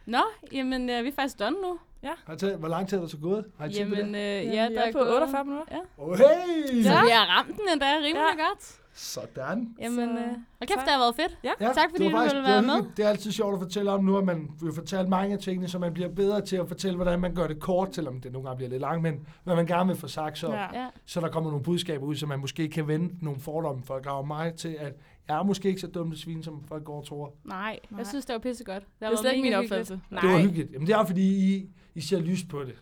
Nå, 0.05 0.21
jamen, 0.51 0.89
øh, 0.89 1.03
vi 1.03 1.07
er 1.09 1.13
faktisk 1.15 1.39
done 1.39 1.55
nu. 1.61 1.79
Har 2.25 2.33
I 2.33 2.37
taget, 2.37 2.57
hvor 2.57 2.67
lang 2.67 2.89
tid 2.89 2.97
er 2.97 3.01
der 3.01 3.07
så 3.07 3.17
gået? 3.17 3.45
Har 3.57 3.65
I 3.65 3.69
Jamen, 3.69 4.15
øh, 4.15 4.21
Ja, 4.21 4.41
ja, 4.41 4.69
der 4.69 4.81
er 4.81 4.91
på 4.91 4.97
gået- 4.97 5.13
48 5.13 5.43
minutter. 5.45 5.65
Ja. 5.75 5.79
oh, 5.97 6.17
hey! 6.17 6.83
Så 6.83 6.89
Ja. 6.89 7.01
vi 7.03 7.09
har 7.09 7.25
ramt 7.37 7.47
den 7.47 7.69
endda 7.73 7.85
rimelig 7.95 8.15
Ja. 8.37 8.43
godt. 8.47 8.80
Sådan. 8.93 9.75
Jamen, 9.79 9.95
Så- 9.95 10.01
øh, 10.23 10.27
hold 10.27 10.37
kæft, 10.61 10.69
tak. 10.69 10.79
det 10.85 10.89
har 10.93 10.99
været 10.99 11.15
fedt. 11.15 11.37
Ja. 11.43 11.51
Ja, 11.61 11.65
Tak, 11.73 11.89
fordi 11.89 12.03
du 12.03 12.09
faktisk- 12.11 12.35
ville 12.35 12.47
være 12.49 12.61
med. 12.61 12.83
Det 12.97 13.05
er 13.05 13.09
altid 13.09 13.31
sjovt 13.31 13.53
at 13.53 13.59
fortælle 13.59 13.91
om 13.91 14.03
nu, 14.03 14.17
at 14.17 14.23
man 14.23 14.49
vil 14.61 14.73
fortælle 14.73 15.09
mange 15.09 15.33
af 15.33 15.39
tingene, 15.39 15.67
så 15.67 15.79
man 15.79 15.93
bliver 15.93 16.09
bedre 16.09 16.41
til 16.41 16.55
at 16.55 16.67
fortælle, 16.67 16.95
hvordan 16.95 17.19
man 17.19 17.35
gør 17.35 17.47
det 17.47 17.59
kort, 17.59 17.95
selvom 17.95 18.21
det 18.21 18.31
nogle 18.31 18.47
gange 18.47 18.57
bliver 18.57 18.69
lidt 18.69 18.81
langt, 18.81 19.01
men 19.03 19.27
hvad 19.43 19.55
man 19.55 19.65
gerne 19.65 19.87
vil 19.87 19.97
få 19.97 20.07
sagt, 20.07 20.37
så, 20.37 20.51
Ja. 20.51 20.81
Ja. 20.81 20.87
så 21.05 21.19
der 21.21 21.29
kommer 21.29 21.49
nogle 21.49 21.63
budskaber 21.63 22.05
ud, 22.05 22.15
så 22.15 22.25
man 22.27 22.39
måske 22.39 22.69
kan 22.69 22.87
vende 22.87 23.15
nogle 23.25 23.39
fordomme, 23.39 23.83
folk 23.83 24.05
har 24.05 24.11
om 24.11 24.27
mig 24.27 24.53
til, 24.53 24.75
at 24.79 24.93
jeg 25.27 25.37
er 25.39 25.43
måske 25.43 25.67
ikke 25.69 25.81
så 25.81 25.87
dumt 25.87 26.17
svin, 26.19 26.43
som 26.43 26.63
folk 26.67 26.83
går 26.83 26.97
og 26.99 27.05
tror. 27.07 27.33
Nej, 27.43 27.79
Nej. 27.91 27.97
jeg 27.99 28.07
synes, 28.07 28.25
det 28.25 28.33
var 28.33 28.39
pissegodt. 28.39 28.83
Det, 28.83 28.91
Det 28.99 29.07
er 29.11 29.15
slet 29.17 29.31
ikke 29.31 29.43
min 29.43 29.53
opfattelse. 29.53 29.93
hyggeligt. 29.93 30.21
Det 30.21 30.29
var 30.29 30.35
Nej. 30.35 30.41
hyggeligt. 30.45 30.71
Jamen 30.73 30.87
det 30.87 30.93
er 30.95 31.05
fordi, 31.05 31.55
I, 31.55 31.69
I 31.95 32.01
ser 32.01 32.19
lyst 32.19 32.47
på 32.49 32.63
det. 32.63 32.75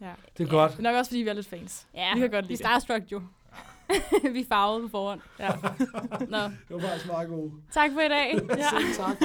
Ja. 0.00 0.10
Det 0.38 0.46
er 0.46 0.50
godt. 0.50 0.70
Det 0.72 0.78
er 0.78 0.82
nok 0.82 0.94
også, 0.96 1.10
fordi 1.10 1.20
vi 1.22 1.28
er 1.28 1.32
lidt 1.32 1.46
fans. 1.46 1.86
Ja, 1.94 2.14
Vi 2.14 2.20
kan 2.20 2.30
godt 2.30 2.44
vi 2.44 2.48
lide 2.52 2.58
starstruck 2.58 3.12
jo. 3.12 3.22
vi 4.34 4.40
er 4.40 4.44
farvede 4.48 4.82
på 4.82 4.88
forhånd. 4.88 5.20
Ja. 5.38 5.50
Nå, 6.34 6.38
Det 6.68 6.70
var 6.70 6.80
faktisk 6.80 7.06
meget 7.06 7.28
god. 7.28 7.50
tak 7.72 7.90
for 7.92 8.00
i 8.00 8.08
dag. 8.08 8.38
Ja. 8.58 8.68
Selv 8.70 8.94
tak. 8.96 9.16